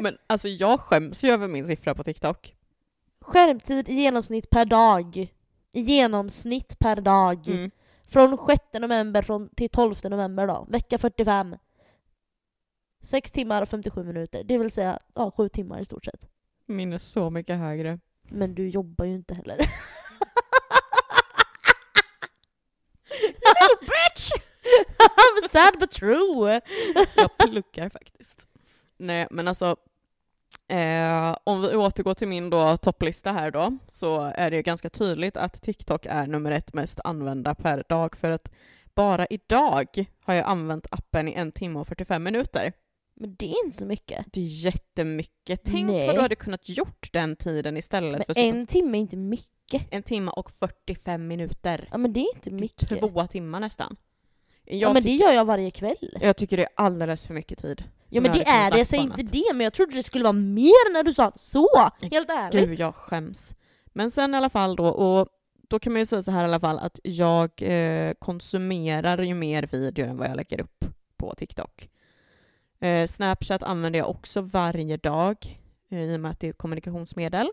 Men 0.02 0.18
alltså 0.26 0.48
jag 0.48 0.80
skäms 0.80 1.24
ju 1.24 1.30
över 1.30 1.48
min 1.48 1.66
siffra 1.66 1.94
på 1.94 2.04
TikTok. 2.04 2.54
Skärmtid 3.20 3.88
i 3.88 3.94
genomsnitt 3.94 4.50
per 4.50 4.64
dag. 4.64 5.16
I 5.72 5.80
genomsnitt 5.80 6.78
per 6.78 6.96
dag. 7.00 7.48
Mm. 7.48 7.70
Från 8.06 8.46
6 8.46 8.62
november 8.72 9.22
från 9.22 9.48
till 9.48 9.70
12 9.70 9.94
november 10.04 10.46
då. 10.46 10.66
Vecka 10.68 10.98
45. 10.98 11.56
6 13.02 13.30
timmar 13.30 13.62
och 13.62 13.68
57 13.68 14.04
minuter, 14.04 14.44
det 14.44 14.58
vill 14.58 14.70
säga 14.70 14.98
ja, 15.14 15.30
7 15.36 15.48
timmar 15.48 15.80
i 15.80 15.84
stort 15.84 16.04
sett. 16.04 16.28
Min 16.66 16.92
är 16.92 16.98
så 16.98 17.30
mycket 17.30 17.58
högre. 17.58 17.98
Men 18.22 18.54
du 18.54 18.68
jobbar 18.68 19.04
ju 19.04 19.14
inte 19.14 19.34
heller. 19.34 19.56
bitch! 23.80 24.32
I'm 24.98 25.48
sad 25.50 25.78
but 25.80 25.90
true! 25.90 26.60
jag 27.16 27.38
pluggar 27.38 27.88
faktiskt. 27.88 28.48
Nej, 28.96 29.26
men 29.30 29.48
alltså 29.48 29.76
Eh, 30.70 31.36
om 31.44 31.62
vi 31.62 31.76
återgår 31.76 32.14
till 32.14 32.28
min 32.28 32.50
då 32.50 32.76
topplista 32.76 33.32
här 33.32 33.50
då, 33.50 33.78
så 33.86 34.20
är 34.34 34.50
det 34.50 34.56
ju 34.56 34.62
ganska 34.62 34.90
tydligt 34.90 35.36
att 35.36 35.62
TikTok 35.62 36.06
är 36.06 36.26
nummer 36.26 36.50
ett 36.50 36.74
mest 36.74 37.00
använda 37.04 37.54
per 37.54 37.84
dag, 37.88 38.16
för 38.16 38.30
att 38.30 38.52
bara 38.94 39.26
idag 39.26 40.04
har 40.24 40.34
jag 40.34 40.46
använt 40.46 40.86
appen 40.90 41.28
i 41.28 41.32
en 41.32 41.52
timme 41.52 41.78
och 41.78 41.88
45 41.88 42.22
minuter. 42.22 42.72
Men 43.20 43.34
det 43.38 43.46
är 43.46 43.64
inte 43.64 43.76
så 43.76 43.86
mycket. 43.86 44.26
Det 44.32 44.40
är 44.40 44.64
jättemycket. 44.64 45.60
Tänk 45.64 45.86
Nej. 45.90 46.06
vad 46.06 46.16
du 46.16 46.20
hade 46.20 46.34
kunnat 46.34 46.68
gjort 46.68 47.08
den 47.12 47.36
tiden 47.36 47.76
istället 47.76 48.28
men 48.28 48.36
en 48.36 48.66
timme 48.66 48.98
är 48.98 49.00
inte 49.00 49.16
mycket. 49.16 49.86
En 49.90 50.02
timme 50.02 50.30
och 50.30 50.50
45 50.50 51.26
minuter. 51.26 51.88
Ja 51.90 51.98
men 51.98 52.12
det 52.12 52.20
är 52.20 52.34
inte 52.36 52.50
mycket. 52.50 52.98
Två 52.98 53.26
timmar 53.26 53.60
nästan. 53.60 53.96
Jag 54.64 54.76
ja 54.76 54.92
men 54.92 55.02
det 55.02 55.12
gör 55.12 55.32
jag 55.32 55.44
varje 55.44 55.70
kväll. 55.70 56.18
Jag 56.20 56.36
tycker 56.36 56.56
det 56.56 56.62
är 56.62 56.68
alldeles 56.76 57.26
för 57.26 57.34
mycket 57.34 57.58
tid. 57.58 57.84
Ja 58.08 58.20
men 58.20 58.32
det 58.32 58.42
är 58.42 58.70
det, 58.70 58.78
jag 58.78 58.86
säger 58.86 59.02
inte 59.02 59.22
det, 59.22 59.52
men 59.52 59.60
jag 59.60 59.72
trodde 59.72 59.94
det 59.94 60.02
skulle 60.02 60.24
vara 60.24 60.32
mer 60.32 60.92
när 60.92 61.02
du 61.02 61.14
sa 61.14 61.32
så! 61.36 61.68
Helt 62.00 62.30
ärligt. 62.30 62.68
Gud 62.68 62.78
jag 62.78 62.94
skäms. 62.94 63.54
Men 63.86 64.10
sen 64.10 64.34
i 64.34 64.36
alla 64.36 64.50
fall 64.50 64.76
då, 64.76 64.88
och 64.88 65.28
då 65.68 65.78
kan 65.78 65.92
man 65.92 66.00
ju 66.00 66.06
säga 66.06 66.22
så 66.22 66.30
här 66.30 66.42
i 66.42 66.46
alla 66.46 66.60
fall 66.60 66.78
att 66.78 67.00
jag 67.02 67.62
eh, 67.62 68.12
konsumerar 68.18 69.22
ju 69.22 69.34
mer 69.34 69.68
videor 69.72 70.08
än 70.08 70.16
vad 70.16 70.28
jag 70.28 70.36
lägger 70.36 70.60
upp 70.60 70.84
på 71.16 71.34
TikTok. 71.34 71.88
Eh, 72.80 73.06
Snapchat 73.06 73.62
använder 73.62 73.98
jag 73.98 74.10
också 74.10 74.40
varje 74.40 74.96
dag 74.96 75.60
eh, 75.90 76.02
i 76.02 76.16
och 76.16 76.20
med 76.20 76.30
att 76.30 76.40
det 76.40 76.46
är 76.46 76.50
ett 76.50 76.58
kommunikationsmedel. 76.58 77.50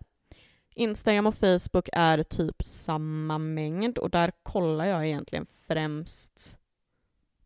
Instagram 0.75 1.27
och 1.27 1.35
Facebook 1.35 1.89
är 1.93 2.23
typ 2.23 2.55
samma 2.65 3.37
mängd 3.37 3.97
och 3.97 4.09
där 4.09 4.31
kollar 4.43 4.85
jag 4.85 5.05
egentligen 5.05 5.45
främst 5.67 6.57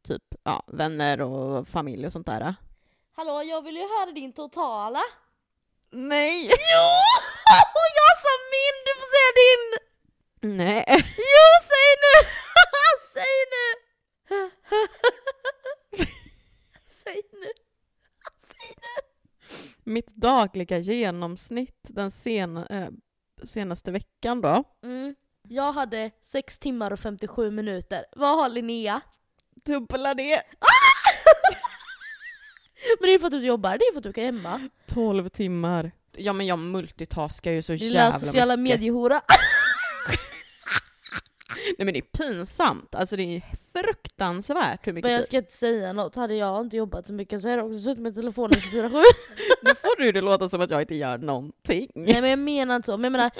typ 0.01 0.23
ja, 0.43 0.63
vänner 0.67 1.21
och 1.21 1.67
familj 1.67 2.05
och 2.05 2.13
sånt 2.13 2.27
där. 2.27 2.55
Hallå, 3.15 3.43
jag 3.43 3.61
vill 3.61 3.75
ju 3.75 3.81
höra 3.81 4.11
din 4.11 4.33
totala. 4.33 5.01
Nej! 5.91 6.45
Jo! 6.49 6.85
jag 7.99 8.13
sa 8.23 8.33
min, 8.53 8.75
du 8.85 8.93
får 8.99 9.09
säga 9.15 9.31
din! 9.41 9.63
Nej. 10.57 10.85
Jo, 11.17 11.47
säg 11.69 11.89
nu! 12.05 12.29
säg 13.13 13.35
nu! 13.53 13.65
säg 16.87 17.21
nu! 17.31 17.68
Mitt 19.89 20.15
dagliga 20.15 20.77
genomsnitt 20.77 21.79
den 21.87 22.11
sena, 22.11 22.65
eh, 22.65 22.89
senaste 23.43 23.91
veckan 23.91 24.41
då. 24.41 24.63
Mm. 24.83 25.15
Jag 25.47 25.73
hade 25.73 26.11
6 26.23 26.59
timmar 26.59 26.91
och 26.93 26.99
57 26.99 27.51
minuter. 27.51 28.05
Vad 28.11 28.37
har 28.37 28.49
Linnea? 28.49 29.01
Dubbla 29.65 30.13
det. 30.13 30.41
Men 32.99 33.09
det 33.09 33.13
är 33.13 33.19
för 33.19 33.25
att 33.27 33.31
du 33.31 33.45
jobbar, 33.45 33.69
det 33.77 33.83
är 33.83 33.93
för 33.93 33.99
att 33.99 34.03
du 34.03 34.13
kan 34.13 34.23
hemma. 34.23 34.69
12 34.87 35.29
timmar. 35.29 35.91
Ja 36.17 36.33
men 36.33 36.45
jag 36.45 36.59
multitaskar 36.59 37.51
ju 37.51 37.61
så 37.61 37.73
Lilla 37.73 37.99
jävla 37.99 38.19
sociala 38.19 38.57
mycket. 38.57 38.79
mediehora. 38.79 39.21
Nej 41.77 41.85
men 41.85 41.93
det 41.93 41.99
är 41.99 42.01
pinsamt. 42.17 42.95
Alltså 42.95 43.15
det 43.15 43.23
är 43.35 43.41
fruktansvärt 43.73 44.87
hur 44.87 44.93
Men 44.93 44.95
mycket 44.95 45.11
jag 45.11 45.19
tid. 45.19 45.27
ska 45.27 45.37
inte 45.37 45.51
säga 45.53 45.93
något, 45.93 46.15
hade 46.15 46.35
jag 46.35 46.61
inte 46.61 46.77
jobbat 46.77 47.07
så 47.07 47.13
mycket 47.13 47.41
så 47.41 47.49
hade 47.49 47.61
jag 47.61 47.71
också 47.71 47.81
suttit 47.81 47.99
med 48.03 48.15
telefonen 48.15 48.59
24-7. 48.59 48.89
Nu 49.63 49.69
får 49.75 50.01
du 50.01 50.11
det 50.11 50.21
låta 50.21 50.49
som 50.49 50.61
att 50.61 50.69
jag 50.71 50.81
inte 50.81 50.95
gör 50.95 51.17
någonting. 51.17 51.89
Nej 51.95 52.21
men 52.21 52.29
jag 52.29 52.39
menar 52.39 52.75
inte 52.75 52.85
så, 52.85 52.97
men 52.97 53.03
jag 53.03 53.11
menar, 53.11 53.31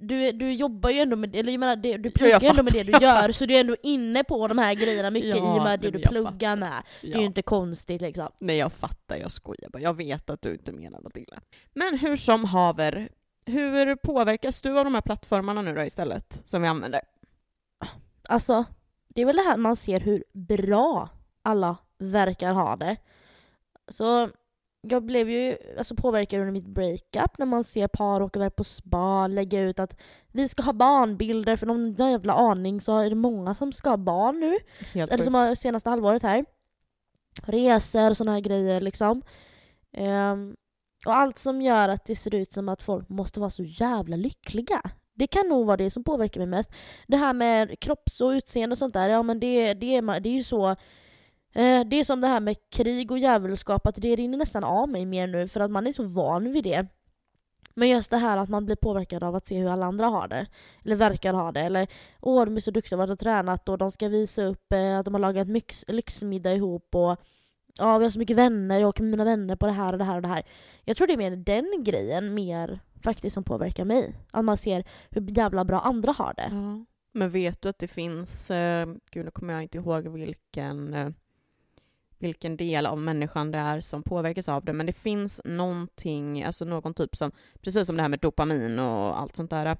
du, 0.00 0.32
du 0.32 0.52
jobbar 0.52 0.90
ju 0.90 0.98
ändå 0.98 1.16
med 1.16 1.36
eller 1.36 1.52
jag 1.52 1.58
menar, 1.60 1.76
det, 1.76 1.96
du 1.96 2.08
jag 2.08 2.14
pluggar 2.14 2.40
ju 2.40 2.46
ändå 2.48 2.62
med 2.62 2.72
fattar, 2.72 2.84
det 2.84 2.98
du 2.98 3.04
gör, 3.04 3.32
så 3.32 3.46
du 3.46 3.54
är 3.54 3.60
ändå 3.60 3.76
inne 3.82 4.24
på 4.24 4.48
de 4.48 4.58
här 4.58 4.74
grejerna 4.74 5.10
mycket 5.10 5.36
Ja, 5.36 5.56
i 5.56 5.58
och 5.58 5.62
med 5.64 5.80
det 5.80 5.86
du 5.90 5.92
men 5.92 6.00
jag 6.02 6.10
pluggar 6.10 6.56
med. 6.56 6.82
Det 7.00 7.06
är 7.08 7.12
Ja. 7.12 7.18
ju 7.18 7.24
inte 7.26 7.42
konstigt 7.42 8.00
liksom. 8.02 8.28
Nej 8.40 8.56
jag 8.56 8.72
fattar, 8.72 9.16
jag 9.16 9.30
skojar 9.30 9.70
bara. 9.70 9.82
Jag 9.82 9.96
vet 9.96 10.30
att 10.30 10.42
du 10.42 10.52
inte 10.52 10.72
menar 10.72 11.00
något 11.00 11.16
illa. 11.16 11.40
Men 11.74 11.98
hur 11.98 12.16
som 12.16 12.44
haver, 12.44 13.08
hur 13.46 13.96
påverkas 13.96 14.62
du 14.62 14.78
av 14.78 14.84
de 14.84 14.94
här 14.94 15.00
plattformarna 15.02 15.62
nu 15.62 15.74
då 15.74 15.82
istället, 15.84 16.42
som 16.44 16.62
vi 16.62 16.68
använder? 16.68 17.00
Alltså, 18.30 18.64
det 19.08 19.22
är 19.22 19.26
väl 19.26 19.36
det 19.36 19.42
här 19.42 19.56
man 19.56 19.76
ser 19.76 20.00
hur 20.00 20.24
bra 20.32 21.08
alla 21.42 21.76
verkar 21.98 22.52
ha 22.52 22.76
det. 22.76 22.96
Så 23.88 24.30
jag 24.80 25.04
blev 25.04 25.30
ju 25.30 25.56
alltså, 25.78 25.94
påverkad 25.94 26.40
under 26.40 26.52
mitt 26.52 26.66
breakup 26.66 27.38
när 27.38 27.46
man 27.46 27.64
ser 27.64 27.88
par 27.88 28.22
åka 28.22 28.38
iväg 28.38 28.56
på 28.56 28.64
spa, 28.64 29.26
lägga 29.26 29.60
ut 29.60 29.78
att 29.78 29.96
vi 30.32 30.48
ska 30.48 30.62
ha 30.62 30.72
barnbilder 30.72 31.56
för 31.56 31.66
någon 31.66 31.94
jävla 31.94 32.32
aning 32.32 32.80
så 32.80 32.98
är 32.98 33.10
det 33.10 33.16
många 33.16 33.54
som 33.54 33.72
ska 33.72 33.90
ha 33.90 33.96
barn 33.96 34.40
nu. 34.40 34.58
Helt 34.92 35.12
Eller 35.12 35.24
som 35.24 35.34
har 35.34 35.54
senaste 35.54 35.90
halvåret 35.90 36.22
här. 36.22 36.44
Resor 37.42 38.10
och 38.10 38.16
såna 38.16 38.32
här 38.32 38.40
grejer 38.40 38.80
liksom. 38.80 39.22
Ehm, 39.92 40.56
och 41.06 41.14
allt 41.16 41.38
som 41.38 41.62
gör 41.62 41.88
att 41.88 42.04
det 42.04 42.16
ser 42.16 42.34
ut 42.34 42.52
som 42.52 42.68
att 42.68 42.82
folk 42.82 43.08
måste 43.08 43.40
vara 43.40 43.50
så 43.50 43.62
jävla 43.62 44.16
lyckliga. 44.16 44.80
Det 45.18 45.26
kan 45.26 45.48
nog 45.48 45.66
vara 45.66 45.76
det 45.76 45.90
som 45.90 46.04
påverkar 46.04 46.40
mig 46.40 46.46
mest. 46.46 46.70
Det 47.06 47.16
här 47.16 47.32
med 47.32 47.80
kropps 47.80 48.20
och 48.20 48.28
utseende 48.28 48.74
och 48.74 48.78
sånt 48.78 48.94
där, 48.94 49.08
ja 49.08 49.22
men 49.22 49.40
det, 49.40 49.74
det, 49.74 49.96
är, 49.96 50.20
det 50.20 50.28
är 50.28 50.36
ju 50.36 50.42
så 50.42 50.70
eh, 51.52 51.84
det 51.86 52.00
är 52.00 52.04
som 52.04 52.20
det 52.20 52.26
här 52.26 52.40
med 52.40 52.56
krig 52.70 53.10
och 53.10 53.18
djävulskap, 53.18 53.86
att 53.86 53.96
det 53.96 54.16
rinner 54.16 54.38
nästan 54.38 54.64
av 54.64 54.88
mig 54.88 55.06
mer 55.06 55.26
nu 55.26 55.48
för 55.48 55.60
att 55.60 55.70
man 55.70 55.86
är 55.86 55.92
så 55.92 56.02
van 56.02 56.52
vid 56.52 56.64
det. 56.64 56.86
Men 57.74 57.88
just 57.88 58.10
det 58.10 58.16
här 58.16 58.36
att 58.36 58.48
man 58.48 58.66
blir 58.66 58.76
påverkad 58.76 59.24
av 59.24 59.36
att 59.36 59.48
se 59.48 59.58
hur 59.58 59.68
alla 59.68 59.86
andra 59.86 60.06
har 60.06 60.28
det. 60.28 60.46
Eller 60.84 60.96
verkar 60.96 61.34
ha 61.34 61.52
det. 61.52 61.60
Eller 61.60 61.88
åh, 62.20 62.44
de 62.44 62.56
är 62.56 62.60
så 62.60 62.70
duktiga, 62.70 62.96
varit 62.96 63.10
och 63.10 63.18
tränat 63.18 63.68
och 63.68 63.78
de 63.78 63.90
ska 63.90 64.08
visa 64.08 64.42
upp 64.42 64.72
eh, 64.72 64.98
att 64.98 65.04
de 65.04 65.14
har 65.14 65.20
lagat 65.20 65.48
myx, 65.48 65.84
lyxmiddag 65.88 66.54
ihop 66.54 66.94
och 66.94 67.16
ja, 67.78 67.98
vi 67.98 68.04
har 68.04 68.10
så 68.10 68.18
mycket 68.18 68.36
vänner, 68.36 68.78
jag 68.78 68.88
åker 68.88 69.02
med 69.02 69.10
mina 69.10 69.24
vänner 69.24 69.56
på 69.56 69.66
det 69.66 69.72
här 69.72 69.92
och 69.92 69.98
det 69.98 70.04
här 70.04 70.16
och 70.16 70.22
det 70.22 70.28
här. 70.28 70.42
Jag 70.84 70.96
tror 70.96 71.06
det 71.06 71.12
är 71.12 71.16
mer 71.16 71.36
den 71.36 71.84
grejen 71.84 72.34
mer 72.34 72.80
faktiskt 73.02 73.34
som 73.34 73.44
påverkar 73.44 73.84
mig. 73.84 74.14
Att 74.30 74.44
man 74.44 74.56
ser 74.56 74.84
hur 75.10 75.38
jävla 75.38 75.64
bra 75.64 75.80
andra 75.80 76.12
har 76.12 76.34
det. 76.34 76.48
Ja. 76.52 76.84
Men 77.12 77.30
vet 77.30 77.62
du 77.62 77.68
att 77.68 77.78
det 77.78 77.88
finns, 77.88 78.50
eh, 78.50 78.88
gud 79.10 79.24
nu 79.24 79.30
kommer 79.30 79.54
jag 79.54 79.62
inte 79.62 79.78
ihåg 79.78 80.08
vilken, 80.08 80.94
eh, 80.94 81.10
vilken 82.18 82.56
del 82.56 82.86
av 82.86 82.98
människan 82.98 83.50
det 83.50 83.58
är 83.58 83.80
som 83.80 84.02
påverkas 84.02 84.48
av 84.48 84.64
det, 84.64 84.72
men 84.72 84.86
det 84.86 84.92
finns 84.92 85.40
någonting, 85.44 86.44
alltså 86.44 86.64
någon 86.64 86.94
typ 86.94 87.16
som, 87.16 87.32
precis 87.60 87.86
som 87.86 87.96
det 87.96 88.02
här 88.02 88.08
med 88.08 88.20
dopamin 88.20 88.78
och 88.78 89.20
allt 89.20 89.36
sånt 89.36 89.50
där, 89.50 89.76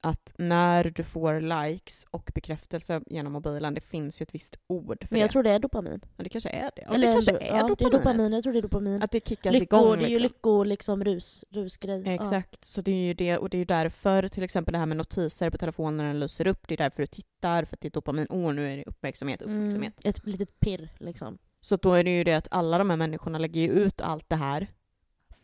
att 0.00 0.34
när 0.38 0.84
du 0.84 1.04
får 1.04 1.40
likes 1.40 2.04
och 2.10 2.30
bekräftelse 2.34 3.00
genom 3.06 3.32
mobilen, 3.32 3.74
det 3.74 3.80
finns 3.80 4.20
ju 4.20 4.22
ett 4.22 4.34
visst 4.34 4.56
ord 4.66 4.98
för 5.08 5.14
Men 5.14 5.20
jag 5.20 5.28
det. 5.28 5.32
tror 5.32 5.42
det 5.42 5.50
är 5.50 5.58
dopamin. 5.58 6.00
Men 6.16 6.24
det 6.24 6.30
kanske 6.30 6.50
är 6.50 6.70
det. 6.76 6.82
Ja, 6.86 6.94
Eller 6.94 7.06
det 7.06 7.12
kanske 7.12 7.30
är 7.30 7.56
ja. 7.56 7.74
Det 7.78 7.84
är 7.84 7.90
dopamin, 7.90 8.32
jag 8.32 8.42
tror 8.42 8.52
det 8.52 8.58
är 8.58 8.62
dopamin. 8.62 9.02
Att 9.02 9.10
det 9.10 9.28
kickas 9.28 9.52
Lycko, 9.52 9.76
igång. 9.76 9.98
det 9.98 10.04
är 10.04 10.08
ju 10.08 10.18
liksom. 10.18 10.22
lycko, 10.22 10.62
liksom 10.64 11.04
rus, 11.04 11.44
rusgrej. 11.50 12.02
Ja. 12.06 12.12
Exakt, 12.12 12.64
så 12.64 12.80
det 12.82 12.90
är 12.92 13.06
ju 13.06 13.14
det, 13.14 13.38
och 13.38 13.50
det 13.50 13.56
är 13.56 13.58
ju 13.58 13.64
därför 13.64 14.28
till 14.28 14.42
exempel 14.42 14.72
det 14.72 14.78
här 14.78 14.86
med 14.86 14.96
notiser 14.96 15.50
på 15.50 15.58
telefonen 15.58 15.96
när 15.96 16.04
den 16.04 16.20
lyser 16.20 16.46
upp, 16.46 16.68
det 16.68 16.74
är 16.74 16.78
därför 16.78 17.02
du 17.02 17.06
tittar, 17.06 17.64
för 17.64 17.76
att 17.76 17.80
det 17.80 17.88
är 17.88 17.90
dopamin. 17.90 18.26
Åh, 18.30 18.52
nu 18.52 18.72
är 18.72 18.76
det 18.76 18.84
uppmärksamhet, 18.86 19.42
uppmärksamhet. 19.42 19.94
Mm, 20.04 20.10
ett 20.10 20.26
litet 20.26 20.60
pirr 20.60 20.88
liksom. 20.98 21.38
Så 21.60 21.76
då 21.76 21.92
är 21.92 22.04
det 22.04 22.16
ju 22.18 22.24
det 22.24 22.34
att 22.34 22.48
alla 22.50 22.78
de 22.78 22.90
här 22.90 22.96
människorna 22.96 23.38
lägger 23.38 23.60
ju 23.60 23.68
ut 23.68 24.00
allt 24.00 24.28
det 24.28 24.36
här 24.36 24.66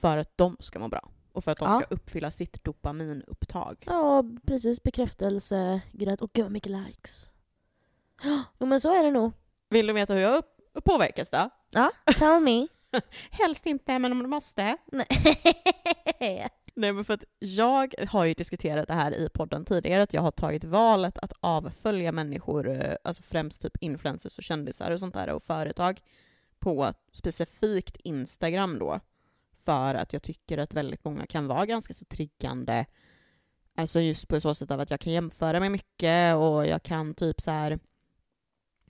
för 0.00 0.16
att 0.18 0.32
de 0.36 0.56
ska 0.60 0.78
må 0.78 0.88
bra. 0.88 1.10
Och 1.34 1.44
för 1.44 1.52
att 1.52 1.58
de 1.58 1.68
Ja. 1.72 1.80
ska 1.80 1.94
uppfylla 1.94 2.30
sitt 2.30 2.64
dopaminupptag. 2.64 3.82
Ja, 3.86 4.24
precis. 4.46 4.82
Bekräftelse, 4.82 5.80
gröt. 5.92 6.22
Och 6.22 6.32
gud 6.32 6.50
mycket 6.52 6.72
likes. 6.72 7.28
Jo 8.60 8.66
men 8.66 8.80
så 8.80 8.94
är 8.98 9.02
det 9.04 9.10
nog. 9.10 9.32
Vill 9.70 9.86
du 9.86 9.92
veta 9.92 10.14
hur 10.14 10.20
jag 10.20 10.36
upp- 10.38 10.84
påverkas 10.84 11.30
då? 11.30 11.50
Ja, 11.70 11.90
tell 12.18 12.40
me. 12.40 12.66
Helst 13.30 13.66
inte, 13.66 13.98
men 13.98 14.12
om 14.12 14.18
du 14.18 14.26
måste. 14.26 14.76
Nej. 14.92 15.06
Nej 16.76 16.92
men 16.92 17.04
för 17.04 17.14
att 17.14 17.24
jag 17.38 17.94
har 18.08 18.24
ju 18.24 18.34
diskuterat 18.34 18.88
det 18.88 18.94
här 18.94 19.14
i 19.14 19.28
podden 19.34 19.64
tidigare, 19.64 20.02
att 20.02 20.12
jag 20.14 20.22
har 20.22 20.30
tagit 20.30 20.64
valet 20.64 21.18
att 21.18 21.32
avfölja 21.40 22.12
människor, 22.12 22.68
eh, 22.68 22.96
alltså 23.04 23.22
främst 23.22 23.62
typ 23.62 23.76
influencers 23.80 24.38
och 24.38 24.44
kändisar 24.44 24.90
och 24.90 25.00
sånt 25.00 25.14
där 25.14 25.28
och 25.30 25.42
företag 25.42 26.00
på 26.58 26.92
specifikt 27.12 27.96
Instagram 27.96 28.78
då. 28.78 29.00
För 29.64 29.94
att 29.94 30.12
jag 30.12 30.22
tycker 30.22 30.58
att 30.58 30.74
väldigt 30.74 31.04
många 31.04 31.26
kan 31.26 31.46
vara 31.46 31.66
ganska 31.66 31.94
så 31.94 32.04
triggande. 32.04 32.86
Alltså 33.76 34.00
just 34.00 34.28
på 34.28 34.40
så 34.40 34.54
sätt 34.54 34.70
av 34.70 34.80
att 34.80 34.90
jag 34.90 35.00
kan 35.00 35.12
jämföra 35.12 35.60
med 35.60 35.72
mycket 35.72 36.36
och 36.36 36.66
jag 36.66 36.82
kan 36.82 37.14
typ 37.14 37.40
så 37.40 37.50
här 37.50 37.78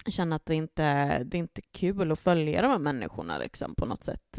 känna 0.07 0.37
att 0.37 0.47
det 0.47 0.55
inte 0.55 1.19
det 1.25 1.37
är 1.37 1.41
inte 1.41 1.63
kul 1.63 2.13
att 2.13 2.19
följa 2.19 2.63
de 2.63 2.69
här 2.69 2.79
människorna 2.79 3.39
liksom 3.39 3.75
på 3.75 3.87
något 3.87 4.05
sätt. 4.05 4.39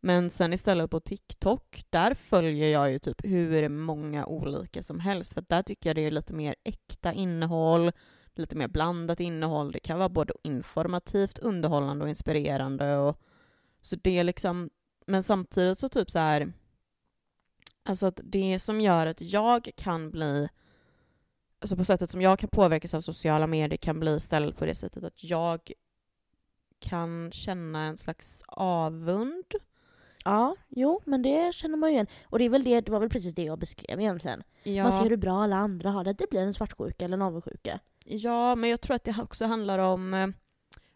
Men 0.00 0.30
sen 0.30 0.52
istället 0.52 0.90
på 0.90 1.00
TikTok, 1.00 1.82
där 1.90 2.14
följer 2.14 2.72
jag 2.72 2.92
ju 2.92 2.98
typ 2.98 3.24
hur 3.24 3.68
många 3.68 4.26
olika 4.26 4.82
som 4.82 5.00
helst, 5.00 5.34
för 5.34 5.44
där 5.48 5.62
tycker 5.62 5.88
jag 5.88 5.96
det 5.96 6.06
är 6.06 6.10
lite 6.10 6.34
mer 6.34 6.54
äkta 6.64 7.12
innehåll, 7.12 7.92
lite 8.34 8.56
mer 8.56 8.68
blandat 8.68 9.20
innehåll. 9.20 9.72
Det 9.72 9.80
kan 9.80 9.98
vara 9.98 10.08
både 10.08 10.34
informativt, 10.42 11.38
underhållande 11.38 12.04
och 12.04 12.08
inspirerande. 12.08 12.96
Och, 12.96 13.20
så 13.80 13.96
det 13.96 14.18
är 14.18 14.24
liksom, 14.24 14.70
men 15.08 15.22
samtidigt 15.22 15.78
så 15.78 15.88
typ 15.88 16.10
så 16.10 16.18
här, 16.18 16.52
alltså 17.84 18.06
att 18.06 18.20
det 18.24 18.58
som 18.58 18.80
gör 18.80 19.06
att 19.06 19.20
jag 19.20 19.70
kan 19.76 20.10
bli, 20.10 20.48
alltså 21.60 21.76
på 21.76 21.84
sättet 21.84 22.10
som 22.10 22.22
jag 22.22 22.38
kan 22.38 22.48
påverkas 22.48 22.94
av 22.94 23.00
sociala 23.00 23.46
medier 23.46 23.76
kan 23.76 24.00
bli 24.00 24.16
istället 24.16 24.56
på 24.56 24.66
det 24.66 24.74
sättet 24.74 25.04
att 25.04 25.24
jag 25.24 25.72
kan 26.80 27.30
känna 27.32 27.84
en 27.84 27.96
slags 27.96 28.42
avund 28.48 29.44
Ja, 30.24 30.56
jo 30.68 31.00
men 31.04 31.22
det 31.22 31.54
känner 31.54 31.76
man 31.76 31.90
ju 31.90 31.94
igen. 31.94 32.06
Och 32.24 32.38
det, 32.38 32.44
är 32.44 32.48
väl 32.48 32.64
det, 32.64 32.80
det 32.80 32.92
var 32.92 33.00
väl 33.00 33.10
precis 33.10 33.34
det 33.34 33.42
jag 33.44 33.58
beskrev 33.58 34.00
egentligen. 34.00 34.42
Ja. 34.62 34.82
Man 34.82 34.92
ser 34.92 35.10
hur 35.10 35.16
bra 35.16 35.42
alla 35.42 35.56
andra 35.56 35.90
har 35.90 36.04
det. 36.04 36.12
Det 36.12 36.30
blir 36.30 36.40
en 36.40 36.54
svartsjuka 36.54 37.04
eller 37.04 37.16
en 37.16 37.22
avundsjuka. 37.22 37.80
Ja, 38.04 38.54
men 38.54 38.70
jag 38.70 38.80
tror 38.80 38.96
att 38.96 39.04
det 39.04 39.16
också 39.22 39.46
handlar 39.46 39.78
om... 39.78 40.14
eh, 40.14 40.28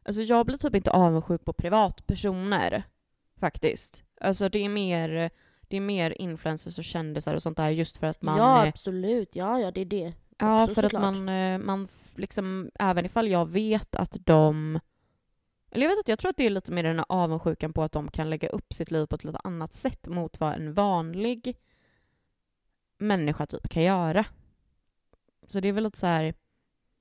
Alltså 0.05 0.23
jag 0.23 0.47
blir 0.47 0.57
typ 0.57 0.75
inte 0.75 0.91
avundsjuk 0.91 1.45
på 1.45 1.53
privatpersoner, 1.53 2.83
faktiskt. 3.43 4.05
Alltså 4.21 4.49
det 4.49 4.65
är 4.65 4.69
mer, 4.69 5.31
det 5.69 5.77
är 5.77 5.81
mer 5.81 6.21
influencers 6.23 6.79
och 6.79 6.85
kändisar 6.85 7.35
och 7.35 7.43
sånt 7.43 7.57
där 7.57 7.71
just 7.71 7.97
för 7.97 8.07
att 8.07 8.23
man... 8.23 8.39
ja 8.39 8.63
eh, 8.63 8.69
absolut, 8.69 9.37
ja 9.37 9.61
ja 9.61 9.71
det 9.71 9.81
är 9.81 9.85
det. 9.85 10.13
ja, 10.39 10.63
också 10.63 10.75
för 10.75 10.83
att 10.83 10.93
såklart. 10.93 11.15
man, 11.15 11.29
eh, 11.29 11.59
man 11.59 11.89
liksom, 12.17 12.71
även 12.79 13.07
ifall 13.07 13.29
jag 13.29 13.49
vet 13.49 13.97
att 13.97 14.17
de... 14.21 14.81
Eller 15.71 15.87
jag 15.87 15.91
vet 15.91 15.99
inte, 15.99 16.13
jag 16.13 16.19
tror 16.19 16.31
att 16.31 16.37
det 16.37 16.47
är 16.47 16.51
lite 16.51 16.73
mer 16.73 16.83
den 16.83 16.97
här 16.97 17.07
avundsjukan 17.09 17.73
på 17.73 17.83
att 17.83 17.93
de 17.93 18.11
kan 18.11 18.31
lägga 18.31 18.49
upp 18.49 18.73
sitt 18.73 18.91
liv 18.91 19.07
på 19.07 19.17
ett 19.17 19.25
lite 19.25 19.39
annat 19.45 19.75
sätt 19.75 20.09
mot 20.09 20.41
vad 20.41 20.55
en 20.55 20.75
vanlig 20.75 21.57
människa 22.99 23.47
typ 23.47 23.69
kan 23.69 23.83
göra. 23.83 24.25
Så 25.47 25.61
det 25.61 25.69
är 25.69 25.73
väl 25.73 25.85
lite 25.85 25.99
så 25.99 26.07
här... 26.07 26.35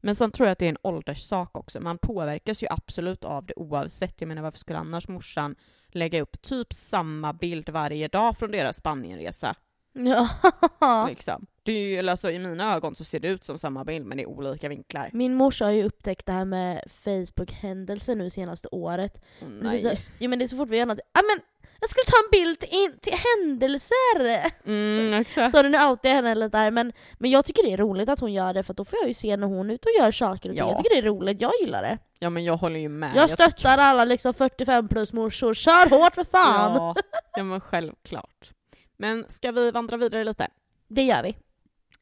Men 0.04 0.16
sen 0.16 0.32
tror 0.32 0.48
jag 0.48 0.52
att 0.52 0.60
det 0.60 0.66
är 0.66 0.70
en 0.70 0.78
ålderssak 0.84 1.58
också. 1.58 1.80
Man 1.80 1.98
påverkas 1.98 2.64
ju 2.64 2.68
absolut 2.70 3.24
av 3.24 3.46
det 3.46 3.54
oavsett. 3.56 4.22
Jag 4.22 4.28
menar 4.28 4.42
varför 4.42 4.60
skulle 4.60 4.80
annars 4.80 5.08
morsan 5.08 5.56
lägga 5.96 6.22
upp 6.22 6.42
typ 6.42 6.74
samma 6.74 7.34
bild 7.34 7.70
varje 7.70 8.08
dag 8.08 8.38
från 8.38 8.52
deras 8.52 8.78
Spanienresa? 8.78 9.56
Ja. 9.94 10.30
Liksom. 11.10 11.46
Det 11.64 11.72
är 11.72 11.88
ju, 11.88 12.10
alltså, 12.10 12.32
I 12.32 12.40
mina 12.40 12.76
ögon 12.76 12.96
så 12.96 13.04
ser 13.04 13.20
det 13.20 13.28
ut 13.28 13.44
som 13.44 13.58
samma 13.58 13.84
bild 13.84 14.06
men 14.06 14.20
i 14.20 14.26
olika 14.26 14.70
vinklar. 14.70 15.10
Min 15.14 15.36
morsa 15.36 15.66
har 15.66 15.72
ju 15.72 15.84
upptäckt 15.84 16.26
det 16.26 16.34
här 16.34 16.46
med 16.46 16.84
Facebook-händelser 16.88 18.16
nu 18.16 18.30
senaste 18.30 18.68
året. 18.72 19.22
Oh, 19.42 19.74
är 19.74 19.78
så, 19.78 19.88
nej. 19.88 20.06
ja, 20.20 20.30
men 20.30 20.40
det 20.40 20.46
är 20.46 20.48
så 20.48 20.58
fort 20.58 20.70
vi 20.70 20.78
gör 20.78 20.86
något, 20.86 21.00
ah, 21.12 21.22
men 21.22 21.42
jag 21.82 21.90
skulle 21.90 22.04
ta 22.06 22.18
en 22.18 22.32
bild 22.32 22.64
in, 22.64 23.00
till 23.02 23.14
händelser! 23.14 24.52
Mm, 24.66 25.14
exakt. 25.22 25.52
Så 25.52 25.62
nu 25.62 25.86
outar 25.86 26.10
jag 26.10 26.16
henne 26.16 26.36
lite 26.36 26.58
där, 26.58 26.72
men, 26.72 26.94
men 27.20 27.32
jag 27.32 27.46
tycker 27.46 27.64
det 27.64 27.74
är 27.74 27.78
roligt 27.78 28.10
att 28.10 28.20
hon 28.20 28.34
gör 28.34 28.54
det 28.54 28.64
för 28.64 28.74
då 28.74 28.86
får 28.86 29.00
jag 29.02 29.08
ju 29.08 29.14
se 29.14 29.38
när 29.38 29.48
hon 29.48 29.70
är 29.70 29.74
ute 29.74 29.90
och 29.90 30.04
gör 30.04 30.12
saker 30.12 30.50
och 30.50 30.56
ting. 30.56 30.60
Ja. 30.60 30.70
Jag 30.70 30.78
tycker 30.78 30.96
det 30.96 31.08
är 31.08 31.12
roligt, 31.12 31.42
jag 31.42 31.52
gillar 31.62 31.82
det. 31.82 31.98
Ja 32.20 32.30
men 32.30 32.44
jag 32.44 32.58
håller 32.58 32.80
ju 32.80 32.90
med. 32.90 33.12
Jag 33.16 33.30
tycker- 33.30 33.44
stöttar 33.44 33.78
alla 33.78 34.06
liksom 34.06 34.34
45 34.34 34.88
plus 34.88 35.14
morsor, 35.14 35.54
kör 35.54 35.90
hårt 35.90 36.16
för 36.16 36.24
fan! 36.24 36.76
Ja, 36.76 36.96
ja 37.36 37.44
men 37.44 37.62
självklart. 37.62 38.52
Men 38.98 39.26
ska 39.28 39.52
vi 39.52 39.72
vandra 39.72 39.98
vidare 39.98 40.24
lite? 40.24 40.48
Det 40.88 41.04
gör 41.04 41.24
vi. 41.24 41.36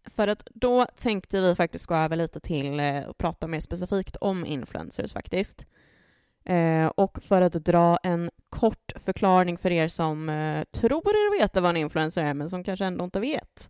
För 0.09 0.27
att 0.27 0.47
då 0.53 0.85
tänkte 0.97 1.41
vi 1.41 1.55
faktiskt 1.55 1.85
gå 1.85 1.95
över 1.95 2.15
lite 2.15 2.39
till 2.39 2.79
eh, 2.79 2.99
och 3.03 3.17
prata 3.17 3.47
mer 3.47 3.59
specifikt 3.59 4.15
om 4.15 4.45
influencers 4.45 5.13
faktiskt. 5.13 5.65
Eh, 6.45 6.87
och 6.87 7.23
för 7.23 7.41
att 7.41 7.53
dra 7.53 7.97
en 8.03 8.29
kort 8.49 8.91
förklaring 8.95 9.57
för 9.57 9.71
er 9.71 9.87
som 9.87 10.29
eh, 10.29 10.63
tror 10.63 11.09
er 11.09 11.39
veta 11.39 11.61
vad 11.61 11.69
en 11.69 11.77
influencer 11.77 12.23
är 12.23 12.33
men 12.33 12.49
som 12.49 12.63
kanske 12.63 12.85
ändå 12.85 13.03
inte 13.03 13.19
vet. 13.19 13.69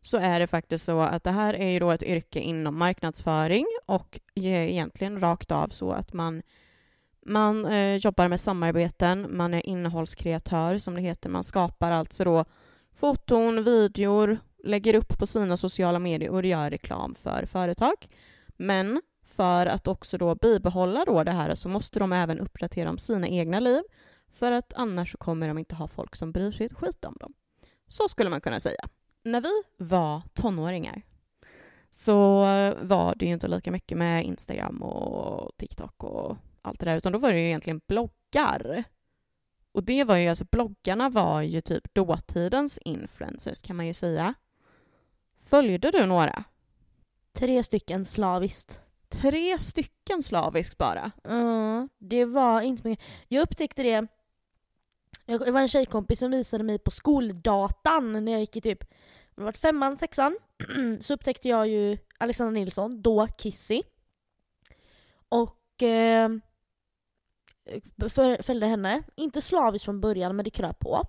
Så 0.00 0.18
är 0.18 0.40
det 0.40 0.46
faktiskt 0.46 0.84
så 0.84 1.00
att 1.00 1.24
det 1.24 1.30
här 1.30 1.54
är 1.54 1.68
ju 1.68 1.78
då 1.78 1.90
ett 1.90 2.02
yrke 2.02 2.40
inom 2.40 2.78
marknadsföring 2.78 3.66
och 3.86 4.20
egentligen 4.34 5.20
rakt 5.20 5.50
av 5.50 5.68
så 5.68 5.92
att 5.92 6.12
man 6.12 6.42
man 7.26 7.66
eh, 7.66 7.96
jobbar 7.96 8.28
med 8.28 8.40
samarbeten, 8.40 9.36
man 9.36 9.54
är 9.54 9.66
innehållskreatör 9.66 10.78
som 10.78 10.94
det 10.94 11.00
heter. 11.00 11.28
Man 11.28 11.44
skapar 11.44 11.90
alltså 11.90 12.24
då 12.24 12.44
foton, 12.94 13.64
videor, 13.64 14.38
lägger 14.64 14.94
upp 14.94 15.18
på 15.18 15.26
sina 15.26 15.56
sociala 15.56 15.98
medier 15.98 16.30
och 16.30 16.44
gör 16.44 16.70
reklam 16.70 17.14
för 17.14 17.46
företag. 17.46 18.08
Men 18.56 19.02
för 19.30 19.66
att 19.66 19.88
också 19.88 20.18
då 20.18 20.34
bibehålla 20.34 21.04
då 21.04 21.24
det 21.24 21.30
här 21.30 21.54
så 21.54 21.68
måste 21.68 21.98
de 21.98 22.12
även 22.12 22.40
uppdatera 22.40 22.90
om 22.90 22.98
sina 22.98 23.28
egna 23.28 23.60
liv 23.60 23.82
för 24.32 24.52
att 24.52 24.72
annars 24.72 25.12
så 25.12 25.18
kommer 25.18 25.48
de 25.48 25.58
inte 25.58 25.74
ha 25.74 25.88
folk 25.88 26.16
som 26.16 26.32
bryr 26.32 26.52
sig 26.52 26.66
ett 26.66 26.72
skit 26.72 27.04
om 27.04 27.16
dem. 27.20 27.34
Så 27.86 28.08
skulle 28.08 28.30
man 28.30 28.40
kunna 28.40 28.60
säga. 28.60 28.88
När 29.22 29.40
vi 29.40 29.84
var 29.84 30.22
tonåringar 30.34 31.02
så 31.92 32.40
var 32.82 33.14
det 33.14 33.26
ju 33.26 33.32
inte 33.32 33.48
lika 33.48 33.70
mycket 33.70 33.98
med 33.98 34.24
Instagram 34.24 34.82
och 34.82 35.56
TikTok 35.56 36.04
och 36.04 36.36
allt 36.62 36.80
det 36.80 36.86
där 36.86 36.96
utan 36.96 37.12
då 37.12 37.18
var 37.18 37.32
det 37.32 37.40
ju 37.40 37.46
egentligen 37.46 37.80
bloggar. 37.86 38.84
Och 39.72 39.84
det 39.84 40.04
var 40.04 40.16
ju 40.16 40.28
alltså 40.28 40.44
bloggarna 40.50 41.08
var 41.08 41.42
ju 41.42 41.60
typ 41.60 41.94
dåtidens 41.94 42.78
influencers 42.78 43.62
kan 43.62 43.76
man 43.76 43.86
ju 43.86 43.94
säga. 43.94 44.34
Följde 45.38 45.90
du 45.90 46.06
några? 46.06 46.44
Tre 47.32 47.62
stycken 47.62 48.04
slaviskt. 48.04 48.80
Tre 49.10 49.58
stycken 49.58 50.22
slaviskt 50.22 50.78
bara. 50.78 51.10
Ja, 51.22 51.88
det 51.98 52.24
var 52.24 52.60
inte 52.60 52.88
mycket. 52.88 53.04
Jag 53.28 53.42
upptäckte 53.42 53.82
det, 53.82 54.06
det 55.26 55.50
var 55.50 55.60
en 55.60 55.68
tjejkompis 55.68 56.18
som 56.18 56.30
visade 56.30 56.64
mig 56.64 56.78
på 56.78 56.90
skoldatan 56.90 58.24
när 58.24 58.32
jag 58.32 58.40
gick 58.40 58.56
i 58.56 58.60
typ 58.60 58.84
det 59.40 59.44
var 59.44 59.52
femman, 59.52 59.96
sexan. 59.96 60.38
så 61.00 61.14
upptäckte 61.14 61.48
jag 61.48 61.68
ju 61.68 61.98
Alexandra 62.18 62.50
Nilsson, 62.50 63.02
då 63.02 63.26
Kissy. 63.26 63.82
Och 65.28 65.82
eh, 65.82 66.30
följde 68.42 68.66
henne. 68.66 69.02
Inte 69.14 69.42
slaviskt 69.42 69.84
från 69.84 70.00
början 70.00 70.36
men 70.36 70.44
det 70.44 70.50
kröp 70.50 70.78
på. 70.78 71.02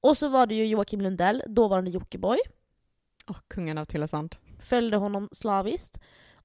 Och 0.00 0.16
så 0.16 0.28
var 0.28 0.46
det 0.46 0.54
ju 0.54 0.66
Joakim 0.66 1.00
Lundell, 1.00 1.42
dåvarande 1.46 1.90
Jockiboi. 1.90 2.38
Åh, 3.28 3.36
kungen 3.48 3.78
av 3.78 3.84
Tylösand. 3.84 4.36
Följde 4.60 4.96
honom 4.96 5.28
slaviskt. 5.32 6.00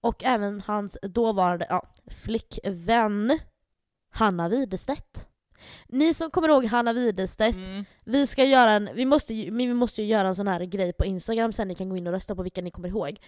Och 0.06 0.23
även 0.23 0.61
hans 0.61 0.98
dåvarande 1.02 1.65
ja, 1.69 1.84
flickvän 2.11 3.40
Hanna 4.11 4.49
Widerstedt. 4.49 5.27
Ni 5.88 6.14
som 6.14 6.30
kommer 6.32 6.49
ihåg 6.49 6.65
Hanna 6.65 6.94
Widerstedt, 6.94 7.56
Mm. 7.56 7.86
vi 8.06 8.27
ska 8.27 8.44
göra 8.44 8.72
en, 8.72 8.90
vi 8.95 9.06
måste, 9.06 9.34
ju, 9.34 9.52
vi 9.56 9.73
måste 9.73 10.02
ju 10.02 10.07
göra 10.07 10.27
en 10.27 10.36
sån 10.36 10.48
här 10.48 10.60
grej 10.65 10.94
på 10.94 11.06
Instagram 11.06 11.53
sen 11.53 11.68
ni 11.68 11.76
kan 11.76 11.90
gå 11.90 11.98
in 11.98 12.07
och 12.07 12.14
rösta 12.14 12.36
på 12.36 12.44
vilka 12.44 12.61
ni 12.61 12.72
kommer 12.72 12.88
ihåg. 12.90 13.19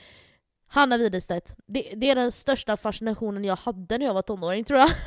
Hanna 0.67 0.97
Widerstedt, 0.97 1.55
det, 1.67 1.81
det 1.95 2.09
är 2.11 2.15
den 2.15 2.31
största 2.31 2.77
fascinationen 2.77 3.43
jag 3.45 3.55
hade 3.55 3.97
när 3.97 4.05
jag 4.05 4.13
var 4.13 4.21
tonåring 4.21 4.63
tror 4.63 4.79
jag. 4.79 4.89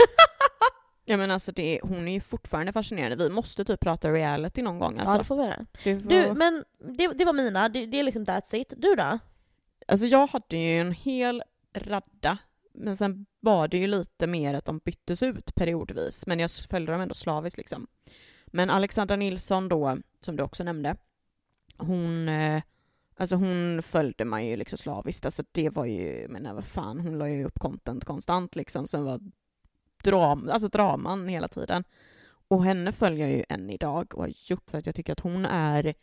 Ja 1.04 1.16
men 1.16 1.30
alltså 1.30 1.52
det, 1.52 1.80
hon 1.82 2.08
är 2.08 2.12
ju 2.12 2.20
fortfarande 2.20 2.72
fascinerande. 2.72 3.16
Vi 3.24 3.30
måste 3.30 3.64
typ 3.64 3.80
prata 3.80 4.12
reality 4.12 4.62
någon 4.62 4.78
gång 4.78 4.98
alltså. 4.98 5.14
Ja 5.14 5.18
det 5.18 5.24
får 5.24 5.36
vi 5.36 5.42
göra. 5.42 5.66
Får- 5.78 6.08
Du, 6.08 6.32
men 6.34 6.64
det, 6.96 7.08
det 7.08 7.24
var 7.24 7.32
mina, 7.32 7.68
det, 7.68 7.86
det 7.86 7.98
är 7.98 8.02
liksom 8.02 8.24
that's 8.24 8.54
it. 8.54 8.74
Du 8.76 8.94
då? 8.94 9.18
Alltså 9.88 10.06
jag 10.06 10.26
hade 10.26 10.56
ju 10.56 10.80
en 10.80 10.92
hel 10.92 11.42
radda, 11.74 12.38
men 12.72 12.96
sen 12.96 13.26
var 13.40 13.68
det 13.68 13.78
ju 13.78 13.86
lite 13.86 14.26
mer 14.26 14.54
att 14.54 14.64
de 14.64 14.78
byttes 14.78 15.22
ut 15.22 15.54
periodvis, 15.54 16.26
men 16.26 16.40
jag 16.40 16.50
följde 16.50 16.92
dem 16.92 17.00
ändå 17.00 17.14
slaviskt 17.14 17.58
liksom. 17.58 17.86
Men 18.46 18.70
Alexandra 18.70 19.16
Nilsson 19.16 19.68
då, 19.68 19.96
som 20.20 20.36
du 20.36 20.42
också 20.42 20.64
nämnde, 20.64 20.96
hon, 21.76 22.28
eh, 22.28 22.62
alltså 23.16 23.36
hon 23.36 23.82
följde 23.82 24.24
man 24.24 24.46
ju 24.46 24.56
liksom 24.56 24.78
slaviskt, 24.78 25.24
alltså 25.24 25.44
det 25.52 25.70
var 25.70 25.84
ju, 25.84 26.28
men 26.28 26.54
vad 26.54 26.64
fan, 26.64 27.00
hon 27.00 27.18
la 27.18 27.28
ju 27.28 27.44
upp 27.44 27.58
content 27.58 28.04
konstant 28.04 28.56
liksom, 28.56 28.88
som 28.88 29.04
var 29.04 29.20
dram, 30.04 30.48
alltså 30.52 30.68
draman 30.68 31.28
hela 31.28 31.48
tiden. 31.48 31.84
Och 32.48 32.64
henne 32.64 32.92
följer 32.92 33.28
jag 33.28 33.36
ju 33.36 33.44
än 33.48 33.70
idag 33.70 34.14
och 34.14 34.22
har 34.22 34.32
gjort 34.50 34.70
för 34.70 34.78
att 34.78 34.86
jag 34.86 34.94
tycker 34.94 35.12
att 35.12 35.20
hon 35.20 35.46
är 35.46 35.94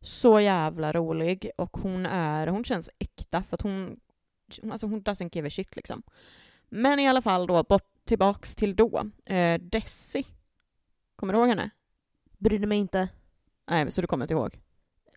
så 0.00 0.40
jävla 0.40 0.92
rolig 0.92 1.50
och 1.56 1.76
hon 1.76 2.06
är, 2.06 2.46
hon 2.46 2.64
känns 2.64 2.90
äkta 2.98 3.42
för 3.42 3.54
att 3.54 3.62
hon, 3.62 4.00
alltså 4.70 4.86
hon 4.86 5.02
doesn't 5.02 5.30
give 5.32 5.48
a 5.48 5.50
shit 5.50 5.76
liksom. 5.76 6.02
Men 6.68 6.98
i 6.98 7.08
alla 7.08 7.22
fall 7.22 7.46
då, 7.46 7.62
bort 7.62 7.90
tillbaks 8.04 8.56
till 8.56 8.76
då. 8.76 9.10
Eh, 9.24 9.60
Desi. 9.60 10.26
Kommer 11.16 11.32
du 11.32 11.38
ihåg 11.38 11.48
henne? 11.48 11.70
Brydde 12.38 12.66
mig 12.66 12.78
inte. 12.78 13.08
Nej, 13.70 13.92
så 13.92 14.00
du 14.00 14.06
kommer 14.06 14.24
inte 14.24 14.34
ihåg? 14.34 14.58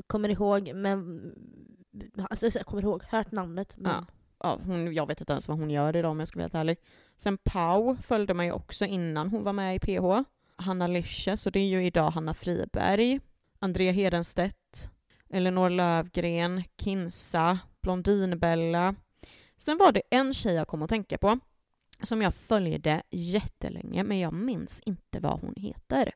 Kommer 0.07 0.30
ihåg 0.30 0.73
men... 0.76 1.31
Alltså 2.30 2.45
jag 2.45 2.65
kommer 2.65 2.84
ihåg, 2.84 3.03
hört 3.03 3.31
namnet 3.31 3.77
men... 3.77 3.91
Ja. 3.91 4.05
Ja, 4.43 4.60
hon, 4.65 4.93
jag 4.93 5.07
vet 5.07 5.22
inte 5.22 5.34
ens 5.34 5.47
vad 5.47 5.57
hon 5.57 5.69
gör 5.69 5.95
idag 5.95 6.11
om 6.11 6.19
jag 6.19 6.27
ska 6.27 6.38
vara 6.39 6.43
helt 6.43 6.55
ärlig. 6.55 6.77
Sen 7.18 7.38
Pau 7.38 7.95
följde 7.95 8.34
man 8.34 8.45
ju 8.45 8.51
också 8.51 8.85
innan 8.85 9.30
hon 9.30 9.43
var 9.43 9.53
med 9.53 9.76
i 9.76 9.80
PH. 9.80 10.30
Hanna 10.55 10.88
Licious, 10.88 11.45
och 11.45 11.51
det 11.51 11.60
är 11.60 11.68
ju 11.68 11.85
idag 11.85 12.11
Hanna 12.11 12.34
Friberg. 12.34 13.19
Andrea 13.60 13.91
Hedenstedt. 13.91 14.91
Elinor 15.30 15.69
Lövgren. 15.69 16.64
Kinsa. 16.77 17.60
Blondinbella. 17.81 18.95
Sen 19.57 19.77
var 19.77 19.91
det 19.91 20.01
en 20.09 20.34
tjej 20.34 20.53
jag 20.53 20.67
kom 20.67 20.81
att 20.81 20.89
tänka 20.89 21.17
på 21.17 21.39
som 22.01 22.21
jag 22.21 22.35
följde 22.35 23.03
jättelänge, 23.11 24.03
men 24.03 24.19
jag 24.19 24.34
minns 24.34 24.81
inte 24.85 25.19
vad 25.19 25.39
hon 25.41 25.53
heter. 25.57 26.11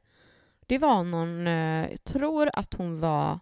Det 0.67 0.77
var 0.77 1.03
någon, 1.03 1.47
eh, 1.47 1.89
jag 1.89 2.03
tror 2.03 2.49
att 2.53 2.73
hon 2.73 2.99
var 2.99 3.39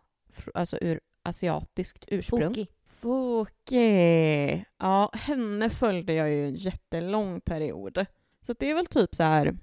alltså 0.54 0.78
ur 0.82 1.00
asiatiskt 1.24 2.06
ursprung. 2.08 2.48
Foki. 2.48 2.68
Foki. 2.84 4.66
Ja, 4.78 5.12
henne 5.14 5.70
följde 5.70 6.14
jag 6.14 6.30
ju 6.30 6.48
en 6.48 6.54
jättelång 6.54 7.42
period. 7.42 8.06
Så 8.42 8.54
det 8.54 8.70
är 8.70 8.76
väl 8.76 8.86
typ 8.86 9.16
så 9.16 9.24
här 9.24 9.58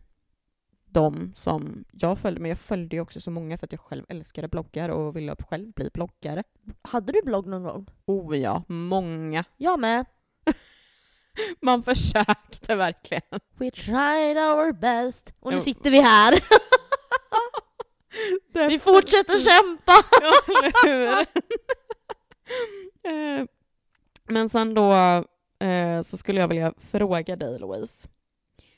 de 0.84 1.32
som 1.34 1.84
jag 1.92 2.18
följde, 2.18 2.40
men 2.40 2.48
jag 2.48 2.58
följde 2.58 2.96
ju 2.96 3.02
också 3.02 3.20
så 3.20 3.30
många 3.30 3.58
för 3.58 3.66
att 3.66 3.72
jag 3.72 3.80
själv 3.80 4.04
älskade 4.08 4.48
bloggar 4.48 4.88
och 4.88 5.16
ville 5.16 5.36
själv 5.50 5.72
bli 5.72 5.90
bloggare. 5.94 6.44
Hade 6.82 7.12
du 7.12 7.22
blogg 7.22 7.46
någon 7.46 7.62
gång? 7.62 7.86
Oh 8.06 8.38
ja, 8.38 8.62
många. 8.68 9.44
Jag 9.56 9.80
med. 9.80 10.04
Man 11.60 11.82
försökte 11.82 12.74
verkligen. 12.74 13.22
We 13.56 13.70
tried 13.70 14.36
our 14.36 14.72
best. 14.72 15.34
Och 15.40 15.52
nu 15.52 15.60
sitter 15.60 15.90
vi 15.90 16.00
här. 16.00 16.44
vi 18.68 18.78
fortsätter 18.78 19.38
kämpa! 19.38 19.92
Ja? 20.88 21.26
Eh, 23.10 23.46
Men 24.24 24.48
sen 24.48 24.74
då 24.74 24.92
eh, 25.66 26.02
så 26.02 26.16
skulle 26.16 26.40
jag 26.40 26.48
vilja 26.48 26.74
fråga 26.78 27.36
dig 27.36 27.58
Louise. 27.58 28.08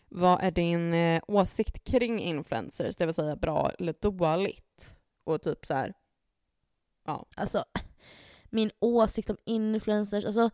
Vad 0.09 0.43
är 0.43 0.51
din 0.51 0.95
eh, 0.95 1.23
åsikt 1.29 1.85
kring 1.85 2.21
influencers, 2.21 2.97
det 2.97 3.07
vill 3.07 3.15
säga 3.15 3.37
bra 3.37 3.71
eller 3.79 3.95
dåligt? 4.01 4.93
Och 5.25 5.43
typ 5.43 5.67
så 5.67 5.75
här, 5.75 5.95
ja. 7.07 7.27
Alltså, 7.37 7.65
min 8.51 8.71
åsikt 8.81 9.31
om 9.31 9.37
influencers, 9.45 10.25
alltså 10.25 10.51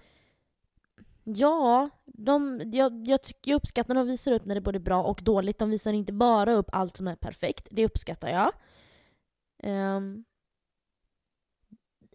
Ja, 1.24 1.90
de, 2.04 2.62
jag, 2.72 3.08
jag, 3.08 3.22
tycker, 3.22 3.50
jag 3.50 3.56
uppskattar 3.56 3.94
när 3.94 4.00
de 4.00 4.06
visar 4.08 4.32
upp 4.32 4.44
när 4.44 4.54
det 4.54 4.58
är 4.58 4.62
både 4.62 4.80
bra 4.80 5.02
och 5.02 5.20
dåligt. 5.22 5.58
De 5.58 5.70
visar 5.70 5.92
inte 5.92 6.12
bara 6.12 6.52
upp 6.52 6.68
allt 6.72 6.96
som 6.96 7.08
är 7.08 7.16
perfekt. 7.16 7.68
Det 7.70 7.84
uppskattar 7.84 8.28
jag. 8.28 8.52
Um, 9.62 10.24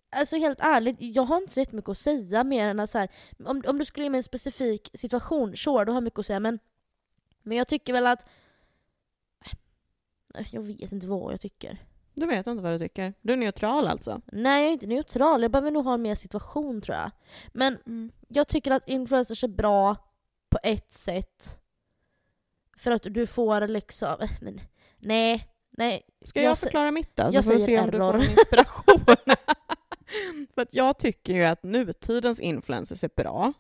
alltså 0.10 0.36
helt 0.36 0.60
ärligt, 0.62 0.96
jag 1.00 1.24
har 1.24 1.38
inte 1.38 1.54
så 1.54 1.60
jättemycket 1.60 1.90
att 1.90 1.98
säga 1.98 2.44
mer 2.44 2.68
än 2.70 2.80
att 2.80 2.90
så 2.90 2.98
här, 2.98 3.10
om, 3.46 3.64
om 3.68 3.80
du 3.80 3.86
skulle 3.86 4.04
ge 4.04 4.10
mig 4.10 4.18
en 4.18 4.24
specifik 4.24 4.90
situation, 4.94 5.58
sure, 5.58 5.86
då 5.86 5.92
har 5.92 5.98
jag 5.98 6.04
mycket 6.04 6.20
att 6.20 6.26
säga 6.26 6.40
men, 6.40 6.60
men 7.42 7.58
jag 7.58 7.68
tycker 7.68 7.94
väl 7.94 8.08
att 8.08 8.26
äh, 10.36 10.48
jag 10.52 10.62
vet 10.62 10.92
inte 10.92 11.08
vad 11.08 11.34
jag 11.34 11.42
tycker. 11.42 11.80
Du 12.16 12.26
vet 12.26 12.48
inte 12.48 12.64
vad 12.64 12.72
du 12.72 12.80
tycker? 12.80 13.14
Du 13.22 13.34
är 13.34 13.38
neutral 13.38 13.88
alltså? 13.88 14.22
Nej, 14.32 14.62
jag 14.62 14.70
är 14.70 14.74
inte 14.74 14.88
neutral. 14.88 15.42
Jag 15.42 15.52
behöver 15.52 15.72
nog 15.72 15.86
ha 15.86 15.94
en 15.94 16.02
mer 16.02 16.16
situation 16.16 16.82
tror 16.82 16.98
jag. 16.98 17.12
Men 17.54 17.78
mm. 17.86 18.12
jag 18.28 18.48
tycker 18.48 18.72
att 18.72 18.90
influencers 18.90 19.44
är 19.44 19.48
bra 19.48 19.96
på 20.50 20.60
ett 20.64 20.94
sätt. 20.94 21.60
För 22.78 22.92
att 22.92 23.04
du 23.04 23.28
får 23.28 23.68
liksom... 23.68 24.28
Men, 24.42 24.62
nej, 25.00 25.48
nej. 25.70 26.02
Ska 26.26 26.42
jag, 26.42 26.50
jag 26.50 26.58
förklara 26.58 26.92
mitt 26.92 27.16
då? 27.16 27.32
Så 27.32 27.44
får 27.44 27.52
vi 27.52 27.60
se 27.60 27.80
om 27.80 27.90
error. 27.90 28.14
du 28.14 28.20
får 28.20 28.30
inspiration. 28.32 29.06
För 30.56 30.62
att 30.62 30.74
jag 30.74 31.00
tycker 31.00 31.34
ju 31.34 31.44
att 31.44 31.64
nutidens 31.64 32.40
influencers 32.40 33.04
är 33.04 33.10
bra. 33.16 33.54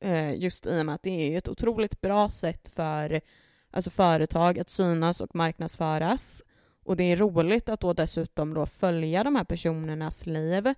Eh, 0.00 0.34
just 0.34 0.66
i 0.66 0.80
och 0.80 0.86
med 0.86 0.94
att 0.94 1.02
det 1.02 1.34
är 1.34 1.38
ett 1.38 1.48
otroligt 1.48 2.00
bra 2.00 2.30
sätt 2.30 2.68
för 2.68 3.20
alltså 3.70 3.90
företag 3.90 4.58
att 4.58 4.70
synas 4.70 5.20
och 5.20 5.34
marknadsföras. 5.34 6.42
Och 6.86 6.96
det 6.96 7.12
är 7.12 7.16
roligt 7.16 7.68
att 7.68 7.80
då 7.80 7.92
dessutom 7.92 8.54
då 8.54 8.66
följa 8.66 9.24
de 9.24 9.36
här 9.36 9.44
personernas 9.44 10.26
liv 10.26 10.74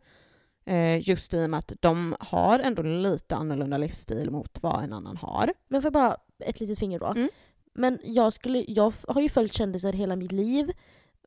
eh, 0.64 1.08
just 1.08 1.34
i 1.34 1.44
och 1.44 1.50
med 1.50 1.58
att 1.58 1.72
de 1.80 2.16
har 2.20 2.58
ändå 2.58 2.82
lite 2.82 3.36
annorlunda 3.36 3.78
livsstil 3.78 4.30
mot 4.30 4.62
vad 4.62 4.84
en 4.84 4.92
annan 4.92 5.16
har. 5.16 5.52
Men 5.68 5.82
får 5.82 5.86
jag 5.86 5.92
bara 5.92 6.16
ett 6.38 6.60
litet 6.60 6.78
finger 6.78 6.98
då? 6.98 7.06
Mm. 7.06 7.28
Men 7.74 7.98
jag, 8.04 8.32
skulle, 8.32 8.64
jag 8.68 8.92
har 9.08 9.20
ju 9.20 9.28
följt 9.28 9.52
kändisar 9.52 9.92
hela 9.92 10.16
mitt 10.16 10.32
liv 10.32 10.72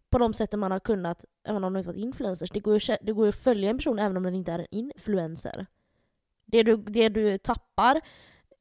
på 0.09 0.17
de 0.17 0.33
sätten 0.33 0.59
man 0.59 0.71
har 0.71 0.79
kunnat, 0.79 1.25
även 1.43 1.63
om 1.63 1.73
de 1.73 1.79
inte 1.79 1.87
varit 1.87 2.01
influencers. 2.01 2.51
Det 2.51 2.59
går, 2.59 2.73
ju, 2.73 2.97
det 3.01 3.11
går 3.11 3.25
ju 3.25 3.29
att 3.29 3.35
följa 3.35 3.69
en 3.69 3.77
person 3.77 3.99
även 3.99 4.17
om 4.17 4.23
den 4.23 4.35
inte 4.35 4.51
är 4.51 4.59
en 4.59 4.67
influencer. 4.71 5.65
Det 6.45 6.63
du, 6.63 6.77
det 6.77 7.09
du 7.09 7.37
tappar, 7.37 8.01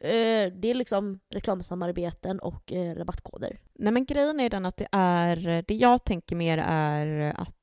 Eh, 0.00 0.52
det 0.52 0.70
är 0.70 0.74
liksom 0.74 1.20
reklamsamarbeten 1.30 2.40
och 2.40 2.72
eh, 2.72 2.94
rabattkoder. 2.94 3.60
Nej 3.74 3.92
men 3.92 4.04
grejen 4.04 4.40
är 4.40 4.50
den 4.50 4.66
att 4.66 4.76
det 4.76 4.88
är, 4.92 5.64
det 5.66 5.74
jag 5.74 6.04
tänker 6.04 6.36
mer 6.36 6.58
är 6.66 7.34
att 7.40 7.56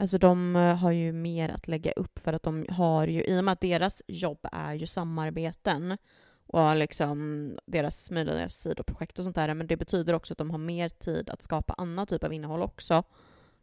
Alltså 0.00 0.18
de 0.18 0.56
eh, 0.56 0.76
har 0.76 0.90
ju 0.90 1.12
mer 1.12 1.48
att 1.48 1.68
lägga 1.68 1.92
upp 1.92 2.18
för 2.18 2.32
att 2.32 2.42
de 2.42 2.66
har 2.68 3.06
ju, 3.06 3.24
i 3.24 3.40
och 3.40 3.44
med 3.44 3.52
att 3.52 3.60
deras 3.60 4.02
jobb 4.06 4.38
är 4.52 4.74
ju 4.74 4.86
samarbeten 4.86 5.98
och 6.46 6.76
liksom 6.76 7.58
deras 7.66 8.10
möjliga 8.10 8.48
sidoprojekt 8.48 9.18
och 9.18 9.24
sånt 9.24 9.36
där, 9.36 9.54
men 9.54 9.66
det 9.66 9.76
betyder 9.76 10.14
också 10.14 10.34
att 10.34 10.38
de 10.38 10.50
har 10.50 10.58
mer 10.58 10.88
tid 10.88 11.30
att 11.30 11.42
skapa 11.42 11.74
annan 11.78 12.06
typ 12.06 12.24
av 12.24 12.32
innehåll 12.32 12.62
också. 12.62 13.02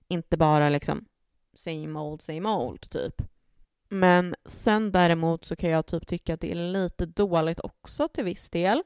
Inte 0.08 0.38
bara 0.38 0.70
liksom 0.70 1.06
same 1.54 2.00
old, 2.00 2.22
same 2.22 2.50
old 2.50 2.90
typ. 2.90 3.22
Men 3.90 4.36
sen 4.46 4.92
däremot 4.92 5.46
så 5.46 5.56
kan 5.56 5.70
jag 5.70 5.86
typ 5.86 6.08
tycka 6.08 6.34
att 6.34 6.42
det 6.42 6.52
är 6.52 6.56
lite 6.56 7.06
dåligt 7.06 7.60
också 7.60 8.08
till 8.08 8.24
viss 8.24 8.50
del 8.50 8.84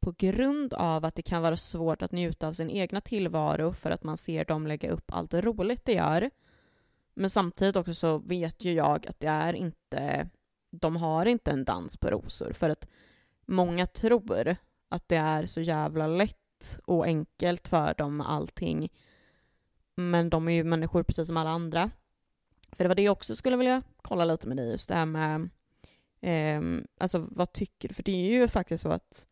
på 0.00 0.14
grund 0.18 0.74
av 0.74 1.04
att 1.04 1.14
det 1.14 1.22
kan 1.22 1.42
vara 1.42 1.56
svårt 1.56 2.02
att 2.02 2.12
njuta 2.12 2.48
av 2.48 2.52
sin 2.52 2.70
egna 2.70 3.00
tillvaro 3.00 3.72
för 3.72 3.90
att 3.90 4.04
man 4.04 4.16
ser 4.16 4.44
dem 4.44 4.66
lägga 4.66 4.90
upp 4.90 5.12
allt 5.12 5.34
roligt 5.34 5.84
de 5.84 5.92
gör. 5.92 6.30
Men 7.14 7.30
samtidigt 7.30 7.76
också 7.76 7.94
så 7.94 8.18
vet 8.18 8.64
ju 8.64 8.72
jag 8.72 9.06
att 9.06 9.20
det 9.20 9.26
är 9.26 9.52
inte, 9.52 10.28
de 10.70 10.96
har 10.96 11.26
inte 11.26 11.50
en 11.50 11.64
dans 11.64 11.96
på 11.96 12.08
rosor 12.08 12.52
för 12.52 12.70
att 12.70 12.88
många 13.46 13.86
tror 13.86 14.56
att 14.88 15.08
det 15.08 15.16
är 15.16 15.46
så 15.46 15.60
jävla 15.60 16.06
lätt 16.06 16.80
och 16.84 17.04
enkelt 17.04 17.68
för 17.68 17.94
dem 17.94 18.16
med 18.16 18.30
allting. 18.30 18.92
Men 19.94 20.30
de 20.30 20.48
är 20.48 20.52
ju 20.52 20.64
människor 20.64 21.02
precis 21.02 21.26
som 21.26 21.36
alla 21.36 21.50
andra. 21.50 21.90
För 22.72 22.84
det 22.84 22.88
var 22.88 22.94
det 22.94 23.02
jag 23.02 23.12
också 23.12 23.36
skulle 23.36 23.56
vilja 23.56 23.82
kolla 24.02 24.24
lite 24.24 24.48
med 24.48 24.56
dig, 24.56 24.70
just 24.70 24.88
det 24.88 24.94
här 24.94 25.06
med 25.06 25.48
eh, 26.20 26.84
alltså 26.98 27.26
vad 27.30 27.52
tycker 27.52 27.88
du? 27.88 27.94
För 27.94 28.02
det 28.02 28.12
är 28.12 28.32
ju 28.32 28.48
faktiskt 28.48 28.82
så 28.82 28.88
att 28.88 29.26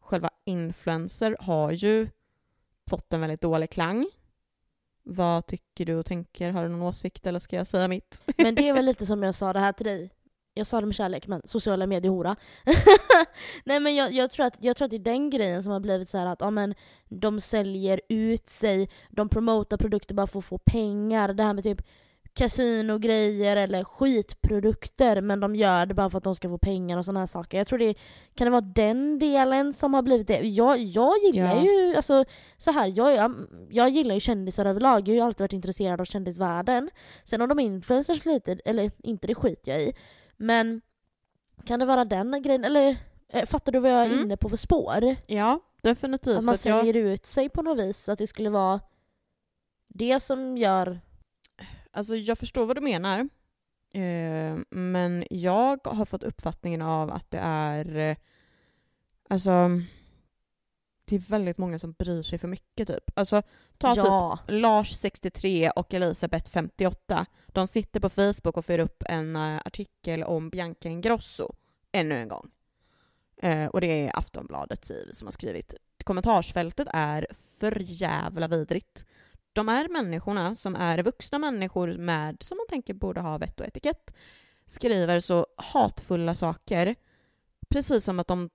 själva 0.00 0.30
influencer 0.44 1.36
har 1.40 1.72
ju 1.72 2.08
fått 2.90 3.12
en 3.12 3.20
väldigt 3.20 3.40
dålig 3.40 3.70
klang. 3.70 4.06
Vad 5.02 5.46
tycker 5.46 5.86
du 5.86 5.94
och 5.94 6.06
tänker? 6.06 6.50
Har 6.50 6.62
du 6.62 6.68
någon 6.68 6.82
åsikt 6.82 7.26
eller 7.26 7.38
ska 7.38 7.56
jag 7.56 7.66
säga 7.66 7.88
mitt? 7.88 8.22
Men 8.36 8.54
det 8.54 8.68
är 8.68 8.74
väl 8.74 8.84
lite 8.84 9.06
som 9.06 9.22
jag 9.22 9.34
sa 9.34 9.52
det 9.52 9.58
här 9.58 9.72
till 9.72 9.86
dig 9.86 10.10
jag 10.54 10.66
sa 10.66 10.80
det 10.80 10.86
med 10.86 10.94
kärlek, 10.94 11.26
men 11.26 11.42
sociala 11.44 11.86
medier-hora. 11.86 12.36
Nej 13.64 13.80
men 13.80 13.94
jag, 13.94 14.12
jag, 14.12 14.30
tror 14.30 14.46
att, 14.46 14.56
jag 14.60 14.76
tror 14.76 14.84
att 14.84 14.90
det 14.90 14.96
är 14.96 14.98
den 14.98 15.30
grejen 15.30 15.62
som 15.62 15.72
har 15.72 15.80
blivit 15.80 16.08
så 16.08 16.18
här 16.18 16.26
att 16.26 16.40
ja, 16.40 16.50
men, 16.50 16.74
de 17.08 17.40
säljer 17.40 18.00
ut 18.08 18.50
sig, 18.50 18.90
de 19.10 19.28
promotar 19.28 19.76
produkter 19.76 20.14
bara 20.14 20.26
för 20.26 20.38
att 20.38 20.44
få 20.44 20.58
pengar. 20.58 21.32
Det 21.32 21.42
här 21.42 21.54
med 21.54 21.64
typ 21.64 21.82
kasinogrejer 22.34 23.56
eller 23.56 23.84
skitprodukter 23.84 25.20
men 25.20 25.40
de 25.40 25.54
gör 25.54 25.86
det 25.86 25.94
bara 25.94 26.10
för 26.10 26.18
att 26.18 26.24
de 26.24 26.34
ska 26.34 26.48
få 26.48 26.58
pengar 26.58 26.98
och 26.98 27.04
sådana 27.04 27.20
här 27.20 27.26
saker. 27.26 27.58
Jag 27.58 27.66
tror 27.66 27.78
det 27.78 27.94
kan 28.34 28.44
det 28.44 28.50
vara 28.50 28.60
den 28.60 29.18
delen 29.18 29.72
som 29.72 29.94
har 29.94 30.02
blivit 30.02 30.26
det. 30.26 30.40
Jag, 30.40 30.78
jag 30.78 31.18
gillar 31.18 31.56
ja. 31.56 31.62
ju, 31.62 31.96
alltså 31.96 32.24
så 32.58 32.70
här, 32.70 32.92
jag, 32.96 33.14
jag, 33.14 33.34
jag 33.70 33.88
gillar 33.90 34.14
ju 34.14 34.20
kändisar 34.20 34.66
överlag. 34.66 35.08
Jag 35.08 35.12
har 35.12 35.14
ju 35.14 35.20
alltid 35.20 35.40
varit 35.40 35.52
intresserad 35.52 36.00
av 36.00 36.04
kändisvärlden. 36.04 36.90
Sen 37.24 37.42
om 37.42 37.48
de 37.48 37.58
är 37.58 37.64
influencers 37.64 38.24
lite, 38.24 38.58
eller 38.64 38.90
inte, 38.98 39.26
det 39.26 39.34
skiter 39.34 39.72
jag 39.72 39.82
i. 39.82 39.92
Men 40.36 40.80
kan 41.64 41.80
det 41.80 41.86
vara 41.86 42.04
den 42.04 42.42
grejen? 42.42 42.64
Eller 42.64 42.96
eh, 43.28 43.46
fattar 43.46 43.72
du 43.72 43.78
vad 43.78 43.90
jag 43.90 44.00
är 44.00 44.06
mm. 44.06 44.20
inne 44.20 44.36
på 44.36 44.48
för 44.48 44.56
spår? 44.56 45.16
Ja, 45.26 45.60
definitivt. 45.82 46.38
Att 46.38 46.44
man 46.44 46.58
säljer 46.58 46.96
jag... 46.96 47.12
ut 47.12 47.26
sig 47.26 47.48
på 47.48 47.62
något 47.62 47.78
vis, 47.78 48.08
att 48.08 48.18
det 48.18 48.26
skulle 48.26 48.50
vara 48.50 48.80
det 49.88 50.20
som 50.20 50.56
gör... 50.56 51.00
Alltså 51.90 52.16
jag 52.16 52.38
förstår 52.38 52.66
vad 52.66 52.76
du 52.76 52.80
menar. 52.80 53.28
Eh, 53.92 54.58
men 54.70 55.24
jag 55.30 55.86
har 55.86 56.04
fått 56.04 56.22
uppfattningen 56.22 56.82
av 56.82 57.10
att 57.10 57.30
det 57.30 57.38
är... 57.38 57.96
Eh, 57.96 58.16
alltså 59.28 59.70
det 61.10 61.16
är 61.16 61.20
väldigt 61.20 61.58
många 61.58 61.78
som 61.78 61.92
bryr 61.92 62.22
sig 62.22 62.38
för 62.38 62.48
mycket 62.48 62.88
typ. 62.88 63.18
Alltså 63.18 63.42
ta 63.78 63.94
ja. 63.96 64.38
typ 64.46 64.60
Lars 64.60 64.90
63 64.90 65.70
och 65.70 65.94
Elisabeth 65.94 66.50
58. 66.50 67.26
De 67.46 67.66
sitter 67.66 68.00
på 68.00 68.10
Facebook 68.10 68.56
och 68.56 68.64
för 68.64 68.78
upp 68.78 69.02
en 69.06 69.36
uh, 69.36 69.60
artikel 69.64 70.24
om 70.24 70.50
Bianca 70.50 70.88
Ingrosso 70.88 71.54
ännu 71.92 72.14
en 72.14 72.28
gång. 72.28 72.50
Uh, 73.44 73.66
och 73.66 73.80
det 73.80 73.86
är 73.86 74.18
Aftonbladet 74.18 74.90
som 75.10 75.26
har 75.26 75.32
skrivit. 75.32 75.74
Kommentarsfältet 76.04 76.88
är 76.90 77.26
för 77.34 77.76
jävla 77.80 78.48
vidrigt. 78.48 79.06
De 79.52 79.68
här 79.68 79.88
människorna 79.88 80.54
som 80.54 80.76
är 80.76 81.02
vuxna 81.02 81.38
människor 81.38 81.92
med, 81.92 82.42
som 82.42 82.56
man 82.56 82.66
tänker 82.68 82.94
borde 82.94 83.20
ha 83.20 83.38
vett 83.38 83.60
och 83.60 83.66
etikett, 83.66 84.14
skriver 84.66 85.20
så 85.20 85.46
hatfulla 85.56 86.34
saker. 86.34 86.94
Precis 87.68 88.04
som 88.04 88.18
att 88.20 88.26
de 88.26 88.50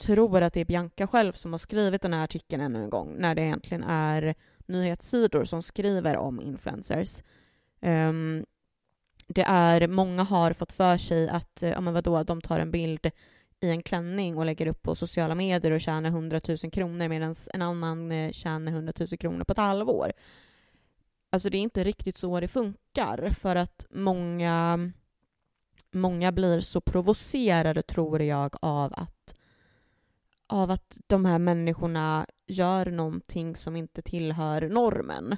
tror 0.00 0.42
att 0.42 0.52
det 0.52 0.60
är 0.60 0.64
Bianca 0.64 1.06
själv 1.06 1.32
som 1.32 1.52
har 1.52 1.58
skrivit 1.58 2.02
den 2.02 2.12
här 2.12 2.24
artikeln 2.24 2.62
ännu 2.62 2.82
en 2.82 2.90
gång, 2.90 3.16
när 3.18 3.34
det 3.34 3.42
egentligen 3.42 3.84
är 3.84 4.34
nyhetssidor 4.66 5.44
som 5.44 5.62
skriver 5.62 6.16
om 6.16 6.40
influencers. 6.40 7.22
Um, 7.80 8.44
det 9.26 9.42
är, 9.42 9.88
många 9.88 10.22
har 10.22 10.52
fått 10.52 10.72
för 10.72 10.98
sig 10.98 11.28
att, 11.28 11.58
ja 11.62 11.80
men 11.80 11.94
vadå, 11.94 12.22
de 12.22 12.40
tar 12.40 12.58
en 12.58 12.70
bild 12.70 13.10
i 13.60 13.70
en 13.70 13.82
klänning 13.82 14.36
och 14.38 14.46
lägger 14.46 14.66
upp 14.66 14.82
på 14.82 14.94
sociala 14.94 15.34
medier 15.34 15.72
och 15.72 15.80
tjänar 15.80 16.10
100 16.10 16.40
000 16.48 16.56
kronor 16.72 17.08
medan 17.08 17.34
en 17.54 17.62
annan 17.62 18.12
eh, 18.12 18.32
tjänar 18.32 18.72
100 18.72 18.92
000 18.98 19.08
kronor 19.08 19.44
på 19.44 19.52
ett 19.52 19.58
halvår. 19.58 20.12
Alltså 21.30 21.50
det 21.50 21.58
är 21.58 21.62
inte 21.62 21.84
riktigt 21.84 22.16
så 22.16 22.40
det 22.40 22.48
funkar 22.48 23.30
för 23.30 23.56
att 23.56 23.86
många, 23.90 24.90
många 25.90 26.32
blir 26.32 26.60
så 26.60 26.80
provocerade 26.80 27.82
tror 27.82 28.22
jag 28.22 28.56
av 28.60 28.92
att 28.94 29.34
av 30.46 30.70
att 30.70 31.00
de 31.06 31.24
här 31.24 31.38
människorna 31.38 32.26
gör 32.46 32.86
någonting 32.86 33.56
som 33.56 33.76
inte 33.76 34.02
tillhör 34.02 34.68
normen. 34.68 35.36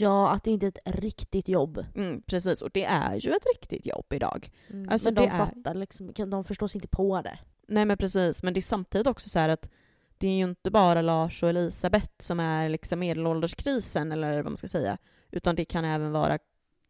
Ja, 0.00 0.30
att 0.30 0.44
det 0.44 0.50
inte 0.50 0.66
är 0.66 0.68
ett 0.68 0.84
riktigt 0.84 1.48
jobb. 1.48 1.84
Mm, 1.94 2.22
precis, 2.22 2.62
och 2.62 2.70
det 2.74 2.84
är 2.84 3.14
ju 3.14 3.32
ett 3.32 3.46
riktigt 3.54 3.86
jobb 3.86 4.12
idag. 4.12 4.50
Mm, 4.70 4.88
alltså, 4.88 5.08
men 5.08 5.14
de 5.14 5.24
är... 5.24 5.38
fattar 5.38 5.74
liksom, 5.74 6.12
de 6.14 6.44
förstår 6.44 6.68
sig 6.68 6.78
inte 6.78 6.88
på 6.88 7.22
det. 7.22 7.38
Nej 7.68 7.84
men 7.84 7.96
precis, 7.96 8.42
men 8.42 8.54
det 8.54 8.60
är 8.60 8.62
samtidigt 8.62 9.06
också 9.06 9.28
så 9.28 9.38
att 9.38 9.70
det 10.18 10.28
är 10.28 10.32
ju 10.32 10.44
inte 10.44 10.70
bara 10.70 11.02
Lars 11.02 11.42
och 11.42 11.48
Elisabeth 11.48 12.10
som 12.18 12.40
är 12.40 12.68
liksom 12.68 12.98
medelålderskrisen, 12.98 14.12
eller 14.12 14.36
vad 14.36 14.44
man 14.44 14.56
ska 14.56 14.68
säga, 14.68 14.98
utan 15.30 15.56
det 15.56 15.64
kan 15.64 15.84
även 15.84 16.12
vara 16.12 16.38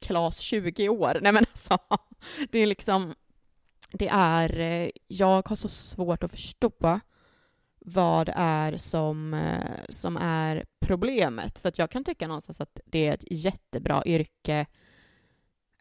Klas 0.00 0.38
20 0.38 0.88
år. 0.88 1.18
Nej 1.22 1.32
men 1.32 1.44
alltså, 1.50 1.78
det 2.50 2.58
är 2.58 2.66
liksom, 2.66 3.14
det 3.92 4.08
är, 4.08 4.60
eh, 4.60 4.90
jag 5.06 5.48
har 5.48 5.56
så 5.56 5.68
svårt 5.68 6.24
att 6.24 6.30
förstå 6.30 7.00
vad 7.88 8.26
det 8.26 8.34
är 8.36 8.76
som, 8.76 9.34
eh, 9.34 9.80
som 9.88 10.16
är 10.16 10.64
problemet. 10.80 11.58
För 11.58 11.68
att 11.68 11.78
jag 11.78 11.90
kan 11.90 12.04
tycka 12.04 12.26
någonstans 12.26 12.60
att 12.60 12.80
det 12.84 13.06
är 13.06 13.14
ett 13.14 13.24
jättebra 13.30 14.02
yrke 14.06 14.66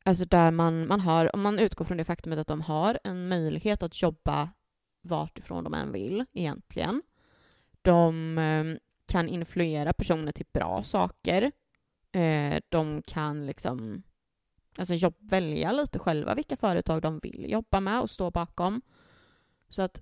Alltså 0.07 0.25
där 0.25 0.51
man, 0.51 0.87
man 0.87 0.99
har, 0.99 1.35
om 1.35 1.41
man 1.41 1.59
utgår 1.59 1.85
från 1.85 1.97
det 1.97 2.05
faktumet 2.05 2.39
att 2.39 2.47
de 2.47 2.61
har 2.61 2.99
en 3.03 3.27
möjlighet 3.27 3.83
att 3.83 4.01
jobba 4.01 4.49
vartifrån 5.01 5.63
de 5.63 5.73
än 5.73 5.91
vill 5.91 6.25
egentligen. 6.33 7.01
De 7.81 8.37
ehm, 8.37 8.77
kan 9.07 9.29
influera 9.29 9.93
personer 9.93 10.31
till 10.31 10.45
bra 10.53 10.83
saker. 10.83 11.51
Eh, 12.11 12.59
de 12.69 13.01
kan 13.01 13.45
liksom 13.45 14.03
alltså 14.77 14.93
jobb, 14.93 15.15
välja 15.19 15.71
lite 15.71 15.99
själva 15.99 16.35
vilka 16.35 16.57
företag 16.57 17.01
de 17.01 17.19
vill 17.19 17.51
jobba 17.51 17.79
med 17.79 18.01
och 18.01 18.09
stå 18.09 18.31
bakom. 18.31 18.81
Så 19.69 19.81
att 19.81 20.01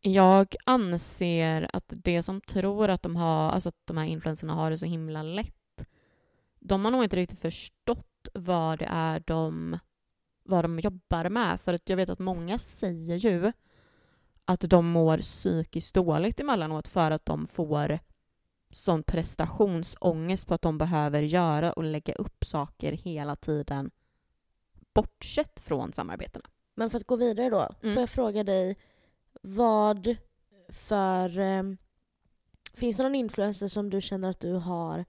jag 0.00 0.56
anser 0.64 1.70
att 1.72 1.92
det 1.96 2.22
som 2.22 2.40
tror 2.40 2.88
att 2.88 3.02
de 3.02 3.16
har, 3.16 3.50
alltså 3.50 3.68
att 3.68 3.86
de 3.86 3.96
här 3.96 4.04
influencerna 4.04 4.54
har 4.54 4.70
det 4.70 4.78
så 4.78 4.86
himla 4.86 5.22
lätt, 5.22 5.86
de 6.58 6.84
har 6.84 6.92
nog 6.92 7.04
inte 7.04 7.16
riktigt 7.16 7.40
förstått 7.40 8.28
vad 8.34 8.78
det 8.78 8.88
är 8.90 9.22
de, 9.26 9.78
vad 10.42 10.64
de 10.64 10.80
jobbar 10.80 11.28
med. 11.28 11.60
För 11.60 11.74
att 11.74 11.88
jag 11.88 11.96
vet 11.96 12.10
att 12.10 12.18
många 12.18 12.58
säger 12.58 13.16
ju 13.16 13.52
att 14.44 14.60
de 14.60 14.86
mår 14.90 15.18
psykiskt 15.18 15.94
dåligt 15.94 16.40
emellanåt 16.40 16.88
för 16.88 17.10
att 17.10 17.26
de 17.26 17.46
får 17.46 17.98
sån 18.70 19.02
prestationsångest 19.02 20.46
på 20.46 20.54
att 20.54 20.62
de 20.62 20.78
behöver 20.78 21.22
göra 21.22 21.72
och 21.72 21.84
lägga 21.84 22.14
upp 22.14 22.44
saker 22.44 22.92
hela 22.92 23.36
tiden 23.36 23.90
bortsett 24.94 25.60
från 25.60 25.92
samarbetena. 25.92 26.44
Men 26.74 26.90
för 26.90 26.98
att 26.98 27.06
gå 27.06 27.16
vidare 27.16 27.50
då, 27.50 27.68
mm. 27.82 27.94
får 27.94 28.00
jag 28.02 28.10
fråga 28.10 28.44
dig 28.44 28.76
vad 29.42 30.16
för... 30.68 31.38
Eh, 31.38 31.62
finns 32.74 32.96
det 32.96 33.02
någon 33.02 33.14
influencer 33.14 33.68
som 33.68 33.90
du 33.90 34.00
känner 34.00 34.30
att 34.30 34.40
du 34.40 34.52
har 34.52 35.04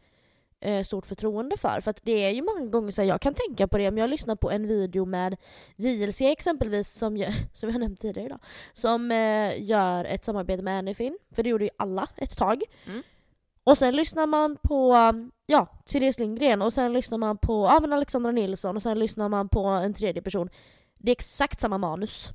eh, 0.59 0.83
stort 0.83 1.05
förtroende 1.05 1.57
för? 1.57 1.81
För 1.81 1.91
att 1.91 1.99
det 2.03 2.23
är 2.23 2.29
ju 2.29 2.41
många 2.41 2.65
gånger 2.65 2.91
så 2.91 3.01
här, 3.01 3.09
jag 3.09 3.21
kan 3.21 3.33
tänka 3.33 3.67
på 3.67 3.77
det 3.77 3.87
om 3.87 3.97
jag 3.97 4.09
lyssnar 4.09 4.35
på 4.35 4.51
en 4.51 4.67
video 4.67 5.05
med 5.05 5.37
JLC 5.75 6.21
exempelvis 6.21 6.93
som, 6.93 7.17
jag, 7.17 7.33
som 7.53 7.69
jag 7.69 7.79
nämnt 7.79 7.99
tidigare 7.99 8.25
idag. 8.25 8.39
Som 8.73 9.11
eh, 9.11 9.63
gör 9.63 10.05
ett 10.05 10.25
samarbete 10.25 10.63
med 10.63 10.77
Anyfin, 10.77 11.17
för 11.31 11.43
det 11.43 11.49
gjorde 11.49 11.63
ju 11.63 11.69
alla 11.77 12.07
ett 12.17 12.37
tag. 12.37 12.63
Mm. 12.87 13.03
Och 13.63 13.77
sen 13.77 13.95
lyssnar 13.95 14.27
man 14.27 14.57
på 14.57 14.95
ja, 15.45 15.67
Therese 15.85 16.19
Lindgren 16.19 16.61
och 16.61 16.73
sen 16.73 16.93
lyssnar 16.93 17.17
man 17.17 17.37
på 17.37 17.65
ja, 17.65 17.79
men 17.81 17.93
Alexandra 17.93 18.31
Nilsson 18.31 18.75
och 18.75 18.81
sen 18.81 18.99
lyssnar 18.99 19.29
man 19.29 19.49
på 19.49 19.65
en 19.65 19.93
tredje 19.93 20.21
person. 20.21 20.49
Det 20.97 21.11
är 21.11 21.15
exakt 21.15 21.59
samma 21.61 21.77
manus. 21.77 22.31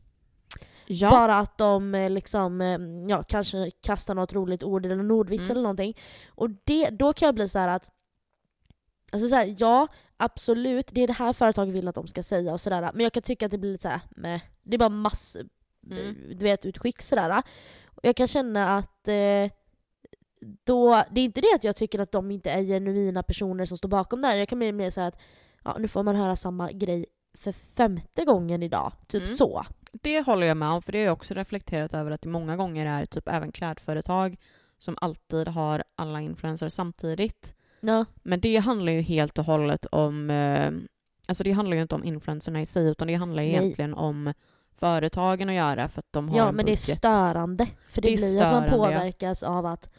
Ja. 0.87 1.11
Bara 1.11 1.39
att 1.39 1.59
de 1.59 1.95
eh, 1.95 2.11
liksom, 2.11 2.61
eh, 2.61 2.79
ja, 3.09 3.23
kanske 3.23 3.71
kastar 3.71 4.15
något 4.15 4.33
roligt 4.33 4.63
ord 4.63 4.87
eller 4.87 4.99
en 4.99 5.11
ordvits 5.11 5.43
mm. 5.43 5.51
eller 5.51 5.63
någonting. 5.63 5.97
Och 6.29 6.51
det, 6.65 6.91
då 6.91 7.13
kan 7.13 7.27
jag 7.27 7.35
bli 7.35 7.49
så 7.49 7.59
att 7.59 7.91
Alltså 9.13 9.29
så 9.29 9.35
här, 9.35 9.55
ja, 9.59 9.89
absolut, 10.17 10.87
det 10.93 11.01
är 11.03 11.07
det 11.07 11.13
här 11.13 11.33
företaget 11.33 11.75
vill 11.75 11.89
att 11.89 11.95
de 11.95 12.09
ska 12.09 12.23
säga 12.23 12.53
och 12.53 12.61
sådär. 12.61 12.91
Men 12.95 13.01
jag 13.01 13.13
kan 13.13 13.23
tycka 13.23 13.47
att 13.47 13.53
det 13.53 13.59
blir 13.59 13.73
lite 13.73 13.83
såhär, 13.83 14.01
med. 14.11 14.41
Det 14.63 14.77
är 14.77 14.79
bara 14.79 14.89
mass, 14.89 15.37
mm. 15.91 16.15
du 16.29 16.45
vet, 16.45 16.67
utskick 16.67 17.03
sådär. 17.03 17.43
Och 17.87 18.01
jag 18.03 18.17
kan 18.17 18.29
känna 18.29 18.77
att 18.77 19.09
eh, 19.09 19.51
då, 20.65 21.03
det 21.11 21.21
är 21.21 21.25
inte 21.25 21.41
det 21.41 21.55
att 21.55 21.65
jag 21.65 21.77
tycker 21.77 21.99
att 21.99 22.13
de 22.13 22.31
inte 22.31 22.51
är 22.51 22.63
genuina 22.63 23.23
personer 23.23 23.67
som 23.67 23.79
står 23.79 23.89
bakom 23.89 24.21
det 24.21 24.29
här. 24.29 24.37
Jag 24.37 24.49
kan 24.49 24.59
bli 24.59 24.73
mer 24.73 24.91
säga 24.91 25.07
att 25.07 25.19
ja, 25.65 25.77
nu 25.79 25.89
får 25.89 26.03
man 26.03 26.17
höra 26.17 26.37
samma 26.37 26.73
grej 26.73 27.07
för 27.37 27.53
femte 27.53 28.25
gången 28.25 28.63
idag. 28.63 28.93
Typ 29.07 29.23
mm. 29.23 29.37
så. 29.37 29.67
Det 29.93 30.21
håller 30.21 30.47
jag 30.47 30.57
med 30.57 30.69
om, 30.69 30.83
för 30.83 30.93
det 30.93 30.99
har 30.99 31.05
jag 31.05 31.13
också 31.13 31.35
reflekterat 31.35 31.95
över 31.95 32.11
att 32.11 32.23
det 32.23 32.29
många 32.29 32.57
gånger 32.57 32.87
är 32.87 33.07
typ 33.07 33.29
även 33.29 33.53
klädföretag 33.53 34.37
som 34.79 34.97
alltid 35.01 35.49
har 35.49 35.85
alla 35.97 36.21
influencers 36.21 36.73
samtidigt. 36.73 37.57
Ja. 37.81 38.05
Men 38.23 38.41
det 38.41 38.57
handlar 38.57 38.93
ju 38.93 39.01
helt 39.01 39.39
och 39.39 39.45
hållet 39.45 39.87
om, 39.87 40.31
eh, 40.31 40.71
alltså 41.27 41.45
det 41.45 41.53
handlar 41.53 41.77
ju 41.77 41.83
inte 41.83 41.95
om 41.95 42.05
influencerna 42.05 42.61
i 42.61 42.67
sig, 42.67 42.89
utan 42.89 43.09
det 43.09 43.15
handlar 43.15 43.43
Nej. 43.43 43.53
egentligen 43.53 43.95
om 43.95 44.33
företagen 44.77 45.49
att 45.49 45.55
göra 45.55 45.89
för 45.89 45.99
att 45.99 46.13
de 46.13 46.29
har 46.29 46.37
Ja, 46.37 46.49
en 46.49 46.57
men 46.57 46.67
budget. 46.67 46.87
det 46.87 46.93
är 46.93 46.97
störande. 46.97 47.67
För 47.89 48.03
det, 48.03 48.09
det 48.09 48.17
blir 48.17 48.27
störande, 48.27 48.59
att 48.59 48.71
man 48.71 48.79
påverkas 48.79 49.43
ja. 49.43 49.49
av 49.49 49.67
att 49.67 49.91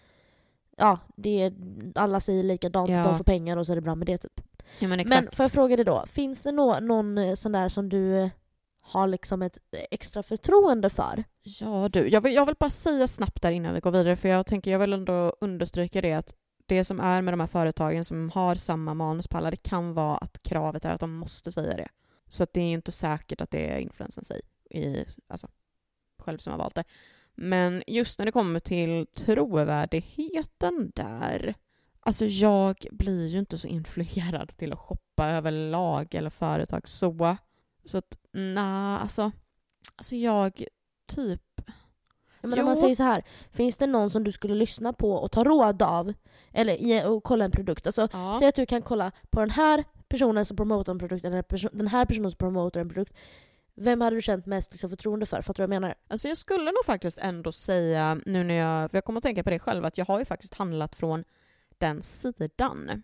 ja, 0.77 0.99
det 1.15 1.41
är, 1.41 1.53
alla 1.95 2.19
säger 2.19 2.43
likadant, 2.43 2.89
ja. 2.89 3.03
de 3.03 3.17
får 3.17 3.23
pengar 3.23 3.57
och 3.57 3.65
så 3.65 3.71
är 3.71 3.75
det 3.75 3.81
bra 3.81 3.95
med 3.95 4.07
det 4.07 4.17
typ. 4.17 4.41
Ja, 4.79 4.87
men, 4.87 5.05
men 5.09 5.29
får 5.31 5.43
jag 5.43 5.51
fråga 5.51 5.75
dig 5.75 5.85
då, 5.85 6.05
finns 6.07 6.43
det 6.43 6.51
no 6.51 6.79
någon 6.79 7.17
eh, 7.17 7.35
sån 7.35 7.51
där 7.51 7.69
som 7.69 7.89
du 7.89 8.17
eh, 8.17 8.29
har 8.81 9.07
liksom 9.07 9.41
ett 9.41 9.57
extra 9.91 10.23
förtroende 10.23 10.89
för? 10.89 11.23
Ja 11.43 11.89
du, 11.89 12.07
jag 12.09 12.21
vill, 12.21 12.33
jag 12.33 12.45
vill 12.45 12.55
bara 12.59 12.69
säga 12.69 13.07
snabbt 13.07 13.41
där 13.41 13.51
innan 13.51 13.73
vi 13.73 13.79
går 13.79 13.91
vidare, 13.91 14.15
för 14.15 14.29
jag 14.29 14.45
tänker 14.45 14.71
jag 14.71 14.79
vill 14.79 14.93
ändå 14.93 15.33
understryka 15.41 16.01
det 16.01 16.13
att 16.13 16.33
det 16.65 16.83
som 16.83 16.99
är 16.99 17.21
med 17.21 17.33
de 17.33 17.39
här 17.39 17.47
företagen 17.47 18.05
som 18.05 18.29
har 18.29 18.55
samma 18.55 18.93
manus 18.93 19.27
på 19.27 19.37
alla, 19.37 19.51
det 19.51 19.57
kan 19.57 19.93
vara 19.93 20.17
att 20.17 20.43
kravet 20.43 20.85
är 20.85 20.93
att 20.93 20.99
de 20.99 21.13
måste 21.13 21.51
säga 21.51 21.77
det. 21.77 21.87
Så 22.27 22.43
att 22.43 22.53
det 22.53 22.61
är 22.61 22.73
inte 22.73 22.91
säkert 22.91 23.41
att 23.41 23.51
det 23.51 23.69
är 23.71 23.77
influensen 23.77 24.23
sig, 24.23 24.41
i, 24.69 25.05
alltså 25.27 25.47
själv 26.19 26.37
som 26.37 26.51
har 26.51 26.57
valt 26.57 26.75
det. 26.75 26.83
Men 27.35 27.83
just 27.87 28.19
när 28.19 28.25
det 28.25 28.31
kommer 28.31 28.59
till 28.59 29.07
trovärdigheten 29.15 30.91
där, 30.95 31.55
alltså 32.07 32.25
jag 32.25 32.87
blir 32.91 33.27
ju 33.27 33.39
inte 33.39 33.57
så 33.57 33.67
influerad 33.67 34.57
till 34.57 34.73
att 34.73 34.79
shoppa 34.79 35.29
överlag 35.29 36.15
eller 36.15 36.29
företag 36.29 36.87
så. 36.87 37.37
Så 37.85 37.97
att 37.97 38.17
nej, 38.31 38.99
alltså, 39.01 39.31
alltså 39.95 40.15
jag 40.15 40.63
typ 41.07 41.41
men 42.41 42.59
om 42.59 42.65
man 42.65 42.77
säger 42.77 42.95
så 42.95 43.03
här, 43.03 43.23
finns 43.51 43.77
det 43.77 43.87
någon 43.87 44.09
som 44.09 44.23
du 44.23 44.31
skulle 44.31 44.55
lyssna 44.55 44.93
på 44.93 45.13
och 45.13 45.31
ta 45.31 45.43
råd 45.43 45.81
av? 45.81 46.13
Eller 46.51 47.07
och 47.07 47.23
kolla 47.23 47.45
en 47.45 47.51
produkt. 47.51 47.85
Alltså, 47.85 48.07
ja. 48.11 48.35
Säg 48.39 48.47
att 48.47 48.55
du 48.55 48.65
kan 48.65 48.81
kolla 48.81 49.11
på 49.29 49.39
den 49.39 49.49
här 49.49 49.83
personen 50.09 50.45
som 50.45 50.57
promotar 50.57 50.91
en 50.91 50.99
produkt 50.99 51.25
eller 51.25 51.43
den 51.71 51.87
här 51.87 52.05
personen 52.05 52.31
som 52.31 52.37
promotar 52.37 52.79
en 52.79 52.89
produkt. 52.89 53.13
Vem 53.75 54.01
hade 54.01 54.15
du 54.15 54.21
känt 54.21 54.45
mest 54.45 54.71
liksom, 54.71 54.89
förtroende 54.89 55.25
för? 55.25 55.41
Fattar 55.41 55.63
du 55.63 55.67
vad 55.67 55.75
jag 55.75 55.81
menar? 55.81 55.95
Alltså 56.07 56.27
jag 56.27 56.37
skulle 56.37 56.65
nog 56.65 56.85
faktiskt 56.85 57.17
ändå 57.17 57.51
säga, 57.51 58.19
nu 58.25 58.43
när 58.43 58.55
jag, 58.55 58.91
för 58.91 58.97
jag 58.97 59.05
kommer 59.05 59.17
att 59.17 59.23
tänka 59.23 59.43
på 59.43 59.49
det 59.49 59.59
själv, 59.59 59.85
att 59.85 59.97
jag 59.97 60.05
har 60.05 60.19
ju 60.19 60.25
faktiskt 60.25 60.53
handlat 60.53 60.95
från 60.95 61.23
den 61.79 62.01
sidan 62.01 63.03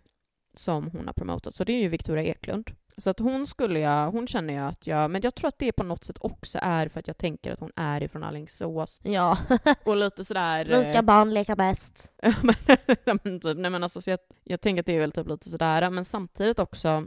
som 0.56 0.90
hon 0.90 1.06
har 1.06 1.14
promotat. 1.14 1.54
Så 1.54 1.64
det 1.64 1.72
är 1.72 1.80
ju 1.80 1.88
Victoria 1.88 2.24
Eklund. 2.24 2.70
Så 2.96 3.10
att 3.10 3.18
hon 3.18 3.46
skulle 3.46 3.80
jag, 3.80 4.10
hon 4.10 4.26
känner 4.26 4.54
jag 4.54 4.68
att 4.68 4.86
jag, 4.86 5.10
men 5.10 5.20
jag 5.22 5.34
tror 5.34 5.48
att 5.48 5.58
det 5.58 5.72
på 5.72 5.84
något 5.84 6.04
sätt 6.04 6.16
också 6.20 6.58
är 6.62 6.88
för 6.88 7.00
att 7.00 7.06
jag 7.06 7.18
tänker 7.18 7.52
att 7.52 7.60
hon 7.60 7.72
är 7.76 8.02
ifrån 8.02 8.22
Alingsås. 8.22 9.00
Ja. 9.04 9.38
och 9.84 9.96
lite 9.96 10.24
sådär... 10.24 10.64
Lika 10.64 10.98
eh, 10.98 11.02
barn 11.02 11.34
leka 11.34 11.56
bäst. 11.56 12.12
men 13.22 13.40
typ, 13.40 13.56
nej 13.56 13.70
men 13.70 13.82
alltså 13.82 14.00
så 14.00 14.10
jag, 14.10 14.18
jag 14.44 14.60
tänker 14.60 14.80
att 14.80 14.86
det 14.86 14.96
är 14.96 15.00
väl 15.00 15.12
typ 15.12 15.28
lite 15.28 15.50
sådär, 15.50 15.90
men 15.90 16.04
samtidigt 16.04 16.58
också 16.58 17.06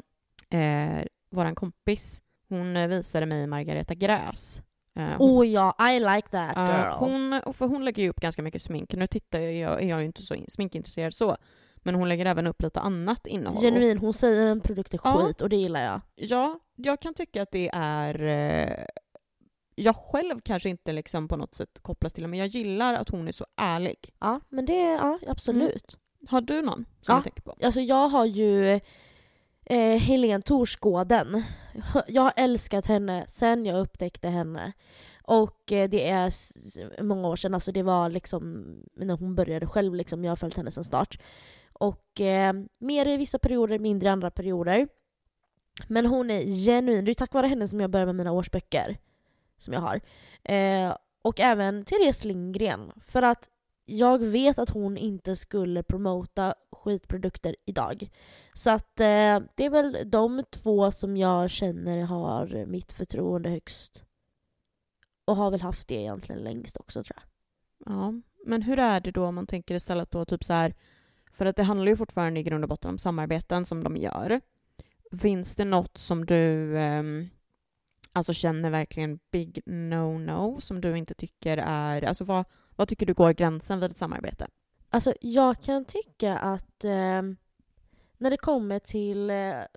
eh, 0.49 1.05
våran 1.31 1.55
kompis, 1.55 2.21
hon 2.49 2.77
eh, 2.77 2.87
visade 2.87 3.25
mig 3.25 3.47
Margareta 3.47 3.93
Gräs. 3.93 4.61
Hon, 4.97 5.17
oh 5.19 5.47
ja, 5.47 5.75
I 5.91 5.99
like 5.99 6.27
that 6.29 6.57
girl. 6.57 6.87
Uh, 6.87 6.97
hon, 6.97 7.53
för 7.53 7.67
hon 7.67 7.85
lägger 7.85 8.03
ju 8.03 8.09
upp 8.09 8.19
ganska 8.19 8.41
mycket 8.41 8.61
smink. 8.61 8.93
Nu 8.93 9.07
tittar 9.07 9.39
jag, 9.39 9.83
är 9.83 9.87
jag 9.87 9.99
ju 9.99 10.05
inte 10.05 10.23
så 10.23 10.35
sminkintresserad 10.47 11.13
så, 11.13 11.37
men 11.75 11.95
hon 11.95 12.09
lägger 12.09 12.25
även 12.25 12.47
upp 12.47 12.61
lite 12.61 12.79
annat 12.79 13.27
innehåll. 13.27 13.61
Genuin, 13.61 13.97
hon 13.97 14.13
säger 14.13 14.45
en 14.45 14.61
produkt 14.61 14.93
är 14.93 14.99
ja. 15.03 15.25
skit 15.27 15.41
och 15.41 15.49
det 15.49 15.55
gillar 15.55 15.83
jag. 15.83 16.01
Ja, 16.15 16.59
jag 16.75 17.01
kan 17.01 17.13
tycka 17.13 17.41
att 17.41 17.51
det 17.51 17.69
är... 17.73 18.23
Eh, 18.23 18.85
jag 19.75 19.95
själv 19.95 20.39
kanske 20.43 20.69
inte 20.69 20.91
liksom 20.91 21.27
på 21.27 21.35
något 21.35 21.55
sätt 21.55 21.79
kopplas 21.81 22.13
till 22.13 22.21
det, 22.21 22.27
men 22.27 22.39
jag 22.39 22.47
gillar 22.47 22.93
att 22.93 23.09
hon 23.09 23.27
är 23.27 23.31
så 23.31 23.45
ärlig. 23.55 24.13
Ja, 24.19 24.39
men 24.49 24.65
det, 24.65 24.79
ja 24.79 25.19
absolut. 25.27 25.93
Mm. 25.93 26.27
Har 26.29 26.41
du 26.41 26.61
någon 26.61 26.85
som 27.01 27.13
ja. 27.13 27.17
du 27.17 27.23
tänker 27.23 27.41
på? 27.41 27.55
Alltså 27.63 27.81
jag 27.81 28.09
har 28.09 28.25
ju 28.25 28.79
eh, 29.65 29.99
Helene 29.99 30.41
Torsgården. 30.41 31.43
Jag 32.07 32.21
har 32.21 32.33
älskat 32.35 32.87
henne 32.87 33.25
sen 33.27 33.65
jag 33.65 33.79
upptäckte 33.79 34.29
henne. 34.29 34.73
Och 35.23 35.71
eh, 35.71 35.89
det 35.89 36.09
är 36.09 36.33
många 37.03 37.27
år 37.27 37.35
sedan, 37.35 37.53
alltså 37.53 37.71
det 37.71 37.83
var 37.83 38.09
liksom 38.09 38.65
när 38.95 39.17
hon 39.17 39.35
började 39.35 39.67
själv, 39.67 39.95
liksom, 39.95 40.23
jag 40.23 40.31
har 40.31 40.35
följt 40.35 40.57
henne 40.57 40.71
sedan 40.71 40.83
start. 40.83 41.19
Och 41.73 42.21
eh, 42.21 42.53
mer 42.77 43.07
i 43.07 43.17
vissa 43.17 43.39
perioder, 43.39 43.79
mindre 43.79 44.07
i 44.07 44.11
andra 44.11 44.31
perioder. 44.31 44.87
Men 45.87 46.05
hon 46.05 46.31
är 46.31 46.43
genuin. 46.43 47.05
Det 47.05 47.11
är 47.11 47.13
tack 47.13 47.33
vare 47.33 47.47
henne 47.47 47.67
som 47.67 47.79
jag 47.79 47.89
börjar 47.89 48.05
med 48.05 48.15
mina 48.15 48.31
årsböcker. 48.31 48.97
Som 49.57 49.73
jag 49.73 49.81
har. 49.81 50.01
Eh, 50.43 50.95
och 51.21 51.39
även 51.39 51.85
Therese 51.85 52.23
Lindgren. 52.23 52.91
För 53.07 53.21
att 53.21 53.49
jag 53.89 54.19
vet 54.19 54.59
att 54.59 54.69
hon 54.69 54.97
inte 54.97 55.35
skulle 55.35 55.83
promota 55.83 56.53
skitprodukter 56.71 57.55
idag. 57.65 58.09
Så 58.53 58.69
att 58.69 58.99
eh, 58.99 59.39
det 59.55 59.65
är 59.65 59.69
väl 59.69 59.97
de 60.05 60.43
två 60.49 60.91
som 60.91 61.17
jag 61.17 61.49
känner 61.49 62.01
har 62.01 62.65
mitt 62.65 62.91
förtroende 62.91 63.49
högst. 63.49 64.03
Och 65.25 65.35
har 65.35 65.51
väl 65.51 65.61
haft 65.61 65.87
det 65.87 65.95
egentligen 65.95 66.43
längst 66.43 66.77
också 66.77 67.03
tror 67.03 67.17
jag. 67.17 67.23
Ja, 67.93 68.13
men 68.45 68.61
hur 68.61 68.79
är 68.79 68.99
det 68.99 69.11
då 69.11 69.25
om 69.25 69.35
man 69.35 69.47
tänker 69.47 69.75
istället 69.75 70.11
då 70.11 70.25
typ 70.25 70.43
så 70.43 70.53
här 70.53 70.73
för 71.31 71.45
att 71.45 71.55
det 71.55 71.63
handlar 71.63 71.87
ju 71.87 71.97
fortfarande 71.97 72.39
i 72.39 72.43
grund 72.43 72.63
och 72.63 72.69
botten 72.69 72.91
om 72.91 72.97
samarbeten 72.97 73.65
som 73.65 73.83
de 73.83 73.97
gör. 73.97 74.41
Finns 75.21 75.55
det 75.55 75.65
något 75.65 75.97
som 75.97 76.25
du 76.25 76.77
eh, 76.77 77.03
alltså 78.11 78.33
känner 78.33 78.69
verkligen 78.69 79.19
big 79.31 79.61
no-no 79.65 80.59
som 80.59 80.81
du 80.81 80.97
inte 80.97 81.13
tycker 81.13 81.57
är... 81.57 82.03
Alltså 82.03 82.23
vad, 82.23 82.45
vad 82.77 82.87
tycker 82.87 83.05
du 83.05 83.13
går 83.13 83.33
gränsen 83.33 83.79
vid 83.79 83.91
ett 83.91 83.97
samarbete? 83.97 84.47
Alltså 84.89 85.13
jag 85.21 85.61
kan 85.61 85.85
tycka 85.85 86.37
att 86.37 86.83
eh, 86.83 87.21
när 88.17 88.29
det 88.29 88.37
kommer 88.37 88.79
till, 88.79 89.29
eh, 89.29 89.35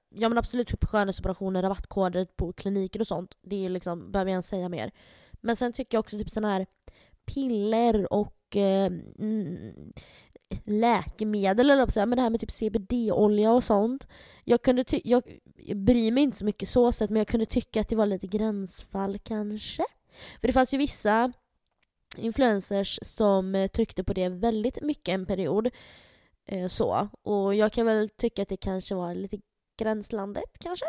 ja 0.09 0.29
men 0.29 0.39
absolut 0.39 0.69
typ 0.69 0.85
skönhetsoperationer, 0.85 1.63
rabattkoder 1.63 2.27
på 2.37 2.53
kliniker 2.53 3.01
och 3.01 3.07
sånt, 3.07 3.35
det 3.43 3.65
är 3.65 3.69
liksom, 3.69 4.13
behöver 4.13 4.31
jag 4.31 4.35
ens 4.35 4.49
säga 4.49 4.69
mer. 4.69 4.91
Men 5.33 5.57
sen 5.57 5.73
tycker 5.73 5.97
jag 5.97 6.01
också 6.01 6.19
typ 6.19 6.31
sådana 6.31 6.53
här 6.53 6.67
piller 7.25 8.13
och 8.13 8.57
eh, 8.57 8.93
mm, 9.19 9.93
läkemedel 10.65 11.71
eller 11.71 11.87
så, 11.87 12.07
men 12.07 12.17
det 12.17 12.23
här 12.23 12.31
med 12.31 12.41
typ 12.41 12.51
CBD-olja 12.51 13.53
och 13.53 13.65
sånt. 13.65 14.09
Jag 14.45 14.63
kunde 14.63 14.85
ty 14.85 15.01
jag, 15.05 15.23
jag 15.57 15.77
bryr 15.77 16.13
mig 16.13 16.23
inte 16.23 16.39
så 16.39 16.45
mycket 16.45 16.69
så 16.69 16.93
sett 16.93 17.11
men 17.11 17.21
jag 17.21 17.29
kunde 17.29 17.47
tycka 17.47 17.81
att 17.81 17.89
det 17.89 17.97
var 17.97 18.07
lite 18.07 18.27
gränsfall 18.27 19.19
kanske. 19.19 19.83
För 20.41 20.47
det 20.47 20.53
fanns 20.53 20.75
ju 20.75 20.79
vissa 20.79 21.33
influencers 22.17 22.99
som 23.03 23.55
eh, 23.55 23.69
tryckte 23.69 24.05
på 24.05 24.13
det 24.13 24.29
väldigt 24.29 24.83
mycket 24.83 25.09
en 25.13 25.27
period. 25.27 25.71
Eh, 26.47 26.69
så. 26.69 27.09
Och 27.23 27.55
jag 27.55 27.73
kan 27.73 27.87
väl 27.87 28.09
tycka 28.09 28.43
att 28.43 28.49
det 28.49 28.57
kanske 28.57 28.95
var 28.95 29.15
lite 29.15 29.39
gränslandet 29.79 30.59
kanske? 30.59 30.85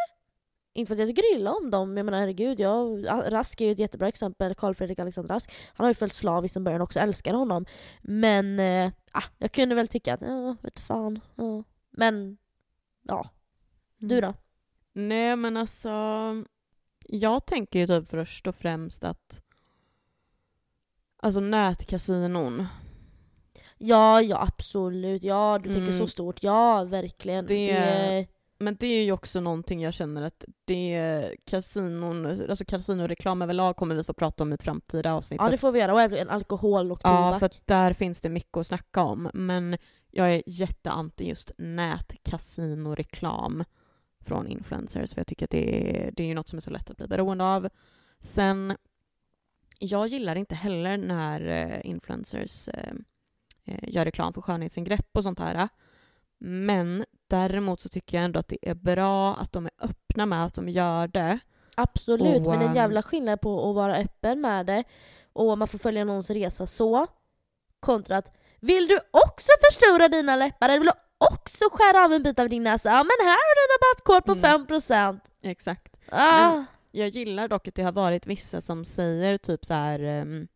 Inte 0.73 0.87
för 0.87 0.95
att 0.95 0.99
jag 0.99 1.09
tycker 1.09 1.35
illa 1.35 1.53
om 1.53 1.71
dem, 1.71 1.97
jag 1.97 2.05
menar 2.05 2.19
herregud, 2.19 2.59
jag, 2.59 3.05
Rask 3.07 3.61
är 3.61 3.65
ju 3.65 3.71
ett 3.71 3.79
jättebra 3.79 4.07
exempel, 4.07 4.55
Karl 4.55 4.73
Fredrik 4.73 4.99
Alexander 4.99 5.33
Rask. 5.33 5.51
Han 5.73 5.83
har 5.85 5.89
ju 5.89 5.93
följt 5.93 6.13
slaviskt 6.13 6.53
från 6.53 6.63
början 6.63 6.81
också, 6.81 6.99
älskar 6.99 7.33
honom. 7.33 7.65
Men, 8.01 8.59
ah, 9.11 9.23
jag 9.37 9.51
kunde 9.51 9.75
väl 9.75 9.87
tycka 9.87 10.13
att, 10.13 10.21
ja, 10.21 10.55
vet 10.61 10.79
fan. 10.79 11.19
Ja. 11.35 11.63
Men, 11.91 12.37
ja. 13.03 13.29
Du 13.97 14.17
Mm. 14.17 14.31
då? 14.31 14.37
Nej 14.93 15.35
men 15.35 15.57
alltså, 15.57 15.89
jag 17.07 17.45
tänker 17.45 17.79
ju 17.79 17.87
typ 17.87 18.09
först 18.09 18.47
och 18.47 18.55
främst 18.55 19.03
att 19.03 19.41
Alltså 21.23 21.39
nätkasinon, 21.39 22.65
Ja, 23.77 24.21
ja 24.21 24.41
absolut. 24.41 25.23
Ja, 25.23 25.59
du 25.63 25.73
tänker 25.73 25.87
Mm. 25.87 25.99
så 25.99 26.07
stort. 26.07 26.43
Ja, 26.43 26.83
verkligen. 26.83 27.45
Det- 27.45 28.27
men 28.59 28.75
det 28.79 28.87
är 28.87 29.03
ju 29.03 29.11
också 29.11 29.41
någonting 29.41 29.81
jag 29.81 29.93
känner 29.93 30.21
att 30.21 30.45
det 30.65 31.35
kasinon, 31.45 32.49
alltså 32.49 32.65
kasinoreklam 32.65 33.41
överlag 33.41 33.75
kommer 33.75 33.95
vi 33.95 34.03
få 34.03 34.13
prata 34.13 34.43
om 34.43 34.51
i 34.51 34.55
ett 34.55 34.63
framtida 34.63 35.13
avsnitt. 35.13 35.41
ja, 35.43 35.49
det 35.49 35.57
får 35.57 35.71
vi 35.71 35.79
göra. 35.79 35.93
Och 35.93 36.01
även 36.01 36.29
alkohol 36.29 36.91
och 36.91 36.99
tobak. 37.01 37.33
Ja, 37.35 37.39
för 37.39 37.45
att 37.45 37.61
där 37.67 37.93
finns 37.93 38.21
det 38.21 38.29
mycket 38.29 38.57
att 38.57 38.67
snacka 38.67 39.01
om. 39.03 39.29
Men 39.33 39.77
jag 40.11 40.33
är 40.33 40.43
jätteanti 40.45 41.29
just 41.29 41.51
nätkasinoreklam 41.57 43.63
från 44.25 44.47
influencers, 44.47 45.13
för 45.13 45.19
jag 45.19 45.27
tycker 45.27 45.45
att 45.45 45.51
det 45.51 45.97
är, 46.07 46.11
det 46.11 46.23
är 46.23 46.27
ju 46.27 46.33
något 46.33 46.47
som 46.47 46.57
är 46.57 46.61
så 46.61 46.69
lätt 46.69 46.89
att 46.89 46.97
bli 46.97 47.07
beroende 47.07 47.43
av. 47.43 47.69
Sen, 48.19 48.77
jag 49.83 50.07
gillar 50.07 50.35
inte 50.35 50.55
heller 50.55 50.97
när 50.97 51.47
eh, 51.47 51.79
influencers 51.89 52.67
eh, 52.67 52.93
eh, 53.65 53.79
gör 53.89 54.05
reklam 54.05 54.33
för 54.33 54.41
skönhetsingrepp 54.41 55.07
och 55.13 55.23
sånt 55.23 55.39
här. 55.39 55.69
Men 56.39 57.05
däremot 57.29 57.81
så 57.81 57.89
tycker 57.89 58.17
jag 58.17 58.25
ändå 58.25 58.39
att 58.39 58.47
det 58.47 58.69
är 58.69 58.75
bra 58.75 59.35
att 59.35 59.51
de 59.51 59.65
är 59.65 59.71
öppna 59.81 60.25
med 60.25 60.45
att 60.45 60.55
de 60.55 60.69
gör 60.69 61.07
det. 61.07 61.39
Absolut, 61.75 62.47
Och, 62.47 62.53
men 62.53 62.61
en 62.61 62.75
jävla 62.75 63.03
skillnad 63.03 63.41
på 63.41 63.69
att 63.69 63.75
vara 63.75 63.95
öppen 63.97 64.41
med 64.41 64.65
det 64.65 64.83
och 65.33 65.57
man 65.57 65.67
får 65.67 65.77
följa 65.77 66.05
någons 66.05 66.29
resa 66.29 66.67
så 66.67 67.07
kontra 67.79 68.17
att 68.17 68.31
vill 68.59 68.87
du 68.87 68.99
också 69.11 69.47
förstora 69.71 70.07
dina 70.07 70.35
läppar 70.35 70.69
eller 70.69 70.79
vill 70.79 70.87
du 70.87 71.25
också 71.31 71.65
skära 71.71 72.05
av 72.05 72.13
en 72.13 72.23
bit 72.23 72.39
av 72.39 72.49
din 72.49 72.63
näsa? 72.63 72.89
Ja 72.89 72.97
men 73.03 73.27
här 73.27 73.31
har 73.31 73.55
du 73.55 73.61
en 73.65 73.77
rabattkod 73.77 74.25
på 74.25 74.47
Mm. 74.47 74.65
5%! 74.67 75.19
Exakt. 75.43 75.99
Ah. 76.09 76.49
Men- 76.55 76.65
Jag 76.91 77.09
gillar 77.09 77.47
dock 77.47 77.67
att 77.67 77.75
det 77.75 77.83
har 77.83 77.91
varit 77.91 78.27
vissa 78.27 78.61
som 78.61 78.85
säger 78.85 79.37
typ 79.37 79.65
så 79.65 79.73
här 79.73 79.99
ehm, 79.99 80.47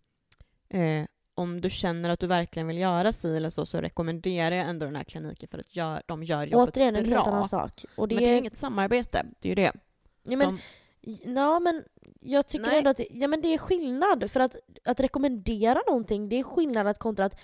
eh, 0.70 1.06
om 1.36 1.62
du 1.62 1.70
känner 1.70 2.10
att 2.10 2.20
du 2.20 2.28
verkligen 2.28 2.68
vill 2.68 2.78
göra 2.78 3.14
si 3.14 3.36
eller 3.36 3.50
så 3.50 3.66
så 3.66 3.82
rekommenderar 3.82 4.56
jag 4.56 4.70
ändå 4.70 4.86
den 4.86 4.96
här 4.96 5.04
kliniken 5.04 5.50
för 5.50 5.58
att 5.60 5.76
gör, 5.76 6.02
de 6.06 6.24
gör 6.24 6.46
jobbet 6.48 6.70
Återigen 6.70 6.96
en 6.96 7.04
bra. 7.04 7.16
helt 7.16 7.28
annan 7.28 7.50
sak. 7.50 7.86
Och 7.96 8.08
det 8.08 8.16
Men 8.16 8.24
det 8.24 8.30
är 8.30 8.38
inget 8.38 8.58
samarbete, 8.58 9.26
det 9.40 9.48
är 9.48 9.50
ju 9.50 9.56
det. 9.56 9.72
ja, 10.24 10.38
men, 10.38 10.60
ja, 11.36 11.60
men 11.60 11.84
jag 12.22 12.48
tycker 12.48 12.66
Nej. 12.66 12.78
ändå 12.78 12.90
att 12.90 12.98
det, 12.98 13.08
ja, 13.12 13.28
men 13.28 13.42
det 13.42 13.54
är 13.54 13.58
skillnad. 13.58 14.32
För 14.32 14.40
att, 14.40 14.56
att 14.84 15.00
rekommendera 15.00 15.80
någonting, 15.88 16.30
det 16.30 16.40
är 16.40 16.44
skillnad 16.44 16.88
att 16.88 17.00
kontra 17.00 17.26
att 17.26 17.36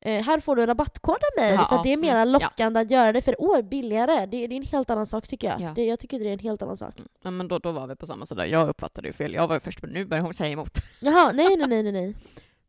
eh, 0.00 0.22
här 0.22 0.40
får 0.40 0.56
du 0.56 0.62
en 0.62 0.68
rabattkod 0.68 1.14
av 1.14 1.42
mig, 1.42 1.52
Ja, 1.54 1.66
för 1.68 1.76
att 1.76 1.82
det 1.82 1.88
är 1.88 1.94
mm, 1.94 2.00
mer 2.00 2.16
ja. 2.16 2.24
lockande 2.24 2.80
att 2.80 2.90
göra 2.90 3.12
det 3.12 3.22
för 3.22 3.40
år 3.42 3.62
billigare. 3.62 4.26
Det, 4.26 4.46
det 4.46 4.54
är 4.54 4.56
en 4.56 4.62
helt 4.62 4.90
annan 4.90 5.06
sak 5.06 5.28
tycker 5.28 5.48
jag. 5.48 5.60
Ja. 5.60 5.72
Det, 5.74 5.84
jag 5.84 6.00
tycker 6.00 6.18
det 6.18 6.28
är 6.28 6.32
en 6.32 6.38
helt 6.38 6.62
annan 6.62 6.76
sak. 6.76 6.98
Mm. 6.98 7.08
Ja, 7.22 7.30
men 7.30 7.48
då, 7.48 7.58
då 7.58 7.72
var 7.72 7.86
vi 7.86 7.96
på 7.96 8.06
samma 8.06 8.26
sida. 8.26 8.46
Jag 8.46 8.68
uppfattade 8.68 9.08
ju 9.08 9.12
fel. 9.12 9.34
Jag 9.34 9.48
var 9.48 9.56
ju 9.56 9.60
först, 9.60 9.82
men 9.82 9.90
nu 9.90 10.04
börjar 10.04 10.22
hon 10.22 10.34
säga 10.34 10.50
emot. 10.50 10.78
Jaha, 11.00 11.32
nej 11.32 11.56
nej 11.56 11.68
nej 11.68 11.82
nej. 11.82 11.92
nej. 11.92 12.14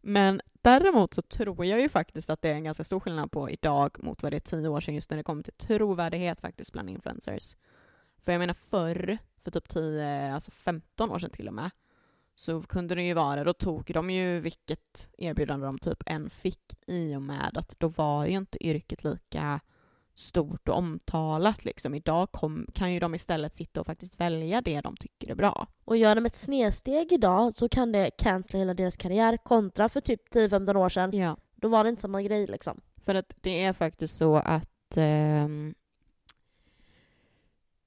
Men 0.01 0.41
däremot 0.61 1.13
så 1.13 1.21
tror 1.21 1.65
jag 1.65 1.81
ju 1.81 1.89
faktiskt 1.89 2.29
att 2.29 2.41
det 2.41 2.49
är 2.49 2.53
en 2.53 2.63
ganska 2.63 2.83
stor 2.83 2.99
skillnad 2.99 3.31
på 3.31 3.49
idag 3.49 3.97
mot 4.03 4.23
vad 4.23 4.33
det 4.33 4.37
är 4.37 4.39
tio 4.39 4.67
år 4.67 4.81
sedan 4.81 4.95
just 4.95 5.09
när 5.09 5.17
det 5.17 5.23
kommer 5.23 5.43
till 5.43 5.53
trovärdighet 5.53 6.41
faktiskt 6.41 6.73
bland 6.73 6.89
influencers. 6.89 7.55
För 8.21 8.31
jag 8.31 8.39
menar 8.39 8.53
förr, 8.53 9.17
för 9.43 9.51
typ 9.51 9.69
10, 9.69 10.33
alltså 10.33 10.51
15 10.51 11.11
år 11.11 11.19
sedan 11.19 11.29
till 11.29 11.47
och 11.47 11.53
med, 11.53 11.71
så 12.39 12.61
kunde 12.61 12.95
det 12.95 13.03
ju 13.03 13.13
vara, 13.13 13.43
då 13.43 13.53
tog 13.53 13.91
de 13.93 14.09
ju 14.09 14.39
vilket 14.39 15.09
erbjudande 15.17 15.65
de 15.65 15.79
typ 15.79 16.03
än 16.05 16.29
fick 16.29 16.73
i 16.87 17.15
och 17.15 17.21
med 17.21 17.57
att 17.57 17.75
då 17.79 17.87
var 17.87 18.25
ju 18.25 18.31
inte 18.31 18.67
yrket 18.67 19.03
lika 19.03 19.59
stort 20.13 20.69
och 20.69 20.77
omtalat 20.77 21.65
liksom. 21.65 21.95
Idag 21.95 22.31
kom, 22.31 22.67
kan 22.73 22.93
ju 22.93 22.99
de 22.99 23.15
istället 23.15 23.55
sitta 23.55 23.79
och 23.79 23.85
faktiskt 23.85 24.19
välja 24.19 24.61
det 24.61 24.81
de 24.81 24.97
tycker 24.97 25.31
är 25.31 25.35
bra. 25.35 25.67
Och 25.85 25.97
gör 25.97 26.15
de 26.15 26.25
ett 26.25 26.35
snedsteg 26.35 27.11
idag 27.11 27.57
så 27.57 27.69
kan 27.69 27.91
det 27.91 28.11
cancella 28.17 28.59
hela 28.59 28.73
deras 28.73 28.97
karriär 28.97 29.37
kontra 29.37 29.89
för 29.89 30.01
typ 30.01 30.33
10-15 30.33 30.77
år 30.77 30.89
sedan. 30.89 31.17
Ja. 31.17 31.37
Då 31.55 31.67
var 31.67 31.83
det 31.83 31.89
inte 31.89 32.01
samma 32.01 32.21
grej 32.21 32.47
liksom. 32.47 32.81
För 33.05 33.15
att 33.15 33.33
det 33.41 33.63
är 33.63 33.73
faktiskt 33.73 34.17
så 34.17 34.35
att... 34.35 34.97
ehm, 34.97 35.75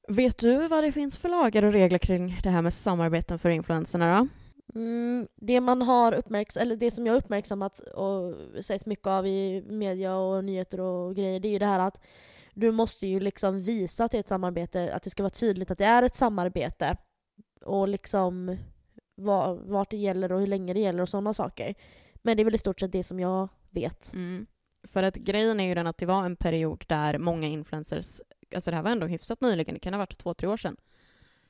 vet 0.08 0.38
du 0.38 0.68
vad 0.68 0.84
det 0.84 0.92
finns 0.92 1.18
för 1.18 1.28
lagar 1.28 1.62
och 1.62 1.72
regler 1.72 1.98
kring 1.98 2.38
det 2.42 2.50
här 2.50 2.62
med 2.62 2.74
samarbeten 2.74 3.38
för 3.38 3.50
influencerna 3.50 4.18
då? 4.18 4.28
Mm, 4.74 5.28
det 5.36 5.60
man 5.60 5.82
har 5.82 6.14
uppmärks 6.14 6.56
eller 6.56 6.76
det 6.76 6.90
som 6.90 7.06
jag 7.06 7.12
har 7.12 7.18
uppmärksammat 7.18 7.78
och 7.78 8.34
sett 8.64 8.86
mycket 8.86 9.06
av 9.06 9.26
i 9.26 9.62
media 9.66 10.16
och 10.16 10.44
nyheter 10.44 10.80
och 10.80 11.16
grejer, 11.16 11.40
det 11.40 11.48
är 11.48 11.52
ju 11.52 11.58
det 11.58 11.66
här 11.66 11.80
att 11.80 12.00
du 12.54 12.72
måste 12.72 13.06
ju 13.06 13.20
liksom 13.20 13.62
visa 13.62 14.04
att 14.04 14.10
det 14.10 14.18
är 14.18 14.20
ett 14.20 14.28
samarbete, 14.28 14.94
att 14.94 15.02
det 15.02 15.10
ska 15.10 15.22
vara 15.22 15.30
tydligt 15.30 15.70
att 15.70 15.78
det 15.78 15.84
är 15.84 16.02
ett 16.02 16.16
samarbete. 16.16 16.96
Och 17.64 17.88
liksom 17.88 18.56
vart 19.64 19.90
det 19.90 19.96
gäller 19.96 20.32
och 20.32 20.40
hur 20.40 20.46
länge 20.46 20.74
det 20.74 20.80
gäller 20.80 21.02
och 21.02 21.08
sådana 21.08 21.34
saker. 21.34 21.74
Men 22.14 22.36
det 22.36 22.42
är 22.42 22.44
väl 22.44 22.54
i 22.54 22.58
stort 22.58 22.80
sett 22.80 22.92
det 22.92 23.04
som 23.04 23.20
jag 23.20 23.48
vet. 23.70 24.12
Mm. 24.12 24.46
För 24.84 25.02
att 25.02 25.14
grejen 25.14 25.60
är 25.60 25.68
ju 25.68 25.74
den 25.74 25.86
att 25.86 25.98
det 25.98 26.06
var 26.06 26.24
en 26.24 26.36
period 26.36 26.84
där 26.88 27.18
många 27.18 27.46
influencers, 27.46 28.20
alltså 28.54 28.70
det 28.70 28.76
här 28.76 28.82
var 28.82 28.90
ändå 28.90 29.06
hyfsat 29.06 29.40
nyligen, 29.40 29.74
det 29.74 29.80
kan 29.80 29.94
ha 29.94 29.98
varit 29.98 30.18
två, 30.18 30.34
tre 30.34 30.48
år 30.48 30.56
sedan, 30.56 30.76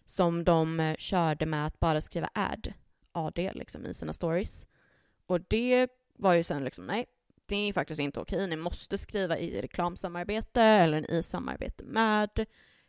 som 0.04 0.44
de 0.44 0.80
eh, 0.80 0.96
körde 0.96 1.46
med 1.46 1.66
att 1.66 1.80
bara 1.80 2.00
skriva 2.00 2.28
ad, 2.34 2.72
AD 3.12 3.50
liksom, 3.54 3.86
i 3.86 3.94
sina 3.94 4.12
stories. 4.12 4.66
Och 5.26 5.40
det 5.40 5.88
var 6.18 6.34
ju 6.34 6.42
sen 6.42 6.64
liksom, 6.64 6.86
nej, 6.86 7.06
det 7.46 7.68
är 7.68 7.72
faktiskt 7.72 8.00
inte 8.00 8.20
okej. 8.20 8.46
Ni 8.46 8.56
måste 8.56 8.98
skriva 8.98 9.38
i 9.38 9.62
reklamsamarbete 9.62 10.62
eller 10.62 11.10
i 11.10 11.22
samarbete 11.22 11.84
med, 11.84 12.46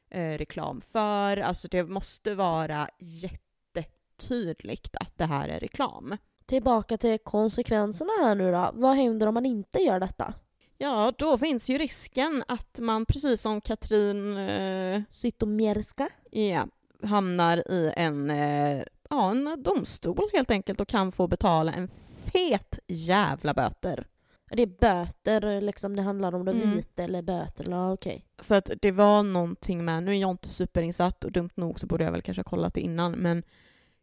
eh, 0.10 0.38
reklam 0.38 0.82
för. 0.82 1.38
Alltså 1.38 1.68
det 1.68 1.84
måste 1.84 2.36
vara 2.36 2.88
jättetydligt 3.00 4.96
att 4.96 5.18
det 5.18 5.26
här 5.26 5.50
är 5.50 5.60
reklam. 5.60 6.18
Tillbaka 6.46 6.98
till 6.98 7.20
konsekvenserna 7.20 8.12
här 8.22 8.36
nu 8.36 8.52
då. 8.52 8.72
Vad 8.74 8.96
händer 8.96 9.28
om 9.28 9.34
man 9.34 9.46
inte 9.46 9.80
gör 9.80 10.00
detta? 10.00 10.34
Ja, 10.78 11.14
då 11.18 11.38
finns 11.38 11.70
ju 11.70 11.78
risken 11.78 12.44
att 12.48 12.80
man 12.80 13.06
precis 13.06 13.42
som 13.42 13.62
Katrin 13.62 14.38
eh, 14.38 15.02
Zytomierska? 15.10 16.10
ja, 16.32 16.68
hamnar 17.04 17.72
i 17.72 17.94
en, 17.96 18.30
eh, 18.30 18.84
ja, 19.14 19.32
en 19.32 19.64
domstol 19.64 20.30
helt 20.34 20.52
enkelt 20.52 20.82
och 20.82 20.88
kan 20.88 21.12
få 21.12 21.28
betala 21.28 21.74
en 21.74 21.90
fet 22.34 22.80
jävla 22.88 23.54
böter. 23.54 24.08
Det 24.52 24.62
är 24.62 24.68
böter 24.68 25.62
liksom 25.62 25.96
det 25.96 26.02
handlar 26.02 26.36
om, 26.36 26.46
det 26.46 26.52
Mm. 26.52 26.76
vite 26.76 27.04
eller 27.04 27.22
böter 27.22 27.66
ja, 27.70 27.94
okej. 27.94 28.26
För 28.38 28.56
att 28.56 28.70
det 28.82 28.92
var 28.92 29.24
någonting 29.24 29.86
med, 29.86 30.04
nu 30.04 30.12
är 30.12 30.22
jag 30.22 30.30
inte 30.32 30.50
superinsatt 30.50 31.24
och 31.24 31.32
dumt 31.32 31.50
nog 31.56 31.80
så 31.80 31.88
borde 31.88 32.04
jag 32.04 32.12
väl 32.12 32.22
kanske 32.22 32.40
ha 32.40 32.50
kollat 32.50 32.74
det 32.74 32.82
innan, 32.82 33.12
men 33.12 33.44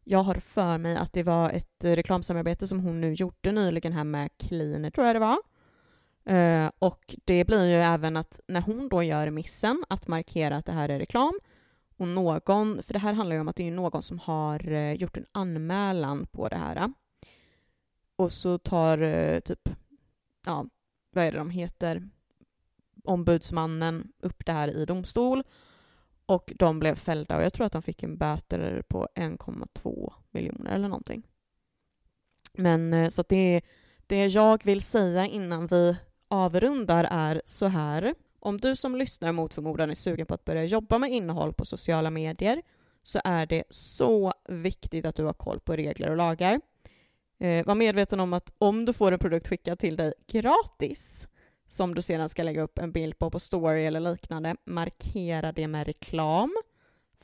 jag 0.05 0.23
har 0.23 0.35
för 0.35 0.79
mig 0.79 0.97
att 0.97 1.13
det 1.13 1.23
var 1.23 1.51
ett 1.51 1.85
reklamsamarbete 1.85 2.67
som 2.67 2.81
hon 2.81 3.01
nu 3.01 3.15
gjorde 3.15 3.53
nyligen 3.53 3.93
här 3.93 4.05
med 4.05 4.31
Cleaner, 4.39 4.91
tror 4.91 5.07
jag 5.07 5.17
det 5.17 5.21
var. 5.21 5.39
Eh, 6.25 6.71
och 6.79 7.15
det 7.25 7.45
blir 7.45 7.67
ju 7.67 7.75
även 7.75 8.17
att 8.17 8.41
när 8.47 8.61
hon 8.61 8.89
då 8.89 9.03
gör 9.03 9.31
missen 9.31 9.85
att 9.89 10.09
markera 10.09 10.57
att 10.57 10.67
det 10.67 10.73
här 10.73 10.89
är 10.89 10.99
reklam 10.99 11.39
och 12.01 12.09
någon, 12.09 12.83
för 12.83 12.93
det 12.93 12.99
här 12.99 13.13
handlar 13.13 13.37
ju 13.37 13.41
om 13.41 13.49
att 13.49 13.57
det 13.57 13.69
är 13.69 13.73
någon 13.73 14.03
som 14.03 14.19
har 14.19 14.73
eh, 14.73 14.93
gjort 14.93 15.17
en 15.17 15.27
anmälan 15.33 16.27
på 16.27 16.49
det 16.49 16.57
här. 16.57 16.93
Och 18.17 18.33
så 18.33 18.59
tar 18.59 18.99
eh, 18.99 19.41
typ, 19.41 19.69
ja, 20.47 20.67
vad 21.11 21.25
är 21.25 21.33
det 21.33 21.39
de 21.39 21.51
heter, 21.51 22.09
ombudsmannen 23.05 24.13
upp 24.21 24.47
det 24.47 24.53
här 24.53 24.69
i 24.69 24.85
domstol 24.85 25.45
och 26.27 26.53
de 26.57 26.79
blev 26.79 26.95
fällda 26.95 27.37
och 27.37 27.43
jag 27.43 27.53
tror 27.53 27.67
att 27.67 27.73
de 27.73 27.83
fick 27.83 28.03
en 28.03 28.17
böter 28.17 28.83
på 28.89 29.09
1,2 29.15 30.13
miljoner 30.31 30.71
eller 30.71 30.89
någonting. 30.89 31.23
Men 32.53 32.95
eh, 32.95 33.09
så 33.09 33.21
att 33.21 33.29
det, 33.29 33.61
det 34.07 34.27
jag 34.27 34.65
vill 34.65 34.83
säga 34.83 35.27
innan 35.27 35.67
vi 35.67 35.97
avrundar 36.29 37.09
är 37.11 37.43
så 37.45 37.67
här. 37.67 38.15
Om 38.41 38.61
du 38.61 38.77
som 38.77 38.97
lyssnar 38.97 39.33
mot 39.33 39.55
förmodan 39.55 39.91
är 39.91 39.95
sugen 39.95 40.27
på 40.27 40.35
att 40.35 40.45
börja 40.45 40.65
jobba 40.65 40.99
med 40.99 41.13
innehåll 41.13 41.53
på 41.53 41.65
sociala 41.65 42.11
medier 42.11 42.63
så 43.03 43.21
är 43.25 43.47
det 43.47 43.65
så 43.71 44.33
viktigt 44.49 45.05
att 45.05 45.17
du 45.17 45.25
har 45.25 45.33
koll 45.33 45.61
på 45.61 45.77
regler 45.77 46.11
och 46.11 46.17
lagar. 46.17 46.61
Eh, 47.39 47.67
var 47.67 47.75
medveten 47.75 48.21
om 48.21 48.33
att 48.33 48.53
om 48.59 48.85
du 48.85 48.93
får 48.93 49.13
en 49.13 49.19
produkt 49.19 49.49
skickad 49.49 49.79
till 49.79 49.97
dig 49.97 50.13
gratis 50.27 51.29
som 51.69 51.95
du 51.95 52.03
sedan 52.03 52.29
ska 52.29 52.43
lägga 52.43 52.63
upp 52.63 52.79
en 52.79 52.93
bild 52.93 53.19
på 53.19 53.31
på 53.31 53.41
story 53.41 53.85
eller 53.85 54.01
liknande, 54.01 54.57
markera 54.65 55.53
det 55.53 55.69
med 55.69 55.87
reklam. 55.87 56.57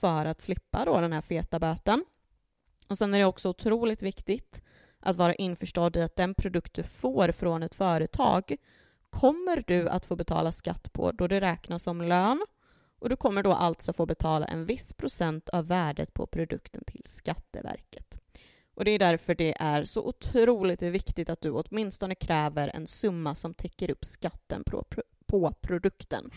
för 0.00 0.24
att 0.24 0.42
slippa 0.42 0.84
då 0.84 1.00
den 1.00 1.12
här 1.12 1.20
feta 1.20 1.58
böten. 1.58 2.04
Och 2.88 2.98
sen 2.98 3.14
är 3.14 3.18
det 3.18 3.24
också 3.24 3.48
otroligt 3.48 4.02
viktigt 4.02 4.62
att 5.00 5.16
vara 5.16 5.34
införstådd 5.34 5.96
i 5.96 6.02
att 6.02 6.16
den 6.16 6.34
produkt 6.34 6.74
du 6.74 6.82
får 6.82 7.32
från 7.32 7.62
ett 7.62 7.74
företag 7.74 8.56
kommer 9.20 9.64
du 9.66 9.88
att 9.88 10.06
få 10.06 10.16
betala 10.16 10.52
skatt 10.52 10.92
på 10.92 11.12
då 11.12 11.26
det 11.26 11.40
räknas 11.40 11.82
som 11.82 12.02
lön 12.02 12.46
och 12.98 13.08
du 13.08 13.16
kommer 13.16 13.42
då 13.42 13.52
alltså 13.52 13.92
få 13.92 14.06
betala 14.06 14.46
en 14.46 14.66
viss 14.66 14.92
procent 14.92 15.48
av 15.48 15.66
värdet 15.66 16.14
på 16.14 16.26
produkten 16.26 16.84
till 16.86 17.02
Skatteverket. 17.04 18.20
Och 18.74 18.84
Det 18.84 18.90
är 18.90 18.98
därför 18.98 19.34
det 19.34 19.54
är 19.58 19.84
så 19.84 20.08
otroligt 20.08 20.82
viktigt 20.82 21.30
att 21.30 21.40
du 21.40 21.50
åtminstone 21.50 22.14
kräver 22.14 22.70
en 22.74 22.86
summa 22.86 23.34
som 23.34 23.54
täcker 23.54 23.90
upp 23.90 24.04
skatten 24.04 24.64
på, 24.64 24.84
på 25.26 25.52
produkten. 25.60 26.30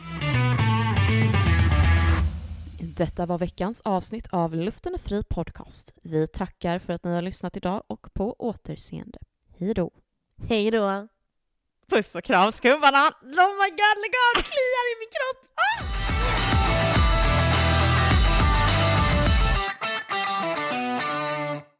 Detta 2.97 3.25
var 3.25 3.37
veckans 3.37 3.81
avsnitt 3.81 4.27
av 4.31 4.55
Luften 4.55 4.93
är 4.93 4.97
fri 4.97 5.23
podcast. 5.23 5.93
Vi 6.03 6.27
tackar 6.27 6.79
för 6.79 6.93
att 6.93 7.03
ni 7.03 7.11
har 7.11 7.21
lyssnat 7.21 7.57
idag 7.57 7.83
och 7.87 8.13
på 8.13 8.35
återseende. 8.39 9.19
Hej 9.57 9.73
då! 9.73 9.91
Hej 10.47 10.71
då! 10.71 11.07
Puss 11.89 12.15
och 12.15 12.23
kram 12.23 12.51
skumman! 12.51 12.95
Oh 12.95 13.53
my 13.61 13.69
god, 13.69 13.97
lägg 14.01 14.15
av! 14.25 14.33
det 14.35 14.43
Kliar 14.43 14.85
i 14.91 14.95
min 14.99 15.09
kropp! 15.15 15.41
Ah! 15.55 16.48